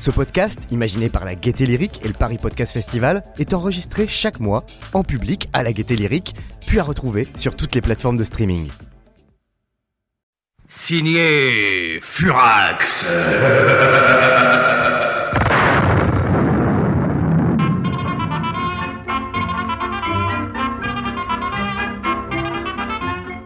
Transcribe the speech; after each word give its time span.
Ce 0.00 0.10
podcast, 0.10 0.58
imaginé 0.70 1.10
par 1.10 1.26
la 1.26 1.34
Gaieté 1.34 1.66
Lyrique 1.66 2.00
et 2.02 2.08
le 2.08 2.14
Paris 2.14 2.38
Podcast 2.38 2.72
Festival, 2.72 3.22
est 3.38 3.52
enregistré 3.52 4.06
chaque 4.06 4.40
mois 4.40 4.64
en 4.94 5.04
public 5.04 5.50
à 5.52 5.62
la 5.62 5.74
Gaieté 5.74 5.94
Lyrique, 5.94 6.34
puis 6.66 6.78
à 6.78 6.82
retrouver 6.82 7.28
sur 7.34 7.54
toutes 7.54 7.74
les 7.74 7.82
plateformes 7.82 8.16
de 8.16 8.24
streaming. 8.24 8.70
Signé 10.70 11.98
Furax. 12.00 13.04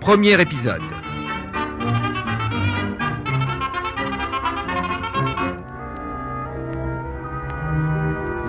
Premier 0.00 0.41
épisode. 0.41 0.93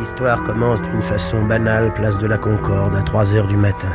L'histoire 0.05 0.43
commence 0.43 0.79
d'une 0.83 1.01
façon 1.01 1.43
banale, 1.43 1.91
place 1.95 2.19
de 2.19 2.27
la 2.27 2.37
Concorde, 2.37 2.93
à 2.93 3.01
3 3.01 3.33
heures 3.33 3.47
du 3.47 3.57
matin. 3.57 3.89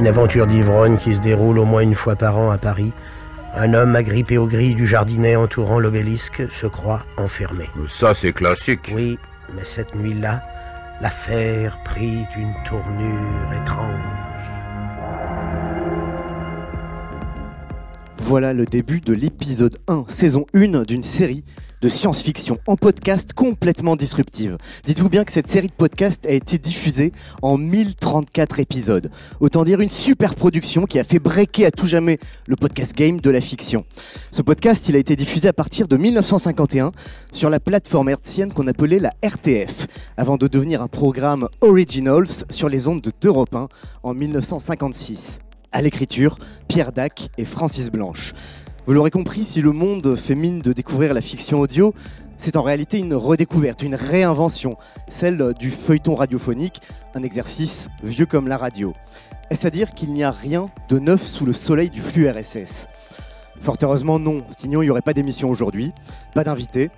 Une 0.00 0.06
aventure 0.06 0.46
d'ivrogne 0.46 0.96
qui 0.96 1.14
se 1.14 1.20
déroule 1.20 1.58
au 1.58 1.66
moins 1.66 1.82
une 1.82 1.94
fois 1.94 2.16
par 2.16 2.38
an 2.38 2.50
à 2.50 2.56
Paris. 2.56 2.90
Un 3.54 3.74
homme 3.74 3.94
agrippé 3.94 4.38
aux 4.38 4.46
grilles 4.46 4.74
du 4.74 4.86
jardinet 4.86 5.36
entourant 5.36 5.78
l'obélisque 5.78 6.42
se 6.58 6.66
croit 6.66 7.04
enfermé. 7.18 7.68
Ça, 7.86 8.14
c'est 8.14 8.32
classique. 8.32 8.90
Oui, 8.94 9.18
mais 9.54 9.64
cette 9.64 9.94
nuit-là, 9.94 10.42
l'affaire 11.02 11.78
prit 11.84 12.24
une 12.34 12.54
tournure 12.64 13.52
étrange. 13.62 14.00
Voilà 18.20 18.54
le 18.54 18.64
début 18.64 19.00
de 19.00 19.12
l'épisode 19.12 19.76
1, 19.86 20.04
saison 20.08 20.46
1 20.54 20.84
d'une 20.84 21.02
série 21.02 21.44
de 21.82 21.88
science-fiction 21.88 22.58
en 22.68 22.76
podcast 22.76 23.32
complètement 23.32 23.96
disruptive. 23.96 24.56
Dites-vous 24.86 25.08
bien 25.08 25.24
que 25.24 25.32
cette 25.32 25.48
série 25.48 25.66
de 25.66 25.72
podcasts 25.72 26.24
a 26.26 26.30
été 26.30 26.56
diffusée 26.56 27.12
en 27.42 27.58
1034 27.58 28.60
épisodes. 28.60 29.10
Autant 29.40 29.64
dire 29.64 29.80
une 29.80 29.88
super 29.88 30.36
production 30.36 30.86
qui 30.86 31.00
a 31.00 31.04
fait 31.04 31.18
breaker 31.18 31.66
à 31.66 31.72
tout 31.72 31.86
jamais 31.86 32.18
le 32.46 32.54
podcast 32.54 32.96
game 32.96 33.20
de 33.20 33.30
la 33.30 33.40
fiction. 33.40 33.84
Ce 34.30 34.42
podcast, 34.42 34.88
il 34.88 34.94
a 34.94 35.00
été 35.00 35.16
diffusé 35.16 35.48
à 35.48 35.52
partir 35.52 35.88
de 35.88 35.96
1951 35.96 36.92
sur 37.32 37.50
la 37.50 37.58
plateforme 37.58 38.08
hertzienne 38.08 38.52
qu'on 38.52 38.68
appelait 38.68 39.00
la 39.00 39.12
RTF, 39.24 39.88
avant 40.16 40.36
de 40.36 40.46
devenir 40.46 40.82
un 40.82 40.88
programme 40.88 41.48
Originals 41.60 42.46
sur 42.48 42.68
les 42.68 42.86
ondes 42.86 43.00
de 43.00 43.12
d'Europe 43.20 43.54
1 43.54 43.68
en 44.04 44.14
1956. 44.14 45.40
À 45.72 45.80
l'écriture, 45.80 46.38
Pierre 46.68 46.92
Dac 46.92 47.28
et 47.38 47.44
Francis 47.44 47.90
Blanche. 47.90 48.34
Vous 48.84 48.94
l'aurez 48.94 49.12
compris, 49.12 49.44
si 49.44 49.62
le 49.62 49.70
monde 49.70 50.16
fait 50.16 50.34
mine 50.34 50.60
de 50.60 50.72
découvrir 50.72 51.14
la 51.14 51.20
fiction 51.20 51.60
audio, 51.60 51.94
c'est 52.36 52.56
en 52.56 52.62
réalité 52.62 52.98
une 52.98 53.14
redécouverte, 53.14 53.82
une 53.82 53.94
réinvention, 53.94 54.76
celle 55.06 55.54
du 55.56 55.70
feuilleton 55.70 56.16
radiophonique, 56.16 56.80
un 57.14 57.22
exercice 57.22 57.88
vieux 58.02 58.26
comme 58.26 58.48
la 58.48 58.56
radio. 58.56 58.92
Est-ce 59.50 59.68
à 59.68 59.70
dire 59.70 59.94
qu'il 59.94 60.12
n'y 60.12 60.24
a 60.24 60.32
rien 60.32 60.68
de 60.88 60.98
neuf 60.98 61.22
sous 61.22 61.46
le 61.46 61.52
soleil 61.52 61.90
du 61.90 62.00
flux 62.00 62.28
RSS 62.28 62.88
Fort 63.60 63.76
heureusement 63.82 64.18
non, 64.18 64.42
sinon 64.50 64.82
il 64.82 64.86
n'y 64.86 64.90
aurait 64.90 65.00
pas 65.00 65.14
d'émission 65.14 65.48
aujourd'hui, 65.48 65.92
pas 66.34 66.42
d'invité, 66.42 66.90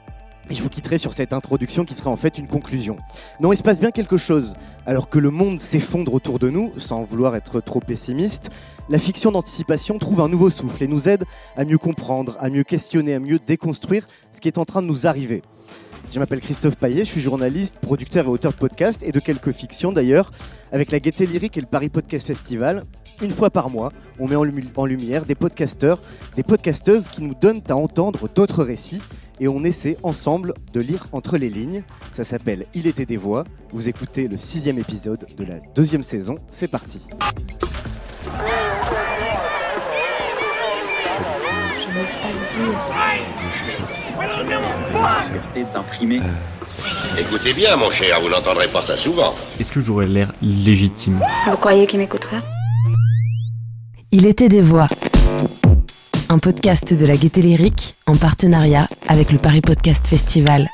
et 0.50 0.54
je 0.54 0.62
vous 0.62 0.68
quitterai 0.68 0.98
sur 0.98 1.14
cette 1.14 1.32
introduction 1.32 1.84
qui 1.84 1.94
sera 1.94 2.10
en 2.10 2.16
fait 2.16 2.38
une 2.38 2.48
conclusion. 2.48 2.96
Non, 3.40 3.52
il 3.52 3.56
se 3.56 3.62
passe 3.62 3.80
bien 3.80 3.90
quelque 3.90 4.16
chose. 4.16 4.54
Alors 4.86 5.08
que 5.08 5.18
le 5.18 5.30
monde 5.30 5.60
s'effondre 5.60 6.12
autour 6.12 6.38
de 6.38 6.50
nous, 6.50 6.72
sans 6.78 7.04
vouloir 7.04 7.34
être 7.36 7.60
trop 7.60 7.80
pessimiste, 7.80 8.50
la 8.88 8.98
fiction 8.98 9.32
d'anticipation 9.32 9.98
trouve 9.98 10.20
un 10.20 10.28
nouveau 10.28 10.50
souffle 10.50 10.82
et 10.82 10.88
nous 10.88 11.08
aide 11.08 11.24
à 11.56 11.64
mieux 11.64 11.78
comprendre, 11.78 12.36
à 12.40 12.50
mieux 12.50 12.64
questionner, 12.64 13.14
à 13.14 13.20
mieux 13.20 13.38
déconstruire 13.38 14.06
ce 14.32 14.40
qui 14.40 14.48
est 14.48 14.58
en 14.58 14.64
train 14.64 14.82
de 14.82 14.86
nous 14.86 15.06
arriver. 15.06 15.42
Je 16.12 16.18
m'appelle 16.18 16.40
Christophe 16.40 16.76
Paillet, 16.76 17.04
je 17.04 17.10
suis 17.10 17.20
journaliste, 17.20 17.78
producteur 17.80 18.26
et 18.26 18.28
auteur 18.28 18.52
de 18.52 18.58
podcasts 18.58 19.02
et 19.02 19.10
de 19.10 19.20
quelques 19.20 19.52
fictions 19.52 19.90
d'ailleurs. 19.90 20.30
Avec 20.70 20.92
la 20.92 21.00
Gaieté 21.00 21.26
Lyrique 21.26 21.56
et 21.56 21.60
le 21.60 21.66
Paris 21.66 21.88
Podcast 21.88 22.26
Festival, 22.26 22.84
une 23.22 23.30
fois 23.30 23.50
par 23.50 23.70
mois, 23.70 23.92
on 24.18 24.28
met 24.28 24.36
en, 24.36 24.84
lumière 24.84 25.24
des 25.24 25.34
podcasteurs, 25.34 26.00
des 26.36 26.42
podcasteuses 26.42 27.08
qui 27.08 27.22
nous 27.22 27.34
donnent 27.34 27.62
à 27.68 27.74
entendre 27.74 28.28
d'autres 28.32 28.62
récits 28.62 29.00
et 29.40 29.48
on 29.48 29.64
essaie 29.64 29.96
ensemble 30.02 30.54
de 30.72 30.80
lire 30.80 31.06
entre 31.12 31.36
les 31.36 31.50
lignes. 31.50 31.82
Ça 32.12 32.24
s'appelle 32.24 32.66
Il 32.74 32.86
était 32.86 33.06
des 33.06 33.16
voix. 33.16 33.44
Vous 33.72 33.88
écoutez 33.88 34.28
le 34.28 34.36
sixième 34.36 34.78
épisode 34.78 35.26
de 35.36 35.44
la 35.44 35.56
deuxième 35.74 36.02
saison. 36.02 36.36
C'est 36.50 36.68
parti. 36.68 37.06
Je 41.78 41.98
n'ose 41.98 42.14
pas 42.16 42.28
le 42.28 42.38
dire. 42.54 42.78
Fierté 45.30 45.64
d'imprimer. 45.72 46.20
Écoutez 47.18 47.52
bien, 47.52 47.76
mon 47.76 47.90
cher, 47.90 48.20
vous 48.20 48.28
n'entendrez 48.28 48.68
pas 48.68 48.82
ça 48.82 48.96
souvent. 48.96 49.34
Est-ce 49.58 49.72
que 49.72 49.80
j'aurais 49.80 50.06
l'air 50.06 50.32
légitime 50.42 51.20
Vous 51.50 51.56
croyez 51.56 51.86
qu'il 51.86 51.98
m'écouterait 51.98 52.40
Il 54.10 54.26
était 54.26 54.48
des 54.48 54.62
voix. 54.62 54.86
Un 56.34 56.38
podcast 56.40 56.92
de 56.92 57.06
la 57.06 57.16
Gaieté 57.16 57.42
Lyrique 57.42 57.94
en 58.08 58.16
partenariat 58.16 58.88
avec 59.06 59.30
le 59.30 59.38
Paris 59.38 59.60
Podcast 59.60 60.04
Festival. 60.04 60.68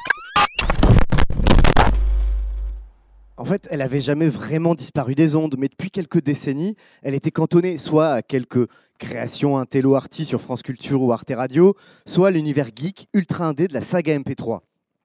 En 3.36 3.44
fait, 3.44 3.68
elle 3.70 3.82
avait 3.82 4.00
jamais 4.00 4.30
vraiment 4.30 4.74
disparu 4.74 5.14
des 5.14 5.34
ondes, 5.34 5.56
mais 5.58 5.68
depuis 5.68 5.90
quelques 5.90 6.22
décennies, 6.22 6.76
elle 7.02 7.14
était 7.14 7.30
cantonnée 7.30 7.76
soit 7.76 8.08
à 8.08 8.22
quelques 8.22 8.70
créations 8.98 9.58
intello 9.58 9.96
arty 9.96 10.24
sur 10.24 10.40
France 10.40 10.62
Culture 10.62 11.02
ou 11.02 11.12
Arte 11.12 11.32
Radio, 11.36 11.76
soit 12.06 12.28
à 12.28 12.30
l'univers 12.30 12.70
geek 12.74 13.08
ultra 13.12 13.44
indé 13.44 13.68
de 13.68 13.74
la 13.74 13.82
saga 13.82 14.18
MP3. 14.18 14.60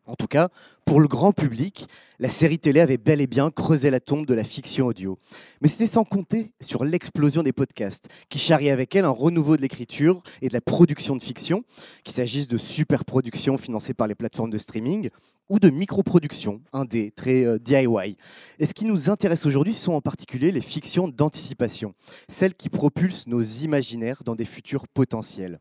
En 0.06 0.16
tout 0.16 0.28
cas, 0.28 0.48
pour 0.86 1.00
le 1.00 1.08
grand 1.08 1.32
public, 1.32 1.88
la 2.20 2.30
série 2.30 2.60
télé 2.60 2.80
avait 2.80 2.98
bel 2.98 3.20
et 3.20 3.28
bien 3.28 3.50
creusé 3.50 3.90
la 3.90 4.00
tombe 4.00 4.26
de 4.28 4.36
la 4.36 4.44
fiction 4.44 4.86
audio. 4.86 5.18
Mais 5.62 5.68
c'était 5.68 5.88
sans 5.88 6.04
compter 6.04 6.52
sur 6.62 6.86
l'explosion 6.86 7.42
des 7.42 7.54
podcasts, 7.54 8.08
qui 8.30 8.38
charriait 8.38 8.70
avec 8.70 8.96
elle 8.96 9.06
un 9.06 9.10
renouveau 9.10 9.58
de 9.58 9.62
l'écriture 9.62 10.22
et 10.44 10.48
de 10.48 10.54
la 10.54 10.62
production 10.62 11.16
de 11.16 11.24
fiction, 11.24 11.64
qu'il 12.04 12.14
s'agisse 12.14 12.48
de 12.48 12.60
super 12.60 13.04
productions 13.04 13.58
financées 13.58 13.96
par 13.96 14.08
les 14.08 14.14
plateformes 14.14 14.52
de 14.52 14.60
streaming 14.60 15.10
ou 15.50 15.60
de 15.60 15.70
micro-productions, 15.70 16.62
indé, 16.72 17.12
très 17.12 17.46
euh, 17.46 17.60
DIY. 17.60 18.18
Et 18.60 18.66
ce 18.66 18.74
qui 18.74 18.86
nous 18.86 19.10
intéresse 19.10 19.46
aujourd'hui 19.46 19.74
sont 19.74 19.94
en 19.94 20.02
particulier 20.02 20.52
les 20.52 20.62
fictions 20.62 21.08
d'anticipation, 21.08 21.94
celles 22.30 22.56
qui 22.56 22.70
propulsent 22.70 23.28
nos 23.28 23.42
imaginaires 23.42 24.24
dans 24.24 24.36
des 24.36 24.46
futurs 24.46 24.88
potentiels. 24.88 25.60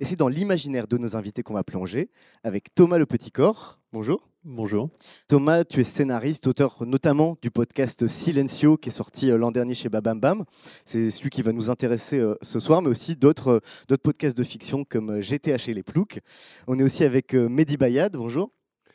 Et 0.00 0.04
c'est 0.04 0.16
dans 0.16 0.28
l'imaginaire 0.28 0.86
de 0.86 0.98
nos 0.98 1.16
invités 1.16 1.42
qu'on 1.42 1.54
va 1.54 1.64
plonger, 1.64 2.10
avec 2.44 2.74
Thomas 2.74 2.98
Le 2.98 3.06
Petit 3.06 3.30
Corps. 3.30 3.78
Bonjour. 3.92 4.26
Bonjour. 4.48 4.90
Thomas, 5.26 5.64
tu 5.64 5.80
es 5.80 5.84
scénariste, 5.84 6.46
auteur 6.46 6.86
notamment 6.86 7.36
du 7.42 7.50
podcast 7.50 8.06
Silencio 8.06 8.76
qui 8.76 8.90
est 8.90 8.92
sorti 8.92 9.28
euh, 9.28 9.36
l'an 9.36 9.50
dernier 9.50 9.74
chez 9.74 9.88
Babam 9.88 10.20
Bam. 10.20 10.44
C'est 10.84 11.10
celui 11.10 11.30
qui 11.30 11.42
va 11.42 11.50
nous 11.50 11.68
intéresser 11.68 12.20
euh, 12.20 12.36
ce 12.42 12.60
soir, 12.60 12.80
mais 12.80 12.88
aussi 12.88 13.16
d'autres 13.16 13.48
euh, 13.48 13.60
d'autres 13.88 14.04
podcasts 14.04 14.38
de 14.38 14.44
fiction 14.44 14.84
comme 14.84 15.20
GTH 15.20 15.68
et 15.68 15.74
les 15.74 15.82
Ploucs. 15.82 16.20
On 16.68 16.78
est 16.78 16.84
aussi 16.84 17.02
avec 17.02 17.34
Mehdi 17.34 17.76
Bayad. 17.76 18.12
Bonjour. 18.16 18.52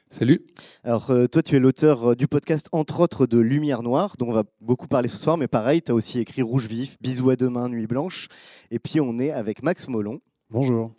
Salut. 0.10 0.46
Alors, 0.86 1.08
toi, 1.08 1.44
tu 1.44 1.58
es 1.58 1.60
l'auteur 1.60 2.16
du 2.16 2.30
podcast, 2.30 2.70
entre 2.72 3.02
autres, 3.02 3.26
de 3.26 3.38
Lumière 3.38 3.84
Noire, 3.84 4.16
dont 4.18 4.30
on 4.30 4.34
va 4.34 4.44
beaucoup 4.62 4.88
parler 4.88 5.10
ce 5.10 5.18
soir, 5.18 5.38
mais 5.38 5.48
pareil, 5.48 5.82
tu 5.82 5.92
as 5.92 5.96
aussi 5.96 6.20
écrit 6.20 6.42
Rouge 6.42 6.68
Vif, 6.68 6.98
Bisous 7.02 7.30
à 7.30 7.36
demain, 7.38 7.70
Nuit 7.70 7.88
Blanche. 7.88 8.28
Et 8.72 8.80
puis, 8.80 9.00
on 9.02 9.20
est 9.20 9.32
avec 9.32 9.64
Max 9.64 9.88
Molon. 9.88 10.22
Bonjour. 10.52 10.92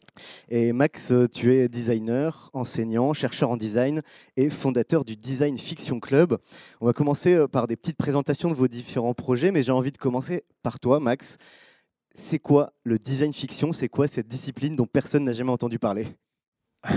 Et 0.49 0.73
Max, 0.73 1.13
tu 1.31 1.53
es 1.53 1.69
designer, 1.69 2.49
enseignant, 2.55 3.13
chercheur 3.13 3.51
en 3.51 3.59
design 3.59 4.01
et 4.39 4.49
fondateur 4.49 5.05
du 5.05 5.15
Design 5.15 5.59
Fiction 5.59 6.01
Club. 6.01 6.39
On 6.81 6.87
va 6.87 6.95
commencer 6.95 7.47
par 7.53 7.67
des 7.67 7.77
petites 7.77 7.99
présentations 7.99 8.49
de 8.49 8.55
vos 8.55 8.67
différents 8.67 9.13
projets, 9.13 9.53
mais 9.53 9.63
j'ai 9.63 9.73
envie 9.73 9.93
de 9.93 9.99
commencer 9.99 10.43
par 10.63 10.81
toi, 10.81 11.01
Max. 11.01 11.37
C'est 12.15 12.39
quoi 12.39 12.73
le 12.85 12.99
design 12.99 13.35
fiction? 13.35 13.73
C'est 13.73 13.91
quoi 13.91 14.09
cette 14.09 14.27
discipline 14.27 14.75
dont 14.75 14.87
personne 14.87 15.25
n'a 15.25 15.35
jamais 15.35 15.53
entendu 15.53 15.79
parler? 15.79 16.07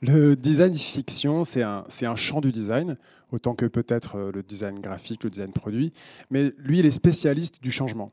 Le 0.00 0.36
design 0.36 0.74
fiction, 0.74 1.42
c'est 1.42 1.62
un, 1.62 1.84
un, 2.02 2.16
champ 2.16 2.40
du 2.40 2.52
design, 2.52 2.96
autant 3.32 3.56
que 3.56 3.66
peut-être 3.66 4.30
le 4.32 4.44
design 4.44 4.78
graphique, 4.78 5.24
le 5.24 5.30
design 5.30 5.52
produit. 5.52 5.92
Mais 6.30 6.52
lui, 6.56 6.78
il 6.78 6.86
est 6.86 6.92
spécialiste 6.92 7.60
du 7.60 7.72
changement. 7.72 8.12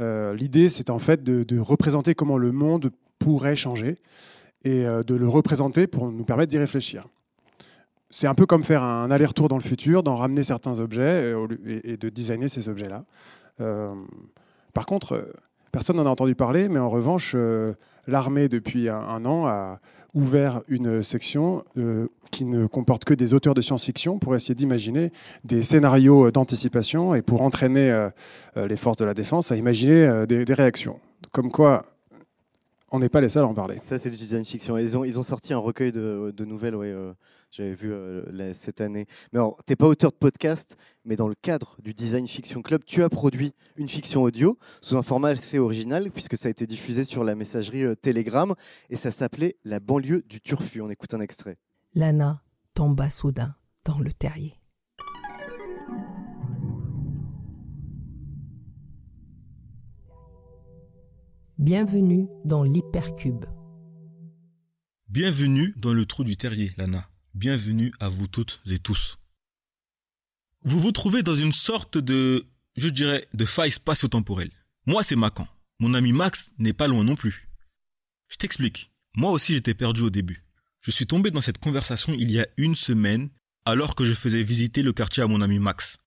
Euh, 0.00 0.34
L'idée, 0.34 0.68
c'est 0.68 0.90
en 0.90 0.98
fait 0.98 1.22
de, 1.22 1.58
représenter 1.58 2.14
comment 2.14 2.38
le 2.38 2.52
monde 2.52 2.90
pourrait 3.18 3.56
changer 3.56 3.98
et 4.64 4.86
euh, 4.86 5.02
de 5.02 5.14
le 5.14 5.28
représenter 5.28 5.86
pour 5.86 6.10
nous 6.10 6.24
permettre 6.24 6.50
d'y 6.50 6.58
réfléchir. 6.58 7.06
C'est 8.10 8.26
un 8.26 8.34
peu 8.34 8.46
comme 8.46 8.62
faire 8.62 8.82
un 8.82 9.10
aller-retour 9.10 9.48
dans 9.48 9.56
le 9.56 9.62
futur, 9.62 10.02
d'en 10.02 10.16
ramener 10.16 10.42
certains 10.42 10.80
objets 10.80 11.34
et, 11.84 11.96
de 11.96 12.08
designer 12.10 12.48
ces 12.48 12.68
objets-là. 12.68 13.04
Euh, 13.60 13.94
par 14.74 14.86
contre, 14.86 15.32
Personne 15.70 15.96
n'en 15.96 16.04
a 16.04 16.10
entendu 16.10 16.34
parler, 16.34 16.68
mais 16.68 16.78
en 16.78 16.90
revanche, 16.90 17.34
l'armée, 18.06 18.50
depuis 18.50 18.90
un 18.90 19.24
an, 19.24 19.46
a 19.46 19.80
ouvert 20.14 20.62
une 20.68 21.02
section 21.02 21.64
euh, 21.78 22.08
qui 22.32 22.44
ne 22.44 22.66
comporte 22.66 23.04
que 23.04 23.14
des 23.14 23.34
auteurs 23.34 23.54
de 23.54 23.60
science-fiction 23.60 24.18
pour 24.18 24.34
essayer 24.34 24.54
d'imaginer 24.54 25.12
des 25.44 25.62
scénarios 25.62 26.30
d'anticipation 26.30 27.14
et 27.14 27.22
pour 27.22 27.42
entraîner 27.42 27.90
euh, 27.90 28.08
euh, 28.56 28.66
les 28.66 28.76
forces 28.76 28.96
de 28.96 29.04
la 29.04 29.14
défense 29.14 29.52
à 29.52 29.56
imaginer 29.56 30.06
euh, 30.06 30.26
des 30.26 30.54
réactions. 30.54 30.98
Comme 31.30 31.52
quoi, 31.52 31.91
on 32.92 32.98
n'est 33.00 33.08
pas 33.08 33.20
les 33.20 33.28
seuls 33.28 33.42
à 33.44 33.46
en 33.48 33.54
parler. 33.54 33.78
Ça, 33.84 33.98
c'est 33.98 34.10
du 34.10 34.16
design 34.16 34.44
fiction. 34.44 34.78
Ils 34.78 34.96
ont, 34.96 35.04
ils 35.04 35.18
ont 35.18 35.22
sorti 35.22 35.52
un 35.52 35.58
recueil 35.58 35.90
de, 35.92 36.32
de 36.36 36.44
nouvelles, 36.44 36.76
ouais, 36.76 36.92
euh, 36.92 37.12
j'avais 37.50 37.74
vu 37.74 37.90
euh, 37.92 38.22
la- 38.30 38.54
cette 38.54 38.80
année. 38.80 39.06
Mais 39.32 39.38
alors, 39.38 39.56
t'es 39.64 39.76
pas 39.76 39.86
auteur 39.88 40.10
de 40.12 40.16
podcast, 40.16 40.76
mais 41.04 41.16
dans 41.16 41.26
le 41.28 41.34
cadre 41.34 41.76
du 41.82 41.94
Design 41.94 42.28
Fiction 42.28 42.62
Club, 42.62 42.82
tu 42.84 43.02
as 43.02 43.08
produit 43.08 43.52
une 43.76 43.88
fiction 43.88 44.22
audio 44.22 44.58
sous 44.80 44.96
un 44.96 45.02
format 45.02 45.30
assez 45.30 45.58
original, 45.58 46.10
puisque 46.12 46.36
ça 46.36 46.48
a 46.48 46.50
été 46.50 46.66
diffusé 46.66 47.04
sur 47.04 47.24
la 47.24 47.34
messagerie 47.34 47.82
euh, 47.84 47.94
Telegram, 47.96 48.54
et 48.90 48.96
ça 48.96 49.10
s'appelait 49.10 49.56
La 49.64 49.80
banlieue 49.80 50.22
du 50.28 50.40
Turfu. 50.40 50.80
On 50.80 50.90
écoute 50.90 51.14
un 51.14 51.20
extrait. 51.20 51.56
Lana 51.94 52.42
tomba 52.74 53.10
soudain 53.10 53.54
dans 53.84 53.98
le 53.98 54.12
terrier. 54.12 54.54
Bienvenue 61.62 62.26
dans 62.44 62.64
l'hypercube. 62.64 63.44
Bienvenue 65.06 65.72
dans 65.76 65.94
le 65.94 66.06
trou 66.06 66.24
du 66.24 66.36
terrier, 66.36 66.72
Lana. 66.76 67.08
Bienvenue 67.34 67.92
à 68.00 68.08
vous 68.08 68.26
toutes 68.26 68.60
et 68.68 68.80
tous. 68.80 69.16
Vous 70.64 70.80
vous 70.80 70.90
trouvez 70.90 71.22
dans 71.22 71.36
une 71.36 71.52
sorte 71.52 71.98
de, 71.98 72.48
je 72.76 72.88
dirais, 72.88 73.28
de 73.32 73.44
faille 73.44 73.70
spatio-temporelle. 73.70 74.50
Moi, 74.86 75.04
c'est 75.04 75.14
Macan. 75.14 75.46
Mon 75.78 75.94
ami 75.94 76.12
Max 76.12 76.50
n'est 76.58 76.72
pas 76.72 76.88
loin 76.88 77.04
non 77.04 77.14
plus. 77.14 77.48
Je 78.26 78.38
t'explique. 78.38 78.90
Moi 79.14 79.30
aussi, 79.30 79.52
j'étais 79.52 79.74
perdu 79.74 80.00
au 80.00 80.10
début. 80.10 80.44
Je 80.80 80.90
suis 80.90 81.06
tombé 81.06 81.30
dans 81.30 81.42
cette 81.42 81.58
conversation 81.58 82.12
il 82.12 82.32
y 82.32 82.40
a 82.40 82.48
une 82.56 82.74
semaine, 82.74 83.30
alors 83.64 83.94
que 83.94 84.04
je 84.04 84.14
faisais 84.14 84.42
visiter 84.42 84.82
le 84.82 84.92
quartier 84.92 85.22
à 85.22 85.28
mon 85.28 85.40
ami 85.40 85.60
Max. 85.60 85.98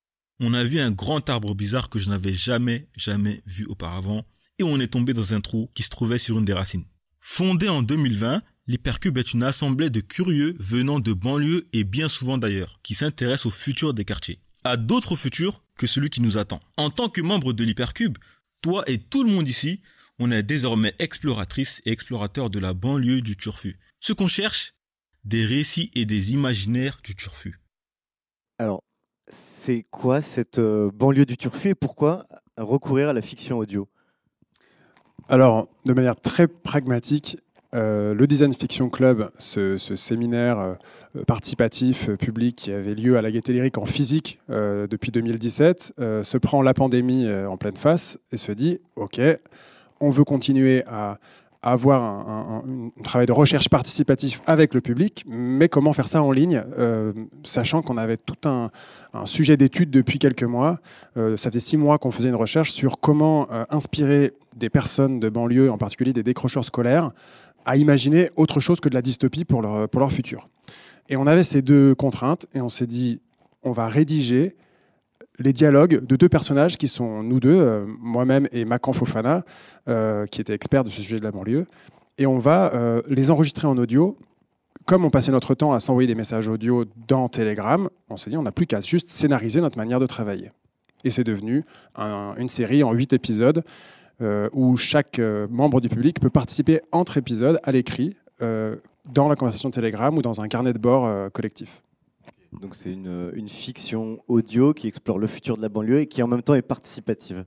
On 0.42 0.54
a 0.54 0.66
vu 0.66 0.82
un 0.82 0.92
grand 0.92 1.30
arbre 1.30 1.56
bizarre 1.56 1.88
que 1.88 1.98
je 1.98 2.10
n'avais 2.10 2.34
jamais, 2.34 2.90
jamais 2.98 3.42
vu 3.46 3.64
auparavant, 3.68 4.26
et 4.60 4.64
on 4.64 4.80
est 4.80 4.88
tombé 4.88 5.14
dans 5.14 5.34
un 5.34 5.42
trou 5.42 5.70
qui 5.74 5.84
se 5.84 5.90
trouvait 5.90 6.18
sur 6.18 6.38
une 6.38 6.46
des 6.46 6.54
racines. 6.54 6.86
Fondé 7.20 7.70
en 7.70 7.82
2020, 7.82 8.42
l'Hypercube 8.68 9.18
est 9.18 9.34
une 9.34 9.44
assemblée 9.44 9.90
de 9.90 10.00
curieux 10.00 10.56
venant 10.60 11.00
de 11.00 11.14
banlieues 11.14 11.68
et 11.74 11.84
bien 11.84 12.10
souvent 12.10 12.38
d'ailleurs, 12.38 12.80
qui 12.84 12.96
s'intéressent 12.96 13.48
au 13.48 13.52
futur 13.52 13.94
des 13.94 14.06
quartiers. 14.06 14.40
À 14.64 14.78
d'autres 14.78 15.16
futurs 15.16 15.64
que 15.78 15.88
celui 15.88 16.10
qui 16.10 16.22
nous 16.22 16.38
attend. 16.38 16.60
En 16.78 16.90
tant 16.90 17.10
que 17.10 17.22
membre 17.22 17.54
de 17.54 17.64
l'Hypercube, 17.64 18.18
toi 18.62 18.84
et 18.88 19.00
tout 19.00 19.24
le 19.24 19.32
monde 19.32 19.50
ici, 19.50 19.82
on 20.20 20.32
est 20.32 20.44
désormais 20.44 20.96
exploratrices 21.00 21.82
et 21.86 21.92
explorateurs 21.92 22.50
de 22.50 22.60
la 22.60 22.74
banlieue 22.74 23.22
du 23.22 23.36
Turfu. 23.36 23.80
Ce 24.00 24.14
qu'on 24.14 24.28
cherche, 24.28 24.74
des 25.24 25.46
récits 25.46 25.92
et 25.96 26.06
des 26.06 26.32
imaginaires 26.32 27.00
du 27.04 27.16
Turfu. 27.16 27.60
Alors, 28.58 28.84
c'est 29.28 29.84
quoi 29.90 30.22
cette 30.22 30.60
euh, 30.60 30.92
banlieue 30.94 31.26
du 31.26 31.36
Turfu 31.36 31.70
et 31.70 31.76
pourquoi 31.76 32.28
recourir 32.58 33.10
à 33.10 33.14
la 33.14 33.22
fiction 33.22 33.58
audio? 33.58 33.90
Alors, 35.28 35.68
de 35.86 35.94
manière 35.94 36.16
très 36.16 36.48
pragmatique, 36.48 37.38
euh, 37.74 38.14
le 38.14 38.28
Design 38.28 38.54
Fiction 38.54 38.90
Club, 38.90 39.32
ce, 39.40 39.78
séminaire 39.78 40.60
euh, 40.60 41.24
participatif 41.26 42.10
euh, 42.10 42.16
public 42.16 42.56
qui 42.56 42.72
avait 42.72 42.94
lieu 42.94 43.18
à 43.18 43.24
la 43.24 43.32
Gaîté 43.32 43.52
Lyrique 43.52 43.80
en 43.80 43.86
physique 43.86 44.40
depuis 44.50 45.12
2017, 45.12 45.96
euh, 46.00 46.24
se 46.24 46.38
prend 46.38 46.62
la 46.62 46.76
pandémie 46.76 47.28
en 47.30 47.58
pleine 47.58 47.76
face 47.76 48.20
et 48.32 48.38
se 48.38 48.52
dit 48.52 48.80
OK, 48.96 49.20
on 50.00 50.12
veut 50.12 50.24
continuer 50.24 50.84
à 50.86 51.18
avoir 51.64 52.04
un, 52.04 52.64
travail 53.04 53.26
de 53.26 53.32
recherche 53.32 53.70
participatif 53.70 54.44
avec 54.46 54.76
le 54.76 54.82
public, 54.82 55.26
mais 55.28 55.68
comment 55.68 55.94
faire 55.94 56.08
ça 56.08 56.22
en 56.22 56.32
ligne, 56.32 56.64
sachant 57.44 57.82
qu'on 57.82 57.98
avait 57.98 58.18
tout 58.18 58.48
un, 58.48 58.70
sujet 59.26 59.58
d'étude 59.58 59.90
depuis 59.90 60.20
quelques 60.20 60.44
mois. 60.44 60.78
Ça 61.16 61.50
faisait 61.50 61.60
six 61.60 61.78
mois 61.78 61.98
qu'on 61.98 62.12
faisait 62.12 62.30
une 62.30 62.36
recherche 62.36 62.72
sur 62.72 63.00
comment 63.00 63.48
inspirer 63.72 64.34
des 64.56 64.70
personnes 64.70 65.20
de 65.20 65.30
banlieue, 65.30 65.70
en 65.72 65.78
particulier 65.78 66.14
des 66.14 66.24
décrocheurs 66.24 66.66
scolaires, 66.66 67.12
à 67.66 67.78
imaginer 67.78 68.30
autre 68.36 68.60
chose 68.60 68.80
que 68.80 68.90
de 68.90 68.94
la 68.96 69.02
dystopie 69.02 69.46
pour 69.46 69.62
leur, 69.62 69.90
pour 69.90 70.00
leur 70.00 70.12
futur. 70.12 70.48
Et 71.10 71.18
on 71.18 71.28
avait 71.28 71.44
ces 71.44 71.62
deux 71.62 71.94
contraintes 71.96 72.48
et 72.54 72.62
on 72.62 72.70
s'est 72.70 72.88
dit, 72.88 73.20
on 73.64 73.72
va 73.72 73.88
rédiger 73.88 74.56
les 75.40 75.52
dialogues 75.52 76.06
de 76.06 76.16
deux 76.16 76.30
personnages 76.30 76.78
qui 76.78 76.88
sont 76.88 77.22
nous 77.22 77.40
deux, 77.40 77.56
euh, 77.60 77.86
moi-même 78.00 78.48
et 78.52 78.64
Macan 78.66 78.94
Fofana, 78.94 79.44
euh, 79.90 80.26
qui 80.28 80.40
était 80.42 80.54
expert 80.54 80.84
de 80.84 80.90
ce 80.90 81.02
sujet 81.02 81.20
de 81.20 81.24
la 81.24 81.32
banlieue. 81.32 81.66
Et 82.18 82.26
on 82.26 82.38
va 82.38 82.74
euh, 82.74 83.02
les 83.08 83.32
enregistrer 83.32 83.68
en 83.68 83.78
audio. 83.78 84.18
Comme 84.86 85.04
on 85.04 85.10
passait 85.10 85.32
notre 85.32 85.56
temps 85.56 85.74
à 85.74 85.80
s'envoyer 85.80 86.08
des 86.08 86.16
messages 86.16 86.48
audio 86.48 86.86
dans 87.08 87.28
Telegram, 87.28 87.90
on 88.10 88.18
s'est 88.18 88.30
dit 88.30 88.38
on 88.38 88.44
n'a 88.44 88.52
plus 88.52 88.68
qu'à 88.68 88.80
juste 88.82 89.10
scénariser 89.10 89.60
notre 89.60 89.78
manière 89.78 90.00
de 90.00 90.06
travailler. 90.06 90.52
Et 91.04 91.10
c'est 91.10 91.24
devenu 91.24 91.66
un- 91.96 92.36
une 92.38 92.48
série 92.48 92.84
en 92.84 92.94
huit 92.94 93.12
épisodes 93.12 93.64
où 94.22 94.78
chaque 94.78 95.20
euh, 95.20 95.48
membre 95.50 95.82
du 95.82 95.90
public 95.90 96.20
peut 96.20 96.30
participer 96.30 96.82
entre 96.92 97.18
épisodes 97.18 97.60
à 97.64 97.72
l'écrit 97.72 98.16
euh, 98.42 98.76
dans 99.12 99.28
la 99.28 99.36
conversation 99.36 99.70
Telegram 99.72 100.18
ou 100.18 100.22
dans 100.22 100.42
un 100.42 100.48
carnet 100.48 100.74
de 100.74 100.80
bord 100.80 101.06
euh, 101.06 101.30
collectif. 101.30 101.82
Donc 102.62 102.76
c'est 102.76 102.92
une, 102.92 103.32
une 103.34 103.50
fiction 103.50 104.20
audio 104.28 104.74
qui 104.74 104.88
explore 104.88 105.20
le 105.20 105.28
futur 105.28 105.58
de 105.58 105.62
la 105.62 105.70
banlieue 105.70 106.00
et 106.00 106.06
qui 106.06 106.24
en 106.24 106.28
même 106.28 106.42
temps 106.42 106.56
est 106.56 106.62
participative. 106.62 107.46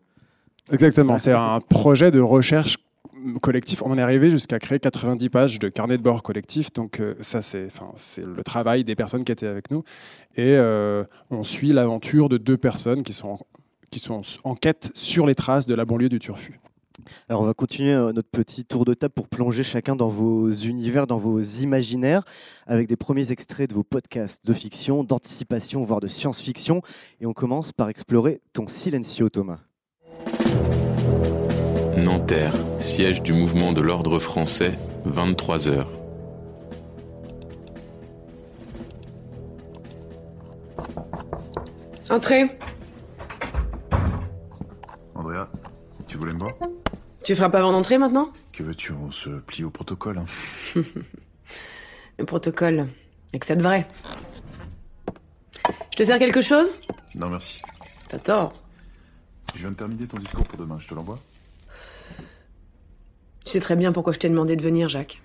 Exactement, 0.71 1.17
c'est 1.17 1.33
un 1.33 1.61
projet 1.61 2.11
de 2.11 2.21
recherche 2.21 2.77
collectif. 3.41 3.83
On 3.83 3.91
en 3.91 3.99
est 3.99 4.03
arrivé 4.03 4.31
jusqu'à 4.31 4.59
créer 4.59 4.79
90 4.79 5.29
pages 5.29 5.59
de 5.59 5.69
carnet 5.69 5.97
de 5.97 6.03
bord 6.03 6.23
collectif. 6.23 6.73
Donc 6.73 7.01
euh, 7.01 7.15
ça, 7.21 7.43
c'est 7.43 7.69
le 8.19 8.43
travail 8.43 8.85
des 8.85 8.95
personnes 8.95 9.25
qui 9.25 9.33
étaient 9.33 9.47
avec 9.47 9.71
nous. 9.71 9.83
Et 10.37 10.57
euh, 10.57 11.05
on 11.31 11.43
suit 11.43 11.73
l'aventure 11.73 12.29
de 12.29 12.39
deux 12.39 12.57
personnes 12.57 13.03
qui 13.03 13.13
sont, 13.13 13.39
qui 13.91 13.99
sont 13.99 14.21
en 14.45 14.55
quête 14.55 14.91
sur 14.95 15.27
les 15.27 15.35
traces 15.35 15.67
de 15.67 15.75
la 15.75 15.85
banlieue 15.85 16.09
du 16.09 16.19
Turfu. 16.19 16.61
Alors 17.29 17.43
on 17.43 17.47
va 17.47 17.55
continuer 17.55 17.93
euh, 17.93 18.13
notre 18.13 18.29
petit 18.29 18.65
tour 18.65 18.85
de 18.85 18.95
table 18.95 19.15
pour 19.15 19.29
plonger 19.29 19.63
chacun 19.63 19.97
dans 19.97 20.09
vos 20.09 20.51
univers, 20.51 21.07
dans 21.07 21.19
vos 21.19 21.41
imaginaires, 21.41 22.25
avec 22.67 22.89
des 22.89 22.97
premiers 22.97 23.31
extraits 23.33 23.71
de 23.71 23.75
vos 23.75 23.85
podcasts 23.85 24.45
de 24.45 24.53
fiction, 24.53 25.05
d'anticipation, 25.05 25.85
voire 25.85 26.01
de 26.01 26.09
science-fiction. 26.09 26.83
Et 27.21 27.27
on 27.27 27.33
commence 27.33 27.73
par 27.73 27.89
explorer 27.89 28.41
ton 28.53 28.67
silencio, 28.67 29.29
Thomas. 29.29 29.59
Nanterre, 31.97 32.55
siège 32.79 33.23
du 33.23 33.33
mouvement 33.33 33.73
de 33.73 33.81
l'ordre 33.81 34.19
français, 34.19 34.79
23 35.05 35.69
heures. 35.69 35.91
Entrez. 42.11 42.47
Andrea, 45.19 45.49
tu 46.07 46.17
voulais 46.17 46.33
me 46.33 46.39
voir? 46.39 46.53
Tu 47.25 47.35
frappes 47.35 47.57
avant 47.57 47.73
d'entrer 47.73 47.99
maintenant? 47.99 48.33
Que 48.53 48.63
veux-tu? 48.63 48.93
On 48.93 49.11
se 49.11 49.29
plie 49.29 49.65
au 49.65 49.71
protocole. 49.71 50.19
hein. 50.19 50.25
Le 52.19 52.25
protocole. 52.25 52.87
Et 53.33 53.41
que 53.41 53.45
ça 53.47 53.57
de 53.57 53.63
vrai. 53.63 53.89
Je 55.93 55.97
te 55.97 56.05
sers 56.05 56.19
quelque 56.21 56.41
chose? 56.41 56.73
Non, 57.17 57.29
merci. 57.31 57.59
T'as 58.09 58.19
tort. 58.19 58.55
Je 59.55 59.59
viens 59.61 59.71
de 59.71 59.75
terminer 59.77 60.07
ton 60.07 60.19
discours 60.19 60.45
pour 60.45 60.57
demain, 60.57 60.79
je 60.79 60.87
te 60.87 60.95
l'envoie? 60.95 61.19
Tu 63.45 63.51
sais 63.53 63.61
très 63.61 63.75
bien 63.75 63.93
pourquoi 63.93 64.13
je 64.13 64.21
t'ai 64.21 64.29
demandé 64.29 64.55
de 64.55 64.63
venir, 64.63 64.89
Jacques. 64.89 65.21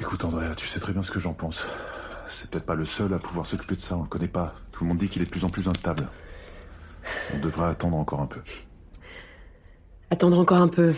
Écoute, 0.00 0.24
Andrea, 0.24 0.54
tu 0.56 0.66
sais 0.66 0.80
très 0.80 0.94
bien 0.94 1.02
ce 1.02 1.10
que 1.10 1.20
j'en 1.20 1.34
pense. 1.34 1.66
C'est 2.26 2.48
peut-être 2.50 2.64
pas 2.64 2.76
le 2.76 2.86
seul 2.86 3.12
à 3.12 3.18
pouvoir 3.18 3.44
s'occuper 3.44 3.74
de 3.74 3.80
ça, 3.80 3.96
on 3.96 4.02
le 4.04 4.08
connaît 4.08 4.28
pas. 4.28 4.54
Tout 4.72 4.84
le 4.84 4.88
monde 4.88 4.98
dit 4.98 5.08
qu'il 5.08 5.20
est 5.20 5.26
de 5.26 5.30
plus 5.30 5.44
en 5.44 5.50
plus 5.50 5.68
instable. 5.68 6.08
On 7.38 7.44
devrait 7.44 7.68
attendre 7.68 7.96
encore 7.96 8.20
un 8.20 8.26
peu. 8.26 8.40
Attendre 10.10 10.40
encore 10.40 10.58
un 10.58 10.66
peu. 10.66 10.92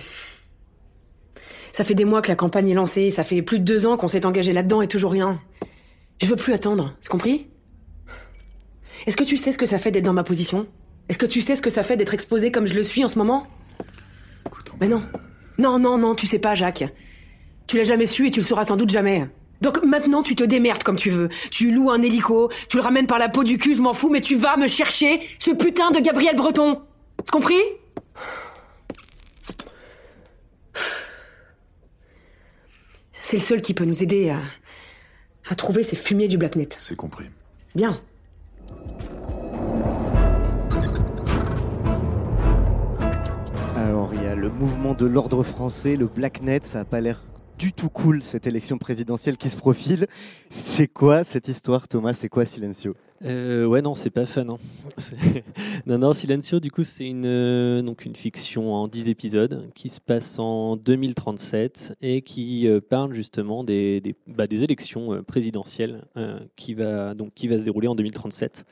Ça 1.72 1.84
fait 1.84 1.94
des 1.94 2.06
mois 2.06 2.22
que 2.22 2.28
la 2.28 2.36
campagne 2.36 2.70
est 2.70 2.74
lancée, 2.74 3.10
ça 3.10 3.24
fait 3.24 3.42
plus 3.42 3.58
de 3.58 3.64
deux 3.64 3.84
ans 3.84 3.98
qu'on 3.98 4.08
s'est 4.08 4.24
engagé 4.24 4.54
là-dedans 4.54 4.80
et 4.80 4.88
toujours 4.88 5.12
rien. 5.12 5.38
Je 6.22 6.26
veux 6.26 6.36
plus 6.36 6.54
attendre, 6.54 6.94
c'est 7.02 7.10
compris? 7.10 7.48
Est-ce 9.06 9.16
que 9.16 9.24
tu 9.24 9.36
sais 9.36 9.52
ce 9.52 9.58
que 9.58 9.66
ça 9.66 9.78
fait 9.78 9.90
d'être 9.90 10.04
dans 10.04 10.14
ma 10.14 10.24
position? 10.24 10.66
Est-ce 11.10 11.18
que 11.18 11.26
tu 11.26 11.42
sais 11.42 11.56
ce 11.56 11.62
que 11.62 11.70
ça 11.70 11.82
fait 11.82 11.98
d'être 11.98 12.14
exposé 12.14 12.50
comme 12.50 12.66
je 12.66 12.74
le 12.74 12.82
suis 12.82 13.04
en 13.04 13.08
ce 13.08 13.18
moment? 13.18 13.46
Mais 14.80 14.88
non. 14.88 15.02
Non, 15.58 15.78
non, 15.78 15.98
non, 15.98 16.14
tu 16.14 16.26
sais 16.26 16.38
pas, 16.38 16.54
Jacques. 16.54 16.84
Tu 17.66 17.76
l'as 17.76 17.84
jamais 17.84 18.06
su 18.06 18.26
et 18.26 18.30
tu 18.30 18.40
le 18.40 18.46
sauras 18.46 18.64
sans 18.64 18.76
doute 18.76 18.90
jamais. 18.90 19.28
Donc 19.60 19.82
maintenant, 19.84 20.22
tu 20.22 20.34
te 20.34 20.44
démerdes 20.44 20.82
comme 20.82 20.96
tu 20.96 21.10
veux. 21.10 21.28
Tu 21.50 21.70
loues 21.70 21.90
un 21.90 22.00
hélico, 22.02 22.50
tu 22.68 22.76
le 22.76 22.82
ramènes 22.82 23.06
par 23.06 23.18
la 23.18 23.28
peau 23.28 23.44
du 23.44 23.58
cul, 23.58 23.74
je 23.74 23.82
m'en 23.82 23.92
fous, 23.92 24.08
mais 24.08 24.20
tu 24.20 24.34
vas 24.34 24.56
me 24.56 24.66
chercher 24.66 25.20
ce 25.38 25.50
putain 25.50 25.90
de 25.90 26.00
Gabriel 26.00 26.36
Breton. 26.36 26.80
C'est 27.18 27.30
compris? 27.30 27.60
C'est 33.22 33.36
le 33.36 33.42
seul 33.42 33.62
qui 33.62 33.74
peut 33.74 33.84
nous 33.84 34.02
aider 34.02 34.30
à, 34.30 34.38
à 35.48 35.54
trouver 35.54 35.82
ces 35.82 35.94
fumiers 35.94 36.26
du 36.26 36.38
Blacknet. 36.38 36.70
C'est 36.80 36.96
compris. 36.96 37.26
Bien. 37.74 38.00
Alors 43.76 44.10
il 44.14 44.22
y 44.22 44.26
a 44.26 44.34
le 44.34 44.48
mouvement 44.48 44.94
de 44.94 45.06
l'ordre 45.06 45.42
français, 45.42 45.96
le 45.96 46.06
Blacknet. 46.06 46.60
Ça 46.62 46.78
n'a 46.78 46.84
pas 46.84 47.00
l'air 47.00 47.20
du 47.60 47.74
tout 47.74 47.90
cool 47.90 48.22
cette 48.22 48.46
élection 48.46 48.78
présidentielle 48.78 49.36
qui 49.36 49.50
se 49.50 49.56
profile. 49.58 50.06
C'est 50.48 50.88
quoi 50.88 51.24
cette 51.24 51.46
histoire, 51.46 51.88
Thomas? 51.88 52.14
C'est 52.14 52.30
quoi 52.30 52.46
Silencio? 52.46 52.96
Euh, 53.26 53.66
ouais, 53.66 53.82
non, 53.82 53.94
c'est 53.94 54.08
pas 54.08 54.24
fun. 54.24 54.46
hein. 54.48 54.56
Non, 55.86 55.98
non, 55.98 56.14
Silencio, 56.14 56.58
du 56.58 56.70
coup, 56.70 56.84
c'est 56.84 57.06
une, 57.06 57.26
euh, 57.26 57.82
une 58.06 58.16
fiction 58.16 58.72
en 58.72 58.88
10 58.88 59.10
épisodes 59.10 59.68
qui 59.74 59.90
se 59.90 60.00
passe 60.00 60.38
en 60.38 60.76
2037 60.76 61.96
et 62.00 62.22
qui 62.22 62.66
euh, 62.66 62.80
parle 62.80 63.12
justement 63.12 63.62
des, 63.62 64.00
des, 64.00 64.14
bah, 64.26 64.46
élections 64.50 65.22
présidentielles 65.24 66.06
qui, 66.56 66.72
va, 66.72 67.12
donc, 67.12 67.34
qui 67.34 67.46
va 67.46 67.58
se 67.58 67.64
dérouler 67.64 67.88
en 67.88 67.94
2037. 67.94 68.64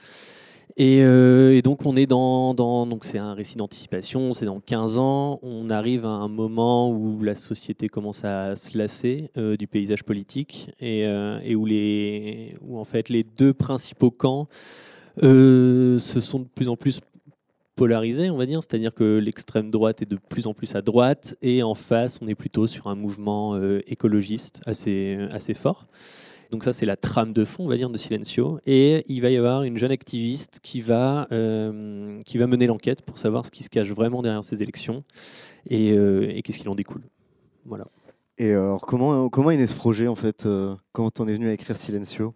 Et, 0.80 1.02
euh, 1.02 1.56
et 1.56 1.60
donc 1.60 1.84
on 1.86 1.96
est 1.96 2.06
dans, 2.06 2.54
donc 2.54 3.04
c'est 3.04 3.18
un 3.18 3.34
récit 3.34 3.56
d'anticipation, 3.56 4.32
c'est 4.32 4.46
dans 4.46 4.60
15 4.60 4.96
ans, 4.98 5.40
on 5.42 5.70
arrive 5.70 6.04
à 6.04 6.10
un 6.10 6.28
moment 6.28 6.92
où 6.92 7.20
la 7.24 7.34
société 7.34 7.88
commence 7.88 8.24
à 8.24 8.54
se 8.54 8.78
lasser 8.78 9.32
euh, 9.36 9.56
du 9.56 9.66
paysage 9.66 10.04
politique 10.04 10.70
et, 10.78 11.04
euh, 11.04 11.40
et 11.42 11.56
où 11.56 11.66
les 11.66 12.54
où 12.60 12.78
en 12.78 12.84
fait 12.84 13.08
les 13.08 13.24
deux 13.24 13.52
principaux 13.52 14.12
camps 14.12 14.46
se 15.20 15.98
sont 15.98 16.38
de 16.38 16.46
plus 16.54 16.68
en 16.68 16.76
plus 16.76 17.00
polarisés, 17.74 18.30
on 18.30 18.36
va 18.36 18.46
dire, 18.46 18.62
c'est-à-dire 18.62 18.94
que 18.94 19.18
l'extrême 19.18 19.72
droite 19.72 20.00
est 20.00 20.08
de 20.08 20.16
plus 20.28 20.46
en 20.46 20.54
plus 20.54 20.76
à 20.76 20.80
droite 20.80 21.36
et 21.42 21.64
en 21.64 21.74
face 21.74 22.20
on 22.22 22.28
est 22.28 22.36
plutôt 22.36 22.68
sur 22.68 22.86
un 22.86 22.94
mouvement 22.94 23.60
écologiste 23.88 24.60
assez 24.64 25.18
assez 25.32 25.54
fort. 25.54 25.88
Donc 26.50 26.64
ça, 26.64 26.72
c'est 26.72 26.86
la 26.86 26.96
trame 26.96 27.32
de 27.32 27.44
fond, 27.44 27.64
on 27.64 27.68
va 27.68 27.76
dire, 27.76 27.90
de 27.90 27.96
Silencio. 27.98 28.58
Et 28.66 29.04
il 29.08 29.20
va 29.20 29.30
y 29.30 29.36
avoir 29.36 29.64
une 29.64 29.76
jeune 29.76 29.90
activiste 29.90 30.60
qui 30.62 30.80
va, 30.80 31.28
euh, 31.30 32.20
qui 32.24 32.38
va 32.38 32.46
mener 32.46 32.66
l'enquête 32.66 33.02
pour 33.02 33.18
savoir 33.18 33.44
ce 33.44 33.50
qui 33.50 33.62
se 33.62 33.68
cache 33.68 33.90
vraiment 33.90 34.22
derrière 34.22 34.44
ces 34.44 34.62
élections 34.62 35.04
et, 35.68 35.92
euh, 35.92 36.32
et 36.34 36.42
qu'est-ce 36.42 36.58
qu'il 36.58 36.68
en 36.68 36.74
découle. 36.74 37.02
Voilà. 37.66 37.86
Et 38.38 38.52
alors, 38.52 38.82
comment, 38.82 39.28
comment 39.28 39.50
est 39.50 39.56
né 39.56 39.66
ce 39.66 39.74
projet 39.74 40.06
en 40.06 40.14
fait 40.14 40.46
euh, 40.46 40.74
Comment 40.92 41.10
t'en 41.10 41.26
es 41.28 41.34
venu 41.34 41.48
à 41.48 41.52
écrire 41.52 41.76
Silencio? 41.76 42.34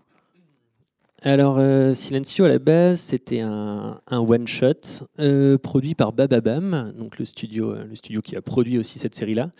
Alors, 1.24 1.58
euh, 1.58 1.94
Silencio, 1.94 2.44
à 2.44 2.48
la 2.48 2.58
base, 2.58 2.98
c'était 2.98 3.38
un, 3.38 4.00
un 4.08 4.18
one-shot 4.18 5.06
euh, 5.20 5.56
produit 5.56 5.94
par 5.94 6.12
Bababam, 6.12 6.92
donc 6.98 7.16
le 7.20 7.24
studio, 7.24 7.76
le 7.76 7.94
studio 7.94 8.20
qui 8.20 8.34
a 8.34 8.42
produit 8.42 8.76
aussi 8.76 8.98
cette 8.98 9.14
série-là, 9.14 9.52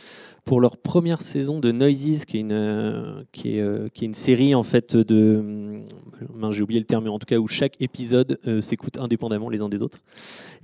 pour 0.44 0.60
leur 0.60 0.76
première 0.76 1.22
saison 1.22 1.60
de 1.60 1.70
Noises, 1.70 2.24
qui 2.24 2.38
est 2.38 2.40
une, 2.40 2.52
euh, 2.52 3.22
euh, 3.46 3.88
série 4.12 4.54
en 4.54 4.62
fait 4.62 4.96
de. 4.96 5.36
hum, 5.38 6.52
J'ai 6.52 6.62
oublié 6.62 6.80
le 6.80 6.86
terme, 6.86 7.04
mais 7.04 7.10
en 7.10 7.18
tout 7.18 7.26
cas 7.26 7.36
où 7.36 7.46
chaque 7.46 7.80
épisode 7.80 8.38
euh, 8.46 8.60
s'écoute 8.60 8.98
indépendamment 8.98 9.48
les 9.48 9.60
uns 9.60 9.68
des 9.68 9.82
autres. 9.82 9.98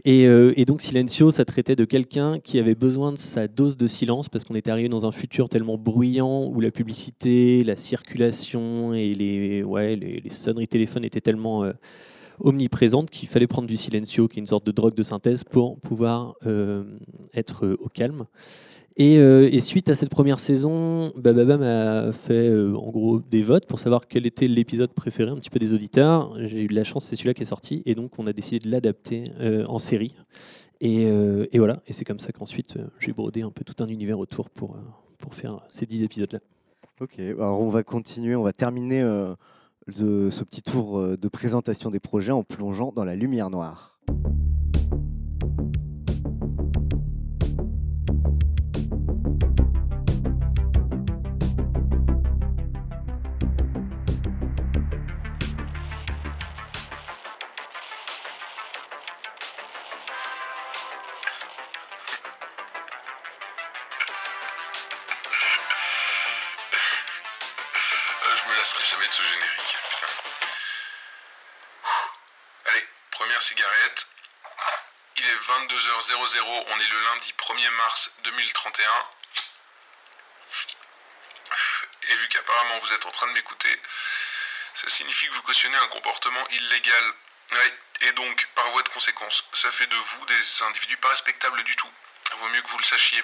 Et, 0.05 0.65
donc 0.65 0.83
Silencio, 0.83 1.31
ça 1.31 1.45
traitait 1.45 1.77
de 1.77 1.85
quelqu'un 1.85 2.41
qui 2.41 2.59
avait 2.59 2.75
besoin 2.75 3.13
de 3.13 3.19
sa 3.19 3.47
dose 3.47 3.77
de 3.77 3.87
silence 3.87 4.29
parce 4.29 4.45
qu'on 4.45 4.55
était 4.55 4.71
arrivé 4.71 4.89
dans 4.89 5.07
un 5.07 5.13
futur 5.13 5.49
tellement 5.49 5.79
bruyant 5.79 6.47
où 6.47 6.61
la 6.61 6.71
publicité, 6.71 7.63
la 7.65 7.77
circulation 7.77 8.95
et 8.95 9.15
les, 9.15 9.63
ouais, 9.63 9.97
les, 9.97 10.31
sonneries 10.31 10.69
téléphones 10.69 11.05
étaient 11.05 11.21
tellement 11.21 11.65
omniprésentes 12.41 13.11
qu'il 13.11 13.29
fallait 13.29 13.47
prendre 13.47 13.67
du 13.67 13.77
Silencio, 13.77 14.29
qui 14.29 14.39
est 14.39 14.43
une 14.43 14.47
sorte 14.47 14.67
de 14.67 14.73
drogue 14.73 14.95
de 14.95 15.03
synthèse, 15.03 15.45
pour 15.45 15.79
pouvoir 15.81 16.35
être 17.35 17.77
au 17.81 17.89
calme. 17.89 18.27
Et, 19.01 19.19
euh, 19.19 19.49
et 19.53 19.61
suite 19.61 19.89
à 19.91 19.95
cette 19.95 20.09
première 20.09 20.41
saison, 20.41 21.13
Bababam 21.15 21.63
a 21.63 22.11
fait 22.11 22.49
euh, 22.49 22.75
en 22.77 22.91
gros 22.91 23.21
des 23.21 23.43
votes 23.43 23.65
pour 23.65 23.79
savoir 23.79 24.09
quel 24.09 24.27
était 24.27 24.49
l'épisode 24.49 24.93
préféré 24.93 25.31
un 25.31 25.37
petit 25.37 25.51
peu 25.51 25.61
des 25.61 25.73
auditeurs. 25.73 26.35
J'ai 26.49 26.65
eu 26.65 26.67
de 26.67 26.75
la 26.75 26.83
chance, 26.83 27.05
c'est 27.05 27.15
celui-là 27.15 27.33
qui 27.33 27.43
est 27.43 27.47
sorti, 27.47 27.85
et 27.87 27.95
donc 27.95 28.19
on 28.19 28.27
a 28.27 28.33
décidé 28.33 28.59
de 28.59 28.69
l'adapter 28.69 29.31
euh, 29.39 29.65
en 29.69 29.79
série. 29.79 30.17
Et, 30.81 31.09
voilà, 31.59 31.81
et 31.87 31.93
c'est 31.93 32.05
comme 32.05 32.19
ça 32.19 32.33
qu'ensuite 32.33 32.77
j'ai 32.99 33.13
brodé 33.13 33.43
un 33.43 33.51
peu 33.51 33.65
tout 33.65 33.83
un 33.83 33.89
univers 33.89 34.19
autour 34.19 34.51
pour, 34.51 34.77
pour 35.19 35.35
faire 35.35 35.61
ces 35.69 35.87
10 35.87 36.05
épisodes-là. 36.05 36.39
Ok, 37.01 37.19
alors 37.19 37.61
on 37.61 37.69
va 37.69 37.83
continuer, 37.85 38.37
on 38.37 38.45
va 38.45 38.53
terminer 38.53 39.01
ce 39.89 40.45
petit 40.45 40.63
tour 40.63 41.17
de 41.17 41.29
présentation 41.29 41.91
des 41.91 41.99
projets 41.99 42.33
en 42.33 42.45
plongeant 42.45 42.93
dans 42.95 43.05
la 43.05 43.17
lumière 43.17 43.51
noire. 43.51 43.99
1er 77.69 77.75
mars 77.77 78.11
2031. 78.25 78.91
Et 82.03 82.17
vu 82.17 82.29
qu'apparemment 82.29 82.79
vous 82.79 82.93
êtes 82.93 83.07
en 83.07 83.11
train 83.11 83.27
de 83.27 83.33
m'écouter, 83.33 83.81
ça 84.75 84.89
signifie 84.89 85.27
que 85.29 85.33
vous 85.35 85.43
cautionnez 85.43 85.77
un 85.77 85.89
comportement 85.89 86.49
illégal. 86.49 87.13
Et 88.01 88.13
donc, 88.13 88.47
par 88.55 88.71
voie 88.71 88.83
de 88.83 88.89
conséquence, 88.91 89.45
ça 89.55 89.71
fait 89.73 89.87
de 89.87 89.97
vous 89.97 90.27
des 90.27 90.63
individus 90.63 90.97
pas 90.99 91.09
respectables 91.09 91.63
du 91.65 91.75
tout. 91.77 91.91
Vaut 92.37 92.49
mieux 92.49 92.63
que 92.63 92.69
vous 92.69 92.79
le 92.79 92.85
sachiez. 92.85 93.23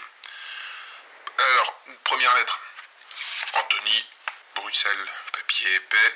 Alors, 1.38 1.80
première 2.04 2.34
lettre. 2.34 2.60
Anthony, 3.54 4.06
Bruxelles, 4.54 5.08
papier 5.32 5.74
épais. 5.74 6.14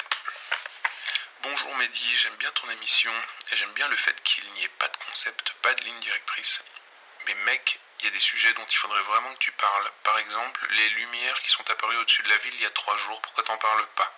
Bonjour 1.42 1.74
Mehdi, 1.76 2.18
j'aime 2.18 2.36
bien 2.36 2.50
ton 2.52 2.68
émission 2.70 3.12
et 3.52 3.56
j'aime 3.56 3.72
bien 3.72 3.88
le 3.88 3.96
fait 3.96 4.20
qu'il 4.22 4.44
n'y 4.54 4.64
ait 4.64 4.68
pas 4.68 4.88
de 4.88 4.96
concept, 4.96 5.52
pas 5.62 5.72
de 5.74 5.84
ligne 5.84 6.00
directrice. 6.00 6.60
Mais 7.26 7.34
mec, 7.34 7.78
il 8.00 8.04
y 8.04 8.08
a 8.08 8.10
des 8.10 8.20
sujets 8.20 8.52
dont 8.54 8.64
il 8.64 8.76
faudrait 8.76 9.02
vraiment 9.02 9.32
que 9.34 9.38
tu 9.38 9.52
parles. 9.52 9.90
Par 10.04 10.18
exemple, 10.18 10.66
les 10.70 10.88
lumières 10.90 11.40
qui 11.42 11.50
sont 11.50 11.68
apparues 11.70 11.96
au-dessus 11.96 12.22
de 12.22 12.28
la 12.28 12.38
ville 12.38 12.54
il 12.54 12.62
y 12.62 12.66
a 12.66 12.70
trois 12.70 12.96
jours, 12.96 13.20
pourquoi 13.22 13.44
t'en 13.44 13.58
parles 13.58 13.86
pas? 13.96 14.12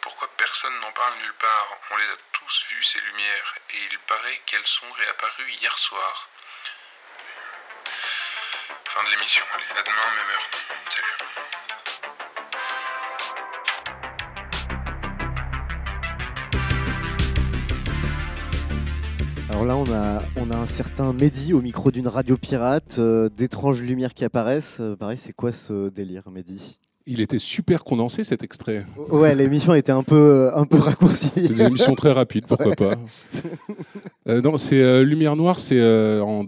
Pourquoi 0.00 0.28
personne 0.36 0.78
n'en 0.80 0.92
parle 0.92 1.14
nulle 1.18 1.34
part? 1.34 1.68
On 1.90 1.96
les 1.96 2.10
a 2.10 2.16
tous 2.32 2.64
vues 2.68 2.84
ces 2.84 3.00
lumières 3.00 3.54
et 3.70 3.78
il 3.90 3.98
paraît 4.00 4.40
qu'elles 4.46 4.66
sont 4.66 4.90
réapparues 4.92 5.52
hier 5.52 5.78
soir. 5.78 6.28
Fin 8.88 9.04
de 9.04 9.10
l'émission, 9.10 9.44
allez, 9.54 9.78
à 9.78 9.82
demain, 9.82 10.10
même 10.16 10.30
heure. 10.30 10.48
Salut. 10.88 11.49
Là, 19.70 19.76
on 19.76 19.92
a, 19.92 20.22
on 20.36 20.50
a 20.50 20.56
un 20.56 20.66
certain 20.66 21.12
Mehdi 21.12 21.52
au 21.52 21.62
micro 21.62 21.92
d'une 21.92 22.08
radio 22.08 22.36
pirate, 22.36 22.96
euh, 22.98 23.28
d'étranges 23.28 23.80
lumières 23.80 24.14
qui 24.14 24.24
apparaissent. 24.24 24.78
Euh, 24.80 24.96
pareil, 24.96 25.16
c'est 25.16 25.32
quoi 25.32 25.52
ce 25.52 25.90
délire, 25.90 26.28
Mehdi? 26.28 26.80
Il 27.06 27.20
était 27.20 27.38
super 27.38 27.84
condensé 27.84 28.24
cet 28.24 28.42
extrait. 28.42 28.84
Ouais, 29.10 29.32
l'émission 29.36 29.72
était 29.74 29.92
un 29.92 30.02
peu, 30.02 30.50
un 30.54 30.64
peu 30.64 30.78
raccourcie. 30.78 31.30
C'est 31.36 31.54
des 31.54 31.62
émissions 31.62 31.94
très 31.94 32.10
rapides, 32.10 32.46
pourquoi 32.46 32.68
Ouais. 32.70 32.74
pas. 32.74 32.94
Euh, 34.26 34.40
non, 34.42 34.56
c'est 34.56 34.80
euh, 34.80 35.04
Lumière 35.04 35.36
Noire, 35.36 35.60
c'est 35.60 35.80
en 36.20 36.44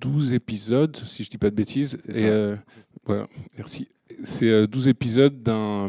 12 0.00 0.34
épisodes, 0.34 0.96
si 1.06 1.24
je 1.24 1.30
dis 1.30 1.38
pas 1.38 1.48
de 1.50 1.54
bêtises. 1.54 1.98
C'est 2.10 2.22
Et 2.22 2.54
voilà, 3.06 3.26
merci. 3.56 3.88
C'est 4.22 4.50
euh, 4.50 4.66
12 4.66 4.88
épisodes 4.88 5.42
d'un 5.42 5.88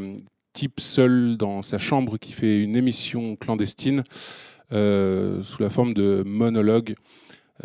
type 0.53 0.79
seul 0.79 1.35
dans 1.37 1.61
sa 1.61 1.77
chambre 1.77 2.17
qui 2.17 2.31
fait 2.31 2.61
une 2.61 2.75
émission 2.77 3.35
clandestine 3.35 4.03
sous 4.69 5.61
la 5.61 5.69
forme 5.69 5.93
de 5.93 6.23
monologues 6.25 6.95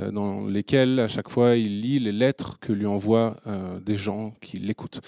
euh, 0.00 0.10
dans 0.10 0.46
lesquels 0.46 1.00
à 1.00 1.08
chaque 1.08 1.28
fois 1.28 1.56
il 1.56 1.82
lit 1.82 1.98
les 1.98 2.12
lettres 2.12 2.58
que 2.58 2.72
lui 2.72 2.86
envoient 2.86 3.36
euh, 3.46 3.78
des 3.80 3.96
gens 3.96 4.34
qui 4.40 4.58
l'écoutent. 4.58 5.00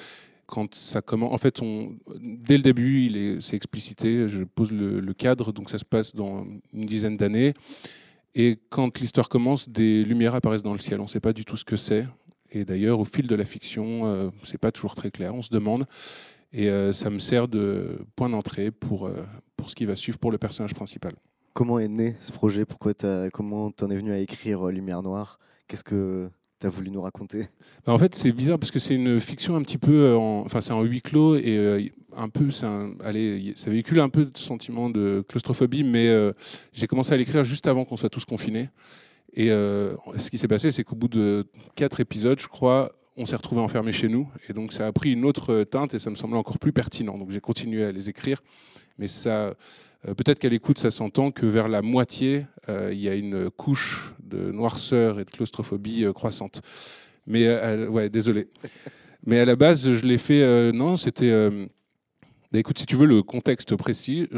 Quand 0.47 0.75
ça 0.75 1.01
commence, 1.01 1.33
en 1.33 1.39
fait, 1.39 1.59
dès 2.21 2.59
le 2.59 2.63
début, 2.63 3.07
il 3.07 3.17
est, 3.17 3.41
c'est 3.41 3.57
explicité. 3.57 4.29
Je 4.29 4.45
pose 4.45 4.73
le, 4.73 5.13
cadre, 5.15 5.53
donc 5.53 5.71
ça 5.71 5.79
se 5.79 5.87
passe 5.87 6.15
dans 6.15 6.47
une 6.75 6.85
dizaine 6.85 7.17
d'années. 7.17 7.55
Et 8.35 8.59
quand 8.69 9.01
l'histoire 9.01 9.31
commence, 9.31 9.71
des 9.71 10.05
lumières 10.05 10.35
apparaissent 10.35 10.63
dans 10.63 10.75
le 10.75 10.81
ciel. 10.81 11.01
On 11.01 11.05
ne 11.05 11.09
sait 11.09 11.21
pas 11.21 11.33
du 11.33 11.47
tout 11.47 11.57
ce 11.57 11.65
que 11.65 11.79
c'est. 11.79 12.07
Et 12.51 12.67
d'ailleurs, 12.67 13.01
au 13.01 13.07
fil 13.07 13.27
de 13.27 13.35
la 13.35 13.47
fiction, 13.47 14.07
euh, 14.07 14.31
c'est 14.43 14.59
pas 14.59 14.71
toujours 14.71 14.95
très 14.95 15.11
clair. 15.11 15.35
On 15.35 15.43
se 15.43 15.51
demande. 15.51 15.87
Et 16.53 16.69
euh, 16.69 16.93
ça 16.93 17.09
me 17.09 17.19
sert 17.21 17.49
de 17.49 17.99
point 18.15 18.29
d'entrée 18.29 18.71
pour, 18.71 19.07
euh, 19.07 19.25
pour 19.57 19.71
ce 19.71 19.75
qui 19.75 19.87
va 19.87 19.97
suivre 19.97 20.19
pour 20.19 20.31
le 20.31 20.37
personnage 20.37 20.75
principal. 20.75 21.15
Comment 21.55 21.79
est 21.79 21.89
né 21.89 22.17
ce 22.19 22.33
projet? 22.33 22.65
Pourquoi 22.65 22.95
t'as- 22.95 23.31
Comment 23.31 23.71
t'en 23.71 23.89
es 23.91 23.97
venu 23.97 24.13
à 24.13 24.19
écrire 24.19 24.67
euh, 24.69 24.73
Lumière 24.73 25.03
Noire? 25.03 25.39
Qu'est-ce 25.69 25.85
que 25.85 26.29
t'as 26.59 26.69
voulu 26.69 26.91
nous 26.91 27.01
raconter? 27.03 27.47
Bah, 27.87 27.93
En 27.93 27.99
fait, 27.99 28.15
c'est 28.17 28.33
bizarre 28.33 28.59
parce 28.59 28.73
que 28.73 28.81
c'est 28.81 28.97
une 28.97 29.21
fiction 29.21 29.55
un 29.55 29.63
petit 29.63 29.79
peu, 29.79 29.93
euh, 29.93 30.17
en- 30.19 30.41
enfin 30.45 30.61
c'est 30.61 30.73
en 30.73 30.83
huis 30.83 31.01
clos 31.01 31.37
et 31.37 31.57
euh, 31.57 31.81
un 32.17 32.29
peu, 32.29 32.49
un- 32.63 32.91
allez, 33.05 33.53
ça 33.57 33.71
véhicule 33.71 34.01
un 34.01 34.09
peu 34.09 34.25
de 34.27 34.37
sentiment 34.37 34.91
de 34.91 35.25
claustrophobie, 35.29 35.85
mais 35.85 36.13
j'ai 36.73 36.87
commencé 36.89 37.13
à 37.13 37.17
l'écrire 37.17 37.45
juste 37.45 37.67
avant 37.69 37.85
qu'on 37.85 37.97
soit 37.97 38.11
tous 38.11 38.25
confinés. 38.25 38.69
Et 39.35 39.49
ce 39.49 40.31
qui 40.31 40.39
s'est 40.39 40.49
passé, 40.49 40.71
c'est 40.71 40.85
qu'au 40.85 40.97
bout 40.97 41.09
de 41.09 41.47
quatre 41.77 42.01
épisodes, 42.01 42.39
je 42.41 42.47
crois, 42.49 42.93
on 43.17 43.27
s'est 43.27 43.37
retrouvé 43.37 43.61
enfermés 43.61 43.93
chez 43.93 44.09
nous. 44.09 44.29
Et 44.49 44.53
donc 44.53 44.73
ça 44.73 44.87
a 44.87 44.93
pris 44.93 45.13
une 45.13 45.25
autre 45.25 45.63
teinte 45.65 45.95
et 45.95 45.99
ça 46.01 46.11
me 46.11 46.17
semblait 46.17 46.37
encore 46.39 46.59
plus 46.59 46.73
pertinent. 46.73 47.17
Donc 47.19 47.31
j'ai 47.31 47.41
continué 47.41 47.85
à 47.85 47.91
les 47.93 48.09
écrire. 48.09 48.43
Mais 48.99 49.09
ça, 49.09 49.55
peut-être 50.13 50.39
qu'à 50.39 50.49
l'écoute, 50.49 50.79
ça 50.79 50.91
s'entend 50.91 51.31
que 51.31 51.47
vers 51.47 51.69
la 51.69 51.81
moitié, 51.81 52.47
euh, 52.69 52.91
il 52.93 53.01
y 53.01 53.09
a 53.09 53.15
une 53.15 53.51
couche 53.51 54.15
de 54.23 54.53
noirceur 54.53 55.19
et 55.19 55.25
de 55.25 55.31
claustrophobie 55.31 56.05
euh, 56.05 56.13
croissante. 56.13 56.61
Mais 57.27 57.49
ouais, 57.87 58.11
désolé. 58.11 58.49
Mais 59.25 59.39
à 59.39 59.47
la 59.47 59.57
base, 59.57 59.91
je 59.91 60.05
l'ai 60.05 60.19
fait. 60.19 60.73
non, 60.73 60.99
c'était. 60.99 61.33
Bah, 62.53 62.59
écoute, 62.59 62.79
si 62.79 62.85
tu 62.85 62.97
veux 62.97 63.07
le 63.07 63.23
contexte 63.23 63.75
précis, 63.77 64.29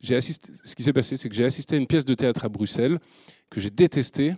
j'ai 0.00 0.16
assisté, 0.16 0.50
ce 0.64 0.74
qui 0.74 0.82
s'est 0.82 0.94
passé, 0.94 1.16
c'est 1.16 1.28
que 1.28 1.34
j'ai 1.34 1.44
assisté 1.44 1.76
à 1.76 1.78
une 1.78 1.86
pièce 1.86 2.06
de 2.06 2.14
théâtre 2.14 2.46
à 2.46 2.48
Bruxelles 2.48 2.98
que 3.50 3.60
j'ai 3.60 3.68
détestée. 3.68 4.34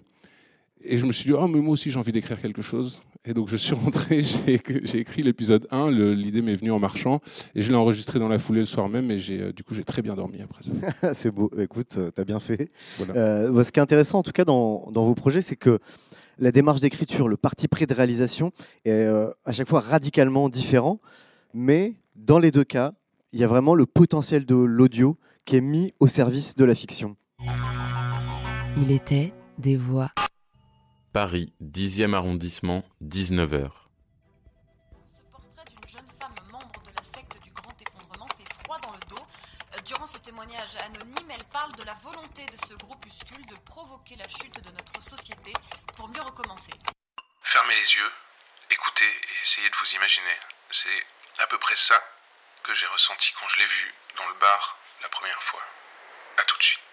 Et 0.83 0.99
je 0.99 1.07
me 1.07 1.12
suis 1.12 1.26
dit, 1.26 1.33
oh, 1.33 1.47
mais 1.47 1.61
moi 1.61 1.75
aussi 1.75 1.92
j'ai 1.92 1.99
envie 1.99 2.11
d'écrire 2.11 2.40
quelque 2.40 2.62
chose. 2.62 3.00
Et 3.26 3.34
donc 3.34 3.48
je 3.48 3.56
suis 3.56 3.74
rentré, 3.84 4.22
j'ai 4.22 4.98
écrit 4.98 5.22
l'épisode 5.22 5.66
1, 5.70 5.90
l'idée 5.90 6.40
m'est 6.42 6.54
venue 6.54 6.72
en 6.72 6.78
marchant, 6.78 7.20
et 7.54 7.62
je 7.62 7.70
l'ai 7.70 7.76
enregistré 7.76 8.18
dans 8.18 8.28
la 8.28 8.38
foulée 8.38 8.60
le 8.60 8.66
soir 8.66 8.88
même, 8.88 9.10
et 9.10 9.20
euh, 9.30 9.52
du 9.52 9.62
coup 9.62 9.74
j'ai 9.74 9.84
très 9.84 10.00
bien 10.00 10.14
dormi 10.14 10.40
après 10.40 10.62
ça. 10.62 11.14
c'est 11.14 11.30
beau, 11.30 11.50
écoute, 11.58 11.96
euh, 11.98 12.10
tu 12.14 12.20
as 12.20 12.24
bien 12.24 12.40
fait. 12.40 12.70
Euh, 13.14 13.50
bah, 13.50 13.64
ce 13.64 13.72
qui 13.72 13.78
est 13.78 13.82
intéressant 13.82 14.20
en 14.20 14.22
tout 14.22 14.32
cas 14.32 14.44
dans, 14.44 14.90
dans 14.90 15.04
vos 15.04 15.14
projets, 15.14 15.42
c'est 15.42 15.56
que 15.56 15.78
la 16.38 16.50
démarche 16.50 16.80
d'écriture, 16.80 17.28
le 17.28 17.36
parti 17.36 17.68
pris 17.68 17.86
de 17.86 17.92
réalisation 17.92 18.52
est 18.86 19.06
à 19.44 19.52
chaque 19.52 19.68
fois 19.68 19.80
radicalement 19.80 20.48
différent, 20.48 20.98
mais 21.52 21.96
dans 22.16 22.38
les 22.38 22.50
deux 22.50 22.64
cas, 22.64 22.94
il 23.34 23.40
y 23.40 23.44
a 23.44 23.46
vraiment 23.46 23.74
le 23.74 23.84
potentiel 23.84 24.46
de 24.46 24.54
l'audio 24.54 25.18
qui 25.44 25.56
est 25.56 25.60
mis 25.60 25.92
au 26.00 26.06
service 26.06 26.56
de 26.56 26.64
la 26.64 26.74
fiction. 26.74 27.16
Il 28.78 28.90
était 28.90 29.34
des 29.58 29.76
voix. 29.76 30.10
Paris, 31.12 31.52
10e 31.60 32.14
arrondissement, 32.14 32.84
19h. 33.02 33.66
Ce 35.12 35.22
portrait 35.32 35.64
d'une 35.66 35.88
jeune 35.88 36.06
femme 36.20 36.34
membre 36.52 36.80
de 36.82 36.90
la 36.90 37.02
secte 37.18 37.42
du 37.42 37.50
grand 37.50 37.74
effondrement 37.82 38.28
fait 38.38 38.46
froid 38.62 38.78
dans 38.78 38.92
le 38.92 39.00
dos. 39.08 39.26
Euh, 39.74 39.80
durant 39.84 40.06
ce 40.06 40.18
témoignage 40.18 40.76
anonyme, 40.76 41.30
elle 41.30 41.44
parle 41.46 41.74
de 41.74 41.82
la 41.82 41.94
volonté 41.94 42.46
de 42.46 42.56
ce 42.68 42.74
groupuscule 42.74 43.44
de 43.46 43.58
provoquer 43.64 44.14
la 44.14 44.28
chute 44.28 44.54
de 44.62 44.70
notre 44.70 45.02
société 45.02 45.52
pour 45.96 46.08
mieux 46.08 46.22
recommencer. 46.22 46.70
Fermez 47.42 47.74
les 47.74 47.94
yeux, 47.96 48.12
écoutez 48.70 49.10
et 49.10 49.42
essayez 49.42 49.68
de 49.68 49.76
vous 49.82 49.94
imaginer. 49.96 50.38
C'est 50.70 51.42
à 51.42 51.48
peu 51.48 51.58
près 51.58 51.74
ça 51.74 52.00
que 52.62 52.72
j'ai 52.72 52.86
ressenti 52.86 53.32
quand 53.32 53.48
je 53.48 53.58
l'ai 53.58 53.66
vue 53.66 53.94
dans 54.16 54.28
le 54.28 54.34
bar 54.38 54.78
la 55.02 55.08
première 55.08 55.42
fois. 55.42 55.62
A 56.38 56.44
tout 56.44 56.56
de 56.56 56.62
suite. 56.62 56.89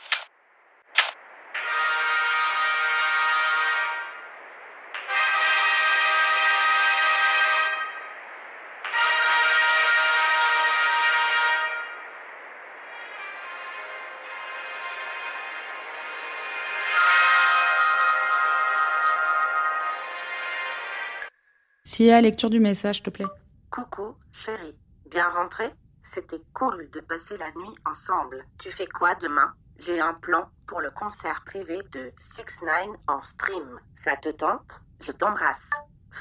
Sia, 21.98 22.22
lecture 22.22 22.52
du 22.52 22.60
message, 22.60 22.98
s'il 22.98 23.06
te 23.06 23.10
plaît. 23.10 23.26
Coucou, 23.72 24.16
chérie. 24.32 24.76
Bien 25.10 25.28
rentrée 25.30 25.72
C'était 26.14 26.40
cool 26.54 26.88
de 26.92 27.00
passer 27.00 27.36
la 27.40 27.50
nuit 27.54 27.76
ensemble. 27.86 28.46
Tu 28.60 28.72
fais 28.72 28.86
quoi 28.86 29.16
demain? 29.16 29.52
J'ai 29.80 30.00
un 30.00 30.14
plan 30.14 30.48
pour 30.68 30.80
le 30.80 30.92
concert 30.92 31.42
privé 31.48 31.80
de 31.94 32.12
6 32.36 32.44
9 32.64 32.98
en 33.08 33.24
stream. 33.24 33.80
Ça 34.04 34.16
te 34.18 34.30
tente? 34.30 34.80
Je 35.08 35.12
t'embrasse. 35.12 35.58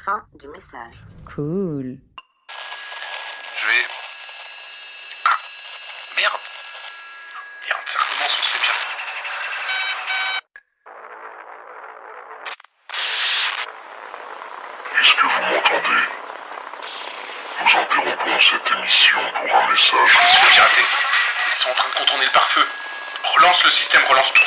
Fin 0.06 0.24
du 0.38 0.48
message. 0.48 0.94
Cool. 1.26 1.98
Je 3.60 3.66
vais. 3.66 3.84
Ah, 5.26 5.36
merde 6.16 6.40
Merde, 7.68 7.82
ça 7.84 7.98
recommence, 8.00 8.38
on 8.38 8.42
se 8.44 8.48
fait 8.48 8.64
bien. 8.64 8.76
Est-ce 15.00 15.14
que 15.14 15.26
vous 15.26 15.40
m'entendez 15.54 16.02
Nous 17.60 17.78
interrompons 17.78 18.40
cette 18.40 18.76
émission 18.78 19.18
pour 19.34 19.56
un 19.56 19.70
message. 19.70 20.18
C'est 20.32 20.50
piraté. 20.52 20.82
Ils 21.48 21.52
sont 21.58 21.68
en 21.70 21.74
train 21.74 21.88
de 21.88 21.94
contourner 21.98 22.24
le 22.24 22.32
pare-feu. 22.32 22.66
Le 23.46 23.70
système, 23.70 24.02
relance 24.08 24.32
tout. 24.32 24.42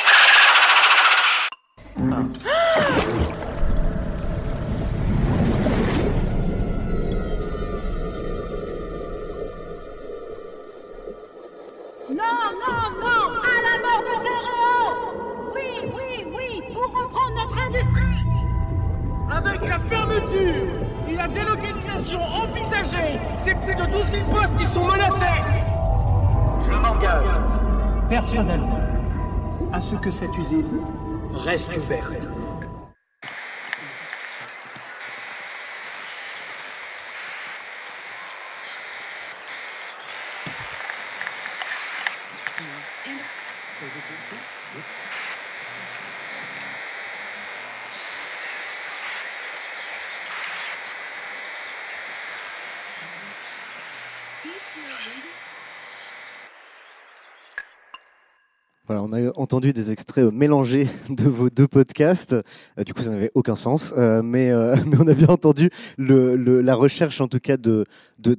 On 58.92 59.12
a 59.12 59.30
entendu 59.38 59.72
des 59.72 59.92
extraits 59.92 60.24
euh, 60.24 60.30
mélangés 60.32 60.88
de 61.10 61.28
vos 61.28 61.48
deux 61.48 61.68
podcasts. 61.68 62.32
Euh, 62.32 62.84
du 62.84 62.92
coup, 62.92 63.02
ça 63.02 63.10
n'avait 63.10 63.30
aucun 63.36 63.54
sens. 63.54 63.94
Euh, 63.96 64.20
mais, 64.20 64.52
on 64.98 65.06
a 65.06 65.14
bien 65.14 65.28
entendu 65.28 65.70
la 65.96 66.74
recherche, 66.74 67.20
en 67.20 67.28
tout 67.28 67.38
cas, 67.38 67.56
de, 67.56 67.86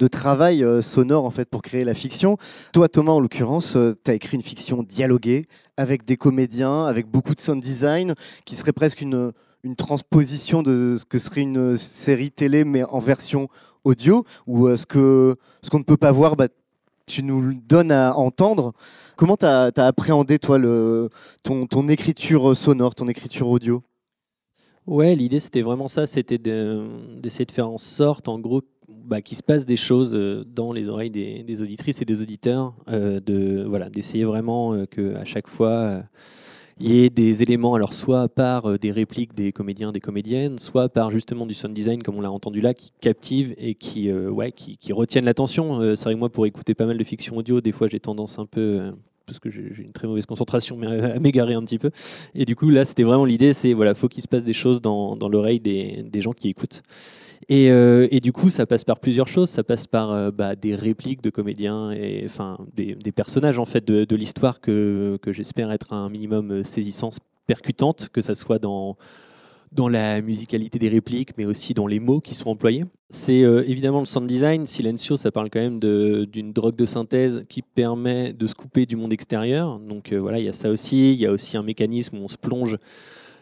travail 0.07 0.65
sonore 0.81 1.25
en 1.25 1.31
fait, 1.31 1.49
pour 1.49 1.61
créer 1.61 1.85
la 1.85 1.93
fiction. 1.93 2.37
Toi, 2.73 2.89
Thomas, 2.89 3.13
en 3.13 3.19
l'occurrence, 3.19 3.77
tu 4.03 4.11
as 4.11 4.13
écrit 4.13 4.35
une 4.35 4.43
fiction 4.43 4.83
dialoguée 4.83 5.45
avec 5.77 6.03
des 6.03 6.17
comédiens, 6.17 6.85
avec 6.85 7.07
beaucoup 7.07 7.33
de 7.33 7.39
sound 7.39 7.61
design, 7.61 8.13
qui 8.45 8.55
serait 8.55 8.73
presque 8.73 9.01
une, 9.01 9.31
transposition 9.77 10.63
de 10.63 10.97
ce 10.99 11.05
que 11.05 11.17
serait 11.17 11.41
une 11.41 11.77
série 11.77 12.31
télé, 12.31 12.65
mais 12.65 12.83
en 12.83 12.99
version 12.99 13.47
audio, 13.83 14.25
ou 14.47 14.67
ce 14.69 14.83
ce 15.63 15.69
qu'on 15.69 15.79
ne 15.79 15.83
peut 15.83 15.97
pas 15.97 16.11
voir, 16.11 16.35
bah, 16.35 16.47
tu 17.05 17.23
nous 17.23 17.53
donnes 17.53 17.91
à 17.91 18.15
entendre. 18.15 18.73
Comment 19.15 19.37
tu 19.37 19.45
as, 19.45 19.71
appréhendé, 19.77 20.39
toi, 20.39 20.59
ton, 21.43 21.87
écriture 21.89 22.55
sonore, 22.55 22.95
ton 22.95 23.07
écriture 23.07 23.47
audio? 23.47 23.83
Ouais, 24.87 25.15
l'idée 25.15 25.39
c'était 25.39 25.61
vraiment 25.61 25.87
ça, 25.87 26.07
c'était 26.07 26.39
de- 26.39 26.87
d'essayer 27.21 27.45
de 27.45 27.51
faire 27.51 27.69
en 27.69 27.77
sorte, 27.77 28.27
en 28.27 28.39
gros, 28.39 28.61
bah, 28.87 29.21
qu'il 29.21 29.37
se 29.37 29.43
passe 29.43 29.65
des 29.65 29.75
choses 29.75 30.13
euh, 30.15 30.43
dans 30.45 30.73
les 30.73 30.89
oreilles 30.89 31.11
des, 31.11 31.61
auditrices 31.61 32.01
et 32.01 32.05
des 32.05 32.21
auditeurs, 32.21 32.73
euh, 32.89 33.19
de 33.19 33.63
voilà, 33.67 33.89
d'essayer 33.89 34.25
vraiment 34.25 34.73
euh, 34.73 34.85
que 34.85 35.15
à 35.15 35.25
chaque 35.25 35.47
fois 35.47 35.69
euh, 35.69 36.01
il 36.83 36.91
y 36.91 37.05
ait 37.05 37.09
des 37.11 37.43
éléments, 37.43 37.75
alors 37.75 37.93
soit 37.93 38.27
par 38.27 38.65
euh, 38.65 38.77
des 38.77 38.91
répliques 38.91 39.35
des 39.35 39.51
comédiens, 39.51 39.91
des 39.91 39.99
comédiennes, 39.99 40.57
soit 40.57 40.89
par 40.89 41.11
justement 41.11 41.45
du 41.45 41.53
sound 41.53 41.75
design 41.75 42.01
comme 42.01 42.15
on 42.15 42.21
l'a 42.21 42.31
entendu 42.31 42.59
là, 42.59 42.73
qui 42.73 42.91
captive 42.99 43.53
et 43.59 43.75
qui 43.75 44.09
euh, 44.09 44.29
ouais, 44.29 44.51
qui, 44.51 44.91
retiennent 44.91 45.25
l'attention. 45.25 45.79
Euh, 45.79 45.95
c'est 45.95 46.05
vrai 46.05 46.15
que 46.15 46.19
moi, 46.19 46.29
pour 46.29 46.45
écouter 46.47 46.73
pas 46.73 46.87
mal 46.87 46.97
de 46.97 47.03
fiction 47.03 47.37
audio, 47.37 47.61
des 47.61 47.71
fois 47.71 47.87
j'ai 47.87 47.99
tendance 47.99 48.39
un 48.39 48.47
peu 48.47 48.91
parce 49.27 49.39
que 49.39 49.51
j'ai 49.51 49.83
une 49.83 49.93
très 49.93 50.07
mauvaise 50.07 50.25
concentration, 50.25 50.81
à 50.81 51.19
m'égarer 51.19 51.53
un 51.53 51.63
petit 51.63 51.77
peu. 51.77 51.91
Et 52.33 52.43
du 52.45 52.55
coup, 52.55 52.69
là, 52.69 52.83
c'était 52.83 53.03
vraiment 53.03 53.25
l'idée, 53.25 53.53
c'est 53.53 53.73
voilà, 53.73 53.93
faut 53.93 54.09
qu'il 54.09 54.23
se 54.23 54.27
passe 54.27 54.43
des 54.43 54.51
choses 54.51 54.81
dans, 54.81 55.15
dans 55.15 55.29
l'oreille 55.29 55.59
des, 55.59 56.03
des 56.03 56.21
gens 56.21 56.33
qui 56.33 56.49
écoutent. 56.49 56.81
Et, 57.49 57.71
euh, 57.71 58.07
et 58.11 58.19
du 58.19 58.31
coup, 58.31 58.49
ça 58.49 58.65
passe 58.65 58.83
par 58.83 58.99
plusieurs 58.99 59.27
choses. 59.27 59.49
Ça 59.49 59.63
passe 59.63 59.87
par 59.87 60.11
euh, 60.11 60.31
bah, 60.31 60.55
des 60.55 60.75
répliques 60.75 61.21
de 61.21 61.29
comédiens 61.29 61.91
et 61.91 62.23
enfin 62.25 62.57
des, 62.75 62.95
personnages 63.11 63.59
en 63.59 63.65
fait 63.65 63.85
de, 63.85 64.15
l'histoire 64.15 64.59
que, 64.61 65.19
j'espère 65.27 65.71
être 65.71 65.93
un 65.93 66.09
minimum 66.09 66.51
euh, 66.51 66.63
saisissante, 66.63 67.19
percutante, 67.47 68.09
que 68.09 68.21
ça 68.21 68.35
soit 68.35 68.59
dans 68.59 68.97
dans 69.73 69.87
la 69.87 70.21
musicalité 70.21 70.79
des 70.79 70.89
répliques, 70.89 71.37
mais 71.37 71.45
aussi 71.45 71.73
dans 71.73 71.87
les 71.87 72.01
mots 72.01 72.19
qui 72.19 72.35
sont 72.35 72.49
employés. 72.49 72.83
C'est 73.09 73.39
évidemment 73.39 74.01
le 74.01 74.05
sound 74.05 74.27
design. 74.27 74.65
Silencio, 74.65 75.15
ça 75.15 75.31
parle 75.31 75.49
quand 75.49 75.61
même 75.61 75.79
d'une 75.79 76.51
drogue 76.51 76.75
de 76.75 76.85
synthèse 76.85 77.45
qui 77.47 77.61
permet 77.61 78.33
de 78.33 78.47
se 78.47 78.53
couper 78.53 78.85
du 78.85 78.97
monde 78.97 79.13
extérieur. 79.13 79.79
Donc 79.79 80.11
voilà, 80.11 80.39
il 80.39 80.45
y 80.45 80.49
a 80.49 80.51
ça 80.51 80.69
aussi. 80.69 81.13
Il 81.13 81.21
y 81.21 81.25
a 81.25 81.31
aussi 81.31 81.55
un 81.55 81.63
mécanisme 81.63 82.17
où 82.17 82.21
on 82.21 82.27
se 82.27 82.35
plonge 82.35 82.79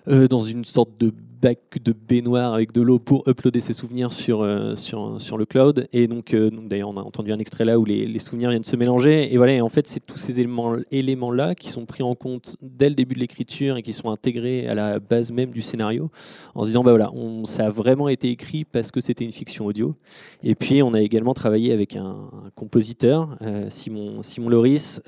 dans 0.06 0.42
une 0.42 0.66
sorte 0.66 1.00
de 1.00 1.12
bac 1.42 1.60
de 1.84 1.94
baignoire 1.94 2.54
avec 2.54 2.72
de 2.72 2.82
l'eau 2.82 3.00
pour 3.00 3.28
uploader 3.28 3.62
ses 3.62 3.74
souvenirs 3.74 4.12
sur, 4.12 4.42
euh, 4.42 4.76
sur, 4.76 5.20
sur 5.22 5.38
le 5.38 5.46
cloud. 5.46 5.88
Et 5.94 6.08
donc, 6.08 6.34
euh, 6.34 6.50
donc 6.50 6.68
d'ailleurs, 6.68 6.90
on 6.90 6.98
a 6.98 7.02
entendu 7.02 7.32
un 7.32 7.40
extrait 7.40 7.66
là 7.66 7.80
où 7.80 7.86
les, 7.86 8.06
les 8.06 8.20
souvenirs 8.20 8.50
viennent 8.50 8.64
se 8.64 8.76
mélanger. 8.76 9.34
Et 9.34 9.38
voilà, 9.38 9.64
en 9.64 9.70
fait, 9.70 9.88
c'est 9.88 10.00
tous 10.00 10.18
ces 10.18 10.40
éléments, 10.40 10.76
éléments-là 10.92 11.56
qui 11.56 11.70
sont 11.70 11.86
pris 11.86 12.04
en 12.04 12.16
compte 12.16 12.58
dès 12.62 12.90
le 12.90 12.96
début 12.96 13.16
de 13.16 13.20
l'écriture 13.20 13.78
et 13.78 13.82
qui 13.82 13.94
sont 13.94 14.10
intégrés 14.10 14.68
à 14.68 14.76
la 14.76 15.00
base 15.00 15.32
même 15.32 15.52
du 15.52 15.62
scénario 15.62 16.12
en 16.56 16.64
se 16.64 16.68
disant, 16.68 16.84
bah 16.84 16.92
voilà, 16.92 17.12
ça 17.46 17.68
a 17.68 17.70
vraiment 17.70 18.10
été 18.10 18.30
écrit 18.30 18.66
parce 18.66 18.92
que 18.92 19.00
c'était 19.00 19.26
une 19.26 19.32
fiction 19.32 19.66
audio. 19.66 19.96
Et 20.44 20.56
puis, 20.56 20.84
on 20.84 20.94
a 20.94 21.02
également 21.02 21.34
travaillé 21.34 21.72
avec 21.72 21.96
un, 21.96 22.30
compositeur, 22.56 23.38
euh, 23.42 23.70
Simon, 23.70 24.24
Simon 24.24 24.50
Loris, 24.50 25.02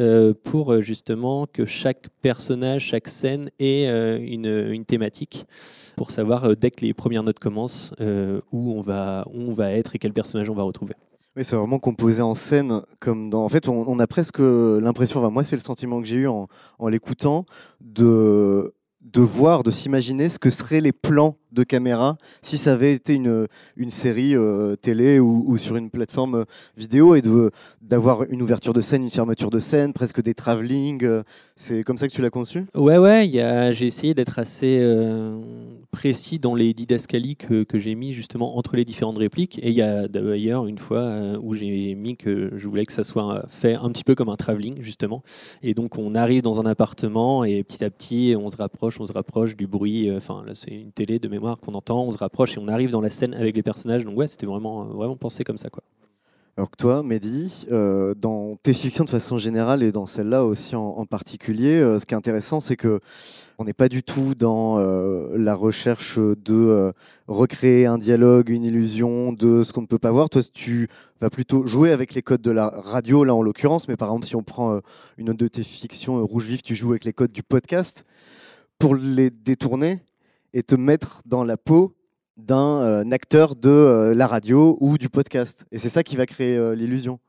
pour 0.44 0.82
justement 0.82 1.46
que 1.46 1.66
chaque 1.66 2.08
personnage, 2.22 2.86
chaque 2.86 3.08
scène 3.08 3.50
ait 3.60 3.86
une, 4.22 4.46
une 4.46 4.86
thématique 4.86 5.46
pour 5.96 6.12
savoir 6.22 6.46
euh, 6.46 6.56
dès 6.56 6.72
que 6.72 6.86
les 6.86 6.94
premières 6.94 7.24
notes 7.24 7.40
commencent 7.40 7.94
euh, 8.00 8.42
où, 8.52 8.74
on 8.74 8.82
va, 8.82 9.26
où 9.34 9.50
on 9.50 9.54
va 9.54 9.72
être 9.72 9.96
et 9.96 10.00
quel 10.00 10.14
personnage 10.14 10.50
on 10.50 10.54
va 10.54 10.64
retrouver. 10.64 10.94
Oui, 11.36 11.46
c'est 11.46 11.56
vraiment 11.56 11.80
composé 11.80 12.22
en 12.22 12.36
scène, 12.36 12.82
comme 13.00 13.30
dans. 13.30 13.46
En 13.46 13.50
fait, 13.50 13.70
on, 13.70 14.00
a 14.00 14.08
presque 14.08 14.40
l'impression, 14.40 15.22
enfin, 15.22 15.30
moi, 15.30 15.46
c'est 15.46 15.56
le 15.56 15.62
sentiment 15.62 16.02
que 16.02 16.08
j'ai 16.08 16.18
eu 16.18 16.28
en, 16.28 16.50
en 16.78 16.88
l'écoutant, 16.90 17.46
de, 17.80 18.74
de 19.00 19.22
voir, 19.22 19.64
de 19.64 19.72
s'imaginer 19.72 20.28
ce 20.28 20.40
que 20.40 20.50
seraient 20.50 20.82
les 20.82 20.92
plans 20.92 21.38
de 21.52 21.64
caméra 21.64 22.18
si 22.42 22.58
ça 22.58 22.74
avait 22.74 22.94
été 22.94 23.14
une, 23.16 23.48
une 23.76 23.90
série 23.90 24.36
euh, 24.36 24.76
télé 24.76 25.20
ou, 25.20 25.58
sur 25.58 25.76
une 25.76 25.90
plateforme 25.90 26.36
euh, 26.36 26.46
vidéo 26.78 27.16
et 27.16 27.22
d'avoir 27.82 28.24
une 28.30 28.42
ouverture 28.42 28.74
de 28.74 28.82
scène, 28.82 29.04
une 29.04 29.12
fermeture 29.12 29.50
de 29.50 29.60
scène, 29.60 29.94
presque 29.94 30.22
des 30.22 30.34
travelling. 30.34 31.04
euh, 31.04 31.24
C'est 31.56 31.84
comme 31.84 31.98
ça 31.98 32.08
que 32.08 32.14
tu 32.14 32.22
l'as 32.22 32.30
conçu? 32.30 32.66
Ouais, 32.76 32.98
ouais, 32.98 33.30
j'ai 33.74 33.86
essayé 33.86 34.14
d'être 34.14 34.40
assez 34.40 34.82
précis 35.92 36.40
dans 36.40 36.56
les 36.56 36.74
didascalies 36.74 37.36
que, 37.36 37.64
que 37.64 37.78
j'ai 37.80 37.96
mis 37.96 38.14
justement 38.14 38.58
entre 38.58 38.76
les 38.76 38.86
différentes 38.86 39.18
répliques. 39.18 39.60
Et 39.60 39.70
il 39.70 39.76
y 39.76 39.82
a 39.82 40.08
d'ailleurs 40.08 40.66
une 40.68 40.78
fois 40.78 41.38
où 41.42 41.54
j'ai 41.54 41.96
mis 41.96 42.16
que 42.16 42.52
je 42.56 42.68
voulais 42.68 42.86
que 42.86 42.94
ça 42.94 43.04
soit 43.04 43.46
fait 43.50 43.76
un 43.76 43.90
petit 43.90 44.04
peu 44.04 44.16
comme 44.16 44.30
un 44.30 44.38
travelling 44.38 44.82
justement. 44.82 45.24
Et 45.62 45.74
donc 45.74 45.98
on 45.98 46.16
arrive 46.16 46.42
dans 46.42 46.60
un 46.60 46.66
appartement 46.66 47.44
et 47.44 47.64
petit 47.64 47.84
à 47.84 47.90
petit 47.90 48.36
on 48.38 48.50
se 48.50 48.58
rapproche, 48.58 49.00
on 49.00 49.06
se 49.06 49.14
rapproche 49.14 49.56
du 49.56 49.68
bruit. 49.68 50.10
Enfin 50.16 50.44
là 50.46 50.54
c'est 50.56 50.72
une 50.72 50.92
télé 50.92 51.20
de 51.20 51.28
mémoire 51.28 51.41
qu'on 51.62 51.74
entend, 51.74 52.04
on 52.04 52.12
se 52.12 52.18
rapproche 52.18 52.58
et 52.58 52.60
on 52.60 52.68
arrive 52.68 52.92
dans 52.92 53.02
la 53.02 53.10
scène 53.10 53.34
avec 53.34 53.56
les 53.56 53.64
personnages. 53.64 54.06
Donc 54.06 54.18
ouais, 54.18 54.28
c'était 54.28 54.46
vraiment, 54.46 54.86
vraiment 54.86 55.16
pensé 55.16 55.44
comme 55.44 55.58
ça 55.58 55.70
quoi. 55.70 55.84
Alors 56.58 56.70
que 56.70 56.76
toi, 56.76 57.02
Mehdi, 57.02 57.66
euh, 57.72 58.14
dans 58.14 58.58
tes 58.62 58.74
fictions 58.74 59.06
de 59.06 59.10
façon 59.10 59.38
générale 59.38 59.84
et 59.84 59.94
dans 59.94 60.06
celle-là 60.06 60.44
aussi 60.44 60.76
en, 60.76 61.06
particulier, 61.06 61.80
euh, 61.80 61.98
ce 61.98 62.06
qui 62.06 62.14
est 62.14 62.18
intéressant, 62.18 62.60
c'est 62.60 62.76
que 62.76 63.00
on 63.62 63.64
n'est 63.64 63.74
pas 63.74 63.90
du 63.90 64.02
tout 64.02 64.34
dans 64.34 64.80
euh, 64.80 65.38
la 65.38 65.54
recherche 65.54 66.18
de 66.18 66.36
euh, 66.50 66.92
recréer 67.28 67.86
un 67.86 68.00
dialogue, 68.00 68.50
une 68.50 68.64
illusion 68.64 69.34
de 69.34 69.64
ce 69.64 69.72
qu'on 69.72 69.84
ne 69.84 69.88
peut 69.88 70.00
pas 70.00 70.10
voir. 70.10 70.30
Toi, 70.30 70.42
tu 70.52 70.90
vas 71.22 71.30
plutôt 71.30 71.68
jouer 71.68 71.92
avec 71.92 72.16
les 72.16 72.24
codes 72.24 72.42
de 72.42 72.50
la 72.50 72.70
radio, 72.70 73.24
là 73.24 73.36
en 73.36 73.44
l'occurrence, 73.44 73.88
mais 73.88 73.98
par 73.98 74.10
exemple, 74.10 74.26
si 74.26 74.36
on 74.36 74.42
prend 74.42 74.74
euh, 74.74 74.80
une 75.20 75.30
autre 75.30 75.38
de 75.38 75.48
tes 75.48 75.62
fictions, 75.62 76.18
euh, 76.18 76.24
Rouge 76.24 76.46
Vif, 76.46 76.64
tu 76.64 76.74
joues 76.74 76.90
avec 76.90 77.06
les 77.06 77.14
codes 77.14 77.32
du 77.32 77.44
podcast 77.44 78.04
pour 78.80 78.96
les 78.96 79.30
détourner 79.30 80.00
et 80.54 80.64
te 80.64 80.76
mettre 80.76 81.22
dans 81.26 81.44
la 81.44 81.58
peau 81.58 81.96
d'un 82.38 82.82
euh, 82.82 83.12
acteur 83.12 83.56
de 83.56 83.70
euh, 83.70 84.14
la 84.14 84.28
radio 84.28 84.78
ou 84.80 84.98
du 84.98 85.10
podcast. 85.10 85.66
Et 85.72 85.80
c'est 85.80 85.90
ça 85.90 86.04
qui 86.04 86.16
va 86.16 86.26
créer 86.26 86.58
euh, 86.58 86.76
l'illusion. 86.76 87.20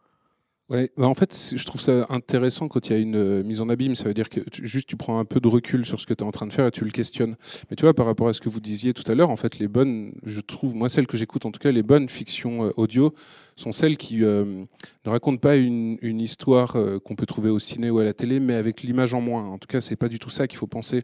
Ouais, 0.68 0.90
bah 0.96 1.06
en 1.06 1.14
fait, 1.14 1.52
je 1.54 1.64
trouve 1.64 1.80
ça 1.80 2.06
intéressant 2.08 2.68
quand 2.68 2.88
il 2.88 2.92
y 2.92 2.96
a 2.96 2.98
une 2.98 3.16
euh, 3.16 3.42
mise 3.42 3.60
en 3.60 3.68
abîme. 3.68 3.94
Ça 3.94 4.04
veut 4.04 4.14
dire 4.14 4.30
que 4.30 4.40
juste 4.62 4.88
tu 4.88 4.96
prends 4.96 5.18
un 5.18 5.24
peu 5.24 5.38
de 5.38 5.48
recul 5.48 5.84
sur 5.84 6.00
ce 6.00 6.06
que 6.06 6.14
tu 6.14 6.24
es 6.24 6.26
en 6.26 6.30
train 6.30 6.46
de 6.46 6.52
faire 6.52 6.66
et 6.66 6.70
tu 6.70 6.84
le 6.84 6.90
questionnes. 6.90 7.36
Mais 7.68 7.76
tu 7.76 7.82
vois, 7.82 7.92
par 7.92 8.06
rapport 8.06 8.28
à 8.28 8.32
ce 8.32 8.40
que 8.40 8.48
vous 8.48 8.60
disiez 8.60 8.94
tout 8.94 9.02
à 9.10 9.14
l'heure, 9.14 9.28
en 9.28 9.36
fait, 9.36 9.58
les 9.58 9.68
bonnes, 9.68 10.14
je 10.24 10.40
trouve, 10.40 10.74
moi, 10.74 10.88
celles 10.88 11.06
que 11.06 11.18
j'écoute, 11.18 11.44
en 11.44 11.50
tout 11.50 11.58
cas, 11.58 11.72
les 11.72 11.82
bonnes 11.82 12.08
fictions 12.08 12.64
euh, 12.64 12.70
audio 12.78 13.12
sont 13.56 13.72
celles 13.72 13.98
qui 13.98 14.24
euh, 14.24 14.64
ne 15.04 15.10
racontent 15.10 15.36
pas 15.36 15.56
une, 15.56 15.98
une 16.00 16.20
histoire 16.20 16.74
qu'on 17.04 17.16
peut 17.16 17.26
trouver 17.26 17.50
au 17.50 17.58
ciné 17.58 17.90
ou 17.90 17.98
à 17.98 18.04
la 18.04 18.14
télé, 18.14 18.40
mais 18.40 18.54
avec 18.54 18.82
l'image 18.82 19.12
en 19.12 19.20
moins. 19.20 19.44
En 19.46 19.58
tout 19.58 19.68
cas, 19.68 19.82
c'est 19.82 19.96
pas 19.96 20.08
du 20.08 20.18
tout 20.18 20.30
ça 20.30 20.46
qu'il 20.46 20.58
faut 20.58 20.66
penser. 20.66 21.02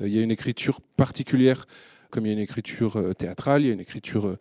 Il 0.00 0.08
y 0.08 0.18
a 0.18 0.22
une 0.22 0.30
écriture 0.30 0.80
particulière 0.96 1.66
comme 2.10 2.26
il 2.26 2.28
y 2.28 2.32
a 2.32 2.34
une 2.34 2.42
écriture 2.42 2.96
euh, 2.96 3.14
théâtrale, 3.14 3.62
il 3.62 3.68
y 3.68 3.70
a 3.70 3.74
une 3.74 3.80
écriture 3.80 4.26
euh, 4.26 4.36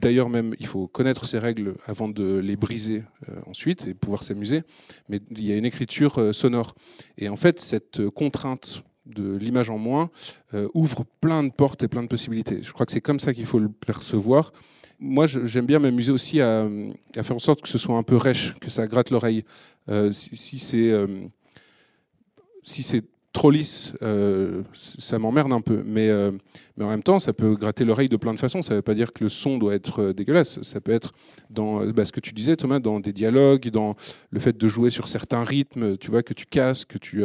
D'ailleurs, 0.00 0.28
même, 0.28 0.54
il 0.60 0.66
faut 0.66 0.86
connaître 0.86 1.26
ces 1.26 1.38
règles 1.38 1.76
avant 1.86 2.08
de 2.08 2.36
les 2.36 2.56
briser 2.56 3.04
euh, 3.28 3.40
ensuite 3.46 3.86
et 3.86 3.94
pouvoir 3.94 4.22
s'amuser. 4.22 4.62
Mais 5.08 5.20
il 5.30 5.44
y 5.44 5.52
a 5.52 5.56
une 5.56 5.64
écriture 5.64 6.34
sonore. 6.34 6.74
Et 7.16 7.30
en 7.30 7.36
fait, 7.36 7.58
cette 7.58 8.06
contrainte 8.10 8.82
de 9.06 9.36
l'image 9.36 9.70
en 9.70 9.78
moins 9.78 10.10
ouvre 10.74 11.04
plein 11.20 11.42
de 11.42 11.50
portes 11.50 11.82
et 11.82 11.88
plein 11.88 12.02
de 12.02 12.08
possibilités. 12.08 12.60
Je 12.62 12.72
crois 12.72 12.84
que 12.84 12.92
c'est 12.92 13.00
comme 13.00 13.20
ça 13.20 13.32
qu'il 13.32 13.46
faut 13.46 13.58
le 13.58 13.70
percevoir. 13.70 14.52
Moi, 14.98 15.26
j'aime 15.26 15.66
bien 15.66 15.78
m'amuser 15.78 16.12
aussi 16.12 16.40
à, 16.40 16.68
faire 17.14 17.36
en 17.36 17.38
sorte 17.38 17.62
que 17.62 17.68
ce 17.68 17.78
soit 17.78 17.96
un 17.96 18.02
peu 18.02 18.16
rêche, 18.16 18.54
que 18.60 18.70
ça 18.70 18.86
gratte 18.86 19.10
l'oreille. 19.10 19.44
Euh, 19.88 20.10
si 20.12 20.58
si 22.64 22.82
c'est 22.82 23.04
trop 23.34 23.50
lisse, 23.50 23.92
euh, 24.00 24.62
ça 24.72 25.18
m'emmerde 25.18 25.52
un 25.52 25.60
peu. 25.60 25.82
Mais, 25.84 26.08
euh, 26.08 26.30
mais 26.76 26.84
en 26.84 26.88
même 26.88 27.02
temps, 27.02 27.18
ça 27.18 27.32
peut 27.32 27.56
gratter 27.56 27.84
l'oreille 27.84 28.08
de 28.08 28.16
plein 28.16 28.32
de 28.32 28.38
façons. 28.38 28.62
Ça 28.62 28.72
ne 28.72 28.78
veut 28.78 28.82
pas 28.82 28.94
dire 28.94 29.12
que 29.12 29.24
le 29.24 29.28
son 29.28 29.58
doit 29.58 29.74
être 29.74 30.00
euh, 30.00 30.12
dégueulasse. 30.14 30.62
Ça 30.62 30.80
peut 30.80 30.92
être 30.92 31.12
dans 31.50 31.84
bah, 31.86 32.04
ce 32.04 32.12
que 32.12 32.20
tu 32.20 32.32
disais, 32.32 32.56
Thomas, 32.56 32.78
dans 32.78 33.00
des 33.00 33.12
dialogues, 33.12 33.68
dans 33.70 33.96
le 34.30 34.38
fait 34.40 34.56
de 34.56 34.68
jouer 34.68 34.88
sur 34.88 35.08
certains 35.08 35.42
rythmes, 35.42 35.96
tu 35.98 36.10
vois, 36.10 36.22
que 36.22 36.32
tu 36.32 36.46
casses, 36.46 36.84
que 36.84 36.96
tu. 36.96 37.24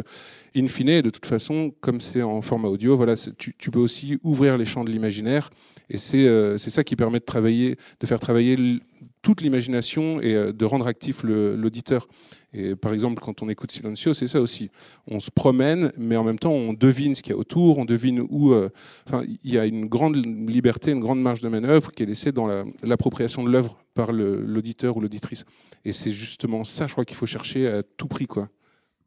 in 0.58 0.68
fine, 0.68 1.02
de 1.02 1.10
toute 1.12 1.28
façon, 1.28 1.72
comme 1.80 2.02
c'est 2.02 2.24
en 2.24 2.42
format 2.42 2.70
audio, 2.70 2.98
voilà, 2.98 3.14
tu, 3.16 3.72
peux 3.72 3.80
aussi 3.80 4.20
ouvrir 4.24 4.58
les 4.58 4.66
champs 4.66 4.84
de 4.84 4.92
l'imaginaire. 4.92 5.52
Et 5.92 6.00
c'est 6.00 6.58
ça 6.58 6.84
qui 6.84 6.96
permet 6.96 7.20
de 7.20 7.26
travailler, 7.26 7.78
de 8.00 8.08
faire 8.08 8.20
travailler 8.20 8.82
toute 9.22 9.42
l'imagination 9.42 10.22
et 10.22 10.34
euh, 10.34 10.54
de 10.54 10.66
rendre 10.66 10.88
actif 10.88 11.24
l'auditeur. 11.24 12.08
Et 12.54 12.76
par 12.76 12.94
exemple, 12.94 13.22
quand 13.22 13.44
on 13.44 13.50
écoute 13.50 13.72
Silencio, 13.72 14.14
c'est 14.14 14.28
ça 14.28 14.42
aussi. 14.42 14.72
On 15.08 15.20
se 15.20 15.30
promène, 15.30 15.92
mais 15.98 16.16
en 16.16 16.24
même 16.24 16.40
temps, 16.40 16.52
on 16.54 16.74
devine 16.74 17.14
ce 17.16 17.22
qu'il 17.22 17.32
y 17.32 17.36
a 17.36 17.38
autour, 17.38 17.78
on 17.78 17.86
devine 17.86 18.26
où. 18.30 18.54
euh, 18.54 18.70
il 19.44 19.54
y 19.54 19.60
a 19.60 19.66
une 19.66 19.86
grande 19.86 20.16
liberté, 20.50 20.92
une 20.92 21.00
grande 21.00 21.22
marge 21.22 21.42
de 21.42 21.50
manœuvre 21.50 21.92
qui 21.92 22.04
est 22.04 22.06
laissée 22.06 22.32
dans 22.32 22.48
la- 22.48 22.66
l'appropriation 22.82 23.44
de 23.44 23.50
l'œuvre 23.52 23.78
par 23.94 24.12
l'auditeur 24.12 24.98
ou 24.98 25.02
l'auditrice. 25.02 25.46
Et 25.86 25.94
c'est 25.94 26.12
justement 26.12 26.64
ça, 26.64 26.88
je 26.88 26.94
crois, 26.94 27.06
qu'il 27.06 27.18
faut 27.18 27.26
chercher 27.28 27.68
à 27.68 27.84
tout 27.84 28.08
prix, 28.08 28.26
quoi. 28.28 28.50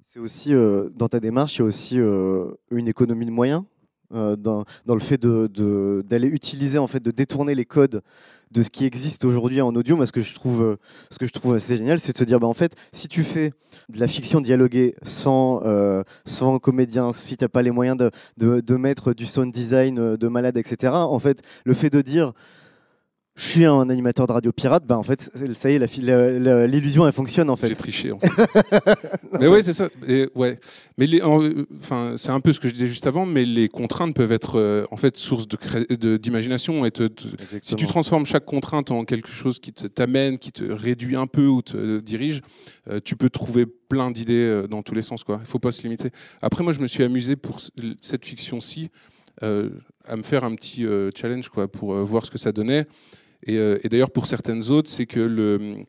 C'est 0.05 0.21
aussi, 0.21 0.55
euh, 0.55 0.91
dans 0.95 1.09
ta 1.09 1.21
démarche, 1.21 1.57
il 1.57 1.61
y 1.61 1.63
a 1.63 1.65
aussi 1.65 1.97
une 1.97 2.89
économie 2.89 3.25
de 3.27 3.31
moyens 3.31 3.63
dans, 4.13 4.65
dans 4.87 4.95
le 4.95 5.01
fait 5.01 5.21
de- 5.21 5.49
de- 5.53 6.05
d'aller 6.09 6.29
utiliser, 6.29 6.79
en 6.79 6.87
fait, 6.87 7.03
de 7.03 7.11
détourner 7.11 7.55
les 7.55 7.65
codes 7.65 8.03
de 8.51 8.63
ce 8.63 8.69
qui 8.69 8.85
existe 8.85 9.25
aujourd'hui 9.25 9.63
en 9.63 9.75
audio. 9.75 9.97
Moi, 9.97 10.07
ce 10.07 10.13
que 10.13 10.21
je 10.21 10.35
trouve, 10.35 10.63
euh, 10.63 10.77
ce 11.11 11.19
que 11.19 11.27
je 11.27 11.33
trouve 11.33 11.55
assez 11.55 11.75
génial, 11.77 11.99
c'est 12.01 12.13
de 12.13 12.19
se 12.19 12.25
dire, 12.25 12.39
bah, 12.39 12.47
en 12.47 12.53
fait, 12.55 12.75
si 12.93 13.09
tu 13.09 13.25
fais 13.25 13.53
de 13.89 13.99
la 13.99 14.07
fiction 14.07 14.43
dialoguée 14.43 14.95
sans, 15.05 15.63
euh, 15.65 16.03
sans 16.27 16.59
comédien, 16.59 17.13
si 17.13 17.37
tu 17.39 17.45
n'as 17.45 17.49
pas 17.49 17.63
les 17.63 17.71
moyens 17.71 17.97
de, 17.97 18.11
de, 18.37 18.61
de 18.61 18.77
mettre 18.77 19.15
du 19.15 19.25
sound 19.25 19.51
design 19.53 19.99
euh, 19.99 20.17
de 20.19 20.29
malade, 20.29 20.59
etc., 20.59 20.93
en 20.93 21.19
fait, 21.19 21.41
le 21.65 21.73
fait 21.73 21.89
de 21.89 22.03
dire 22.03 22.33
je 23.35 23.45
suis 23.47 23.65
un 23.65 23.89
animateur 23.89 24.27
de 24.27 24.33
radio 24.33 24.53
pirate, 24.53 24.85
bah 24.87 24.99
en 24.99 25.03
fait, 25.03 25.31
ça 25.55 25.71
y 25.71 25.75
est, 25.75 26.67
l'illusion, 26.67 27.07
elle 27.07 27.13
fonctionne 27.15 27.49
en 27.49 27.57
fait. 27.57 27.69
J'ai 27.69 27.77
triché 27.77 28.13
en 28.13 28.19
fait. 28.19 28.29
mais 29.41 29.47
ouais, 29.49 29.63
c'est 29.63 29.73
ça. 29.73 29.89
Et, 30.07 30.29
ouais. 30.35 30.59
Mais 30.99 31.07
les- 31.07 31.23
enfin, 31.23 32.15
c'est 32.19 32.29
un 32.31 32.41
peu 32.41 32.53
ce 32.53 32.61
que 32.61 32.69
je 32.69 32.75
disais 32.75 32.89
juste 32.89 33.07
avant, 33.07 33.25
mais 33.25 33.47
les 33.47 33.69
contraintes 33.69 34.15
peuvent 34.15 34.33
être 34.33 34.59
euh, 34.59 34.85
en 34.91 34.99
fait 34.99 35.17
source 35.17 35.49
de 35.49 36.17
d'imagination. 36.19 36.85
Et 36.85 36.91
te- 36.91 37.09
te- 37.09 37.25
si 37.63 37.75
tu 37.75 37.87
transformes 37.87 38.27
chaque 38.27 38.45
contrainte 38.45 38.91
en 38.91 39.05
quelque 39.07 39.29
chose 39.29 39.59
qui 39.61 39.73
t'amène, 39.73 40.39
qui 40.39 40.53
te 40.53 40.65
réduit 40.65 41.17
un 41.17 41.27
peu 41.27 41.47
ou 41.47 41.63
te 41.63 42.01
dirige, 42.01 42.43
euh, 42.91 43.01
tu 43.03 43.17
peux 43.17 43.31
trouver 43.31 43.65
plein 43.65 44.11
d'idées 44.11 44.35
euh, 44.35 44.67
dans 44.67 44.83
tous 44.83 44.95
les 44.95 45.03
sens. 45.03 45.25
Quoi. 45.25 45.39
Il 45.41 45.47
faut 45.47 45.59
pas 45.59 45.71
se 45.71 45.83
limiter. 45.83 46.11
Après, 46.43 46.63
moi, 46.63 46.73
je 46.75 46.81
me 46.81 46.87
suis 46.87 47.03
amusé 47.03 47.37
pour 47.37 47.61
cette 48.03 48.27
fiction-ci 48.27 48.91
euh, 49.43 49.71
à 50.05 50.17
me 50.17 50.23
faire 50.23 50.45
un 50.45 50.55
petit 50.55 50.85
euh, 50.85 51.11
challenge 51.17 51.49
quoi, 51.49 51.67
pour 51.67 51.95
euh, 51.95 52.03
voir 52.05 52.27
ce 52.27 52.31
que 52.31 52.37
ça 52.39 52.53
donnait. 52.53 52.87
Et, 53.47 53.57
euh, 53.57 53.79
et 53.83 53.89
d'ailleurs, 53.89 54.11
pour 54.11 54.27
certaines 54.27 54.71
autres, 54.71 54.91
c'est 54.91 55.07
que 55.07 55.85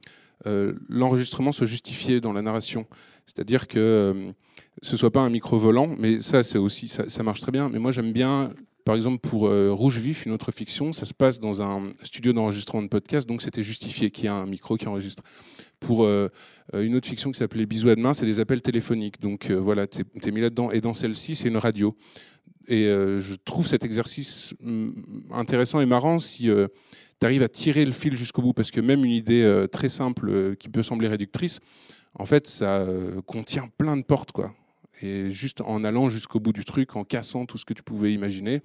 euh, 0.45 0.73
l'enregistrement 0.89 1.51
soit 1.51 1.67
justifié 1.67 2.19
dans 2.19 2.33
la 2.33 2.41
narration. 2.41 2.85
C'est-à-dire 3.25 3.67
que 3.67 3.79
euh, 3.79 4.31
ce 4.81 4.97
soit 4.97 5.11
pas 5.11 5.21
un 5.21 5.29
micro 5.29 5.57
volant, 5.57 5.95
mais 5.97 6.19
ça, 6.19 6.43
c'est 6.43 6.57
aussi, 6.57 6.87
ça, 6.87 7.23
marche 7.23 7.41
très 7.41 7.51
bien. 7.51 7.69
Mais 7.69 7.79
moi, 7.79 7.91
j'aime 7.91 8.11
bien, 8.11 8.51
par 8.83 8.95
exemple, 8.95 9.19
pour 9.19 9.47
euh, 9.47 9.71
Rouge 9.71 9.99
Vif, 9.99 10.25
une 10.25 10.33
autre 10.33 10.51
fiction, 10.51 10.91
ça 10.91 11.05
se 11.05 11.13
passe 11.13 11.39
dans 11.39 11.61
un 11.61 11.91
studio 12.03 12.33
d'enregistrement 12.33 12.83
de 12.83 12.89
podcast, 12.89 13.27
donc 13.27 13.41
c'était 13.41 13.63
justifié 13.63 14.11
qu'il 14.11 14.25
y 14.25 14.27
a 14.27 14.33
un 14.33 14.45
micro 14.45 14.75
qui 14.75 14.87
enregistre. 14.87 15.23
Pour 15.79 16.07
une 16.07 16.95
autre 16.95 17.09
fiction 17.09 17.29
qui 17.29 17.37
s'appelait 17.37 17.65
Bisous 17.65 17.89
à 17.89 17.95
demain, 17.95 18.13
c'est 18.13 18.25
des 18.25 18.39
appels 18.39 18.61
téléphoniques. 18.61 19.19
Donc 19.19 19.51
voilà, 19.51 19.85
tu 19.85 19.99
es, 20.23 20.31
mis 20.31 20.39
là-dedans. 20.39 20.71
Et 20.71 20.79
dans 20.79 20.93
celle-ci, 20.93 21.35
c'est 21.35 21.49
une 21.49 21.57
radio. 21.57 21.93
Et 22.69 22.85
je 22.85 23.35
trouve 23.43 23.67
cet 23.67 23.83
exercice 23.83 24.53
hum, 24.63 24.95
intéressant 25.29 25.81
et 25.81 25.85
marrant 25.85 26.19
si 26.19 26.49
tu 27.23 27.27
arrives 27.27 27.43
à 27.43 27.47
tirer 27.47 27.85
le 27.85 27.93
fil 27.93 28.17
jusqu'au 28.17 28.41
bout, 28.41 28.51
parce 28.51 28.69
que 28.69 28.81
même 28.81 29.05
une 29.05 29.11
idée 29.11 29.43
euh, 29.43 29.65
très 29.65 29.87
simple 29.87 30.27
euh, 30.29 30.55
qui 30.55 30.67
peut 30.67 30.83
sembler 30.83 31.07
réductrice, 31.07 31.61
en 32.15 32.25
fait, 32.25 32.47
ça 32.47 32.79
euh, 32.79 33.21
contient 33.21 33.69
plein 33.77 33.95
de 33.95 34.01
portes, 34.01 34.33
quoi. 34.33 34.53
Et 35.01 35.31
juste 35.31 35.61
en 35.61 35.85
allant 35.85 36.09
jusqu'au 36.09 36.41
bout 36.41 36.51
du 36.51 36.65
truc, 36.65 36.97
en 36.97 37.05
cassant 37.05 37.45
tout 37.45 37.57
ce 37.57 37.63
que 37.63 37.73
tu 37.73 37.81
pouvais 37.81 38.13
imaginer, 38.13 38.61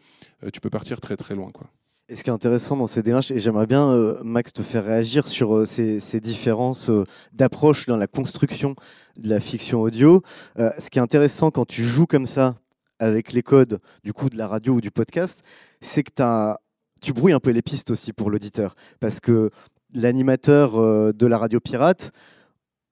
tu 0.53 0.61
peux 0.61 0.71
partir 0.71 1.01
très 1.01 1.17
très 1.17 1.37
loin. 1.37 1.51
Quoi. 1.53 1.69
Et 2.09 2.17
ce 2.17 2.25
qui 2.25 2.31
est 2.31 2.33
intéressant 2.33 2.77
dans 2.77 2.89
ces 2.89 3.05
démarches, 3.05 3.31
et 3.31 3.39
j'aimerais 3.39 3.67
bien, 3.67 4.15
Max, 4.25 4.53
te 4.53 4.63
faire 4.63 4.85
réagir 4.85 5.27
sur 5.27 5.67
ces, 5.67 6.01
ces 6.01 6.21
différences 6.21 6.91
d'approche 7.33 7.87
dans 7.87 7.97
la 7.97 8.07
construction 8.07 8.75
de 9.17 9.29
la 9.29 9.41
fiction 9.41 9.81
audio. 9.81 10.23
Ce 10.57 10.91
qui 10.91 10.99
est 10.99 11.03
intéressant 11.03 11.51
quand 11.51 11.65
tu 11.65 11.83
joues 11.83 12.07
comme 12.07 12.27
ça 12.27 12.57
avec 13.01 13.33
les 13.33 13.43
codes 13.43 13.81
du 14.05 14.13
coup 14.13 14.29
de 14.29 14.37
la 14.37 14.47
radio 14.47 14.75
ou 14.75 14.81
du 14.81 14.91
podcast, 14.93 15.45
c'est 15.81 16.05
que 16.05 16.13
t'as- 16.15 16.59
tu 17.01 17.13
brouilles 17.13 17.33
un 17.33 17.41
peu 17.41 17.51
les 17.51 17.63
pistes 17.63 17.91
aussi 17.91 18.13
pour 18.13 18.31
l'auditeur. 18.31 18.75
Parce 19.01 19.21
que 19.21 19.51
l'animateur 19.95 20.79
euh, 20.79 21.13
de 21.13 21.27
la 21.27 21.39
radio 21.39 21.61
pirate, 21.61 22.13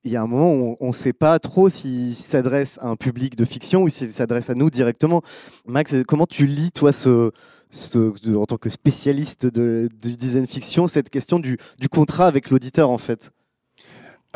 il 0.05 0.13
y 0.13 0.17
a 0.17 0.23
un 0.23 0.27
moment 0.27 0.55
où 0.55 0.77
on 0.81 0.89
ne 0.89 0.93
sait 0.93 1.13
pas 1.13 1.39
trop 1.39 1.69
s'il 1.69 2.15
s'adresse 2.15 2.79
à 2.81 2.87
un 2.87 2.97
public 2.97 3.37
de 3.37 3.45
fiction 3.45 3.83
ou 3.83 3.89
s'il 3.89 4.11
s'adresse 4.11 4.51
à 4.51 4.55
nous 4.55 4.71
directement. 4.71 5.23
Max, 5.67 5.95
comment 6.07 6.27
tu 6.27 6.47
lis, 6.47 6.71
toi, 6.71 6.93
ce, 6.93 7.33
en 8.35 8.47
tant 8.47 8.57
que 8.57 8.71
spécialiste 8.71 9.47
du 9.47 9.89
design 10.17 10.47
fiction, 10.47 10.87
cette 10.87 11.11
question 11.11 11.41
du 11.41 11.59
contrat 11.91 12.29
avec 12.29 12.51
l'auditeur, 12.51 12.91
en 12.91 12.99
fait? 12.99 13.33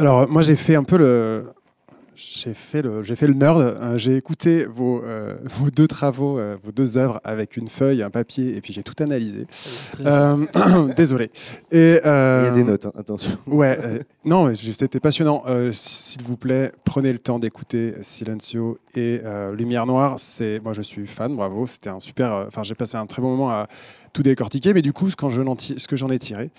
Alors, 0.00 0.26
moi, 0.30 0.40
j'ai 0.40 0.56
fait 0.56 0.76
un 0.76 0.84
peu 0.84 0.96
le. 0.96 1.52
J'ai 2.22 2.52
fait 2.52 2.82
le, 2.82 3.02
j'ai 3.02 3.16
fait 3.16 3.26
le 3.26 3.32
nerd. 3.32 3.58
Euh, 3.60 3.96
j'ai 3.96 4.14
écouté 4.14 4.64
vos, 4.64 5.02
euh, 5.02 5.36
vos 5.44 5.70
deux 5.70 5.88
travaux, 5.88 6.38
euh, 6.38 6.56
vos 6.62 6.70
deux 6.70 6.98
œuvres 6.98 7.18
avec 7.24 7.56
une 7.56 7.68
feuille, 7.68 8.02
un 8.02 8.10
papier, 8.10 8.54
et 8.56 8.60
puis 8.60 8.74
j'ai 8.74 8.82
tout 8.82 8.94
analysé. 9.02 9.46
Euh, 10.04 10.36
désolé. 10.96 11.30
Et, 11.72 11.98
euh, 12.04 12.42
Il 12.42 12.48
y 12.48 12.50
a 12.50 12.54
des 12.54 12.64
notes, 12.64 12.84
hein, 12.84 12.92
attention. 12.98 13.30
Ouais, 13.46 13.78
euh, 13.82 13.98
non, 14.26 14.44
mais 14.44 14.54
c'était 14.54 15.00
passionnant. 15.00 15.44
Euh, 15.46 15.72
S'il 15.72 16.22
vous 16.22 16.36
plaît, 16.36 16.72
prenez 16.84 17.10
le 17.12 17.18
temps 17.18 17.38
d'écouter 17.38 17.94
Silencio 18.02 18.78
et 18.94 19.22
euh, 19.24 19.54
Lumière 19.54 19.86
Noire. 19.86 20.16
C'est, 20.18 20.60
moi, 20.62 20.74
je 20.74 20.82
suis 20.82 21.06
fan. 21.06 21.34
Bravo, 21.34 21.66
c'était 21.66 21.88
un 21.90 22.00
super. 22.00 22.32
euh, 22.34 22.44
Enfin, 22.48 22.62
j'ai 22.64 22.74
passé 22.74 22.98
un 22.98 23.06
très 23.06 23.22
bon 23.22 23.30
moment 23.30 23.50
à 23.50 23.66
tout 24.12 24.22
décortiquer. 24.22 24.74
Mais 24.74 24.82
du 24.82 24.92
coup, 24.92 25.08
ce, 25.08 25.16
quand 25.16 25.30
je 25.30 25.40
n'en 25.40 25.56
ti- 25.56 25.78
ce 25.78 25.88
que 25.88 25.96
j'en 25.96 26.10
ai 26.10 26.18
tiré, 26.18 26.50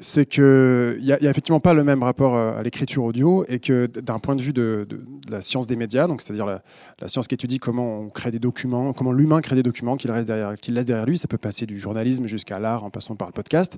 c'est 0.00 0.24
que 0.24 0.96
il 0.98 1.04
y, 1.04 1.12
a 1.12 1.18
effectivement 1.30 1.60
pas 1.60 1.74
le 1.74 1.84
même 1.84 2.02
rapport 2.02 2.34
euh, 2.34 2.58
à 2.58 2.62
l'écriture 2.62 3.04
audio 3.04 3.44
et 3.48 3.60
que 3.60 3.86
d'un 3.86 4.18
point 4.18 4.34
de 4.34 4.42
vue 4.42 4.52
de, 4.52 4.88
la 5.30 5.42
science 5.42 5.66
des 5.66 5.76
médias, 5.76 6.06
donc 6.06 6.22
c'est-à-dire 6.22 6.46
la, 6.46 7.08
science 7.08 7.28
qui 7.28 7.34
étudie 7.34 7.58
comment 7.58 8.00
on 8.00 8.08
crée 8.08 8.30
des 8.30 8.38
documents, 8.38 8.92
comment 8.92 9.12
l'humain 9.12 9.40
crée 9.42 9.56
des 9.56 9.62
documents 9.62 9.96
qu'il 9.96 10.10
reste 10.10 10.26
derrière, 10.26 10.54
qu'il 10.56 10.74
laisse 10.74 10.86
derrière 10.86 11.06
lui, 11.06 11.18
ça 11.18 11.28
peut 11.28 11.38
passer 11.38 11.66
du 11.66 11.78
journalisme 11.78 12.26
jusqu'à 12.26 12.58
l'art 12.58 12.82
en 12.82 12.90
passant 12.90 13.14
par 13.14 13.28
le 13.28 13.32
podcast. 13.32 13.76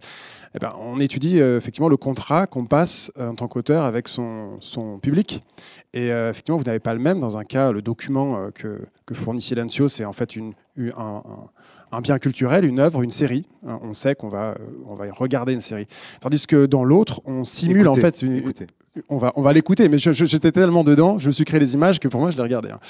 Eh 0.54 0.58
ben, 0.58 0.72
on 0.80 1.00
étudie 1.00 1.40
euh, 1.40 1.58
effectivement 1.58 1.88
le 1.88 1.96
contrat 1.96 2.46
qu'on 2.46 2.66
passe 2.66 3.10
euh, 3.18 3.30
en 3.30 3.34
tant 3.34 3.48
qu'auteur 3.48 3.84
avec 3.84 4.06
son, 4.08 4.58
public. 5.02 5.42
Et 5.94 6.08
effectivement, 6.08 6.56
vous 6.56 6.64
n'avez 6.64 6.80
pas 6.80 6.94
le 6.94 7.00
même. 7.00 7.20
Dans 7.20 7.36
un 7.36 7.44
cas, 7.44 7.72
le 7.72 7.82
document 7.82 8.50
que, 8.54 8.78
fournit 9.12 9.40
Silencio, 9.40 9.88
c'est 9.88 10.04
en 10.04 10.12
fait 10.12 10.36
une, 10.36 10.54
une- 10.76 10.92
un, 10.96 11.16
un- 11.16 11.50
un 11.92 12.00
bien 12.00 12.18
culturel, 12.18 12.64
une 12.64 12.80
œuvre, 12.80 13.02
une 13.02 13.10
série. 13.10 13.44
Hein, 13.66 13.78
on 13.82 13.92
sait 13.92 14.14
qu'on 14.14 14.28
va, 14.28 14.50
euh, 14.50 14.54
on 14.88 14.94
va 14.94 15.06
y 15.06 15.10
regarder 15.10 15.52
une 15.52 15.60
série. 15.60 15.86
Tandis 16.20 16.46
que 16.46 16.66
dans 16.66 16.84
l'autre, 16.84 17.20
on 17.26 17.44
simule 17.44 17.86
en 17.86 17.92
Écoutez, 17.92 18.00
fait 18.12 18.22
une, 18.26 18.42
on 19.08 19.16
va, 19.18 19.32
on 19.36 19.42
va 19.42 19.52
l'écouter, 19.52 19.88
mais 19.88 19.98
j'étais 19.98 20.52
tellement 20.52 20.84
dedans, 20.84 21.16
je 21.18 21.26
me 21.28 21.32
suis 21.32 21.44
créé 21.44 21.60
les 21.60 21.74
images 21.74 21.98
que 22.00 22.08
pour 22.08 22.20
moi, 22.20 22.30
je 22.30 22.36
les 22.36 22.42
regardais. 22.42 22.70
hein. 22.70 22.80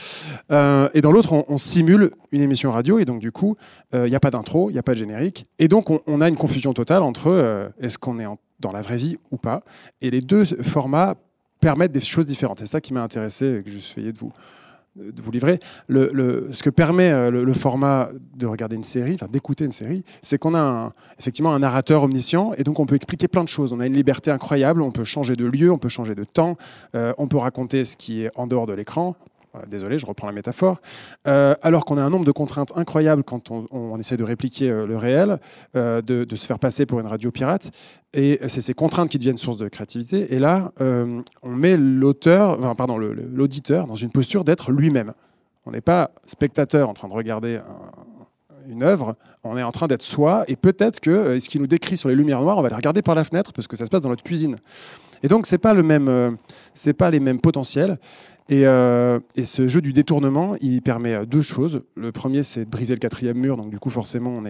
Euh, 0.50 0.88
et 0.94 1.00
dans 1.00 1.12
l'autre, 1.12 1.32
on, 1.32 1.44
on 1.48 1.58
simule 1.58 2.10
une 2.32 2.40
émission 2.40 2.70
radio, 2.70 2.98
et 2.98 3.04
donc 3.04 3.20
du 3.20 3.30
coup, 3.32 3.56
il 3.92 4.02
n'y 4.04 4.14
a 4.16 4.20
pas 4.20 4.30
d'intro, 4.30 4.70
il 4.70 4.72
n'y 4.72 4.78
a 4.78 4.82
pas 4.82 4.94
de 4.94 4.98
générique, 4.98 5.46
et 5.58 5.68
donc 5.68 5.90
on, 5.90 6.00
on 6.06 6.20
a 6.20 6.28
une 6.28 6.36
confusion 6.36 6.72
totale 6.72 7.02
entre 7.02 7.28
euh, 7.28 7.68
est-ce 7.80 7.98
qu'on 7.98 8.18
est 8.18 8.26
en- 8.26 8.38
dans 8.60 8.72
la 8.72 8.80
vraie 8.82 8.96
vie 8.96 9.16
ou 9.30 9.36
pas. 9.36 9.62
Et 10.00 10.10
les 10.10 10.20
deux 10.20 10.44
formats 10.44 11.14
permettent 11.60 11.92
des 11.92 12.00
choses 12.00 12.26
différentes. 12.26 12.58
C'est 12.60 12.66
ça 12.66 12.80
qui 12.80 12.92
m'a 12.92 13.02
intéressé, 13.02 13.58
et 13.58 13.62
que 13.62 13.70
je 13.70 13.78
suis 13.78 14.02
de 14.12 14.18
vous 14.18 14.32
de 14.96 15.22
vous 15.22 15.30
livrer. 15.30 15.58
Le, 15.86 16.10
le- 16.12 16.48
ce 16.52 16.62
que 16.62 16.70
permet 16.70 17.10
euh, 17.10 17.30
le, 17.30 17.52
format 17.54 18.10
de 18.36 18.46
regarder 18.46 18.76
une 18.76 18.84
série, 18.84 19.16
d'écouter 19.30 19.64
une 19.64 19.72
série, 19.72 20.04
c'est 20.20 20.38
qu'on 20.38 20.54
a 20.54 20.92
effectivement 21.18 21.54
un 21.54 21.60
narrateur 21.60 22.02
omniscient 22.02 22.52
et 22.58 22.62
donc 22.64 22.78
on 22.78 22.86
peut 22.86 22.96
expliquer 22.96 23.28
plein 23.28 23.44
de 23.44 23.48
choses. 23.48 23.72
On 23.72 23.80
a 23.80 23.86
une 23.86 23.94
liberté 23.94 24.30
incroyable, 24.30 24.82
on 24.82 24.90
peut 24.90 25.04
changer 25.04 25.34
de 25.36 25.46
lieu, 25.46 25.70
on 25.72 25.78
peut 25.78 25.88
changer 25.88 26.14
de 26.14 26.24
temps, 26.24 26.56
euh, 26.94 27.14
on 27.18 27.26
peut 27.26 27.38
raconter 27.38 27.84
ce 27.84 27.96
qui 27.96 28.22
est 28.24 28.30
en 28.36 28.46
dehors 28.46 28.66
de 28.66 28.74
l'écran. 28.74 29.16
Désolé, 29.66 29.98
je 29.98 30.06
reprends 30.06 30.26
la 30.26 30.32
métaphore. 30.32 30.80
Euh, 31.28 31.54
alors 31.60 31.84
qu'on 31.84 31.98
a 31.98 32.02
un 32.02 32.08
nombre 32.08 32.24
de 32.24 32.32
contraintes 32.32 32.72
incroyables 32.74 33.22
quand 33.22 33.50
on, 33.50 33.98
essaie 33.98 34.16
de 34.16 34.24
répliquer 34.24 34.70
euh, 34.70 34.86
le 34.86 34.96
réel, 34.96 35.38
euh, 35.76 36.00
de, 36.00 36.34
se 36.34 36.46
faire 36.46 36.58
passer 36.58 36.86
pour 36.86 37.00
une 37.00 37.06
radio 37.06 37.30
pirate. 37.30 37.70
Et 38.14 38.40
c'est 38.48 38.62
ces 38.62 38.72
contraintes 38.72 39.10
qui 39.10 39.18
deviennent 39.18 39.36
source 39.36 39.58
de 39.58 39.68
créativité. 39.68 40.34
Et 40.34 40.38
là, 40.38 40.72
on 40.80 41.22
met 41.48 41.76
l'auteur, 41.76 42.58
pardon, 42.76 42.98
l'auditeur 42.98 43.86
dans 43.86 43.94
une 43.94 44.10
posture 44.10 44.44
d'être 44.44 44.70
lui-même. 44.70 45.12
On 45.64 45.70
n'est 45.70 45.80
pas 45.80 46.10
spectateur 46.26 46.88
en 46.88 46.94
train 46.94 47.08
de 47.08 47.14
regarder 47.14 47.56
un- 47.56 48.12
une 48.68 48.82
œuvre, 48.82 49.16
on 49.44 49.56
est 49.56 49.62
en 49.62 49.72
train 49.72 49.86
d'être 49.86 50.02
soi, 50.02 50.44
et 50.46 50.56
peut-être 50.56 51.00
que 51.00 51.38
ce 51.38 51.48
qui 51.48 51.58
nous 51.58 51.66
décrit 51.66 51.96
sur 51.96 52.08
les 52.08 52.14
lumières 52.14 52.40
noires, 52.42 52.58
on 52.58 52.62
va 52.62 52.68
les 52.68 52.74
regarder 52.74 53.02
par 53.02 53.14
la 53.14 53.24
fenêtre 53.24 53.52
parce 53.52 53.66
que 53.66 53.76
ça 53.76 53.86
se 53.86 53.90
passe 53.90 54.02
dans 54.02 54.08
notre 54.08 54.22
cuisine. 54.22 54.56
Et 55.22 55.28
donc 55.28 55.46
c'est 55.46 55.58
pas 55.58 55.74
euh, 55.74 56.32
pas 56.98 57.10
les 57.10 57.20
mêmes 57.20 57.40
potentiels. 57.40 57.98
Et, 58.48 58.66
euh, 58.66 59.20
et 59.36 59.44
ce 59.44 59.68
jeu 59.68 59.80
du 59.80 59.92
détournement, 59.92 60.56
il 60.60 60.82
permet 60.82 61.14
euh, 61.14 61.24
deux 61.24 61.42
choses. 61.42 61.82
Le 61.96 62.12
premier, 62.12 62.42
c'est 62.42 62.64
de 62.64 62.70
briser 62.70 62.94
le 62.94 62.98
quatrième 62.98 63.38
mur, 63.38 63.56
donc 63.56 63.70
du 63.70 63.78
coup 63.78 63.90
forcément 63.90 64.42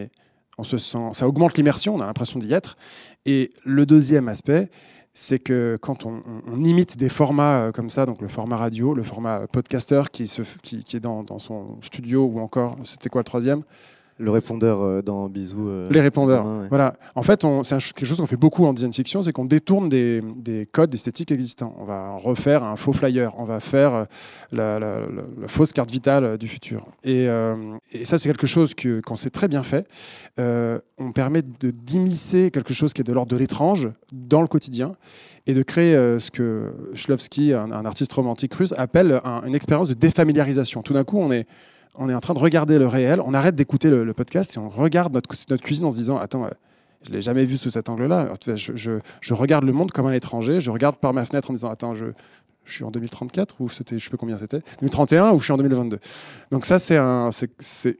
on 0.59 0.65
se 0.65 0.77
sent, 0.77 0.99
ça 1.13 1.27
augmente 1.27 1.57
l'immersion, 1.57 1.95
on 1.95 2.01
a 2.01 2.07
l'impression 2.07 2.39
d'y 2.39 2.53
être. 2.53 2.77
Et 3.25 3.51
le 3.65 3.87
deuxième 3.87 4.29
aspect, 4.29 4.71
c'est 5.15 5.39
que 5.39 5.79
quand 5.81 6.07
on, 6.07 6.23
imite 6.63 6.97
des 6.99 7.09
formats 7.09 7.71
comme 7.73 7.89
ça, 7.89 8.07
donc 8.07 8.21
le 8.21 8.29
format 8.29 8.57
radio, 8.57 8.95
le 8.95 9.03
format 9.03 9.47
podcaster 9.47 10.03
qui, 10.11 10.25
est 10.25 11.01
dans 11.01 11.39
son 11.39 11.79
studio 11.83 12.25
ou 12.25 12.41
encore, 12.41 12.77
c'était 12.85 13.09
quoi 13.09 13.21
le 13.21 13.25
troisième? 13.25 13.63
Le 14.19 14.31
répondeur 14.31 14.83
euh, 14.83 15.03
dans 15.03 15.29
Bisous. 15.29 15.69
euh, 15.69 15.87
les 15.91 16.01
répondeurs. 16.01 16.45
ouais. 16.47 16.67
Voilà. 16.69 16.95
En 17.15 17.23
fait, 17.23 17.45
on- 17.45 17.63
c'est 17.65 17.77
quelque 17.79 18.07
chose 18.07 18.19
qu'on 18.19 18.27
fait 18.27 18.37
beaucoup 18.37 18.65
en 18.67 18.73
design 18.73 18.93
fiction, 18.93 19.23
c'est 19.23 19.33
qu'on 19.33 19.47
détourne 19.47 19.89
des, 19.89 20.23
des 20.37 20.67
codes 20.71 20.95
esthétiques 20.95 21.33
existants. 21.33 21.75
On 21.81 21.85
va 21.85 22.13
refaire 22.17 22.63
un 22.63 22.77
faux 22.77 22.93
flyer, 22.93 23.33
on 23.39 23.45
va 23.45 23.59
faire 23.59 23.95
euh, 23.95 24.05
la, 24.53 24.79
la- 24.79 25.01
la- 25.01 25.07
la 25.41 25.49
fausse 25.49 25.73
carte 25.73 25.91
vitale 25.91 26.39
du 26.39 26.47
futur. 26.47 26.87
Et, 27.03 27.27
euh, 27.29 27.57
et 27.91 28.05
ça, 28.05 28.19
c'est 28.19 28.29
quelque 28.29 28.47
chose 28.47 28.75
que, 28.75 29.01
quand 29.01 29.17
c'est 29.17 29.31
très 29.31 29.49
bien 29.49 29.63
fait, 29.63 29.89
euh, 30.39 30.79
on 30.99 31.11
permet 31.13 31.43
de 31.43 31.71
d'immiscer 31.71 32.51
quelque 32.53 32.75
chose 32.75 32.93
qui 32.93 33.01
est 33.01 33.05
de 33.05 33.13
l'ordre 33.13 33.33
de 33.33 33.37
l'étrange 33.39 33.89
dans 34.13 34.43
le 34.43 34.47
quotidien 34.49 34.93
et 35.47 35.55
de 35.55 35.63
créer 35.63 35.97
euh, 35.97 36.19
ce 36.21 36.31
que 36.31 36.73
Shlovsky, 36.95 37.55
un, 37.55 37.73
un 37.73 37.85
artiste 37.85 38.13
romantique 38.13 38.55
russe, 38.55 38.75
appelle 38.77 39.21
un- 39.25 39.43
une 39.47 39.55
expérience 39.55 39.89
de 39.89 39.95
défamiliarisation. 39.95 40.83
Tout 40.83 40.93
d'un 40.93 41.03
coup, 41.05 41.19
on 41.19 41.33
est 41.33 41.47
on 41.95 42.09
est 42.09 42.15
en 42.15 42.21
train 42.21 42.35
de 42.35 42.39
regarder 42.39 42.79
le 42.79 42.87
réel, 42.87 43.21
on 43.25 43.35
arrête 43.35 43.55
d'écouter 43.55 43.91
le, 43.91 44.13
podcast 44.15 44.57
et 44.57 44.59
on 44.59 44.69
regarde 44.69 45.13
notre, 45.13 45.29
cu- 45.29 45.45
notre 45.51 45.63
cuisine 45.63 45.85
en 45.85 45.91
se 45.91 45.97
disant 45.97 46.17
Attends, 46.17 46.45
euh, 46.45 46.51
je 47.03 47.11
ne 47.11 47.17
l'ai 47.17 47.23
jamais 47.23 47.45
vu 47.45 47.57
sous 47.57 47.71
cet 47.71 47.89
angle-là. 47.89 48.29
Je, 48.47 49.35
regarde 49.35 49.65
le 49.65 49.73
monde 49.73 49.91
comme 49.91 50.07
un 50.07 50.13
étranger, 50.13 50.61
je 50.61 50.71
regarde 50.71 50.97
par 50.97 51.13
ma 51.13 51.25
fenêtre 51.25 51.51
en 51.51 51.53
me 51.53 51.59
disant 51.59 51.71
Attends, 51.71 51.95
je, 51.95 52.07
suis 52.65 52.85
en 52.85 52.91
2034 52.91 53.61
ou 53.61 53.69
c'était, 53.69 53.99
je 53.99 54.05
sais 54.05 54.11
pas 54.11 54.17
combien 54.17 54.39
c'était, 54.39 54.61
2031 54.81 55.33
ou 55.33 55.39
je 55.39 55.45
suis 55.45 55.53
en 55.53 55.57
2022. 55.57 55.99
Donc, 56.51 56.65
ça, 56.65 56.79
c'est, 56.79 56.97
un, 56.97 57.31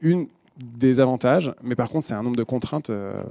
une 0.01 0.27
des 0.57 0.99
avantages, 0.99 1.53
mais 1.61 1.75
par 1.75 1.89
contre, 1.89 2.05
c'est 2.05 2.13
un 2.13 2.23
nombre 2.23 2.37
de 2.37 2.43
contraintes 2.43 2.89
euh, 2.89 3.21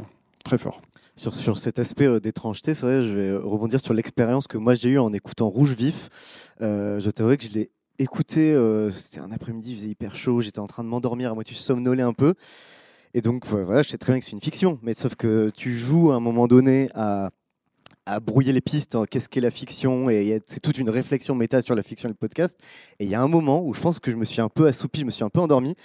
très 0.45 0.59
fort. 0.59 0.83
Sur, 1.17 1.35
sur 1.35 1.59
cet 1.59 1.79
aspect 1.79 2.07
euh, 2.07 2.21
d'étrangeté, 2.21 2.75
c'est 2.75 2.87
vrai, 2.87 3.03
je 3.03 3.17
vais 3.17 3.37
rebondir 3.37 3.81
sur 3.81 3.95
l'expérience 3.95 4.47
que 4.47 4.57
moi 4.57 4.75
j'ai 4.75 4.91
eue 4.91 4.99
en 4.99 5.13
écoutant 5.13 5.49
Rouge 5.49 5.75
Vif. 5.75 6.53
Euh, 6.63 7.01
je 7.01 7.11
t'avoue 7.11 7.37
que 7.37 7.45
je 7.45 7.53
l'ai 7.53 7.71
écouté, 7.99 8.53
euh, 8.53 8.91
c'était 8.91 9.21
un 9.21 9.33
après-midi, 9.33 9.73
il 9.73 9.77
faisait 9.77 9.89
hyper 9.89 10.17
chaud, 10.17 10.41
j'étais 10.41 10.59
en 10.59 10.67
train 10.67 10.85
de 10.85 10.89
m'endormir, 10.89 11.31
à 11.31 11.35
moitié 11.35 11.55
je 11.55 11.61
somnolais 11.61 12.03
un 12.03 12.13
peu. 12.13 12.35
Et 13.15 13.21
donc 13.21 13.47
voilà, 13.47 13.83
je 13.83 13.91
sais 13.91 13.99
très 13.99 14.13
bien 14.13 14.21
que 14.21 14.25
c'est 14.25 14.33
une 14.33 14.41
fiction, 14.41 14.79
mais 14.83 14.95
sauf 14.95 15.15
que 15.17 15.51
tu 15.55 15.77
joues 15.77 16.13
à 16.13 16.15
un 16.15 16.21
moment 16.21 16.47
donné 16.47 16.89
à, 16.95 17.31
brouiller 18.23 18.53
les 18.53 18.61
pistes, 18.61 18.97
hein, 18.97 19.05
qu'est-ce 19.09 19.29
qu'est 19.29 19.41
la 19.41 19.51
fiction, 19.51 20.11
et 20.11 20.41
c'est 20.47 20.61
toute 20.61 20.79
une 20.79 20.91
réflexion 20.91 21.35
méta 21.35 21.63
sur 21.63 21.75
la 21.75 21.83
fiction 21.83 22.09
et 22.09 22.13
le 22.13 22.17
podcast. 22.17 22.59
Et 22.99 23.05
il 23.05 23.11
y 23.11 23.15
a 23.15 23.23
un 23.23 23.29
moment 23.29 23.65
où 23.65 23.75
je 23.75 23.81
pense 23.81 24.01
que 24.01 24.11
je 24.11 24.17
me 24.17 24.25
suis 24.25 24.41
un 24.41 24.49
peu 24.49 24.67
assoupi, 24.67 25.01
je 25.01 25.05
me 25.05 25.11
suis 25.11 25.23
un 25.23 25.29
peu 25.29 25.41
endormi. 25.41 25.77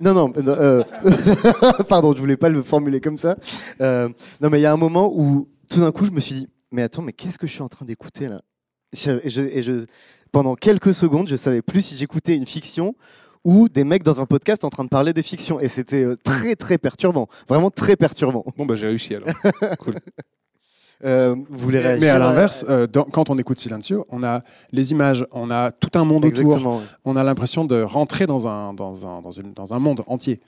Non, 0.00 0.14
non, 0.14 0.32
euh, 0.36 0.82
pardon, 1.88 2.12
je 2.12 2.18
voulais 2.18 2.36
pas 2.36 2.48
le 2.48 2.62
formuler 2.62 3.00
comme 3.00 3.18
ça. 3.18 3.36
Euh, 3.80 4.08
non, 4.40 4.50
mais 4.50 4.58
il 4.58 4.62
y 4.62 4.66
a 4.66 4.72
un 4.72 4.76
moment 4.76 5.12
où 5.14 5.48
tout 5.68 5.78
d'un 5.78 5.92
coup, 5.92 6.04
je 6.04 6.10
me 6.10 6.18
suis 6.18 6.34
dit, 6.34 6.48
mais 6.72 6.82
attends, 6.82 7.02
mais 7.02 7.12
qu'est-ce 7.12 7.38
que 7.38 7.46
je 7.46 7.52
suis 7.52 7.62
en 7.62 7.68
train 7.68 7.84
d'écouter 7.84 8.28
là? 8.28 8.42
Et 8.92 9.30
je- 9.30 9.84
Pendant 10.32 10.54
quelques 10.54 10.94
secondes, 10.94 11.28
je 11.28 11.36
savais 11.36 11.62
plus 11.62 11.82
si 11.82 11.96
j'écoutais 11.96 12.34
une 12.36 12.46
fiction 12.46 12.94
ou 13.44 13.68
des 13.68 13.84
mecs 13.84 14.02
dans 14.02 14.20
un 14.20 14.26
podcast 14.26 14.64
en 14.64 14.70
train 14.70 14.84
de 14.84 14.88
parler 14.88 15.12
des 15.12 15.22
fictions. 15.22 15.60
Et 15.60 15.68
c'était 15.68 16.04
euh, 16.04 16.16
très, 16.24 16.56
très 16.56 16.78
perturbant. 16.78 17.28
Vraiment 17.48 17.70
très 17.70 17.96
perturbant. 17.96 18.44
Bon, 18.56 18.64
bah 18.64 18.74
j'ai 18.76 18.86
réussi 18.86 19.14
alors. 19.14 19.28
cool. 19.78 19.96
Euh, 21.04 21.34
vous 21.50 21.58
voulez 21.58 21.80
réagir 21.80 22.00
Mais 22.00 22.08
à 22.08 22.18
l'inverse, 22.18 22.64
euh, 22.68 22.86
dans- 22.86 23.02
quand 23.04 23.28
on 23.28 23.36
écoute 23.36 23.58
Silencio, 23.58 24.06
on 24.10 24.22
a 24.22 24.42
les 24.70 24.92
images, 24.92 25.26
on 25.32 25.50
a 25.50 25.72
tout 25.72 25.90
un 25.98 26.04
monde 26.04 26.24
Exactement, 26.24 26.76
autour. 26.76 26.82
On 27.04 27.16
a 27.16 27.24
l'impression 27.24 27.64
de 27.64 27.82
rentrer 27.82 28.26
dans 28.28 28.46
un, 28.46 28.72
dans, 28.72 29.04
un, 29.06 29.20
dans, 29.20 29.32
une- 29.32 29.52
dans 29.52 29.74
un 29.74 29.80
monde 29.80 30.04
entier. 30.06 30.40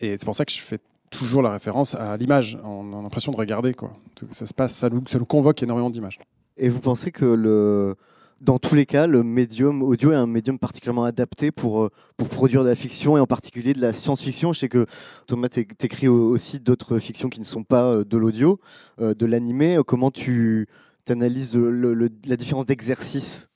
Et 0.00 0.18
c'est 0.18 0.24
pour 0.26 0.34
ça 0.34 0.44
que 0.44 0.52
je 0.52 0.60
fais 0.60 0.78
toujours 1.08 1.40
la 1.42 1.50
référence 1.50 1.94
à 1.94 2.16
l'image. 2.18 2.58
On 2.64 2.92
a 2.98 3.02
l'impression 3.02 3.32
de 3.32 3.38
regarder. 3.38 3.72
Quoi. 3.72 3.90
Ça 4.32 4.44
se 4.44 4.52
passe, 4.52 4.74
ça 4.74 4.90
nous, 4.90 5.02
ça 5.08 5.18
nous 5.18 5.24
convoque 5.24 5.62
énormément 5.62 5.88
d'images. 5.90 6.18
Et 6.58 6.68
vous 6.68 6.80
pensez 6.80 7.10
que 7.10 7.24
le, 7.24 7.96
dans 8.42 8.58
tous 8.58 8.74
les 8.74 8.86
cas, 8.86 9.06
le 9.06 9.22
médium 9.22 9.82
audio 9.82 10.10
est 10.10 10.16
un 10.16 10.26
médium 10.26 10.58
particulièrement 10.58 11.04
adapté 11.04 11.52
pour, 11.52 11.84
euh, 11.84 11.90
pour 12.16 12.28
produire 12.28 12.64
de 12.64 12.68
la 12.68 12.74
fiction 12.74 13.16
et 13.16 13.20
en 13.20 13.26
particulier 13.26 13.72
de 13.72 13.80
la 13.80 13.92
science-fiction. 13.92 14.52
Je 14.52 14.58
sais 14.58 14.68
que 14.68 14.86
Thomas, 15.28 15.48
tu 15.48 15.60
écris 15.60 16.08
aussi 16.08 16.58
d'autres 16.58 16.98
fictions 16.98 17.28
qui 17.28 17.38
ne 17.38 17.44
sont 17.44 17.62
pas 17.62 17.84
euh, 17.84 18.04
de 18.04 18.16
l'audio, 18.16 18.58
euh, 19.00 19.14
de 19.14 19.26
l'animé. 19.26 19.78
Comment 19.86 20.10
tu 20.10 20.66
analyses 21.08 21.56
la 21.56 22.36
différence 22.36 22.66
d'exercice? 22.66 23.48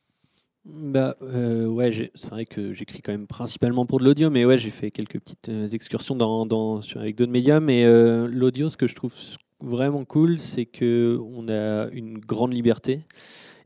Bah 0.64 1.14
ouais, 1.20 2.10
c'est 2.16 2.30
vrai 2.30 2.44
que 2.44 2.72
j'écris 2.72 3.00
quand 3.00 3.12
même 3.12 3.28
principalement 3.28 3.86
pour 3.86 4.00
de 4.00 4.04
l'audio, 4.04 4.30
mais 4.30 4.44
ouais, 4.44 4.58
j'ai 4.58 4.70
fait 4.70 4.90
quelques 4.90 5.20
petites 5.20 5.48
excursions 5.72 6.16
dans, 6.16 6.80
avec 6.96 7.14
d'autres 7.14 7.30
médiums. 7.30 7.64
Mais 7.64 7.84
l'audio, 8.26 8.68
ce 8.68 8.76
que 8.76 8.88
je 8.88 8.96
trouve 8.96 9.14
vraiment 9.60 10.04
cool, 10.04 10.40
c'est 10.40 10.66
que 10.66 11.20
on 11.32 11.48
a 11.48 11.88
une 11.92 12.18
grande 12.18 12.52
liberté. 12.52 13.04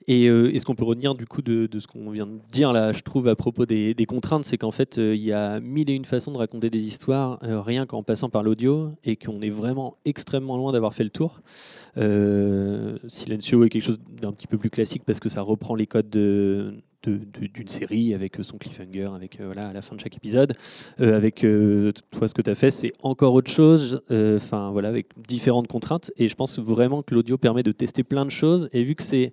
Euh, 0.09 0.51
et, 0.53 0.59
ce 0.59 0.65
qu'on 0.65 0.75
peut 0.75 0.85
retenir 0.85 1.15
du 1.15 1.27
coup 1.27 1.43
de, 1.43 1.69
ce 1.79 1.87
qu'on 1.87 2.11
vient 2.11 2.27
de 2.27 2.39
dire 2.51 2.73
là, 2.73 2.93
je 2.93 3.01
trouve 3.01 3.29
à 3.29 3.37
propos 3.37 3.67
des, 3.67 3.95
contraintes, 4.09 4.45
c'est 4.45 4.59
qu'en 4.59 4.71
fait 4.71 4.99
euh, 4.99 5.15
il 5.15 5.23
y 5.23 5.33
a 5.33 5.61
mille 5.61 5.91
et 5.91 5.95
une 5.95 6.05
façons 6.05 6.33
de 6.33 6.39
raconter 6.39 6.71
des 6.71 6.85
histoires, 6.85 7.39
euh, 7.43 7.61
rien 7.61 7.87
qu'en 7.87 8.03
passant 8.03 8.29
par 8.29 8.43
l'audio, 8.43 8.93
et 9.05 9.17
qu'on 9.17 9.41
est 9.41 9.51
vraiment 9.51 9.97
extrêmement 10.05 10.57
loin 10.57 10.73
d'avoir 10.73 10.95
fait 10.95 11.05
le 11.05 11.11
tour. 11.11 11.41
Silencio 11.97 13.65
est 13.65 13.69
quelque 13.69 13.85
chose 13.85 14.01
d'un 14.21 14.33
petit 14.33 14.47
peu 14.47 14.59
plus 14.59 14.71
classique 14.71 15.03
parce 15.05 15.21
que 15.21 15.29
ça 15.29 15.43
reprend 15.43 15.75
les 15.75 15.87
codes 15.87 16.09
de, 16.09 16.75
d'une 17.03 17.69
série 17.69 18.15
avec 18.15 18.37
son 18.43 18.59
cliffhanger, 18.59 19.11
avec 19.15 19.41
voilà, 19.41 19.69
à 19.69 19.73
la 19.73 19.83
fin 19.83 19.97
de 19.97 20.01
chaque 20.01 20.17
épisode. 20.17 20.55
avec 20.99 21.47
toi, 22.11 22.29
ce 22.29 22.35
que 22.35 22.43
tu 22.43 22.51
as 22.51 22.55
fait, 22.55 22.71
c'est 22.71 22.93
encore 23.03 23.35
autre 23.35 23.51
chose, 23.51 24.03
enfin 24.11 24.71
voilà, 24.71 24.89
avec 24.89 25.09
différentes 25.17 25.69
contraintes. 25.69 26.11
Et 26.17 26.29
je 26.29 26.35
pense 26.35 26.59
vraiment 26.59 27.03
que 27.03 27.15
l'audio 27.15 27.39
permet 27.39 27.63
de 27.63 27.73
tester 27.73 28.03
plein 28.03 28.25
de 28.25 28.31
choses. 28.31 28.69
Et 28.73 28.83
vu 28.83 28.95
que 28.95 29.03
c'est 29.03 29.31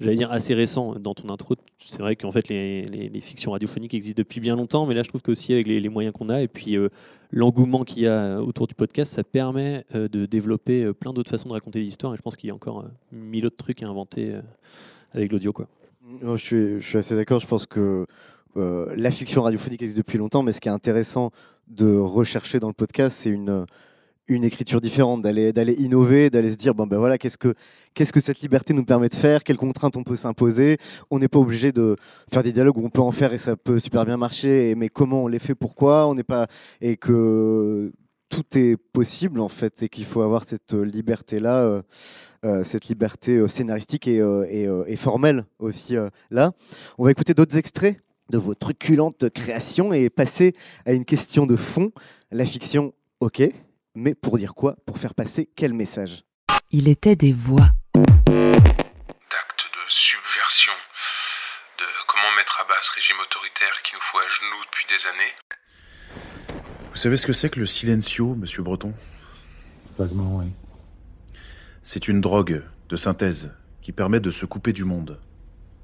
j'allais 0.00 0.16
dire 0.16 0.30
assez 0.30 0.54
récent 0.54 0.94
dans 0.94 1.14
ton 1.14 1.28
intro. 1.30 1.54
C'est 1.84 2.00
vrai 2.00 2.16
qu'en 2.16 2.32
fait, 2.32 2.48
les, 2.48 2.82
les, 2.82 3.20
fictions 3.20 3.52
radiophoniques 3.52 3.94
existent 3.94 4.20
depuis 4.20 4.40
bien 4.40 4.56
longtemps, 4.56 4.86
mais 4.86 4.94
là, 4.94 5.02
je 5.02 5.08
trouve 5.08 5.22
qu'aussi 5.22 5.52
avec 5.52 5.66
les, 5.66 5.88
moyens 5.88 6.14
qu'on 6.14 6.28
a 6.28 6.42
et 6.42 6.48
puis 6.48 6.76
euh, 6.76 6.88
l'engouement 7.30 7.84
qu'il 7.84 8.02
y 8.02 8.06
a 8.06 8.40
autour 8.40 8.66
du 8.66 8.74
podcast, 8.74 9.12
ça 9.14 9.24
permet 9.24 9.84
euh, 9.94 10.08
de 10.08 10.26
développer 10.26 10.84
euh, 10.84 10.92
plein 10.92 11.12
d'autres 11.12 11.30
façons 11.30 11.48
de 11.48 11.54
raconter 11.54 11.80
des 11.80 11.86
histoires. 11.86 12.14
Et 12.14 12.16
je 12.16 12.22
pense 12.22 12.36
qu'il 12.36 12.48
y 12.48 12.50
a 12.50 12.54
encore 12.54 12.84
mille 13.12 13.46
autres 13.46 13.56
trucs 13.56 13.82
à 13.82 13.88
inventer 13.88 14.34
avec 15.12 15.32
l'audio. 15.32 15.52
Je, 16.22 16.36
suis, 16.36 16.80
je 16.80 16.86
suis 16.86 16.98
assez 16.98 17.16
d'accord. 17.16 17.40
Je 17.40 17.46
pense 17.46 17.66
que 17.66 18.06
la 18.54 19.10
fiction 19.10 19.42
radiophonique 19.42 19.82
existe 19.82 19.98
depuis 19.98 20.18
longtemps, 20.18 20.42
mais 20.42 20.52
ce 20.52 20.60
qui 20.60 20.68
est 20.68 20.72
intéressant 20.72 21.30
de 21.68 21.96
rechercher 21.96 22.58
dans 22.58 22.68
le 22.68 22.74
podcast, 22.74 23.16
c'est 23.16 23.30
une 23.30 23.66
une 24.28 24.44
écriture 24.44 24.80
différente, 24.80 25.22
d'aller 25.22 25.52
d'aller 25.52 25.74
innover, 25.74 26.30
d'aller 26.30 26.52
se 26.52 26.56
dire 26.56 26.74
bon 26.74 26.86
ben 26.86 26.98
voilà 26.98 27.18
qu'est-ce 27.18 27.38
que 27.38 27.54
qu'est-ce 27.94 28.12
que 28.12 28.20
cette 28.20 28.40
liberté 28.40 28.74
nous 28.74 28.84
permet 28.84 29.08
de 29.08 29.14
faire, 29.14 29.42
quelles 29.42 29.56
contraintes 29.56 29.96
on 29.96 30.04
peut 30.04 30.16
s'imposer? 30.16 30.78
On 31.10 31.18
n'est 31.18 31.28
pas 31.28 31.38
obligé 31.38 31.72
de 31.72 31.96
faire 32.32 32.42
des 32.42 32.52
dialogues 32.52 32.78
où 32.78 32.84
on 32.84 32.90
peut 32.90 33.00
en 33.00 33.12
faire 33.12 33.32
et 33.32 33.38
ça 33.38 33.56
peut 33.56 33.78
super 33.78 34.04
bien 34.04 34.16
marcher, 34.16 34.74
mais 34.76 34.88
comment 34.88 35.24
on 35.24 35.28
les 35.28 35.38
fait, 35.38 35.54
pourquoi? 35.54 36.06
On 36.06 36.14
n'est 36.14 36.22
pas 36.22 36.46
et 36.80 36.96
que 36.96 37.92
tout 38.28 38.44
est 38.54 38.76
possible 38.76 39.40
en 39.40 39.48
fait 39.48 39.82
et 39.82 39.88
qu'il 39.88 40.04
faut 40.04 40.22
avoir 40.22 40.44
cette 40.44 40.72
liberté 40.72 41.38
là, 41.38 41.62
euh, 41.62 41.82
euh, 42.44 42.64
cette 42.64 42.88
liberté 42.88 43.36
euh, 43.36 43.48
scénaristique 43.48 44.06
et, 44.06 44.18
et, 44.18 44.96
formelle 44.96 45.44
aussi 45.58 45.96
là. 46.30 46.52
On 46.98 47.04
va 47.04 47.10
écouter 47.10 47.34
d'autres 47.34 47.56
extraits 47.56 47.96
de 48.30 48.38
vos 48.38 48.54
truculentes 48.54 49.30
créations 49.30 49.92
et 49.92 50.10
passer 50.10 50.54
à 50.84 50.92
une 50.92 51.04
question 51.04 51.46
de 51.46 51.56
fond. 51.56 51.92
La 52.30 52.44
fiction, 52.44 52.92
ok, 53.20 53.42
mais 53.98 54.14
pour 54.14 54.38
dire 54.38 54.54
quoi? 54.54 54.76
Pour 54.86 54.98
faire 54.98 55.14
passer 55.14 55.50
quel 55.56 55.74
message? 55.74 56.22
Il 56.70 56.88
était 56.88 57.16
des 57.16 57.32
voix. 57.32 57.68
D'actes 57.94 59.66
de 59.66 59.84
subversion, 59.88 60.72
de 61.78 61.84
comment 62.06 62.30
mettre 62.36 62.60
à 62.64 62.68
bas 62.68 62.78
ce 62.80 62.92
régime 62.94 63.16
autoritaire 63.20 63.82
qui 63.82 63.94
nous 63.94 64.00
fout 64.00 64.20
à 64.24 64.28
genoux 64.28 64.62
depuis 64.66 64.86
des 64.86 65.06
années. 65.08 65.34
Vous 66.90 66.96
savez 66.96 67.16
ce 67.16 67.26
que 67.26 67.32
c'est 67.32 67.50
que 67.50 67.58
le 67.58 67.66
silencio, 67.66 68.36
monsieur 68.36 68.62
Breton? 68.62 68.94
Vaguement, 69.98 70.36
oui. 70.36 70.52
C'est 71.82 72.06
une 72.06 72.20
drogue 72.20 72.62
de 72.88 72.96
synthèse 72.96 73.52
qui 73.82 73.90
permet 73.90 74.20
de 74.20 74.30
se 74.30 74.46
couper 74.46 74.72
du 74.72 74.84
monde, 74.84 75.18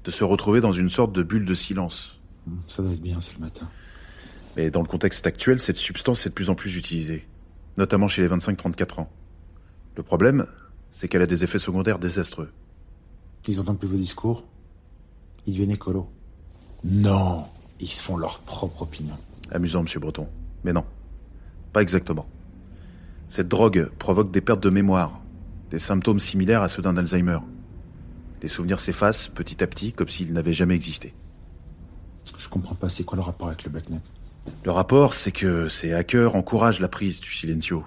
de 0.05 0.11
se 0.11 0.23
retrouver 0.23 0.61
dans 0.61 0.71
une 0.71 0.89
sorte 0.89 1.11
de 1.11 1.21
bulle 1.21 1.45
de 1.45 1.55
silence. 1.55 2.21
Ça 2.69 2.81
doit 2.81 2.93
être 2.93 3.01
bien, 3.01 3.19
c'est 3.19 3.33
le 3.33 3.39
matin. 3.39 3.69
Mais 4.55 4.69
dans 4.69 4.81
le 4.81 4.87
contexte 4.87 5.27
actuel, 5.27 5.59
cette 5.59 5.75
substance 5.75 6.25
est 6.25 6.29
de 6.29 6.33
plus 6.33 6.49
en 6.49 6.55
plus 6.55 6.77
utilisée 6.77 7.27
notamment 7.77 8.07
chez 8.07 8.21
les 8.21 8.29
25-34 8.29 9.01
ans. 9.01 9.09
Le 9.95 10.03
problème, 10.03 10.45
c'est 10.91 11.07
qu'elle 11.07 11.21
a 11.21 11.27
des 11.27 11.43
effets 11.43 11.59
secondaires 11.59 11.99
désastreux. 11.99 12.49
Ils 13.47 13.59
entendent 13.59 13.79
plus 13.79 13.87
vos 13.87 13.97
discours 13.97 14.43
Ils 15.45 15.53
deviennent 15.53 15.71
écolos 15.71 16.09
Non, 16.83 17.45
ils 17.79 17.87
se 17.87 18.01
font 18.01 18.17
leur 18.17 18.39
propre 18.39 18.83
opinion. 18.83 19.17
Amusant, 19.51 19.83
monsieur 19.83 19.99
Breton. 19.99 20.27
Mais 20.63 20.73
non, 20.73 20.83
pas 21.73 21.81
exactement. 21.81 22.27
Cette 23.27 23.47
drogue 23.47 23.89
provoque 23.99 24.31
des 24.31 24.41
pertes 24.41 24.63
de 24.63 24.69
mémoire, 24.69 25.19
des 25.69 25.79
symptômes 25.79 26.19
similaires 26.19 26.61
à 26.61 26.67
ceux 26.67 26.81
d'un 26.81 26.97
Alzheimer. 26.97 27.39
Les 28.41 28.47
souvenirs 28.47 28.79
s'effacent 28.79 29.27
petit 29.27 29.63
à 29.63 29.67
petit 29.67 29.93
comme 29.93 30.09
s'ils 30.09 30.33
n'avaient 30.33 30.53
jamais 30.53 30.75
existé. 30.75 31.13
Je 32.37 32.49
comprends 32.49 32.75
pas, 32.75 32.89
c'est 32.89 33.03
quoi 33.03 33.15
le 33.15 33.23
rapport 33.23 33.47
avec 33.47 33.63
le 33.63 33.71
Blacknet 33.71 34.01
le 34.63 34.71
rapport, 34.71 35.13
c'est 35.13 35.31
que 35.31 35.67
ces 35.67 35.93
hackers 35.93 36.35
encouragent 36.35 36.79
la 36.79 36.87
prise 36.87 37.19
du 37.19 37.33
silencio. 37.33 37.85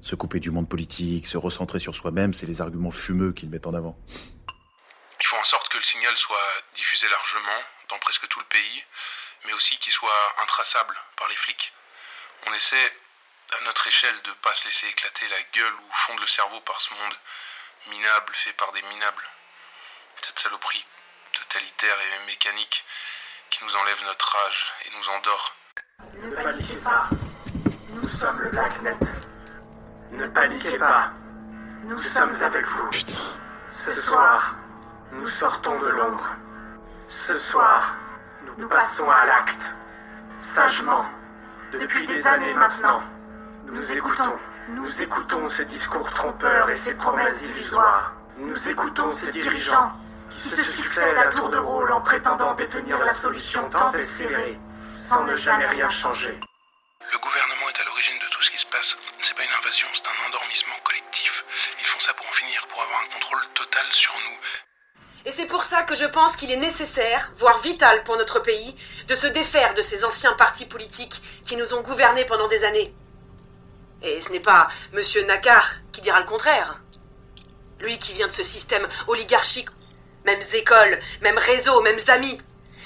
Se 0.00 0.16
couper 0.16 0.40
du 0.40 0.50
monde 0.50 0.68
politique, 0.68 1.26
se 1.26 1.36
recentrer 1.36 1.78
sur 1.78 1.94
soi-même, 1.94 2.34
c'est 2.34 2.46
les 2.46 2.60
arguments 2.60 2.90
fumeux 2.90 3.32
qu'ils 3.32 3.50
mettent 3.50 3.68
en 3.68 3.74
avant. 3.74 3.96
Ils 5.20 5.26
font 5.26 5.38
en 5.38 5.44
sorte 5.44 5.68
que 5.68 5.76
le 5.76 5.84
signal 5.84 6.16
soit 6.16 6.36
diffusé 6.74 7.06
largement, 7.08 7.62
dans 7.88 7.98
presque 8.00 8.26
tout 8.28 8.40
le 8.40 8.46
pays, 8.46 8.84
mais 9.46 9.52
aussi 9.52 9.76
qu'il 9.78 9.92
soit 9.92 10.42
intraçable 10.42 10.96
par 11.16 11.28
les 11.28 11.36
flics. 11.36 11.72
On 12.48 12.54
essaie, 12.54 12.92
à 13.60 13.64
notre 13.64 13.86
échelle, 13.86 14.20
de 14.24 14.30
ne 14.30 14.34
pas 14.42 14.54
se 14.54 14.64
laisser 14.64 14.88
éclater 14.88 15.28
la 15.28 15.42
gueule 15.54 15.74
ou 15.74 15.92
fondre 15.92 16.20
le 16.20 16.26
cerveau 16.26 16.60
par 16.62 16.80
ce 16.80 16.92
monde 16.94 17.14
minable 17.90 18.32
fait 18.34 18.52
par 18.54 18.72
des 18.72 18.82
minables. 18.82 19.28
Cette 20.20 20.38
saloperie 20.38 20.84
totalitaire 21.32 21.96
et 22.00 22.26
mécanique 22.26 22.84
qui 23.50 23.64
nous 23.64 23.76
enlève 23.76 24.04
notre 24.04 24.36
âge 24.46 24.72
et 24.86 24.96
nous 24.96 25.08
endort. 25.10 25.54
Ne 26.24 26.34
paniquez 26.42 26.76
pas. 26.76 27.08
Nous 27.94 28.08
sommes 28.08 28.40
le 28.40 28.50
Blacknet. 28.50 28.96
Ne 30.12 30.26
paniquez 30.28 30.78
pas. 30.78 31.10
Nous 31.84 32.00
sommes 32.14 32.34
avec 32.42 32.66
vous. 32.66 32.90
Putain. 32.90 33.16
Ce 33.84 34.00
soir, 34.02 34.54
nous 35.12 35.28
sortons 35.40 35.78
de 35.80 35.88
l'ombre. 35.88 36.36
Ce 37.26 37.38
soir, 37.50 37.96
nous 38.58 38.68
passons 38.68 39.08
à 39.10 39.26
l'acte. 39.26 39.62
Sagement. 40.54 41.04
Depuis 41.72 42.06
des 42.06 42.22
années 42.26 42.54
maintenant, 42.54 43.02
nous 43.66 43.90
écoutons. 43.90 44.36
Nous 44.68 45.00
écoutons 45.00 45.48
ces 45.56 45.64
discours 45.64 46.08
trompeurs 46.14 46.70
et 46.70 46.80
ces 46.84 46.94
promesses 46.94 47.40
illusoires. 47.42 48.12
Nous 48.38 48.68
écoutons 48.68 49.16
ces 49.18 49.32
dirigeants 49.32 49.92
qui 50.30 50.50
se 50.50 50.62
succèdent 50.62 51.18
à 51.18 51.32
tour 51.32 51.50
de 51.50 51.58
rôle 51.58 51.90
en 51.92 52.00
prétendant 52.00 52.54
détenir 52.54 52.98
la 52.98 53.14
solution 53.20 53.68
tant 53.70 53.92
espérée 53.92 54.58
sans 55.12 55.24
ne 55.24 55.36
jamais 55.36 55.66
rien 55.66 55.90
changer. 56.00 56.34
Le 57.12 57.18
gouvernement 57.18 57.68
est 57.68 57.80
à 57.80 57.84
l'origine 57.84 58.18
de 58.18 58.30
tout 58.30 58.40
ce 58.40 58.50
qui 58.50 58.58
se 58.58 58.66
passe. 58.66 58.96
C'est 59.20 59.36
pas 59.36 59.44
une 59.44 59.58
invasion, 59.60 59.86
c'est 59.92 60.06
un 60.06 60.28
endormissement 60.28 60.76
collectif. 60.84 61.44
Ils 61.80 61.86
font 61.86 62.00
ça 62.00 62.14
pour 62.14 62.26
en 62.26 62.32
finir, 62.32 62.66
pour 62.68 62.80
avoir 62.80 63.00
un 63.02 63.12
contrôle 63.12 63.46
total 63.52 63.84
sur 63.90 64.12
nous. 64.14 64.38
Et 65.26 65.32
c'est 65.32 65.46
pour 65.46 65.64
ça 65.64 65.82
que 65.82 65.94
je 65.94 66.06
pense 66.06 66.34
qu'il 66.36 66.50
est 66.50 66.56
nécessaire, 66.56 67.30
voire 67.36 67.60
vital 67.60 68.02
pour 68.04 68.16
notre 68.16 68.40
pays, 68.40 68.74
de 69.06 69.14
se 69.14 69.26
défaire 69.26 69.74
de 69.74 69.82
ces 69.82 70.04
anciens 70.04 70.32
partis 70.32 70.66
politiques 70.66 71.20
qui 71.44 71.56
nous 71.56 71.74
ont 71.74 71.82
gouvernés 71.82 72.24
pendant 72.24 72.48
des 72.48 72.64
années. 72.64 72.94
Et 74.00 74.20
ce 74.22 74.30
n'est 74.30 74.40
pas 74.40 74.68
Monsieur 74.92 75.24
Nakar 75.24 75.74
qui 75.92 76.00
dira 76.00 76.20
le 76.20 76.26
contraire. 76.26 76.80
Lui 77.80 77.98
qui 77.98 78.14
vient 78.14 78.28
de 78.28 78.32
ce 78.32 78.42
système 78.42 78.88
oligarchique, 79.08 79.68
mêmes 80.24 80.40
écoles, 80.54 81.00
mêmes 81.20 81.38
réseaux, 81.38 81.82
mêmes 81.82 82.00
amis, 82.08 82.40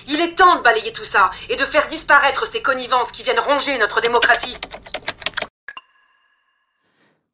il 0.08 0.20
est 0.20 0.34
temps 0.34 0.56
de 0.56 0.62
balayer 0.62 0.92
tout 0.92 1.04
ça 1.04 1.30
et 1.48 1.56
de 1.56 1.64
faire 1.64 1.88
disparaître 1.88 2.46
ces 2.46 2.62
connivences 2.62 3.10
qui 3.12 3.22
viennent 3.22 3.40
ronger 3.40 3.76
notre 3.78 4.00
démocratie. 4.00 4.56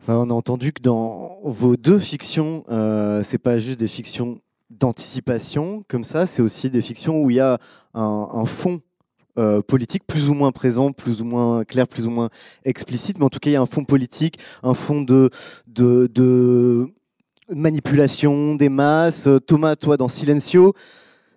on 0.09 0.31
a 0.31 0.33
entendu 0.33 0.73
que 0.73 0.83
dans 0.83 1.39
vos 1.45 1.77
deux 1.77 1.99
fictions, 1.99 2.65
euh, 2.71 3.23
c'est 3.25 3.39
pas 3.39 3.59
juste 3.59 3.79
des 3.79 3.89
fictions 3.89 4.41
d'anticipation 4.71 5.85
comme 5.89 6.05
ça, 6.05 6.27
c'est 6.27 6.43
aussi 6.43 6.71
des 6.71 6.83
fictions 6.83 7.21
où 7.21 7.31
il 7.31 7.37
y 7.37 7.41
a 7.41 7.59
un, 7.95 8.47
fond 8.47 8.81
euh, 9.39 9.61
politique 9.61 10.07
plus 10.07 10.29
ou 10.29 10.35
moins 10.35 10.51
présent, 10.51 10.93
plus 10.93 11.21
ou 11.21 11.25
moins 11.25 11.65
clair, 11.65 11.87
plus 11.87 12.07
ou 12.07 12.11
moins 12.11 12.31
explicite, 12.65 13.19
mais 13.19 13.25
en 13.25 13.29
tout 13.31 13.39
cas 13.39 13.51
il 13.51 13.53
y 13.53 13.57
a 13.57 13.61
un 13.61 13.67
fond 13.67 13.85
politique, 13.85 14.39
un 14.63 14.75
fond 14.75 15.03
de 15.03 15.31
manipulation 17.51 18.55
des 18.55 18.71
masses. 18.71 19.29
Thomas, 19.47 19.77
toi 19.77 19.99
dans 19.99 20.09
Silencio, 20.09 20.75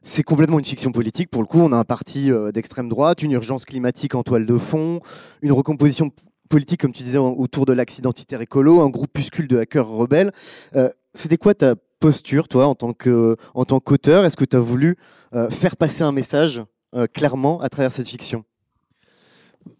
c'est 0.06 0.22
complètement 0.22 0.60
une 0.60 0.66
fiction 0.66 0.92
politique. 0.92 1.32
Pour 1.32 1.42
le 1.42 1.48
coup, 1.48 1.60
on 1.60 1.72
a 1.72 1.78
un 1.78 1.84
parti 1.84 2.32
euh, 2.32 2.52
d'extrême 2.52 2.90
droite, 2.90 3.24
une 3.24 3.32
urgence 3.32 3.66
climatique 3.66 4.14
en 4.14 4.22
toile 4.22 4.46
de 4.46 4.58
fond, 4.58 5.00
une 5.42 5.52
recomposition 5.52 6.12
politique, 6.48 6.82
comme 6.82 6.92
tu 6.92 7.02
disais, 7.02 7.18
autour 7.18 7.66
de 7.66 7.74
l'axe 7.74 7.98
identitaire 7.98 8.40
écolo, 8.40 8.82
un 8.82 8.90
groupuscule 8.90 9.48
de 9.48 9.58
hackers 9.58 9.88
rebelles. 9.88 10.32
Euh, 10.76 10.90
c'était 11.16 11.38
quoi 11.38 11.56
ta 11.56 11.76
posture, 12.00 12.48
toi, 12.48 12.68
en 12.68 12.76
tant 12.76 12.94
tant 12.94 13.80
qu'auteur? 13.80 14.26
Est-ce 14.26 14.38
que 14.38 14.46
tu 14.46 14.56
as 14.56 14.60
voulu 14.60 14.96
euh, 15.34 15.50
faire 15.50 15.76
passer 15.76 16.04
un 16.04 16.12
message 16.12 16.62
euh, 16.94 17.08
clairement 17.08 17.60
à 17.62 17.70
travers 17.70 17.92
cette 17.92 18.08
fiction? 18.08 18.46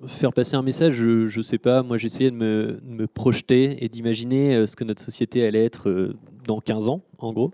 Faire 0.08 0.34
passer 0.34 0.56
un 0.56 0.64
message, 0.64 0.96
je 0.96 1.38
ne 1.38 1.44
sais 1.44 1.60
pas. 1.60 1.84
Moi, 1.84 1.98
j'essayais 1.98 2.32
de 2.32 2.36
me, 2.36 3.06
projeter 3.08 3.84
et 3.84 3.90
d'imaginer 3.90 4.56
euh, 4.56 4.66
ce 4.66 4.76
que 4.76 4.84
notre 4.84 5.04
société 5.04 5.46
allait 5.46 5.64
être 5.64 5.90
euh, 5.90 6.16
dans 6.48 6.60
15 6.60 6.88
ans, 6.88 7.02
en 7.20 7.34
gros 7.34 7.52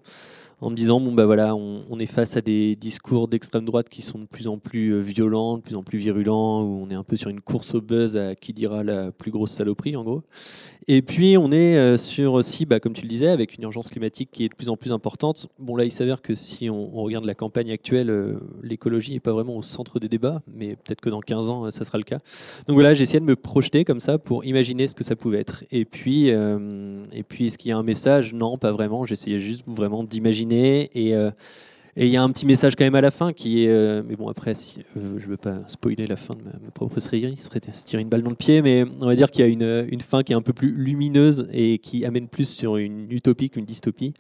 en 0.62 0.70
me 0.70 0.76
disant 0.76 1.00
bon 1.00 1.12
bah 1.12 1.26
voilà 1.26 1.56
on, 1.56 2.00
est 2.00 2.06
face 2.06 2.38
à 2.38 2.42
des 2.42 2.76
discours 2.76 3.28
d'extrême 3.28 3.66
droite 3.66 3.90
qui 3.90 4.02
sont 4.02 4.20
de 4.20 4.26
plus 4.26 4.48
en 4.48 4.58
plus 4.58 4.94
euh, 4.94 5.00
violents, 5.00 5.58
de 5.58 5.62
plus 5.62 5.76
en 5.76 5.84
plus 5.84 5.98
virulents, 5.98 6.62
où 6.64 6.84
on 6.84 6.90
est 6.90 6.96
un 6.96 7.04
peu 7.04 7.16
sur 7.16 7.30
une 7.30 7.42
course 7.42 7.76
au 7.76 7.82
buzz 7.82 8.16
à 8.16 8.36
qui 8.36 8.54
dira 8.54 8.84
la 8.84 9.12
plus 9.12 9.32
grosse 9.32 9.52
saloperie 9.52 9.96
en 9.96 10.04
gros. 10.04 10.24
Et 10.88 11.02
puis 11.02 11.38
on 11.38 11.52
est 11.52 11.78
euh, 11.78 11.98
sur 11.98 12.34
aussi, 12.34 12.66
bah, 12.66 12.80
comme 12.80 12.94
tu 12.94 13.04
le 13.04 13.08
disais, 13.08 13.28
avec 13.28 13.56
une 13.56 13.64
urgence 13.64 13.90
climatique 13.90 14.30
qui 14.32 14.46
est 14.46 14.50
de 14.50 14.56
plus 14.56 14.70
en 14.70 14.78
plus 14.78 14.92
importante. 14.92 15.48
Bon 15.60 15.76
là 15.76 15.84
il 15.84 15.92
s'avère 15.92 16.22
que 16.22 16.36
si 16.36 16.70
on, 16.70 16.92
regarde 16.92 17.26
la 17.26 17.36
campagne 17.36 17.72
actuelle, 17.72 18.10
euh, 18.10 18.40
l'écologie 18.64 19.14
n'est 19.14 19.20
pas 19.20 19.34
vraiment 19.34 19.58
au 19.58 19.64
centre 19.64 20.00
des 20.00 20.10
débats, 20.10 20.42
mais 20.48 20.76
peut-être 20.76 21.02
que 21.02 21.10
dans 21.10 21.22
15 21.22 21.50
ans 21.50 21.72
ça 21.72 21.86
sera 21.86 21.98
le 21.98 22.04
cas. 22.04 22.20
Donc 22.68 22.76
voilà, 22.76 22.94
j'ai 22.94 23.06
de 23.12 23.26
me 23.26 23.36
projeter 23.36 23.84
comme 23.84 24.00
ça 24.00 24.18
pour 24.18 24.46
imaginer 24.46 24.88
ce 24.88 24.96
que 24.96 25.04
ça 25.04 25.16
pouvait 25.16 25.40
être. 25.40 25.66
Et 25.72 25.86
puis, 25.86 26.30
et 26.30 27.24
puis 27.28 27.48
est-ce 27.48 27.58
qu'il 27.58 27.70
y 27.70 27.72
a 27.74 27.78
un 27.78 27.84
message? 27.84 28.34
Non, 28.34 28.58
pas 28.58 28.72
vraiment. 28.72 29.06
J'essayais 29.06 29.42
juste 29.42 29.64
vraiment 29.68 30.06
d'imaginer 30.06 30.51
euh, 30.52 31.32
et 31.98 32.06
il 32.06 32.12
y 32.12 32.18
a 32.18 32.24
un 32.24 32.30
petit 32.30 32.46
message 32.46 32.76
quand 32.76 32.86
même 32.86 32.96
à 32.96 33.02
la 33.02 33.12
fin 33.12 33.34
qui 33.34 33.66
est. 33.66 33.70
euh, 33.70 34.02
mais 34.08 34.16
bon, 34.16 34.30
après, 34.30 34.56
si, 34.56 34.82
euh, 34.98 35.20
je 35.20 35.28
veux 35.28 35.38
pas 35.38 35.60
spoiler 35.68 36.08
la 36.08 36.16
fin 36.16 36.36
de 36.36 36.42
ma, 36.42 36.72
propre 36.72 37.00
série, 37.00 37.36
ce 37.38 37.46
serait 37.46 37.60
se 37.74 37.84
tirer 37.84 38.02
une 38.02 38.10
balle 38.10 38.24
dans 38.24 38.30
le 38.30 38.36
pied, 38.36 38.62
mais 38.62 38.86
on 39.02 39.06
va 39.06 39.16
dire 39.16 39.30
qu'il 39.30 39.42
y 39.42 39.48
a 39.48 39.84
une, 39.84 40.02
fin 40.02 40.24
qui 40.24 40.32
est 40.32 40.36
un 40.36 40.42
peu 40.42 40.54
plus 40.54 40.72
lumineuse 40.72 41.50
et 41.52 41.80
qui 41.80 42.06
amène 42.06 42.28
plus 42.28 42.48
sur 42.48 42.78
une 42.78 43.12
utopie 43.12 43.50
qu'une 43.50 43.66
dystopie, 43.66 44.14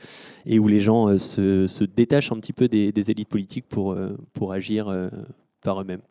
et 0.45 0.59
où 0.59 0.67
les 0.67 0.81
gens 0.81 1.17
se, 1.17 1.83
détachent 1.85 2.31
un 2.31 2.39
petit 2.39 2.53
peu 2.53 2.67
des, 2.67 3.11
élites 3.11 3.29
politiques 3.29 3.67
pour, 3.69 3.95
pour 4.33 4.51
agir 4.51 4.93
par 5.61 5.81
eux-mêmes. 5.81 6.01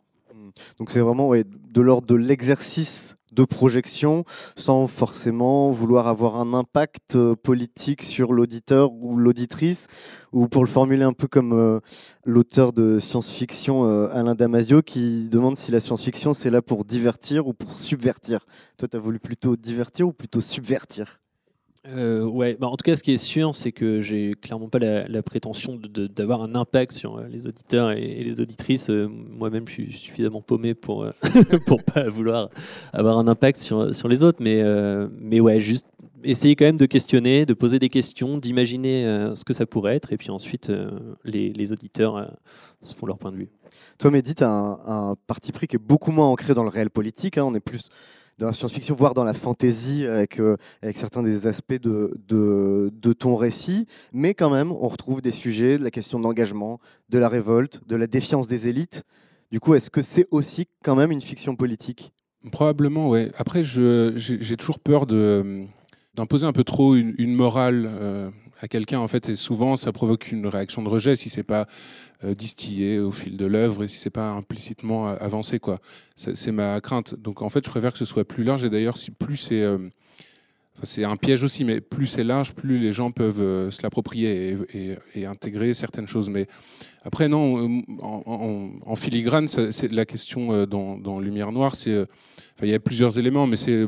Donc 0.79 0.91
c'est 0.91 1.01
vraiment 1.01 1.33
de 1.35 1.81
l'ordre 1.81 2.07
de 2.07 2.15
l'exercice 2.15 3.17
de 3.33 3.45
projection 3.45 4.25
sans 4.57 4.87
forcément 4.87 5.71
vouloir 5.71 6.07
avoir 6.07 6.37
un 6.37 6.55
impact 6.55 7.17
euh, 7.17 7.35
politique 7.37 8.03
sur 8.03 8.33
l'auditeur 8.33 8.93
ou 8.93 9.17
l'auditrice 9.17 9.87
ou 10.33 10.49
pour 10.49 10.65
le 10.65 10.69
formuler 10.71 11.05
un 11.05 11.13
peu 11.13 11.29
comme 11.29 11.53
euh, 11.53 11.81
l'auteur 12.25 12.73
de 12.73 12.99
science-fiction 12.99 13.85
euh, 13.85 14.09
Alain 14.13 14.35
Damasio 14.35 14.83
qui 14.83 15.29
demande 15.29 15.57
si 15.57 15.71
la 15.71 15.81
science-fiction 15.81 16.35
c'est 16.35 16.51
là 16.51 16.63
pour 16.63 16.85
divertir 16.85 17.47
ou 17.47 17.53
pour 17.53 17.79
subvertir. 17.79 18.47
Toi 18.79 18.89
tu 18.89 18.97
as 18.97 19.01
voulu 19.01 19.19
plutôt 19.19 19.57
divertir 19.57 20.09
ou 20.09 20.13
plutôt 20.13 20.41
subvertir? 20.41 21.21
Euh, 21.87 22.25
ouais, 22.25 22.57
bah, 22.61 22.67
en 22.67 22.77
tout 22.77 22.83
cas, 22.85 22.95
ce 22.95 23.03
qui 23.03 23.13
est 23.13 23.19
sûr, 23.19 23.57
c'est 23.57 23.73
que 23.73 24.03
j'ai 24.03 24.35
clairement 24.35 24.69
pas 24.69 24.79
la, 24.79 25.23
prétention 25.23 25.81
d'avoir 25.81 26.43
un 26.43 26.55
impact 26.55 26.93
sur 26.93 27.17
euh, 27.17 27.27
les 27.29 27.47
auditeurs 27.47 27.93
et, 27.93 28.23
les 28.23 28.41
auditrices. 28.41 28.91
Euh, 28.91 29.09
Moi-même, 29.09 29.67
je 29.67 29.73
suis 29.73 29.93
suffisamment 29.93 30.43
paumé 30.43 30.75
pour 30.75 31.05
euh, 31.05 31.13
pour 31.67 31.83
pas 31.83 32.09
vouloir 32.09 32.51
avoir 32.93 33.19
un 33.19 33.29
impact 33.29 33.59
sur, 33.59 33.95
sur 33.95 34.09
les 34.09 34.23
autres, 34.23 34.43
mais 34.43 34.63
mais 35.19 35.41
ouais, 35.41 35.61
juste 35.61 35.87
essayer 36.23 36.55
quand 36.55 36.67
même 36.67 36.77
de 36.77 36.87
questionner, 36.87 37.47
de 37.47 37.55
poser 37.55 37.79
des 37.79 37.89
questions, 37.89 38.37
d'imaginer 38.37 39.05
ce 39.35 39.45
que 39.45 39.55
ça 39.55 39.65
pourrait 39.65 39.97
être, 39.97 40.13
et 40.13 40.19
puis 40.19 40.31
ensuite 40.31 40.71
les, 41.25 41.51
les 41.53 41.73
auditeurs 41.73 42.31
se 42.83 42.95
font 42.95 43.07
leur 43.07 43.19
point 43.19 43.33
de 43.33 43.37
vue. 43.37 43.49
Toi, 43.99 44.11
Mehdi, 44.11 44.35
tu 44.35 44.45
as 44.45 44.51
un, 44.51 45.11
un 45.11 45.17
parti 45.27 45.53
pris 45.53 45.67
qui 45.67 45.77
est 45.77 45.83
beaucoup 45.83 46.11
moins 46.11 46.27
ancré 46.27 46.55
dans 46.55 46.65
le 46.65 46.69
réel 46.69 46.91
politique. 46.91 47.39
hein. 47.39 47.45
On 47.45 47.55
est 47.55 47.61
plus 47.61 47.89
dans 48.41 48.47
la 48.47 48.53
science-fiction, 48.55 48.95
voire 48.95 49.13
dans 49.13 49.23
la 49.25 49.35
fantasy, 49.35 50.07
avec, 50.07 50.41
euh, 50.41 50.57
certains 50.95 51.23
des 51.23 51.47
aspects 51.47 51.81
de, 51.81 52.19
de, 52.27 52.91
de 52.93 53.13
ton 53.13 53.37
récit. 53.37 53.87
Mais 54.13 54.35
quand 54.35 54.51
même, 54.51 54.73
on 54.73 54.89
retrouve 54.89 55.21
des 55.21 55.31
sujets, 55.31 55.79
de 55.79 55.85
la 55.85 55.91
question 55.91 56.19
d'engagement, 56.19 56.81
de 57.11 57.19
la 57.19 57.29
révolte, 57.29 57.83
de 57.87 57.97
la 57.97 58.07
défiance 58.07 58.49
des 58.49 58.67
élites. 58.67 59.05
Du 59.53 59.61
coup, 59.61 59.75
est-ce 59.75 59.91
que 59.91 60.01
c'est 60.01 60.27
aussi 60.31 60.67
quand 60.83 60.97
même 60.97 61.13
une 61.13 61.21
fiction 61.21 61.55
politique? 61.55 62.13
Probablement, 62.51 63.11
ouais. 63.11 63.31
Après, 63.37 63.63
j'ai 63.63 64.57
toujours 64.57 64.81
peur 64.81 65.07
de 65.07 65.67
d'imposer 66.15 66.45
un 66.45 66.53
peu 66.53 66.65
trop 66.65 66.97
une, 66.97 67.15
une 67.19 67.35
morale 67.35 67.89
euh, 67.89 68.31
à 68.61 68.69
quelqu'un, 68.69 68.99
en 68.99 69.09
fait, 69.09 69.29
et 69.29 69.35
souvent 69.35 69.77
ça 69.77 69.93
provoque 69.93 70.31
une 70.33 70.47
réaction 70.47 70.83
de 70.83 70.89
rejet 70.89 71.17
si 71.17 71.29
c'est 71.29 71.43
pas 71.43 71.67
euh, 72.25 72.35
distillé 72.35 72.99
au 72.99 73.11
fil 73.11 73.37
de 73.37 73.47
l'œuvre 73.47 73.85
et 73.85 73.89
si 73.89 73.97
c'est 73.97 74.11
pas 74.11 74.31
implicitement 74.31 75.09
euh, 75.09 75.17
avancé, 75.21 75.59
quoi. 75.59 75.81
C'est 76.17 76.53
ma 76.53 76.79
crainte. 76.83 77.15
Donc, 77.15 77.41
en 77.41 77.49
fait, 77.49 77.65
je 77.65 77.71
préfère 77.71 77.93
que 77.93 77.99
ce 77.99 78.05
soit 78.05 78.27
plus 78.27 78.45
large. 78.45 78.63
Et 78.65 78.69
d'ailleurs, 78.69 78.99
si 78.99 79.11
plus 79.11 79.39
c'est 79.39 79.63
euh, 79.63 79.79
c'est 80.83 81.05
un 81.05 81.17
piège 81.17 81.45
aussi, 81.45 81.65
mais 81.65 81.81
plus 81.81 82.07
c'est 82.07 82.25
large, 82.25 82.55
plus 82.55 82.79
les 82.79 82.93
gens 82.93 83.11
peuvent 83.11 83.41
euh, 83.41 83.71
se 83.71 83.83
l'approprier 83.83 84.57
et, 85.15 85.27
intégrer 85.27 85.75
certaines 85.75 86.07
choses. 86.07 86.29
Mais 86.31 86.47
après, 87.05 87.29
non, 87.29 87.69
euh, 87.69 87.83
en, 88.01 88.97
filigrane, 88.97 89.49
c'est 89.49 89.91
la 89.91 90.05
question 90.05 90.53
euh, 90.53 90.67
dans, 90.67 91.21
Lumière 91.21 91.53
Noire, 91.53 91.75
c'est, 91.75 92.07
il 92.63 92.69
y 92.69 92.75
a 92.75 92.81
plusieurs 92.81 93.19
éléments, 93.19 93.47
mais 93.47 93.57
c'est 93.57 93.87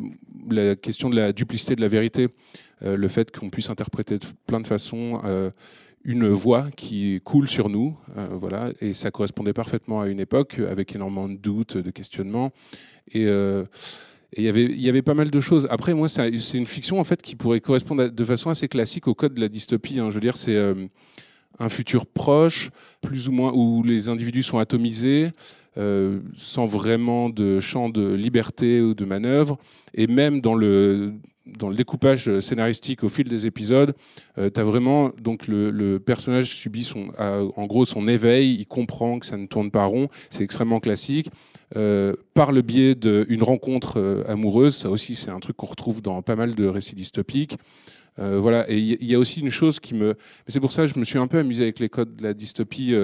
la 0.51 0.77
question 0.77 1.11
de 1.11 1.17
la 1.17 1.33
duplicité 1.33 1.77
de 1.77 1.81
la 1.81 1.89
vérité, 1.89 2.29
le 2.81 3.09
fait 3.09 3.31
qu'on 3.31 3.49
puisse 3.49 3.71
interpréter 3.71 4.19
de 4.19 4.27
plein 4.47 4.61
de 4.61 4.67
façons. 4.67 5.21
une 6.05 6.29
voix 6.29 6.69
qui 6.75 7.21
coule 7.23 7.49
sur 7.49 7.69
nous, 7.69 7.97
voilà, 8.33 8.71
et 8.81 8.93
ça 8.93 9.11
correspondait 9.11 9.53
parfaitement 9.53 10.01
à 10.01 10.09
une 10.09 10.19
époque 10.19 10.59
avec 10.59 10.95
énormément 10.95 11.29
de 11.29 11.37
doutes, 11.37 11.77
de 11.77 11.91
questionnements, 11.91 12.51
et 13.13 13.27
euh, 14.39 14.41
et 14.41 14.43
il 14.43 14.81
y 14.81 14.89
avait- 14.89 15.03
pas 15.03 15.15
mal 15.15 15.31
de 15.31 15.41
choses. 15.41 15.67
Après, 15.71 15.95
moi, 15.95 16.09
c'est 16.09 16.31
une 16.55 16.67
fiction 16.67 17.01
en 17.01 17.05
fait 17.05 17.21
qui 17.23 17.37
pourrait 17.37 17.61
correspondre 17.61 18.09
de 18.09 18.25
façon 18.25 18.51
assez 18.51 18.69
classique 18.69 19.09
au 19.09 19.15
code 19.15 19.35
de 19.35 19.41
la 19.41 19.49
dystopie. 19.49 19.99
hein. 19.99 20.11
Je 20.11 20.15
veux 20.15 20.21
dire, 20.21 20.37
c'est 20.37 20.55
euh, 20.55 20.75
un 21.59 21.69
futur 21.69 22.07
proche, 22.07 22.71
plus 23.01 23.29
ou 23.29 23.33
moins, 23.33 23.53
où 23.53 23.83
les 23.83 24.09
individus 24.09 24.43
sont 24.43 24.59
atomisés, 24.59 25.31
euh, 25.77 26.21
sans 26.37 26.67
vraiment 26.67 27.31
de 27.31 27.61
champ 27.61 27.89
de 27.89 28.15
liberté 28.15 28.81
ou 28.81 28.95
de 28.95 29.05
manœuvre. 29.05 29.59
Et 29.95 30.07
même 30.07 30.41
dans 30.41 30.55
le, 30.55 31.15
découpage 31.75 32.41
scénaristique 32.41 33.03
au 33.03 33.09
fil 33.09 33.29
des 33.29 33.47
épisodes, 33.47 33.95
as 34.37 34.63
vraiment 34.63 35.11
donc 35.21 35.49
le, 35.49 35.99
personnage 35.99 36.55
subit 36.55 36.85
son, 36.85 37.13
en 37.19 37.67
gros 37.67 37.85
son 37.85 38.07
éveil, 38.07 38.55
il 38.61 38.67
comprend 38.67 39.19
que 39.19 39.27
ça 39.27 39.37
ne 39.37 39.47
tourne 39.47 39.71
pas 39.71 39.85
rond, 39.85 40.09
c'est 40.31 40.45
extrêmement 40.45 40.79
classique. 40.81 41.29
Euh, 41.77 42.15
par 42.35 42.53
le 42.53 42.61
biais 42.63 42.95
d'une 42.95 43.43
rencontre 43.43 43.99
euh, 43.99 44.25
amoureuse, 44.27 44.77
ça 44.77 44.91
aussi 44.91 45.15
c'est 45.15 45.31
un 45.31 45.41
truc 45.41 45.57
qu'on 45.57 45.67
retrouve 45.67 46.03
dans 46.03 46.21
pas 46.21 46.37
mal 46.37 46.55
de 46.55 46.67
récits 46.67 46.95
dystopiques. 46.95 47.57
Euh, 48.19 48.39
voilà, 48.39 48.71
et 48.71 48.77
il 48.77 49.03
y, 49.03 49.13
y 49.13 49.15
a 49.15 49.19
aussi 49.19 49.41
une 49.41 49.51
chose 49.51 49.81
qui 49.81 49.95
me. 49.95 50.17
C'est 50.47 50.61
pour 50.61 50.73
ça 50.73 50.83
que 50.83 50.93
je 50.93 50.99
me 50.99 51.05
suis 51.05 51.19
un 51.19 51.27
peu 51.27 51.39
amusé 51.39 51.63
avec 51.63 51.79
les 51.79 51.89
codes 51.89 52.17
de 52.17 52.23
la 52.23 52.35
dystopie. 52.35 52.95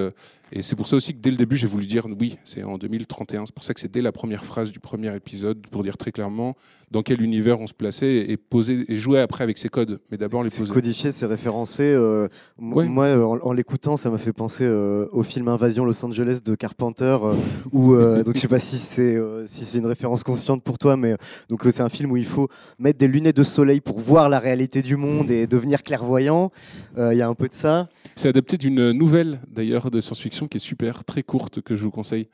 Et 0.51 0.61
c'est 0.61 0.75
pour 0.75 0.87
ça 0.87 0.95
aussi 0.95 1.13
que 1.13 1.19
dès 1.19 1.31
le 1.31 1.37
début, 1.37 1.55
j'ai 1.55 1.67
voulu 1.67 1.85
dire 1.85 2.07
oui, 2.19 2.37
c'est 2.43 2.63
en 2.63 2.77
2031. 2.77 3.45
C'est 3.45 3.53
pour 3.55 3.63
ça 3.63 3.73
que 3.73 3.79
c'est 3.79 3.91
dès 3.91 4.01
la 4.01 4.11
première 4.11 4.43
phrase 4.45 4.71
du 4.71 4.79
premier 4.79 5.15
épisode, 5.15 5.65
pour 5.71 5.83
dire 5.83 5.97
très 5.97 6.11
clairement 6.11 6.55
dans 6.91 7.03
quel 7.03 7.21
univers 7.21 7.61
on 7.61 7.67
se 7.67 7.73
plaçait 7.75 8.25
et 8.31 8.35
poser 8.35 8.83
et 8.91 8.95
jouer 8.97 9.19
après 9.21 9.43
avec 9.43 9.59
ces 9.59 9.69
codes. 9.69 9.99
Mais 10.09 10.17
d'abord 10.17 10.41
les 10.43 10.49
C'est 10.49 10.59
poser. 10.61 10.73
codifié, 10.73 11.11
c'est 11.11 11.27
référencé. 11.27 11.83
euh, 11.83 12.27
Ouais. 12.59 12.85
Moi, 12.87 13.09
en, 13.23 13.37
en 13.39 13.53
l'écoutant, 13.53 13.95
ça 13.95 14.09
m'a 14.09 14.17
fait 14.17 14.33
penser 14.33 14.63
euh, 14.63 15.05
au 15.11 15.21
film 15.21 15.47
Invasion 15.49 15.85
Los 15.85 16.03
Angeles 16.03 16.39
de 16.43 16.55
Carpenter, 16.55 17.17
euh, 17.21 17.35
où 17.71 17.93
euh, 17.93 18.23
donc 18.23 18.35
je 18.35 18.41
sais 18.41 18.47
pas 18.47 18.59
si 18.59 18.77
c'est 18.77 19.21
si 19.45 19.65
c'est 19.65 19.77
une 19.77 19.85
référence 19.85 20.23
consciente 20.23 20.63
pour 20.63 20.79
toi, 20.79 20.97
mais 20.97 21.15
donc 21.47 21.61
c'est 21.65 21.81
un 21.81 21.89
film 21.89 22.11
où 22.11 22.17
il 22.17 22.25
faut 22.25 22.47
mettre 22.79 22.97
des 22.97 23.07
lunettes 23.07 23.37
de 23.37 23.43
soleil 23.43 23.81
pour 23.81 23.99
voir 23.99 24.27
la 24.27 24.39
réalité 24.39 24.81
du 24.81 24.95
monde 24.95 25.29
et 25.29 25.45
devenir 25.45 25.83
clairvoyant. 25.83 26.51
Il 26.97 27.17
y 27.17 27.21
a 27.21 27.27
un 27.27 27.35
peu 27.35 27.47
de 27.47 27.53
ça. 27.53 27.87
C'est 28.19 28.27
adapté 28.27 28.57
d'une 28.57 28.91
nouvelle 28.91 29.39
d'ailleurs 29.47 29.89
de 29.89 30.01
science-fiction 30.01 30.49
qui 30.49 30.57
est 30.57 30.59
super, 30.59 31.05
très 31.05 31.23
courte, 31.23 31.61
que 31.61 31.77
je 31.77 31.83
vous 31.85 31.89
conseille. 31.89 32.27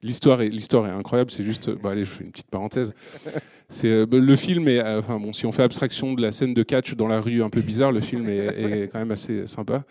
L'histoire 0.00 0.40
est, 0.42 0.48
l'histoire 0.48 0.86
est 0.86 0.92
incroyable, 0.92 1.32
c'est 1.32 1.42
juste. 1.42 1.70
Bah, 1.82 1.90
allez, 1.90 2.04
je 2.04 2.10
fais 2.10 2.22
une 2.22 2.30
petite 2.30 2.50
parenthèse. 2.52 2.92
C'est, 3.68 3.88
euh, 3.88 4.06
le 4.12 4.36
film 4.36 4.68
est. 4.68 4.78
euh, 4.78 5.00
Enfin, 5.00 5.18
bon, 5.18 5.32
si 5.32 5.44
on 5.44 5.50
fait 5.50 5.64
abstraction 5.64 6.12
de 6.14 6.22
la 6.22 6.30
scène 6.30 6.54
de 6.54 6.62
catch 6.62 6.94
dans 6.94 7.08
la 7.08 7.20
rue 7.20 7.42
un 7.42 7.50
peu 7.50 7.62
bizarre, 7.62 7.90
le 7.90 8.00
film 8.00 8.28
est, 8.28 8.36
est 8.84 8.88
quand 8.92 9.00
même 9.00 9.10
assez 9.10 9.48
sympa. 9.48 9.84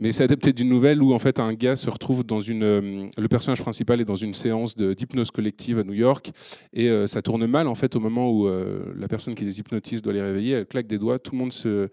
Mais 0.00 0.10
c'est 0.10 0.24
adapté 0.24 0.52
d'une 0.52 0.68
nouvelle 0.68 1.00
où 1.00 1.12
en 1.12 1.20
fait 1.20 1.38
un 1.38 1.54
gars 1.54 1.76
se 1.76 1.88
retrouve 1.88 2.24
dans 2.24 2.40
une. 2.40 2.64
euh, 2.64 3.06
le 3.16 3.28
personnage 3.28 3.60
principal 3.62 4.00
est 4.00 4.04
dans 4.04 4.16
une 4.16 4.34
séance 4.34 4.74
de- 4.74 4.94
d'hypnose 4.94 5.30
collective 5.30 5.78
à 5.78 5.84
New 5.84 5.92
York 5.92 6.32
et 6.72 6.88
euh, 6.88 7.06
ça 7.06 7.22
tourne 7.22 7.46
mal 7.46 7.68
en 7.68 7.76
fait 7.76 7.94
au 7.94 8.00
moment 8.00 8.32
où 8.32 8.48
euh, 8.48 8.92
la 8.98 9.06
personne 9.06 9.36
qui 9.36 9.44
les 9.44 9.60
hypnotise 9.60 10.02
doit 10.02 10.12
les 10.12 10.22
réveiller. 10.22 10.54
Elle 10.54 10.66
claque 10.66 10.88
des 10.88 10.98
doigts, 10.98 11.20
tout 11.20 11.32
le 11.32 11.38
monde 11.38 11.52
se 11.52 11.88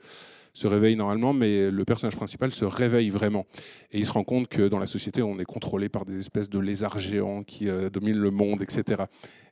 se 0.54 0.68
réveille 0.68 0.96
normalement, 0.96 1.34
mais 1.34 1.72
le 1.72 1.86
personnage 1.86 2.16
principal 2.16 2.54
se 2.54 2.66
réveille 2.66 3.10
vraiment. 3.10 3.46
Et 3.92 4.00
il 4.00 4.06
se 4.06 4.12
rend 4.12 4.24
compte 4.24 4.48
que 4.48 4.68
dans 4.68 4.80
la 4.80 4.88
société, 4.88 5.22
on 5.22 5.40
est 5.40 5.46
contrôlé 5.46 5.90
par 5.90 6.06
des 6.06 6.18
espèces 6.18 6.50
de 6.50 6.60
lézards 6.60 7.00
géants 7.00 7.44
qui 7.44 7.70
euh, 7.70 7.90
dominent 7.90 8.20
le 8.20 8.32
monde, 8.32 8.62
etc. 8.62 9.04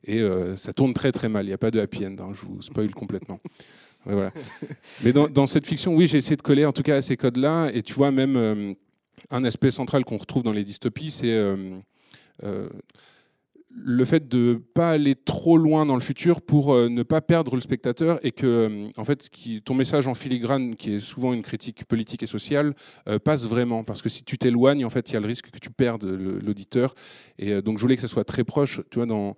Et 0.03 0.19
euh, 0.19 0.55
ça 0.55 0.73
tourne 0.73 0.93
très 0.93 1.11
très 1.11 1.29
mal. 1.29 1.45
Il 1.45 1.49
n'y 1.49 1.53
a 1.53 1.57
pas 1.57 1.71
de 1.71 1.79
happy 1.79 2.05
end, 2.05 2.15
hein, 2.19 2.31
je 2.33 2.45
vous 2.45 2.61
spoil 2.61 2.91
complètement. 2.91 3.39
Voilà. 4.05 4.31
Mais 5.03 5.13
dans, 5.13 5.27
dans 5.27 5.47
cette 5.47 5.67
fiction, 5.67 5.95
oui, 5.95 6.07
j'ai 6.07 6.17
essayé 6.17 6.35
de 6.35 6.41
coller 6.41 6.65
en 6.65 6.71
tout 6.71 6.83
cas 6.83 6.95
à 6.95 7.01
ces 7.01 7.17
codes-là. 7.17 7.69
Et 7.73 7.83
tu 7.83 7.93
vois, 7.93 8.11
même 8.11 8.35
euh, 8.35 8.73
un 9.29 9.43
aspect 9.43 9.71
central 9.71 10.05
qu'on 10.05 10.17
retrouve 10.17 10.43
dans 10.43 10.51
les 10.51 10.63
dystopies, 10.63 11.11
c'est 11.11 11.35
le 13.79 14.05
fait 14.05 14.27
de 14.27 14.61
pas 14.73 14.91
aller 14.91 15.15
trop 15.15 15.57
loin 15.57 15.85
dans 15.85 15.93
le 15.93 16.01
futur 16.01 16.41
pour 16.41 16.73
euh, 16.73 16.89
ne 16.89 17.03
pas 17.03 17.21
perdre 17.21 17.55
le 17.55 17.61
spectateur 17.61 18.19
et 18.25 18.31
que 18.31 18.45
euh, 18.45 18.89
en 18.97 19.03
fait 19.03 19.29
ton 19.63 19.75
message 19.75 20.07
en 20.07 20.15
filigrane 20.15 20.75
qui 20.75 20.95
est 20.95 20.99
souvent 20.99 21.33
une 21.33 21.43
critique 21.43 21.85
politique 21.85 22.23
et 22.23 22.25
sociale 22.25 22.73
euh, 23.07 23.19
passe 23.19 23.45
vraiment 23.45 23.83
parce 23.83 24.01
que 24.01 24.09
si 24.09 24.23
tu 24.23 24.37
t'éloignes 24.37 24.83
en 24.83 24.89
fait 24.89 25.09
il 25.09 25.13
y 25.13 25.17
a 25.17 25.19
le 25.19 25.27
risque 25.27 25.51
que 25.51 25.59
tu 25.59 25.69
perdes 25.69 26.05
l'auditeur 26.05 26.95
et 27.37 27.61
donc 27.61 27.77
je 27.77 27.83
voulais 27.83 27.95
que 27.95 28.01
ça 28.01 28.07
soit 28.07 28.25
très 28.25 28.43
proche 28.43 28.81
tu 28.89 28.99
vois 28.99 29.35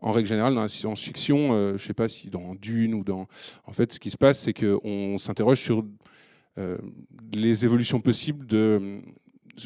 en 0.00 0.12
règle 0.12 0.28
générale, 0.28 0.54
dans 0.54 0.62
la 0.62 0.68
science-fiction, 0.68 1.76
je 1.76 1.84
sais 1.84 1.92
pas 1.92 2.06
si 2.06 2.30
dans 2.30 2.54
Dune 2.54 2.94
ou 2.94 3.02
dans. 3.02 3.26
En 3.66 3.72
fait, 3.72 3.92
ce 3.92 3.98
qui 3.98 4.10
se 4.10 4.16
passe, 4.16 4.38
c'est 4.38 4.54
qu'on 4.54 5.18
s'interroge 5.18 5.60
sur 5.60 5.84
les 7.34 7.64
évolutions 7.64 8.00
possibles 8.00 8.46
de, 8.46 9.02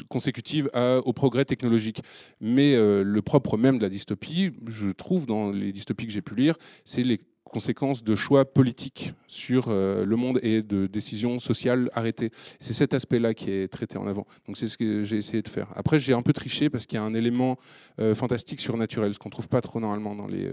consécutives 0.09 0.69
à- 0.73 0.97
au 0.99 1.13
progrès 1.13 1.45
technologique. 1.45 2.01
Mais 2.41 2.75
euh, 2.75 3.03
le 3.03 3.21
propre 3.21 3.57
même 3.57 3.77
de 3.77 3.83
la 3.83 3.89
dystopie, 3.89 4.51
je 4.67 4.89
trouve, 4.89 5.25
dans 5.25 5.51
les 5.51 5.71
dystopies 5.71 6.05
que 6.05 6.11
j'ai 6.11 6.21
pu 6.21 6.35
lire, 6.35 6.55
c'est 6.85 7.03
les 7.03 7.19
conséquences 7.43 8.03
de 8.03 8.15
choix 8.15 8.45
politiques 8.45 9.13
sur 9.27 9.67
euh, 9.67 10.05
le 10.05 10.15
monde 10.15 10.39
et 10.41 10.63
de 10.63 10.87
décisions 10.87 11.37
sociales 11.37 11.91
arrêtées. 11.93 12.31
C'est 12.59 12.73
cet 12.73 12.95
aspect-là 12.95 13.35
qui 13.35 13.51
est 13.51 13.67
traité 13.67 13.97
en 13.97 14.07
avant. 14.07 14.25
Donc 14.47 14.57
c'est 14.57 14.67
ce 14.67 14.75
que 14.75 15.03
j'ai 15.03 15.17
essayé 15.17 15.43
de 15.43 15.49
faire. 15.49 15.67
Après, 15.75 15.99
j'ai 15.99 16.13
un 16.13 16.23
peu 16.23 16.33
triché 16.33 16.71
parce 16.71 16.87
qu'il 16.87 16.97
y 16.97 16.99
a 16.99 17.03
un 17.03 17.13
élément 17.13 17.57
euh, 17.99 18.15
fantastique 18.15 18.59
surnaturel, 18.59 19.13
ce 19.13 19.19
qu'on 19.19 19.29
trouve 19.29 19.49
pas 19.49 19.61
trop 19.61 19.79
normalement 19.79 20.15
dans 20.15 20.27
les, 20.27 20.51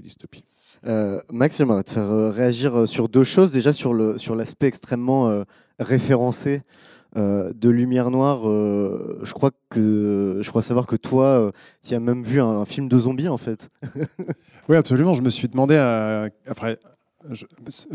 dystopies. 0.00 0.44
Max, 1.30 1.58
j'aimerais 1.58 1.82
te 1.82 1.92
faire 1.92 2.32
réagir 2.32 2.88
sur 2.88 3.08
deux 3.08 3.24
choses. 3.24 3.52
Déjà 3.52 3.72
sur 3.72 3.92
le 3.92 4.18
sur 4.18 4.34
l'aspect 4.34 4.66
extrêmement 4.66 5.44
référencé 5.78 6.62
euh, 7.16 7.52
de 7.54 7.68
Lumière 7.68 8.10
Noire. 8.10 8.48
euh, 8.48 9.20
je 9.22 9.32
crois 9.32 10.62
savoir 10.62 10.86
que 10.86 10.96
toi, 10.96 11.50
tu 11.86 11.94
as 11.94 12.00
même 12.00 12.22
vu 12.22 12.40
un, 12.40 12.64
film 12.64 12.88
de 12.88 12.98
zombies 12.98 13.28
en 13.28 13.38
fait. 13.38 13.68
Oui, 14.68 14.76
absolument. 14.76 15.14
Je 15.14 15.22
me 15.22 15.30
suis 15.30 15.48
demandé, 15.48 15.74
à- 15.74 16.28
après, 16.46 16.78
je 17.32 17.44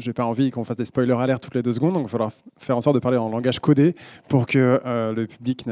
n'ai 0.06 0.12
pas 0.14 0.26
envie 0.26 0.52
qu'on 0.52 0.66
fasse 0.66 0.76
des 0.76 0.84
spoilers 0.84 1.14
alertes 1.18 1.42
toutes 1.42 1.56
les 1.56 1.62
deux 1.62 1.72
secondes, 1.72 1.94
donc 1.94 2.02
il 2.04 2.06
va 2.06 2.10
falloir 2.10 2.32
faire 2.58 2.76
en 2.76 2.82
sorte 2.82 2.96
de 2.96 3.00
parler 3.00 3.18
en 3.18 3.30
langage 3.30 3.60
codé 3.60 3.96
pour 4.28 4.46
que 4.46 4.82
euh, 4.86 5.14
le 5.14 5.26
public 5.26 5.66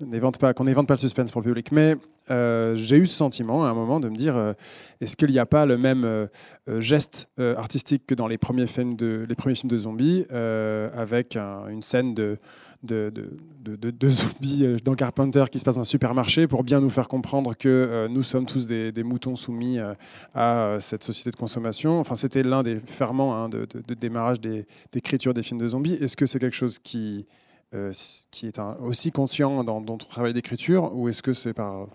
n'évente 0.00 0.38
pas, 0.38 0.54
qu'on 0.54 0.64
n'évente 0.64 0.86
pas 0.86 0.94
le 0.94 0.98
suspense 1.00 1.32
pour 1.32 1.40
le 1.40 1.46
public. 1.48 1.72
Mais 1.72 1.96
euh, 2.30 2.76
j'ai 2.76 2.96
eu 2.98 3.06
ce 3.06 3.16
sentiment 3.16 3.64
à 3.66 3.70
un 3.70 3.74
moment 3.74 3.98
de 3.98 4.08
me 4.08 4.14
dire, 4.16 4.36
euh, 4.36 4.52
est-ce 5.00 5.16
qu'il 5.16 5.30
n'y 5.30 5.40
a 5.40 5.46
pas 5.46 5.66
le 5.66 5.76
même 5.76 6.04
euh, 6.04 6.26
euh, 6.68 6.80
geste 6.80 7.28
euh, 7.40 7.56
artistique 7.56 8.04
que 8.06 8.14
dans 8.14 8.28
les 8.28 8.38
premiers 8.38 8.66
films 8.68 8.94
de, 8.94 9.26
les 9.28 9.34
premiers 9.34 9.56
films 9.56 9.70
de 9.70 9.78
zombies, 9.78 10.24
euh, 10.30 10.88
avec 10.94 11.34
un- 11.36 11.66
une 11.68 11.82
scène 11.82 12.14
de 12.14 12.38
de, 12.82 14.08
zombies 14.08 14.64
euh, 14.64 14.76
dans 14.84 14.94
Carpenter 14.94 15.44
qui 15.50 15.58
se 15.58 15.64
passe 15.64 15.76
dans 15.76 15.80
un 15.80 15.84
supermarché 15.84 16.46
pour 16.46 16.62
bien 16.62 16.80
nous 16.80 16.90
faire 16.90 17.08
comprendre 17.08 17.54
que 17.56 17.68
euh, 17.68 18.08
nous 18.08 18.22
sommes 18.22 18.46
tous 18.46 18.66
des, 18.66 18.92
moutons 19.02 19.36
soumis 19.36 19.78
euh, 19.78 19.94
à 20.34 20.76
cette 20.80 21.02
société 21.02 21.30
de 21.30 21.36
consommation. 21.36 21.98
Enfin, 21.98 22.14
c'était 22.14 22.42
l'un 22.42 22.62
des 22.62 22.78
ferments 22.78 23.36
hein, 23.36 23.48
de, 23.48 23.66
démarrage 23.94 24.40
d'écriture 24.40 25.34
des 25.34 25.42
films 25.42 25.60
de 25.60 25.68
zombies. 25.68 25.94
Est-ce 25.94 26.16
que 26.16 26.26
c'est 26.26 26.38
quelque 26.38 26.56
chose 26.56 26.78
qui, 26.78 27.26
est 27.72 28.60
aussi 28.80 29.10
conscient 29.10 29.64
dans 29.64 29.82
ton 29.82 29.98
travail 29.98 30.32
d'écriture 30.32 30.94
ou 30.94 31.08
est-ce 31.08 31.22
que 31.22 31.32
c'est 31.32 31.52
par, 31.52 31.88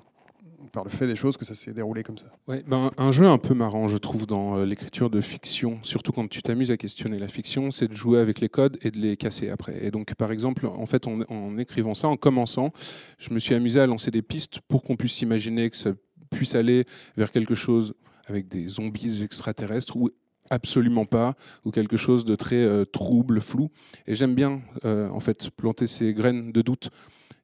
par 0.72 0.84
le 0.84 0.90
fait 0.90 1.08
des 1.08 1.16
choses 1.16 1.38
que 1.38 1.46
ça 1.46 1.56
s'est 1.56 1.74
déroulé 1.74 2.04
comme 2.04 2.18
ça 2.18 2.28
ben, 2.48 2.92
un 2.98 3.12
jeu 3.12 3.28
un 3.28 3.38
peu 3.38 3.54
marrant, 3.54 3.88
je 3.88 3.98
trouve, 3.98 4.26
dans 4.26 4.58
euh, 4.58 4.66
l'écriture 4.66 5.10
de 5.10 5.22
fiction, 5.22 5.80
surtout 5.84 6.12
quand 6.12 6.28
tu 6.28 6.42
t'amuses 6.42 6.72
à 6.72 6.78
questionner 6.78 7.20
la 7.20 7.28
fiction, 7.28 7.72
c'est 7.72 7.88
de 7.88 7.96
jouer 7.96 8.20
avec 8.20 8.40
les 8.40 8.50
codes 8.50 8.78
et 8.82 8.92
de 8.92 8.98
les 8.98 9.18
casser 9.18 9.50
après. 9.50 9.84
Et 9.84 9.92
donc, 9.92 10.14
par 10.16 10.32
exemple, 10.32 10.66
en 10.66 10.86
fait, 10.86 11.08
en, 11.08 11.22
en 11.30 11.58
écrivant 11.58 11.94
ça, 11.94 12.08
en 12.08 12.18
commençant, 12.18 12.72
je 13.18 13.34
me 13.34 13.40
suis 13.40 13.56
amusé 13.56 13.80
à 13.80 13.88
lancer 13.88 14.12
des 14.12 14.22
pistes 14.22 14.60
pour 14.68 14.84
qu'on 14.84 14.96
puisse 14.96 15.22
imaginer 15.22 15.70
que 15.70 15.78
ça 15.78 15.92
puisse 16.32 16.56
aller 16.56 16.86
vers 17.16 17.32
quelque 17.32 17.56
chose 17.56 17.94
avec 18.26 18.48
des 18.48 18.68
zombies 18.68 19.24
extraterrestres 19.24 19.96
ou 19.96 20.10
absolument 20.50 21.06
pas, 21.06 21.36
ou 21.66 21.72
quelque 21.72 21.98
chose 21.98 22.26
de 22.26 22.36
très 22.36 22.64
euh, 22.64 22.86
trouble, 22.86 23.42
flou. 23.42 23.70
Et 24.08 24.16
j'aime 24.16 24.36
bien, 24.36 24.62
euh, 24.86 25.10
en 25.10 25.20
fait, 25.20 25.50
planter 25.52 25.88
ces 25.88 26.14
graines 26.14 26.52
de 26.52 26.62
doute 26.62 26.90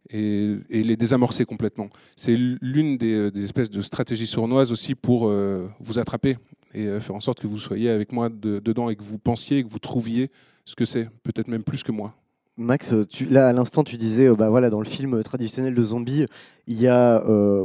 et, 0.10 0.58
les 0.70 0.98
désamorcer 0.98 1.46
complètement. 1.46 1.90
C'est 2.16 2.36
l'une 2.36 2.98
des, 2.98 3.14
euh, 3.14 3.44
espèces 3.44 3.70
de 3.70 3.82
stratégies 3.82 4.28
sournoises 4.28 4.72
aussi 4.72 4.96
pour 4.96 5.28
euh, 5.28 5.68
vous 5.80 6.00
attraper 6.00 6.38
et 6.74 6.86
euh, 6.86 7.00
faire 7.00 7.16
en 7.16 7.20
sorte 7.20 7.40
que 7.40 7.48
vous 7.48 7.58
soyez 7.58 7.90
avec 7.90 8.12
moi 8.12 8.30
de- 8.30 8.60
dedans 8.60 8.90
et 8.90 8.96
que 8.96 9.04
vous 9.04 9.20
pensiez 9.20 9.60
et 9.60 9.64
que 9.64 9.70
vous 9.70 9.80
trouviez 9.80 10.32
ce 10.66 10.76
que 10.76 10.86
c'est, 10.86 11.10
peut-être 11.24 11.48
même 11.48 11.64
plus 11.64 11.84
que 11.84 11.92
moi. 11.92 12.14
Max, 12.58 12.94
tu, 13.10 13.26
là 13.26 13.48
à 13.48 13.54
l'instant 13.54 13.84
tu 13.84 13.96
disais, 13.96 14.30
bah 14.36 14.50
voilà, 14.50 14.70
dans 14.70 14.80
le 14.80 14.86
film 14.86 15.24
traditionnel 15.24 15.74
de 15.74 15.84
zombies, 15.84 16.26
il 16.68 16.80
y 16.80 16.88
a 16.88 17.24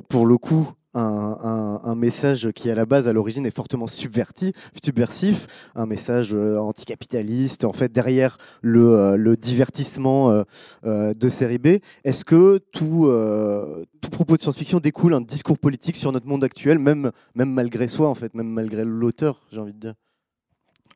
pour 0.08 0.24
le 0.24 0.38
coup 0.38 0.68
un, 0.94 1.94
message 1.94 2.50
qui 2.52 2.70
à 2.70 2.74
la 2.74 2.86
base 2.86 3.08
à 3.08 3.12
l'origine 3.12 3.46
est 3.46 3.54
fortement 3.54 3.86
subverti, 3.86 4.52
subversif, 4.82 5.46
un 5.74 5.86
message 5.86 6.34
euh, 6.34 6.58
anticapitaliste, 6.58 7.64
en 7.64 7.72
fait 7.72 7.92
derrière 7.92 8.38
le, 8.62 8.98
euh, 8.98 9.36
divertissement 9.36 10.44
euh, 10.84 11.14
de 11.14 11.28
série 11.28 11.58
B. 11.58 11.78
Est-ce 12.04 12.24
que 12.24 12.58
tout, 12.72 13.10
propos 14.10 14.36
de 14.36 14.42
science-fiction 14.42 14.80
découle 14.80 15.14
un 15.14 15.20
discours 15.20 15.58
politique 15.58 15.96
sur 15.96 16.12
notre 16.12 16.26
monde 16.26 16.44
actuel, 16.44 16.78
même, 16.78 17.10
malgré 17.34 17.88
soi 17.88 18.08
en 18.08 18.14
fait, 18.14 18.34
même 18.34 18.48
malgré 18.48 18.84
l'auteur, 18.84 19.40
j'ai 19.52 19.60
envie 19.60 19.72
de 19.72 19.78
dire? 19.78 19.94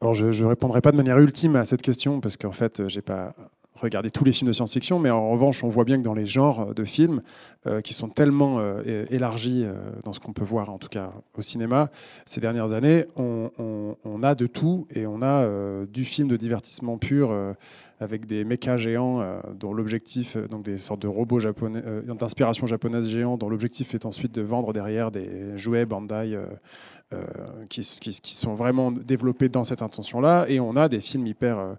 Alors, 0.00 0.14
je 0.14 0.26
ne 0.26 0.48
répondrai 0.48 0.80
pas 0.80 0.92
de 0.92 0.96
manière 0.96 1.18
ultime 1.18 1.56
à 1.56 1.64
cette 1.64 1.82
question 1.82 2.20
parce 2.20 2.36
qu'en 2.36 2.52
fait, 2.52 2.86
j'ai 2.86 3.02
pas 3.02 3.34
regardé 3.80 4.10
tous 4.10 4.24
les 4.24 4.32
films 4.32 4.48
de 4.48 4.52
science-fiction, 4.52 4.98
mais 4.98 5.10
en 5.10 5.30
revanche, 5.30 5.64
on 5.64 5.68
voit 5.68 5.84
bien 5.84 5.96
que 5.96 6.02
dans 6.02 6.14
les 6.14 6.26
genres 6.26 6.74
de 6.74 6.84
films 6.84 7.22
euh, 7.66 7.80
qui 7.80 7.94
sont 7.94 8.08
tellement 8.08 8.58
euh, 8.58 9.04
élargis 9.10 9.64
euh, 9.64 9.74
dans 10.04 10.12
ce 10.12 10.20
qu'on 10.20 10.32
peut 10.32 10.44
voir, 10.44 10.70
en 10.70 10.78
tout 10.78 10.88
cas 10.88 11.12
au 11.36 11.42
cinéma, 11.42 11.90
ces 12.26 12.40
dernières 12.40 12.72
années, 12.72 13.06
on, 13.16 14.22
a 14.22 14.34
de 14.34 14.46
tout 14.46 14.86
et 14.94 15.06
on 15.06 15.22
a 15.22 15.42
euh, 15.44 15.86
du 15.86 16.04
film 16.04 16.28
de 16.28 16.36
divertissement 16.36 16.98
pur 16.98 17.30
euh, 17.30 17.52
avec 18.00 18.26
des 18.26 18.44
mechas 18.44 18.76
géants 18.76 19.20
euh, 19.20 19.40
dont 19.54 19.72
l'objectif, 19.72 20.36
euh, 20.36 20.46
donc 20.46 20.62
des 20.64 20.76
sortes 20.76 21.02
de 21.02 21.08
robots 21.08 21.40
euh, 21.44 22.02
d'inspiration 22.14 22.66
japonaise 22.66 23.08
géants, 23.08 23.36
dont 23.36 23.48
l'objectif 23.48 23.94
est 23.94 24.06
ensuite 24.06 24.32
de 24.32 24.42
vendre 24.42 24.72
derrière 24.72 25.10
des 25.10 25.56
jouets 25.56 25.86
Bandai. 25.86 26.38
qui, 27.68 27.82
sont 27.82 28.54
vraiment 28.54 28.92
développés 28.92 29.48
dans 29.48 29.64
cette 29.64 29.82
intention-là. 29.82 30.46
Et 30.48 30.60
on 30.60 30.76
a 30.76 30.88
des 30.88 31.00
films 31.00 31.26
hyper. 31.26 31.76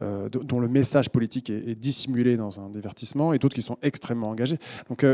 do- 0.00 0.42
dont 0.42 0.58
le 0.58 0.66
message 0.66 1.08
politique 1.10 1.50
est, 1.50 1.76
dissimulé 1.76 2.36
dans 2.36 2.58
un 2.58 2.68
divertissement 2.68 3.32
et 3.32 3.38
d'autres 3.38 3.54
qui 3.54 3.62
sont 3.62 3.78
extrêmement 3.82 4.30
engagés. 4.30 4.58
Donc, 4.88 5.06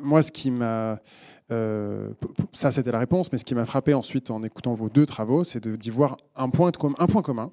moi, 0.00 0.22
ce 0.22 0.30
qui 0.30 0.52
m'a. 0.52 1.00
ça, 2.52 2.70
c'était 2.70 2.92
la 2.92 3.00
réponse, 3.00 3.32
mais 3.32 3.38
ce 3.38 3.44
qui 3.44 3.56
m'a 3.56 3.66
frappé 3.66 3.94
ensuite 3.94 4.30
en 4.30 4.42
écoutant 4.44 4.74
vos 4.74 4.88
deux 4.88 5.06
travaux, 5.06 5.42
c'est 5.42 5.66
d'y 5.66 5.90
voir 5.90 6.16
un 6.36 6.48
point, 6.48 6.70
un 6.98 7.06
point 7.06 7.22
commun, 7.22 7.50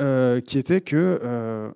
euh, 0.00 0.40
qui 0.40 0.58
était 0.58 0.80
que. 0.80 1.20
euh, 1.22 1.70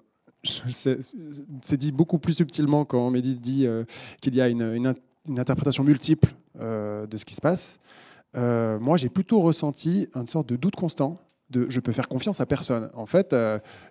c'est 0.45 1.77
dit 1.77 1.93
beaucoup 1.93 2.18
plus 2.18 2.33
subtilement 2.33 2.85
quand 2.85 3.11
Mehdi 3.11 3.37
dit 3.37 3.66
euh, 3.66 3.85
qu'il 4.20 4.35
y 4.35 4.41
a 4.41 4.49
une, 4.49 4.62
une 4.75 4.89
in- 4.89 4.95
une 5.29 5.39
interprétation 5.39 5.85
multiple 5.85 6.33
de 6.59 7.16
ce 7.16 7.25
qui 7.25 7.37
se 7.37 7.41
passe. 7.41 7.79
Moi, 8.35 8.97
j'ai 8.97 9.09
plutôt 9.09 9.41
ressenti 9.41 10.09
une 10.16 10.27
sorte 10.27 10.49
de 10.49 10.57
doute 10.57 10.75
constant. 10.75 11.20
De, 11.51 11.66
je 11.68 11.79
peux 11.81 11.93
faire 11.93 12.09
confiance 12.09 12.41
à 12.41 12.47
personne. 12.47 12.91
En 12.95 13.07
fait, 13.07 13.37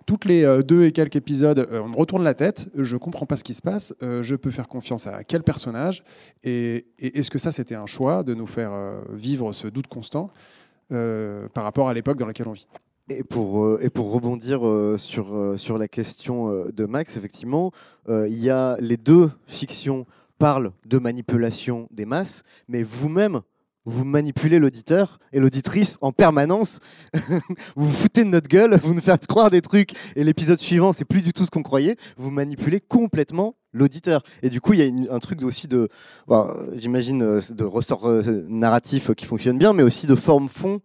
toutes 0.04 0.26
les 0.26 0.62
deux 0.62 0.84
et 0.84 0.92
quelques 0.92 1.16
épisodes, 1.16 1.66
on 1.72 1.88
me 1.88 1.96
retourne 1.96 2.22
la 2.22 2.34
tête, 2.34 2.68
je 2.76 2.98
comprends 2.98 3.24
pas 3.24 3.36
ce 3.36 3.44
qui 3.44 3.54
se 3.54 3.62
passe, 3.62 3.94
je 4.02 4.36
peux 4.36 4.50
faire 4.50 4.68
confiance 4.68 5.06
à 5.06 5.24
quel 5.24 5.42
personnage 5.42 6.04
Et, 6.44 6.84
est-ce 6.98 7.30
que 7.30 7.38
ça, 7.38 7.50
c'était 7.50 7.76
un 7.76 7.86
choix 7.86 8.22
de 8.22 8.34
nous 8.34 8.46
faire 8.46 8.72
vivre 9.10 9.54
ce 9.54 9.68
doute 9.68 9.86
constant 9.86 10.28
par 10.90 11.64
rapport 11.64 11.88
à 11.88 11.94
l'époque 11.94 12.18
dans 12.18 12.26
laquelle 12.26 12.48
on 12.48 12.52
vit? 12.52 12.66
Et 13.08 13.24
pour, 13.24 13.64
euh, 13.64 13.80
et 13.82 13.90
pour 13.90 14.12
rebondir 14.12 14.66
euh, 14.66 14.96
sur, 14.96 15.34
euh, 15.34 15.56
sur 15.56 15.76
la 15.76 15.88
question 15.88 16.66
de 16.72 16.86
Max, 16.86 17.16
effectivement, 17.16 17.72
il 18.08 18.38
y 18.38 18.50
a 18.50 18.76
les 18.80 18.96
deux 18.96 19.30
fictions 19.46 20.06
parlent 20.38 20.72
de 20.86 20.98
manipulation 20.98 21.88
des 21.92 22.04
masses, 22.04 22.42
mais 22.68 22.82
vous-même, 22.82 23.40
vous 23.84 24.04
manipulez 24.04 24.58
l'auditeur 24.58 25.18
et 25.32 25.40
l'auditrice 25.40 25.98
en 26.00 26.12
permanence. 26.12 26.80
vous 27.76 27.86
vous 27.86 27.92
foutez 27.92 28.24
de 28.24 28.28
notre 28.28 28.48
gueule, 28.48 28.78
vous 28.82 28.94
nous 28.94 29.00
faites 29.00 29.26
croire 29.26 29.50
des 29.50 29.60
trucs, 29.60 29.92
et 30.16 30.24
l'épisode 30.24 30.58
suivant, 30.58 30.92
c'est 30.92 31.04
plus 31.04 31.22
du 31.22 31.32
tout 31.32 31.44
ce 31.44 31.50
qu'on 31.50 31.62
croyait. 31.62 31.96
Vous 32.16 32.30
manipulez 32.30 32.80
complètement 32.80 33.56
l'auditeur. 33.72 34.22
Et 34.42 34.50
du 34.50 34.60
coup, 34.60 34.74
il 34.74 34.80
y 34.80 35.08
a 35.08 35.14
un 35.14 35.18
truc 35.18 35.42
aussi 35.42 35.66
de, 35.68 35.88
bon, 36.26 36.48
j'imagine, 36.74 37.22
euh, 37.22 37.40
de 37.50 37.64
ressort 37.64 38.08
narratif 38.48 39.12
qui 39.14 39.26
fonctionne 39.26 39.58
bien, 39.58 39.72
mais 39.72 39.82
aussi 39.82 40.06
de 40.06 40.14
forme-fond 40.14 40.80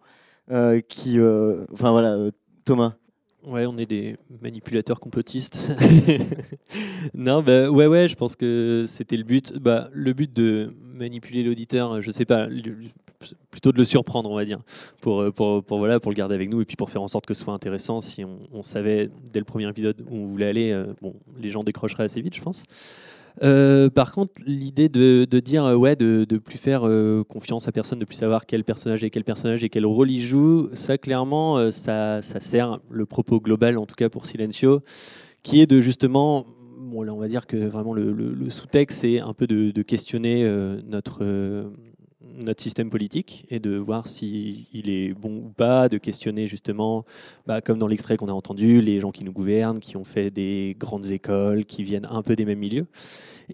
qui. 0.87 1.19
euh, 1.19 1.65
Enfin 1.73 1.91
voilà, 1.91 2.13
euh, 2.13 2.31
Thomas. 2.65 2.93
Ouais, 3.43 3.65
on 3.65 3.77
est 3.77 3.85
des 3.85 4.17
manipulateurs 4.41 4.99
complotistes. 4.99 5.61
non, 7.13 7.41
bah 7.41 7.69
ouais, 7.69 7.87
ouais, 7.87 8.09
je 8.09 8.15
pense 8.15 8.35
que 8.35 8.83
c'était 8.87 9.15
le 9.15 9.23
but. 9.23 9.53
Bah, 9.57 9.87
le 9.93 10.11
but 10.11 10.33
de 10.33 10.73
manipuler 10.83 11.43
l'auditeur, 11.43 12.01
je 12.01 12.11
sais 12.11 12.25
pas, 12.25 12.49
plutôt 13.51 13.71
de 13.71 13.77
le 13.77 13.85
surprendre, 13.85 14.29
on 14.29 14.35
va 14.35 14.45
dire, 14.45 14.59
pour, 15.01 15.21
euh, 15.21 15.31
pour, 15.31 15.63
pour, 15.63 15.77
voilà, 15.77 15.99
pour 15.99 16.11
le 16.11 16.15
garder 16.15 16.35
avec 16.35 16.49
nous 16.49 16.61
et 16.61 16.65
puis 16.65 16.75
pour 16.75 16.89
faire 16.89 17.01
en 17.01 17.07
sorte 17.07 17.25
que 17.25 17.33
ce 17.33 17.43
soit 17.43 17.53
intéressant. 17.53 17.99
Si 17.99 18.23
on, 18.23 18.63
savait 18.63 19.09
dès 19.31 19.39
le 19.39 19.45
premier 19.45 19.69
épisode 19.69 20.03
où 20.09 20.15
on 20.15 20.27
voulait 20.27 20.47
aller, 20.47 20.71
euh, 20.71 20.93
bon, 21.01 21.15
les 21.39 21.49
gens 21.49 21.63
décrocheraient 21.63 22.03
assez 22.03 22.21
vite, 22.21 22.35
je 22.35 22.41
pense. 22.41 22.63
Euh, 23.43 23.89
par 23.89 24.11
contre, 24.11 24.41
l'idée 24.45 24.89
de, 24.89 25.25
dire 25.39 25.65
euh, 25.65 25.75
ouais, 25.75 25.95
de, 25.95 26.25
de 26.27 26.37
plus 26.37 26.57
faire 26.57 26.87
euh, 26.87 27.23
confiance 27.23 27.67
à 27.67 27.71
personne, 27.71 27.99
de 27.99 28.05
plus 28.05 28.15
savoir 28.15 28.45
quel 28.45 28.63
personnage 28.63 29.03
est 29.03 29.09
quel 29.09 29.23
personnage 29.23 29.63
et 29.63 29.69
quel 29.69 29.85
rôle 29.85 30.11
il 30.11 30.21
joue, 30.21 30.69
ça 30.73 30.97
clairement, 30.97 31.69
ça, 31.71 32.21
sert 32.21 32.79
le 32.89 33.05
propos 33.05 33.39
global, 33.39 33.77
en 33.77 33.85
tout 33.85 33.95
cas 33.95 34.09
pour 34.09 34.25
Silencio, 34.25 34.81
qui 35.43 35.61
est 35.61 35.67
de 35.67 35.81
justement, 35.81 36.45
bon 36.79 37.03
là 37.03 37.13
on 37.13 37.17
va 37.17 37.27
dire 37.27 37.45
que 37.45 37.57
vraiment 37.57 37.93
le, 37.93 38.49
sous-texte, 38.49 39.01
c'est 39.01 39.19
un 39.19 39.33
peu 39.33 39.47
de, 39.47 39.81
questionner 39.81 40.43
notre 40.87 41.23
notre 42.37 42.61
système 42.61 42.89
politique 42.89 43.45
et 43.49 43.59
de 43.59 43.77
voir 43.77 44.07
si 44.07 44.67
il 44.73 44.89
est 44.89 45.13
bon 45.13 45.37
ou 45.37 45.53
pas, 45.55 45.89
de 45.89 45.97
questionner 45.97 46.47
justement, 46.47 47.05
bah, 47.45 47.61
comme 47.61 47.79
dans 47.79 47.87
l'extrait 47.87 48.17
qu'on 48.17 48.29
a 48.29 48.33
entendu, 48.33 48.81
les 48.81 48.99
gens 48.99 49.11
qui 49.11 49.25
nous 49.25 49.31
gouvernent, 49.31 49.79
qui 49.79 49.97
ont 49.97 50.03
fait 50.03 50.29
des 50.29 50.75
grandes 50.79 51.07
écoles, 51.07 51.65
qui 51.65 51.83
viennent 51.83 52.07
un 52.09 52.21
peu 52.21 52.35
des 52.35 52.45
mêmes 52.45 52.59
milieux. 52.59 52.87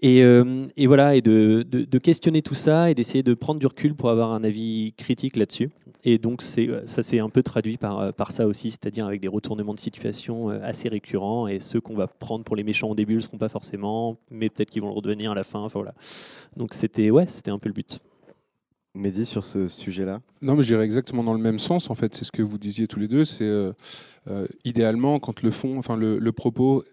Et, 0.02 0.22
euh, 0.24 0.66
voilà, 0.86 1.14
et 1.14 1.22
de, 1.22 1.98
questionner 1.98 2.42
tout 2.42 2.54
ça 2.54 2.90
et 2.90 2.94
d'essayer 2.94 3.22
de 3.22 3.34
prendre 3.34 3.60
du 3.60 3.66
recul 3.66 3.94
pour 3.94 4.10
avoir 4.10 4.32
un 4.32 4.44
avis 4.44 4.92
critique 4.96 5.36
là-dessus. 5.36 5.70
Et 6.06 6.18
donc 6.18 6.42
c'est, 6.42 6.68
ça 6.86 7.02
s'est 7.02 7.18
un 7.18 7.30
peu 7.30 7.42
traduit 7.42 7.78
par, 7.78 7.98
euh, 7.98 8.12
par 8.12 8.30
ça 8.30 8.46
aussi, 8.46 8.70
c'est-à-dire 8.70 9.06
avec 9.06 9.22
des 9.22 9.28
retournements 9.28 9.72
de 9.72 9.78
situation 9.78 10.50
euh, 10.50 10.58
assez 10.62 10.88
récurrents. 10.88 11.48
Et 11.48 11.60
ceux 11.60 11.80
qu'on 11.80 11.94
va 11.94 12.06
prendre 12.06 12.44
pour 12.44 12.56
les 12.56 12.62
méchants 12.62 12.90
au 12.90 12.94
début 12.94 13.14
ne 13.14 13.18
le 13.18 13.22
seront 13.22 13.38
pas 13.38 13.48
forcément, 13.48 14.18
mais 14.30 14.50
peut-être 14.50 14.70
qu'ils 14.70 14.82
vont 14.82 14.88
le 14.88 14.94
redevenir 14.94 15.32
à 15.32 15.34
la 15.34 15.44
fin. 15.44 15.66
Donc 16.56 16.74
c'était, 16.74 17.10
ouais, 17.10 17.26
c'était 17.28 17.50
un 17.50 17.58
peu 17.58 17.68
le 17.68 17.74
but. 17.74 18.00
Mehdi, 18.94 19.26
sur 19.26 19.44
ce 19.44 19.66
sujet-là 19.66 20.20
Non, 20.40 20.54
mais 20.54 20.62
je 20.62 20.68
dirais 20.68 20.84
exactement 20.84 21.24
dans 21.24 21.34
le 21.34 21.40
même 21.40 21.58
sens. 21.58 21.90
En 21.90 21.96
fait, 21.96 22.14
c'est 22.14 22.24
ce 22.24 22.30
que 22.30 22.42
vous 22.42 22.58
disiez 22.58 22.86
tous 22.86 23.00
les 23.00 23.08
deux. 23.08 23.24
C'est 23.24 23.44
euh, 23.44 23.72
euh, 24.30 24.46
idéalement 24.64 25.18
quand 25.18 25.42
le 25.42 25.50
fond, 25.50 25.78
enfin 25.78 25.96
le, 25.96 26.32
propos. 26.32 26.84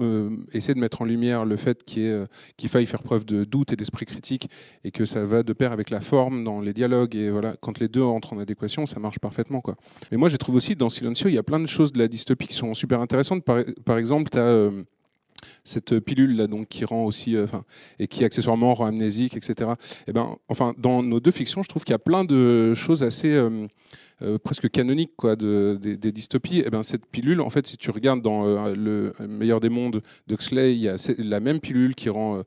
euh, 0.00 0.30
essaie 0.52 0.72
de 0.72 0.78
mettre 0.78 1.02
en 1.02 1.04
lumière 1.04 1.44
le 1.44 1.56
fait 1.58 1.84
qu'il 1.84 2.68
faille 2.68 2.86
faire 2.86 3.02
preuve 3.02 3.26
de 3.26 3.44
doute 3.44 3.70
et 3.70 3.76
d'esprit 3.76 4.06
critique 4.06 4.48
et 4.82 4.90
que 4.90 5.04
ça 5.04 5.26
va 5.26 5.42
de 5.42 5.52
pair 5.52 5.72
avec 5.72 5.90
la 5.90 6.00
forme 6.00 6.42
dans 6.42 6.62
les 6.62 6.72
dialogues 6.72 7.14
et 7.14 7.28
voilà 7.28 7.54
quand 7.60 7.78
les 7.78 7.88
deux 7.88 8.02
entrent 8.02 8.32
en 8.32 8.38
adéquation 8.38 8.86
ça 8.86 8.98
marche 8.98 9.18
parfaitement 9.18 9.60
quoi. 9.60 9.76
Mais 10.10 10.16
moi 10.16 10.30
je 10.30 10.38
trouve 10.38 10.54
aussi 10.54 10.74
dans 10.74 10.88
Silencio 10.88 11.28
il 11.28 11.34
y 11.34 11.38
a 11.38 11.42
plein 11.42 11.60
de 11.60 11.66
choses 11.66 11.92
de 11.92 11.98
la 11.98 12.08
dystopie 12.08 12.46
qui 12.46 12.54
sont 12.54 12.72
super 12.72 13.02
intéressantes 13.02 13.44
par, 13.44 13.62
par 13.84 13.98
exemple 13.98 14.30
tu 14.30 14.38
as 14.38 14.70
cette 15.64 15.98
pilule 16.00 16.36
là 16.36 16.46
donc 16.46 16.68
qui 16.68 16.84
rend 16.84 17.04
aussi 17.04 17.36
euh, 17.36 17.46
et 17.98 18.06
qui 18.06 18.24
accessoirement 18.24 18.74
rend 18.74 18.86
amnésique 18.86 19.36
etc 19.36 19.72
et 20.06 20.12
ben 20.12 20.36
enfin 20.48 20.74
dans 20.78 21.02
nos 21.02 21.20
deux 21.20 21.30
fictions 21.30 21.62
je 21.62 21.68
trouve 21.68 21.84
qu'il 21.84 21.92
y 21.92 21.96
a 21.96 22.00
plein 22.00 22.24
de 22.24 22.74
choses 22.74 23.02
assez 23.02 23.30
euh, 23.30 23.66
euh, 24.22 24.38
presque 24.38 24.68
canoniques 24.70 25.12
quoi 25.16 25.36
de, 25.36 25.78
des, 25.80 26.12
dystopies 26.12 26.60
et 26.60 26.70
ben 26.70 26.82
cette 26.82 27.06
pilule 27.06 27.40
en 27.40 27.50
fait 27.50 27.66
si 27.66 27.76
tu 27.76 27.90
regardes 27.90 28.22
dans 28.22 28.66
le 28.66 29.12
meilleur 29.28 29.60
des 29.60 29.68
mondes 29.68 30.02
d'Huxley 30.26 30.74
il 30.74 30.80
y 30.80 30.88
a 30.88 30.96
la 31.18 31.40
même 31.40 31.60
pilule 31.60 31.94
qui 31.94 32.08
rend 32.08 32.42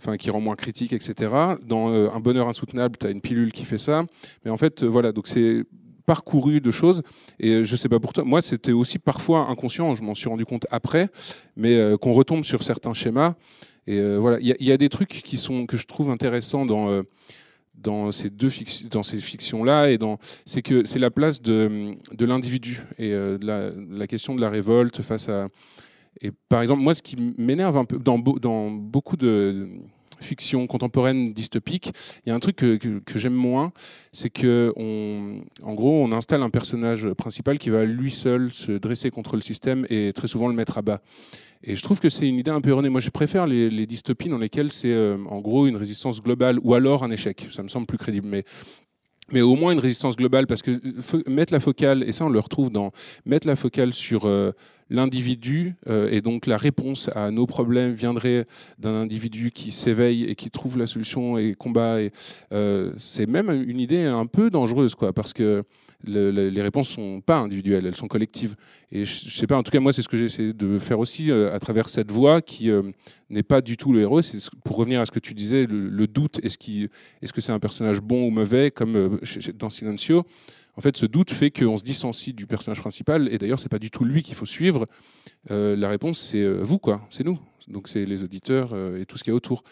Enfin, 0.00 0.16
qui 0.16 0.30
rend 0.30 0.40
moins 0.40 0.54
critique, 0.54 0.92
etc. 0.92 1.28
Dans 1.66 1.88
Un 1.88 2.20
bonheur 2.20 2.46
insoutenable, 2.46 2.96
tu 3.00 3.06
as 3.06 3.10
une 3.10 3.20
pilule 3.20 3.50
qui 3.50 3.64
fait 3.64 3.78
ça. 3.78 4.04
Mais 4.44 4.50
en 4.52 4.56
fait, 4.56 4.84
voilà, 4.84 5.10
donc 5.10 5.26
c'est 5.26 5.64
parcouru 6.08 6.62
de 6.62 6.70
choses. 6.70 7.02
Et 7.38 7.50
euh, 7.50 7.64
je 7.64 7.76
sais 7.76 7.90
pas 7.90 8.00
pour 8.00 8.14
toi, 8.14 8.24
moi, 8.24 8.40
c'était 8.40 8.72
aussi 8.72 8.98
parfois 8.98 9.40
inconscient, 9.50 9.94
je 9.94 10.02
m'en 10.02 10.14
suis 10.14 10.30
rendu 10.30 10.46
compte 10.46 10.66
après, 10.70 11.10
mais 11.54 11.76
euh, 11.76 11.98
qu'on 11.98 12.14
retombe 12.14 12.44
sur 12.44 12.62
certains 12.62 12.94
schémas. 12.94 13.34
Et 13.86 13.98
euh, 13.98 14.16
voilà, 14.16 14.38
il 14.40 14.46
y, 14.46 14.72
a- 14.72 14.78
des 14.78 14.88
trucs 14.88 15.10
qui 15.22 15.36
sont, 15.36 15.66
que 15.66 15.76
je 15.76 15.86
trouve 15.86 16.08
intéressants 16.10 16.64
dans. 16.64 17.02
dans 17.74 18.10
ces 18.10 18.30
deux 18.30 18.50
dans 18.90 19.04
fictions 19.04 19.62
là 19.62 19.88
et 19.88 19.98
c'est 20.44 20.62
que 20.62 20.84
c'est 20.84 20.98
la 20.98 21.10
place 21.10 21.40
de, 21.40 21.94
de 22.12 22.24
l'individu 22.26 22.82
et 22.98 23.12
la, 23.40 24.06
question 24.08 24.34
de 24.34 24.40
la 24.40 24.50
révolte 24.50 25.00
face 25.02 25.28
à 25.28 25.46
et 26.20 26.32
par 26.48 26.60
exemple, 26.62 26.82
moi, 26.82 26.94
ce 26.94 27.02
qui 27.02 27.16
m'énerve 27.38 27.76
un 27.76 27.84
peu 27.84 27.98
dans 27.98 28.18
beaucoup 28.18 29.16
de 29.16 29.68
fictions 30.20 30.66
contemporaines 30.66 31.32
dystopiques, 31.32 31.92
il 32.24 32.28
y 32.28 32.32
a 32.32 32.34
un 32.34 32.40
truc 32.40 32.56
que, 32.56 32.76
que- 32.76 33.18
j'aime 33.18 33.34
moins, 33.34 33.72
c'est 34.12 34.30
que 34.30 34.72
on, 34.76 35.42
en 35.62 35.74
gros, 35.74 36.02
on 36.04 36.12
installe 36.12 36.42
un 36.42 36.50
personnage 36.50 37.08
principal 37.14 37.58
qui 37.58 37.70
va 37.70 37.84
lui 37.84 38.10
seul 38.10 38.52
se 38.52 38.72
dresser 38.72 39.10
contre 39.10 39.36
le 39.36 39.42
système 39.42 39.86
et 39.90 40.12
très 40.12 40.28
souvent 40.28 40.48
le 40.48 40.54
mettre 40.54 40.78
à 40.78 40.82
bas. 40.82 41.00
Et 41.64 41.74
je 41.74 41.82
trouve 41.82 41.98
que 41.98 42.08
c'est 42.08 42.28
une 42.28 42.36
idée 42.36 42.52
un 42.52 42.60
peu 42.60 42.70
erronée. 42.70 42.88
Moi, 42.88 43.00
je 43.00 43.10
préfère 43.10 43.46
les, 43.46 43.68
les 43.68 43.84
dystopies 43.86 44.28
dans 44.28 44.38
lesquelles 44.38 44.70
c'est 44.70 44.92
euh, 44.92 45.16
en 45.28 45.40
gros 45.40 45.66
une 45.66 45.76
résistance 45.76 46.22
globale 46.22 46.60
ou 46.62 46.74
alors 46.74 47.02
un 47.02 47.10
échec. 47.10 47.48
Ça 47.50 47.64
me 47.64 47.68
semble 47.68 47.86
plus 47.86 47.98
crédible. 47.98 48.28
Mais 48.28 48.44
mais 49.32 49.40
au 49.40 49.54
moins 49.54 49.72
une 49.72 49.78
résistance 49.78 50.16
globale, 50.16 50.46
parce 50.46 50.62
que 50.62 50.70
euh, 50.70 51.22
mettre 51.26 51.52
la 51.52 51.60
focale, 51.60 52.02
et 52.04 52.12
ça 52.12 52.24
on 52.24 52.28
le 52.28 52.40
retrouve 52.40 52.70
dans 52.70 52.92
mettre 53.26 53.46
la 53.46 53.56
focale 53.56 53.92
sur 53.92 54.26
euh, 54.26 54.52
l'individu, 54.90 55.74
euh, 55.88 56.08
et 56.10 56.20
donc 56.20 56.46
la 56.46 56.56
réponse 56.56 57.10
à 57.14 57.30
nos 57.30 57.46
problèmes 57.46 57.92
viendrait 57.92 58.46
d'un 58.78 58.94
individu 58.94 59.50
qui 59.50 59.70
s'éveille 59.70 60.24
et 60.24 60.34
qui 60.34 60.50
trouve 60.50 60.78
la 60.78 60.86
solution 60.86 61.38
et 61.38 61.54
combat, 61.54 61.98
euh, 62.52 62.92
c'est 62.98 63.26
même 63.26 63.50
une 63.50 63.80
idée 63.80 64.02
un 64.02 64.26
peu 64.26 64.50
dangereuse, 64.50 64.94
quoi, 64.94 65.12
parce 65.12 65.32
que 65.32 65.64
le- 66.04 66.30
le- 66.30 66.48
les 66.48 66.62
réponses 66.62 66.88
sont 66.88 67.20
pas 67.20 67.38
individuelles, 67.38 67.84
elles 67.86 67.96
sont 67.96 68.08
collectives. 68.08 68.54
Et 68.92 69.04
je, 69.04 69.28
je 69.28 69.36
sais 69.36 69.46
pas, 69.46 69.56
en 69.56 69.62
tout 69.62 69.70
cas 69.72 69.80
moi 69.80 69.92
c'est 69.92 70.02
ce 70.02 70.08
que 70.08 70.16
j'ai 70.16 70.26
essayé 70.26 70.52
de 70.52 70.78
faire 70.78 70.98
aussi 70.98 71.30
euh, 71.30 71.54
à 71.54 71.58
travers 71.58 71.88
cette 71.88 72.10
voix 72.12 72.40
qui 72.40 72.70
euh, 72.70 72.82
n'est 73.30 73.42
pas 73.42 73.60
du 73.60 73.76
tout 73.76 73.92
le 73.92 74.00
héros. 74.00 74.22
C'est 74.22 74.38
ce- 74.40 74.50
pour 74.64 74.76
revenir 74.76 75.00
à 75.00 75.06
ce 75.06 75.10
que 75.10 75.18
tu 75.18 75.34
disais, 75.34 75.66
le, 75.66 76.06
doute. 76.06 76.40
Est-ce 76.44 77.32
que 77.32 77.40
c'est 77.40 77.52
un 77.52 77.58
personnage 77.58 78.00
bon 78.00 78.26
ou 78.26 78.30
mauvais, 78.30 78.70
comme 78.70 78.96
euh, 78.96 79.18
dans 79.58 79.70
Silencio 79.70 80.24
En 80.76 80.80
fait, 80.80 80.96
ce 80.96 81.06
doute 81.06 81.30
fait 81.32 81.50
qu'on 81.50 81.76
se 81.76 81.82
dissensie 81.84 82.32
du 82.32 82.46
personnage 82.46 82.80
principal. 82.80 83.28
Et 83.32 83.38
d'ailleurs, 83.38 83.58
c'est 83.60 83.68
pas 83.68 83.80
du 83.80 83.90
tout 83.90 84.04
lui 84.04 84.22
qu'il 84.22 84.34
faut 84.36 84.46
suivre. 84.46 84.86
La 85.50 85.88
réponse, 85.88 86.18
c'est 86.20 86.46
vous, 86.60 86.78
quoi. 86.78 87.06
C'est 87.10 87.24
nous. 87.24 87.38
Donc 87.68 87.88
c'est 87.88 88.04
les 88.06 88.22
auditeurs 88.22 88.74
et 88.96 89.04
tout 89.06 89.18
ce 89.18 89.24
qu'il 89.24 89.30
y 89.30 89.34
a 89.34 89.36
autour. 89.36 89.62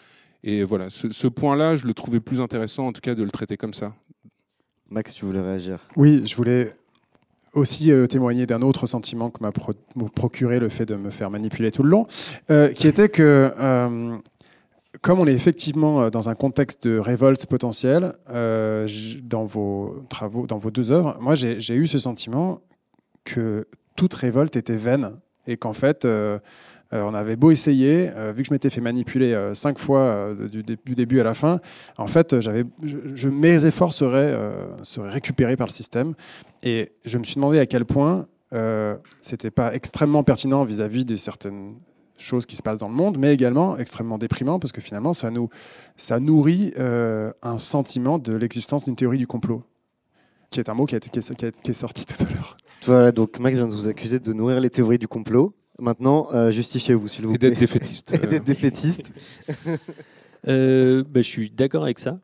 Et 0.43 0.63
voilà, 0.63 0.89
ce, 0.89 1.11
ce 1.11 1.27
point-là, 1.27 1.75
je 1.75 1.87
le 1.87 1.93
trouvais 1.93 2.19
plus 2.19 2.41
intéressant, 2.41 2.87
en 2.87 2.93
tout 2.93 3.01
cas, 3.01 3.15
de 3.15 3.23
le 3.23 3.31
traiter 3.31 3.57
comme 3.57 3.73
ça. 3.73 3.95
Max, 4.89 5.13
tu 5.13 5.25
voulais 5.25 5.41
réagir. 5.41 5.79
Oui, 5.95 6.23
je 6.25 6.35
voulais 6.35 6.73
aussi 7.53 7.91
euh, 7.91 8.07
témoigner 8.07 8.45
d'un 8.45 8.61
autre 8.61 8.87
sentiment 8.87 9.29
que 9.29 9.41
m'a 9.41 9.51
pro- 9.51 9.73
m'a 9.95 10.09
procuré 10.09 10.59
le 10.59 10.69
fait 10.69 10.85
de 10.85 10.95
me 10.95 11.09
faire 11.09 11.29
manipuler 11.29 11.71
tout 11.71 11.83
le 11.83 11.89
long, 11.89 12.07
euh, 12.51 12.69
qui 12.69 12.87
était 12.87 13.09
que, 13.09 13.51
euh, 13.59 14.17
comme 15.01 15.19
on 15.19 15.27
est 15.27 15.33
effectivement 15.33 16.09
dans 16.09 16.29
un 16.29 16.35
contexte 16.35 16.87
de 16.87 16.97
révolte 16.99 17.45
potentielle, 17.47 18.13
dans 18.27 19.45
vos 19.45 20.03
travaux, 20.09 20.47
dans 20.47 20.57
vos 20.57 20.71
deux 20.71 20.91
œuvres, 20.91 21.17
moi 21.19 21.35
j'ai 21.35 21.75
eu 21.75 21.87
ce 21.87 21.99
sentiment 21.99 22.61
que 23.23 23.67
toute 23.95 24.13
révolte 24.13 24.55
était 24.55 24.75
vaine 24.75 25.13
et 25.47 25.57
qu'en 25.57 25.73
fait, 25.73 26.07
euh, 26.93 27.01
on 27.03 27.13
avait 27.13 27.35
beau 27.35 27.51
essayer, 27.51 28.09
euh, 28.15 28.31
vu 28.31 28.43
que 28.43 28.47
je 28.47 28.53
m'étais 28.53 28.69
fait 28.69 28.81
manipuler 28.81 29.33
euh, 29.33 29.53
cinq 29.53 29.77
fois 29.77 30.33
du, 30.49 30.63
dé- 30.63 30.77
du 30.85 30.95
début 30.95 31.19
à 31.19 31.23
la 31.23 31.33
fin, 31.33 31.59
en 31.97 32.07
fait, 32.07 32.33
mes 32.33 33.65
efforts 33.65 33.93
seraient, 33.93 34.35
récupérés 34.97 35.57
par 35.57 35.67
le 35.67 35.71
système. 35.71 36.13
Et 36.63 36.91
je 37.05 37.17
me 37.17 37.23
suis 37.23 37.35
demandé 37.35 37.59
à 37.59 37.65
quel 37.65 37.85
point 37.85 38.25
c'était 39.21 39.51
pas 39.51 39.73
extrêmement 39.73 40.23
pertinent 40.23 40.63
vis-à-vis 40.63 41.05
de 41.05 41.15
certaines 41.15 41.75
choses 42.17 42.45
qui 42.45 42.55
se 42.55 42.63
passent 42.63 42.79
dans 42.79 42.87
le 42.87 42.95
monde, 42.95 43.17
mais 43.19 43.33
également 43.33 43.77
extrêmement 43.77 44.17
déprimant 44.17 44.57
parce 44.59 44.71
que 44.71 44.81
finalement, 44.81 45.13
ça, 45.13 46.19
nourrit 46.19 46.73
un 46.77 47.57
sentiment 47.57 48.17
de 48.17 48.33
l'existence 48.33 48.85
d'une 48.85 48.95
théorie 48.95 49.17
du 49.17 49.27
complot, 49.27 49.63
qui 50.49 50.59
est 50.59 50.69
un 50.69 50.73
mot 50.73 50.85
qui, 50.85 50.95
est, 50.95 51.21
sorti 51.73 52.05
tout 52.05 52.23
à 52.23 52.87
l'heure. 52.89 53.11
Donc 53.11 53.39
Max 53.39 53.57
vient 53.57 53.67
de 53.67 53.73
vous 53.73 53.87
accuser 53.87 54.19
de 54.19 54.33
nourrir 54.33 54.61
les 54.61 54.69
théories 54.69 54.99
du 54.99 55.07
complot. 55.07 55.53
Maintenant, 55.79 56.27
euh, 56.33 56.51
justifiez-vous, 56.51 57.07
s'il 57.07 57.25
vous 57.25 57.35
Et 57.35 57.37
plaît. 57.37 57.49
d'être 57.49 57.59
défaitiste. 57.59 58.13
Et 58.23 58.27
d'être 58.27 58.43
défaitiste. 58.45 59.11
Euh, 60.47 61.03
bah, 61.03 61.21
je 61.21 61.27
suis 61.27 61.49
d'accord 61.49 61.83
avec 61.83 61.97
ça. 61.99 62.19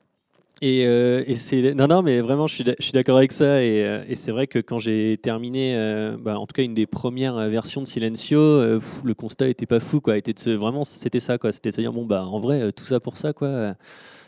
Et, 0.61 0.85
euh, 0.85 1.23
et 1.27 1.35
c'est 1.35 1.73
non 1.73 1.87
non 1.87 2.03
mais 2.03 2.21
vraiment 2.21 2.47
je 2.47 2.63
suis 2.79 2.91
d'accord 2.93 3.17
avec 3.17 3.33
ça 3.33 3.61
et, 3.61 3.83
euh, 3.83 4.05
et 4.07 4.15
c'est 4.15 4.31
vrai 4.31 4.45
que 4.47 4.59
quand 4.59 4.77
j'ai 4.79 5.17
terminé 5.21 5.75
euh, 5.75 6.15
bah, 6.17 6.39
en 6.39 6.45
tout 6.45 6.53
cas 6.53 6.61
une 6.61 6.75
des 6.75 6.85
premières 6.85 7.35
versions 7.49 7.81
de 7.81 7.87
Silencio 7.87 8.39
euh, 8.39 8.79
pff, 8.79 9.01
le 9.03 9.13
constat 9.13 9.49
était 9.49 9.65
pas 9.65 9.81
fou 9.81 9.99
quoi 9.99 10.15
était 10.15 10.31
de 10.31 10.39
se, 10.39 10.51
vraiment 10.51 10.83
c'était 10.85 11.19
ça 11.19 11.37
quoi 11.37 11.51
c'était 11.51 11.71
de 11.71 11.75
se 11.75 11.81
dire 11.81 11.91
bon 11.91 12.05
bah 12.05 12.23
en 12.25 12.39
vrai 12.39 12.71
tout 12.71 12.85
ça 12.85 13.01
pour 13.01 13.17
ça 13.17 13.33
quoi 13.33 13.75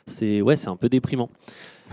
c'est 0.07 0.41
ouais 0.41 0.57
c'est 0.57 0.67
un 0.67 0.75
peu 0.75 0.89
déprimant 0.89 1.29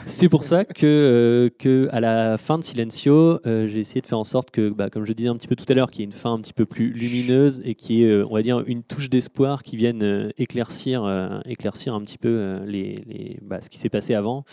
c'est 0.07 0.28
pour 0.28 0.45
ça 0.45 0.64
que, 0.64 0.86
euh, 0.86 1.51
que 1.59 1.88
à 1.93 2.01
la 2.01 2.38
fin 2.38 2.59
de 2.59 2.64
Silencio, 2.64 3.38
euh, 3.47 3.68
j'ai 3.68 3.80
essayé 3.80 4.01
de 4.01 4.07
faire 4.07 4.18
en 4.18 4.24
sorte 4.24 4.51
que, 4.51 4.70
bah, 4.70 4.88
comme 4.90 5.05
je 5.05 5.12
disais 5.12 5.28
un 5.28 5.36
petit 5.36 5.49
peu 5.49 5.55
tout 5.57 5.66
à 5.68 5.74
l'heure, 5.74 5.88
qu'il 5.88 6.01
y 6.01 6.03
ait 6.03 6.07
une 6.07 6.12
fin 6.12 6.32
un 6.32 6.40
petit 6.40 6.53
peu 6.55 6.64
plus 6.66 6.90
lumineuse 6.93 7.61
et 7.64 7.74
qui 7.74 8.03
est, 8.03 8.09
euh, 8.09 8.26
on 8.28 8.34
va 8.34 8.43
dire, 8.43 8.62
une 8.66 8.82
touche 8.82 9.11
d'espoir 9.11 9.62
qui 9.62 9.76
vienne 9.76 10.03
euh, 10.03 10.30
éclaircir, 10.38 11.05
euh, 11.05 11.40
éclaircir 11.45 11.95
un 11.95 12.01
petit 12.03 12.18
peu 12.18 12.28
euh, 12.30 12.64
les, 12.66 13.05
les- 13.07 13.38
bah, 13.43 13.61
ce 13.61 13.68
qui 13.70 13.78
s'est 13.78 13.90
passé 13.90 14.14
avant. 14.14 14.45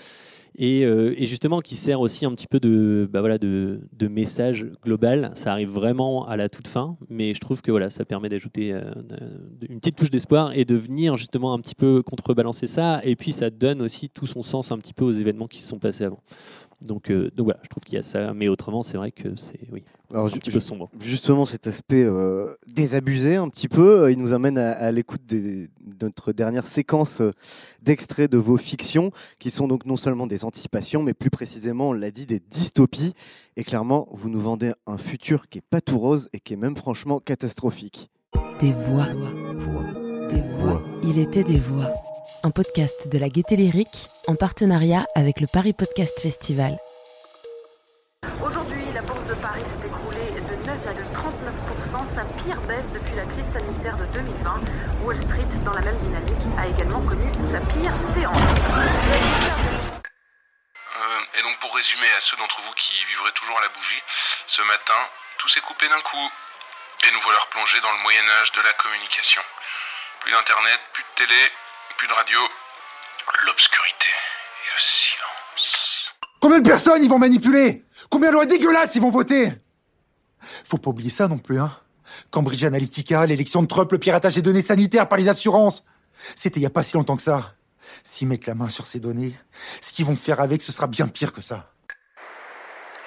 Et, 0.56 0.86
euh, 0.86 1.14
et 1.18 1.26
justement, 1.26 1.62
qui 1.62 1.76
sert 1.76 2.02
aussi 2.02 2.26
un 2.26 2.32
petit 2.32 2.48
peu 2.48 2.60
de, 2.60 3.08
bah, 3.12 3.20
voilà, 3.20 3.38
de, 3.38 3.80
message 4.10 4.66
global. 4.84 5.32
Ça 5.36 5.52
arrive 5.52 5.70
vraiment 5.70 6.28
à 6.28 6.36
la 6.36 6.50
toute 6.50 6.68
fin, 6.68 6.98
mais 7.10 7.34
je 7.34 7.40
trouve 7.40 7.62
que 7.62 7.72
voilà, 7.72 7.90
ça 7.90 8.06
permet 8.06 8.28
d'ajouter 8.28 8.74
euh, 8.74 8.82
une 9.70 9.80
petite 9.80 9.96
touche 9.96 10.10
d'espoir 10.10 10.58
et 10.58 10.66
de 10.66 10.76
venir 10.76 11.16
justement 11.16 11.54
un 11.54 11.60
petit 11.60 11.76
peu 11.76 12.02
contrebalancer 12.02 12.68
ça. 12.68 13.02
Et 13.04 13.16
puis, 13.16 13.32
ça 13.32 13.50
donne 13.50 13.82
aussi 13.82 14.10
tout 14.10 14.26
son 14.26 14.42
sens 14.42 14.72
un 14.72 14.78
petit 14.78 14.94
peu 14.94 15.06
aux 15.06 15.12
événements 15.12 15.48
qui 15.48 15.62
se 15.62 15.68
sont 15.68 15.80
passés 15.80 16.06
avant. 16.06 16.22
Donc, 16.82 17.12
euh, 17.12 17.30
donc 17.36 17.46
voilà, 17.46 17.60
je 17.64 17.68
trouve 17.68 17.84
qu'il 17.84 17.96
y 17.96 17.98
a 17.98 18.02
ça, 18.04 18.34
mais 18.34 18.48
autrement, 18.48 18.84
c'est 18.84 18.96
vrai 18.96 19.12
que 19.12 19.36
c'est 19.36 19.68
oui, 19.72 19.84
Alors, 20.14 20.28
un 20.28 20.30
petit 20.30 20.50
peu 20.50 20.62
sombre. 20.62 20.90
Justement, 21.02 21.46
cet 21.46 21.68
aspect 21.68 22.04
euh, 22.06 22.56
désabusé 22.68 23.36
un 23.36 23.50
petit 23.50 23.68
peu, 23.68 24.04
euh, 24.04 24.12
il 24.12 24.18
nous 24.18 24.32
amène 24.32 24.58
à, 24.58 24.72
à 24.72 24.90
l'écoute 24.92 25.26
des- 25.26 25.68
de 25.82 26.06
notre 26.06 26.32
dernière 26.32 26.66
séquence 26.66 27.22
d'extraits 27.82 28.32
de 28.32 28.38
vos 28.38 28.56
fictions, 28.56 29.12
qui 29.40 29.50
sont 29.52 29.68
donc 29.68 29.86
non 29.86 29.98
seulement 29.98 30.26
des 30.26 30.46
anticipations, 30.46 31.04
mais 31.04 31.14
plus 31.14 31.30
précisément, 31.30 31.90
on 31.90 31.94
l'a 31.94 32.12
dit, 32.12 32.26
des 32.26 32.40
dystopies. 32.40 33.14
Et 33.58 33.66
clairement, 33.66 34.08
vous 34.14 34.30
nous 34.30 34.40
vendez 34.40 34.72
un 34.88 34.98
futur 34.98 35.50
qui 35.50 35.58
est 35.58 35.68
pas 35.70 35.82
tout 35.82 35.98
rose 35.98 36.30
et 36.32 36.40
qui 36.40 36.54
est 36.54 36.58
même 36.58 36.78
franchement 36.78 37.20
catastrophique. 37.20 38.10
Des 38.62 38.72
voix. 38.72 39.08
Des 40.30 40.42
voix. 40.62 40.82
Il 41.04 41.20
était 41.20 41.44
des 41.44 41.58
voix. 41.60 41.92
Un 42.44 42.52
podcast 42.52 43.08
de 43.08 43.18
la 43.18 43.30
Gaieté 43.30 43.56
Lyrique 43.56 44.10
en 44.28 44.36
partenariat 44.36 45.06
avec 45.16 45.40
le 45.42 45.48
Paris 45.48 45.74
Podcast 45.74 46.20
Festival. 46.20 46.80
Aujourd'hui, 48.42 48.86
la 48.94 49.02
bourse 49.02 49.24
de 49.26 49.34
Paris 49.36 49.62
s'est 49.62 49.88
écroulée 49.88 50.32
de 50.36 50.56
9,39%, 50.66 52.16
sa 52.16 52.24
pire 52.42 52.62
baisse 52.62 52.86
depuis 52.94 53.16
la 53.16 53.24
crise 53.24 53.46
sanitaire 53.54 53.98
de 53.98 54.06
2020. 54.14 54.62
Wall 55.04 55.22
Street, 55.24 55.48
dans 55.66 55.74
la 55.74 55.82
même 55.82 55.98
dynamique, 56.00 56.46
a 56.58 56.68
également 56.68 57.02
connu 57.02 57.32
sa 57.52 57.60
pire 57.60 57.94
séance. 58.16 58.38
Euh, 60.96 61.40
et 61.40 61.42
donc 61.42 61.60
pour 61.60 61.76
résumer 61.76 62.08
à 62.18 62.22
ceux 62.22 62.38
d'entre 62.38 62.62
vous 62.62 62.74
qui 62.74 62.94
vivraient 63.06 63.32
toujours 63.34 63.58
à 63.58 63.62
la 63.62 63.70
bougie, 63.70 64.02
ce 64.48 64.62
matin, 64.64 65.02
tout 65.38 65.50
s'est 65.50 65.62
coupé 65.62 65.88
d'un 65.88 66.02
coup. 66.02 66.32
Et 67.08 67.12
nous 67.12 67.22
voilà 67.22 67.40
replongés 67.40 67.80
dans 67.82 67.92
le 67.92 68.00
Moyen 68.00 68.28
Âge 68.42 68.52
de 68.52 68.62
la 68.62 68.74
communication. 68.74 69.42
Plus 70.20 70.32
d'internet, 70.32 70.80
plus 70.92 71.04
de 71.04 71.26
télé, 71.26 71.52
radio, 72.08 72.40
l'obscurité 73.46 74.08
et 74.08 74.74
le 74.74 74.80
silence. 74.80 76.10
Combien 76.40 76.60
de 76.60 76.70
personnes 76.70 77.04
ils 77.04 77.10
vont 77.10 77.20
manipuler? 77.20 77.84
Combien 78.10 78.30
de 78.30 78.36
lois 78.36 78.46
dégueulasses 78.46 78.96
ils 78.96 79.02
vont 79.02 79.10
voter? 79.10 79.52
Faut 80.66 80.78
pas 80.78 80.90
oublier 80.90 81.10
ça 81.10 81.28
non 81.28 81.38
plus, 81.38 81.60
hein. 81.60 81.78
Cambridge 82.32 82.64
Analytica, 82.64 83.26
l'élection 83.26 83.62
de 83.62 83.68
Trump, 83.68 83.92
le 83.92 84.00
piratage 84.00 84.36
des 84.36 84.42
données 84.42 84.62
sanitaires 84.62 85.08
par 85.08 85.18
les 85.18 85.28
assurances. 85.30 85.84
C'était 86.36 86.60
il 86.60 86.64
y 86.64 86.66
a 86.66 86.72
pas 86.72 86.84
si 86.84 86.96
longtemps 86.96 87.18
que 87.18 87.22
ça. 87.22 87.54
S'ils 88.04 88.28
mettent 88.28 88.48
la 88.48 88.56
main 88.56 88.70
sur 88.70 88.86
ces 88.86 89.00
données, 89.00 89.38
ce 89.82 89.92
qu'ils 89.92 90.06
vont 90.06 90.16
faire 90.16 90.40
avec, 90.42 90.62
ce 90.62 90.72
sera 90.72 90.88
bien 90.88 91.08
pire 91.08 91.34
que 91.34 91.42
ça. 91.42 91.72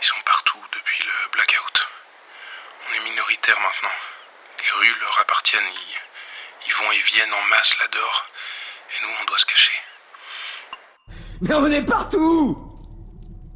Ils 0.01 0.07
sont 0.07 0.22
partout 0.26 0.59
depuis 0.72 1.05
le 1.05 1.32
blackout. 1.32 1.88
On 2.88 2.95
est 2.95 3.11
minoritaire 3.11 3.59
maintenant. 3.61 3.97
Les 4.59 4.70
rues 4.80 5.01
leur 5.01 5.18
appartiennent. 5.20 5.62
Ils, 5.64 6.68
ils 6.68 6.74
vont 6.74 6.93
et 6.93 6.99
viennent 6.99 7.32
en 7.32 7.43
masse 7.49 7.76
là-dehors. 7.80 8.26
Doit 9.33 9.39
se 9.39 9.47
cacher. 9.47 9.72
Mais 11.41 11.55
on 11.55 11.66
est 11.68 11.87
partout 11.87 12.59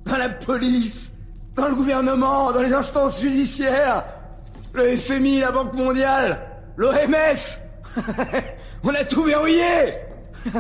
Dans 0.07 0.17
la 0.17 0.31
police, 0.31 1.13
dans 1.55 1.69
le 1.69 1.75
gouvernement, 1.75 2.51
dans 2.51 2.63
les 2.63 2.73
instances 2.73 3.21
judiciaires, 3.21 4.05
le 4.73 4.97
FMI, 4.97 5.41
la 5.41 5.51
Banque 5.51 5.75
mondiale, 5.75 6.63
l'OMS 6.79 7.61
On 8.85 8.95
a 8.95 9.05
tout 9.05 9.25
verrouillé 9.25 9.93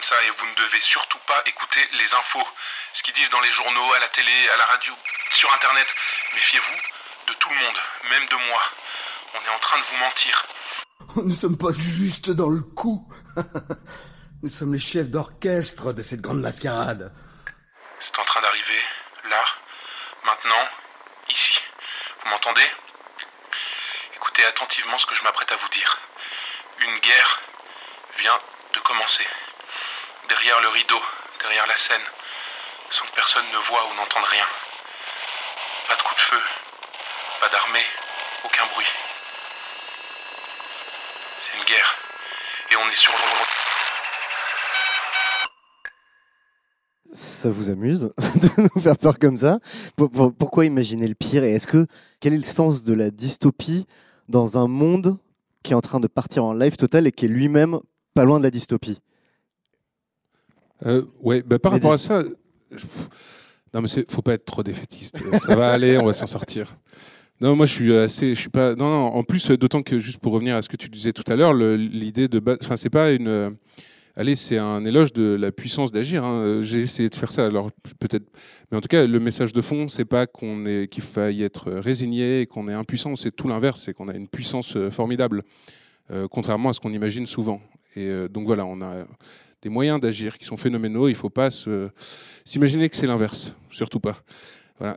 ça, 0.00 0.14
et 0.24 0.30
vous 0.30 0.46
ne 0.46 0.54
devez 0.54 0.80
surtout 0.80 1.18
pas 1.26 1.42
écouter 1.46 1.80
les 1.98 2.14
infos. 2.14 2.46
Ce 2.92 3.02
qu'ils 3.02 3.14
disent 3.14 3.30
dans 3.30 3.40
les 3.40 3.50
journaux, 3.50 3.92
à 3.94 3.98
la 3.98 4.08
télé, 4.08 4.48
à 4.54 4.56
la 4.56 4.64
radio, 4.66 4.94
sur 5.32 5.52
Internet. 5.52 5.92
Méfiez-vous 6.32 6.76
de 7.26 7.32
tout 7.34 7.48
le 7.48 7.56
monde, 7.56 7.78
même 8.08 8.28
de 8.28 8.36
moi. 8.48 8.62
On 9.34 9.44
est 9.44 9.54
en 9.54 9.58
train 9.58 9.78
de 9.78 9.82
vous 9.82 9.96
mentir. 9.96 10.46
Nous 11.16 11.24
ne 11.24 11.34
sommes 11.34 11.56
pas 11.56 11.72
juste 11.72 12.30
dans 12.30 12.50
le 12.50 12.60
coup. 12.60 13.08
Nous 14.42 14.48
sommes 14.48 14.74
les 14.74 14.78
chefs 14.78 15.08
d'orchestre 15.08 15.92
de 15.92 16.02
cette 16.02 16.20
grande 16.20 16.40
mascarade. 16.40 17.12
C'est 17.98 18.18
en 18.18 18.24
train 18.24 18.40
d'arriver, 18.40 18.80
là, 19.28 19.42
maintenant, 20.24 20.68
ici. 21.30 21.58
Vous 22.22 22.30
m'entendez? 22.30 22.66
Écoutez 24.14 24.44
attentivement 24.44 24.98
ce 24.98 25.06
que 25.06 25.14
je 25.14 25.24
m'apprête 25.24 25.50
à 25.50 25.56
vous 25.56 25.68
dire. 25.70 25.98
Une 26.80 26.98
guerre 27.00 27.40
vient 28.18 28.38
de 28.74 28.80
commencer. 28.80 29.26
Derrière 30.28 30.60
le 30.60 30.68
rideau, 30.68 31.02
derrière 31.40 31.66
la 31.66 31.76
scène, 31.76 32.04
sans 32.90 33.06
que 33.06 33.14
personne 33.14 33.50
ne 33.50 33.58
voit 33.58 33.88
ou 33.90 33.94
n'entende 33.94 34.24
rien. 34.24 34.46
Pas 35.88 35.96
de 35.96 36.02
coup 36.02 36.14
de 36.14 36.20
feu, 36.20 36.42
pas 37.40 37.48
d'armée, 37.48 37.86
aucun 38.44 38.66
bruit. 38.66 38.86
C'est 41.40 41.56
une 41.58 41.64
guerre. 41.64 41.96
Et 42.70 42.76
on 42.76 42.90
est 42.90 42.96
sur 42.96 43.12
le... 43.12 43.18
Ça 47.14 47.50
vous 47.50 47.70
amuse 47.70 48.12
de 48.18 48.62
nous 48.74 48.80
faire 48.82 48.98
peur 48.98 49.18
comme 49.18 49.36
ça 49.36 49.60
Pour- 49.96 50.10
pour- 50.10 50.32
Pourquoi 50.34 50.64
imaginer 50.66 51.08
le 51.08 51.14
pire 51.14 51.42
Et 51.44 51.52
est-ce 51.52 51.66
que 51.66 51.86
quel 52.20 52.34
est 52.34 52.38
le 52.38 52.42
sens 52.44 52.84
de 52.84 52.92
la 52.92 53.10
dystopie 53.10 53.86
dans 54.28 54.58
un 54.58 54.66
monde 54.66 55.16
qui 55.62 55.72
est 55.72 55.76
en 55.76 55.80
train 55.80 56.00
de 56.00 56.06
partir 56.06 56.44
en 56.44 56.52
live 56.52 56.76
total 56.76 57.06
et 57.06 57.12
qui 57.12 57.24
est 57.24 57.28
lui-même 57.28 57.78
pas 58.14 58.24
loin 58.24 58.38
de 58.38 58.44
la 58.44 58.50
dystopie 58.50 59.00
Euh, 60.84 61.04
ouais, 61.20 61.42
bah, 61.42 61.58
par 61.58 61.72
rapport 61.72 61.92
à 61.92 61.98
ça, 61.98 62.22
je- 62.70 62.86
non 63.74 63.80
mais 63.82 63.88
c'est- 63.88 64.10
faut 64.10 64.22
pas 64.22 64.34
être 64.34 64.44
trop 64.44 64.62
défaitiste. 64.62 65.20
ça 65.40 65.56
va 65.56 65.70
aller, 65.72 65.96
on 65.98 66.04
va 66.06 66.12
s'en 66.12 66.26
sortir. 66.26 66.76
Non, 67.40 67.54
moi 67.54 67.66
je 67.66 67.72
suis 67.72 67.94
assez, 67.94 68.34
je 68.34 68.40
suis 68.40 68.48
pas. 68.48 68.74
Non, 68.74 68.90
non. 68.90 69.06
En 69.14 69.22
plus, 69.22 69.48
d'autant 69.50 69.82
que 69.82 69.98
juste 69.98 70.18
pour 70.18 70.32
revenir 70.32 70.56
à 70.56 70.62
ce 70.62 70.68
que 70.68 70.76
tu 70.76 70.88
disais 70.88 71.12
tout 71.12 71.24
à 71.30 71.36
l'heure, 71.36 71.54
l'idée 71.54 72.26
de, 72.28 72.42
enfin, 72.62 72.76
c'est 72.76 72.90
pas 72.90 73.12
une. 73.12 73.56
Allez, 74.16 74.34
c'est 74.34 74.58
un 74.58 74.84
éloge 74.84 75.12
de 75.12 75.36
la 75.38 75.52
puissance 75.52 75.92
d'agir. 75.92 76.24
hein. 76.24 76.58
J'ai 76.60 76.80
essayé 76.80 77.08
de 77.08 77.14
faire 77.14 77.30
ça, 77.30 77.46
alors 77.46 77.70
peut-être. 78.00 78.24
Mais 78.70 78.76
en 78.76 78.80
tout 78.80 78.88
cas, 78.88 79.06
le 79.06 79.20
message 79.20 79.52
de 79.52 79.60
fond, 79.60 79.86
c'est 79.86 80.04
pas 80.04 80.26
qu'on 80.26 80.66
est, 80.66 80.88
qu'il 80.88 81.04
faille 81.04 81.44
être 81.44 81.70
résigné 81.70 82.40
et 82.40 82.46
qu'on 82.46 82.68
est 82.68 82.72
impuissant. 82.74 83.14
C'est 83.14 83.30
tout 83.30 83.46
l'inverse, 83.46 83.82
c'est 83.84 83.94
qu'on 83.94 84.08
a 84.08 84.14
une 84.14 84.26
puissance 84.26 84.74
euh, 84.74 84.90
formidable, 84.90 85.44
euh, 86.10 86.26
contrairement 86.28 86.70
à 86.70 86.72
ce 86.72 86.80
qu'on 86.80 86.92
imagine 86.92 87.26
souvent. 87.26 87.60
Et 87.94 88.06
euh, 88.06 88.26
donc 88.28 88.46
voilà, 88.46 88.66
on 88.66 88.82
a 88.82 89.06
des 89.62 89.68
moyens 89.68 90.00
d'agir 90.00 90.36
qui 90.36 90.44
sont 90.44 90.56
phénoménaux. 90.56 91.06
Il 91.06 91.12
ne 91.12 91.16
faut 91.16 91.30
pas 91.30 91.50
s'imaginer 92.44 92.88
que 92.88 92.96
c'est 92.96 93.06
l'inverse, 93.06 93.54
surtout 93.70 94.00
pas. 94.00 94.16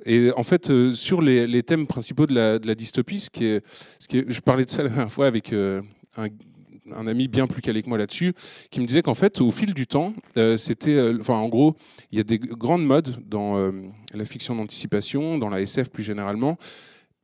Et 0.05 0.31
en 0.35 0.43
fait, 0.43 0.69
euh, 0.69 0.93
sur 0.93 1.21
les, 1.21 1.63
thèmes 1.63 1.87
principaux 1.87 2.25
de 2.25 2.33
la, 2.33 2.75
dystopie, 2.75 3.19
ce 3.19 3.29
qui 3.29 3.45
est, 3.45 3.65
ce 3.99 4.07
qui 4.07 4.19
est- 4.19 4.31
je 4.31 4.41
parlais 4.41 4.65
de 4.65 4.69
ça 4.69 4.83
la 4.83 4.89
dernière 4.89 5.11
fois 5.11 5.27
avec 5.27 5.53
euh, 5.53 5.81
un, 6.17 7.07
ami 7.07 7.27
bien 7.27 7.47
plus 7.47 7.61
calé 7.61 7.81
que 7.81 7.89
moi 7.89 7.97
là-dessus, 7.97 8.33
qui 8.69 8.79
me 8.79 8.85
disait 8.85 9.01
qu'en 9.01 9.13
fait, 9.13 9.41
au 9.41 9.51
fil 9.51 9.73
du 9.73 9.87
temps, 9.87 10.13
euh, 10.37 10.57
c'était, 10.57 10.99
enfin, 11.19 11.35
en 11.35 11.49
gros, 11.49 11.75
il 12.11 12.17
y 12.17 12.21
a 12.21 12.23
des 12.23 12.37
grandes 12.37 12.85
modes 12.85 13.17
dans 13.27 13.71
la 14.13 14.25
fiction 14.25 14.55
d'anticipation, 14.55 15.37
dans 15.37 15.49
la 15.49 15.61
SF 15.61 15.89
plus 15.89 16.03
généralement, 16.03 16.57